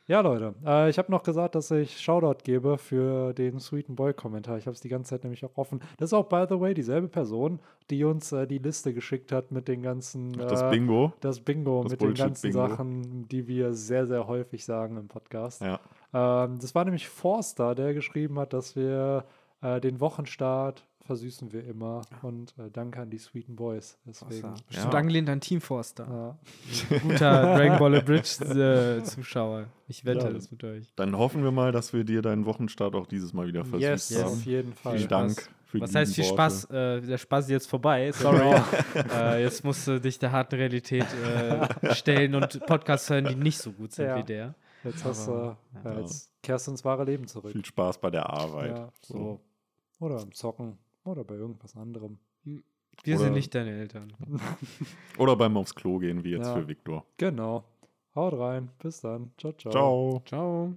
Ja, 0.09 0.23
Leute, 0.23 0.55
äh, 0.65 0.89
ich 0.89 0.97
habe 0.97 1.13
noch 1.13 1.23
gesagt, 1.23 1.55
dass 1.55 1.71
ich 1.71 2.01
Shoutout 2.01 2.43
gebe 2.43 2.79
für 2.79 3.35
den 3.35 3.61
Sweeten 3.61 3.95
Boy-Kommentar. 3.95 4.57
Ich 4.57 4.65
habe 4.65 4.75
es 4.75 4.81
die 4.81 4.89
ganze 4.89 5.11
Zeit 5.11 5.23
nämlich 5.23 5.45
auch 5.45 5.55
offen. 5.57 5.81
Das 5.99 6.09
ist 6.09 6.13
auch, 6.15 6.31
by 6.31 6.47
the 6.49 6.59
way, 6.59 6.73
dieselbe 6.73 7.09
Person, 7.09 7.61
die 7.91 8.05
uns 8.05 8.33
äh, 8.33 8.47
die 8.47 8.57
Liste 8.57 8.95
geschickt 8.95 9.33
hat 9.33 9.53
mit 9.53 9.69
den 9.69 9.83
ganzen. 9.83 10.33
Ach, 10.41 10.47
das 10.47 10.63
äh, 10.63 10.71
Bingo. 10.71 11.13
Das 11.21 11.41
Bingo 11.41 11.83
Das 11.83 11.93
mit 11.93 12.01
den 12.01 12.15
ganzen 12.15 12.53
Bullshit-Bingo. 12.53 12.69
Sachen, 12.69 13.29
die 13.29 13.47
wir 13.49 13.75
sehr, 13.75 14.07
sehr 14.07 14.27
häufig 14.27 14.65
sagen 14.65 14.97
im 14.97 15.09
Podcast. 15.09 15.61
Ja. 15.61 15.79
Ähm, 16.15 16.59
das 16.59 16.75
war 16.75 16.87
nämlich 16.87 17.07
Forster, 17.07 17.75
der 17.75 17.93
geschrieben 17.93 18.39
hat, 18.39 18.55
dass 18.55 18.77
wir 18.77 19.27
äh, 19.61 19.79
den 19.79 20.01
Wochenstart 20.01 20.87
versüßen 21.09 21.53
wir 21.53 21.65
immer. 21.65 22.03
Und 22.23 22.55
äh, 22.59 22.71
danke 22.71 23.01
an 23.01 23.11
die 23.11 23.19
Sweeten 23.19 23.57
Boys. 23.57 23.99
Deswegen. 24.05 24.53
Bestimmt 24.69 24.93
Ja. 24.93 24.99
angelehnt 24.99 25.29
an 25.29 25.41
Team 25.41 25.61
Forster. 25.61 26.07
Ja. 26.91 26.99
Guter 27.03 27.43
Dragon 27.57 27.79
Ball 27.79 28.03
Bridge 28.03 28.45
äh, 28.45 29.03
Zuschauer. 29.03 29.65
Ich 29.89 30.05
wette 30.05 30.27
Ja. 30.27 30.33
das 30.33 30.51
mit 30.51 30.63
euch. 30.63 30.93
Dann 30.97 31.17
hoffen 31.17 31.43
wir 31.43 31.51
mal, 31.51 31.73
dass 31.73 31.93
wir 31.93 32.05
dir 32.05 32.23
deinen 32.23 32.45
Wochenstart 32.47 32.95
auch 32.95 33.07
dieses 33.07 33.33
Mal 33.33 33.47
wieder 33.49 33.65
versüßt 33.65 33.83
Yes, 33.83 34.11
Yes. 34.11 34.23
haben. 34.23 34.33
auf 34.33 34.45
jeden 34.45 34.73
Fall. 34.75 34.93
Vielen 34.93 35.01
Viel 35.01 35.09
Dank 35.09 35.51
Was 35.73 35.95
heißt 35.95 36.15
viel 36.15 36.25
Spaß? 36.25 36.65
Äh, 36.71 37.01
der 37.01 37.19
Spaß 37.19 37.45
ist 37.47 37.51
jetzt 37.51 37.67
vorbei. 37.69 38.13
Sorry. 38.13 38.61
äh, 39.15 39.43
jetzt 39.43 39.65
musst 39.65 39.87
du 39.89 39.99
dich 40.01 40.19
der 40.19 40.31
harten 40.31 40.55
Realität 40.57 41.07
äh, 41.25 41.95
stellen 41.95 42.35
und 42.35 42.61
Podcasts 42.67 43.09
hören, 43.11 43.25
die 43.27 43.35
nicht 43.35 43.59
so 43.59 43.73
gut 43.73 43.93
sind 43.93 44.07
Ja. 44.07 44.17
wie 44.19 44.25
der. 44.25 44.55
Jetzt, 44.85 45.05
hast, 45.05 45.27
du, 45.27 45.33
Aber, 45.33 45.57
ja, 45.85 46.01
jetzt 46.01 46.31
kehrst 46.43 46.67
du 46.67 46.71
ins 46.71 46.85
wahre 46.85 47.05
Leben 47.05 47.27
zurück. 47.27 47.51
Viel 47.51 47.65
Spaß 47.65 47.99
bei 48.01 48.11
der 48.11 48.31
Arbeit. 48.31 48.77
Ja, 48.79 48.93
so. 49.03 49.41
Oder 50.01 50.23
im 50.23 50.33
Zocken. 50.33 50.79
Oder 51.05 51.25
bei 51.25 51.35
irgendwas 51.35 51.77
anderem. 51.77 52.19
Wir 52.45 53.15
Oder- 53.15 53.25
sind 53.25 53.35
nicht 53.35 53.55
deine 53.55 53.71
Eltern. 53.71 54.13
Oder 55.19 55.37
beim 55.37 55.57
aufs 55.57 55.75
Klo 55.75 55.99
gehen, 55.99 56.25
wie 56.25 56.31
jetzt 56.31 56.47
Ja. 56.47 56.55
für 56.55 56.69
Viktor. 56.69 57.05
Genau. 57.17 57.65
Haut 58.15 58.35
rein. 58.35 58.71
Bis 58.83 59.01
dann. 59.01 59.31
Ciao, 59.39 59.53
ciao. 59.53 59.73
Ciao. 59.73 60.23
Ciao. 60.27 60.75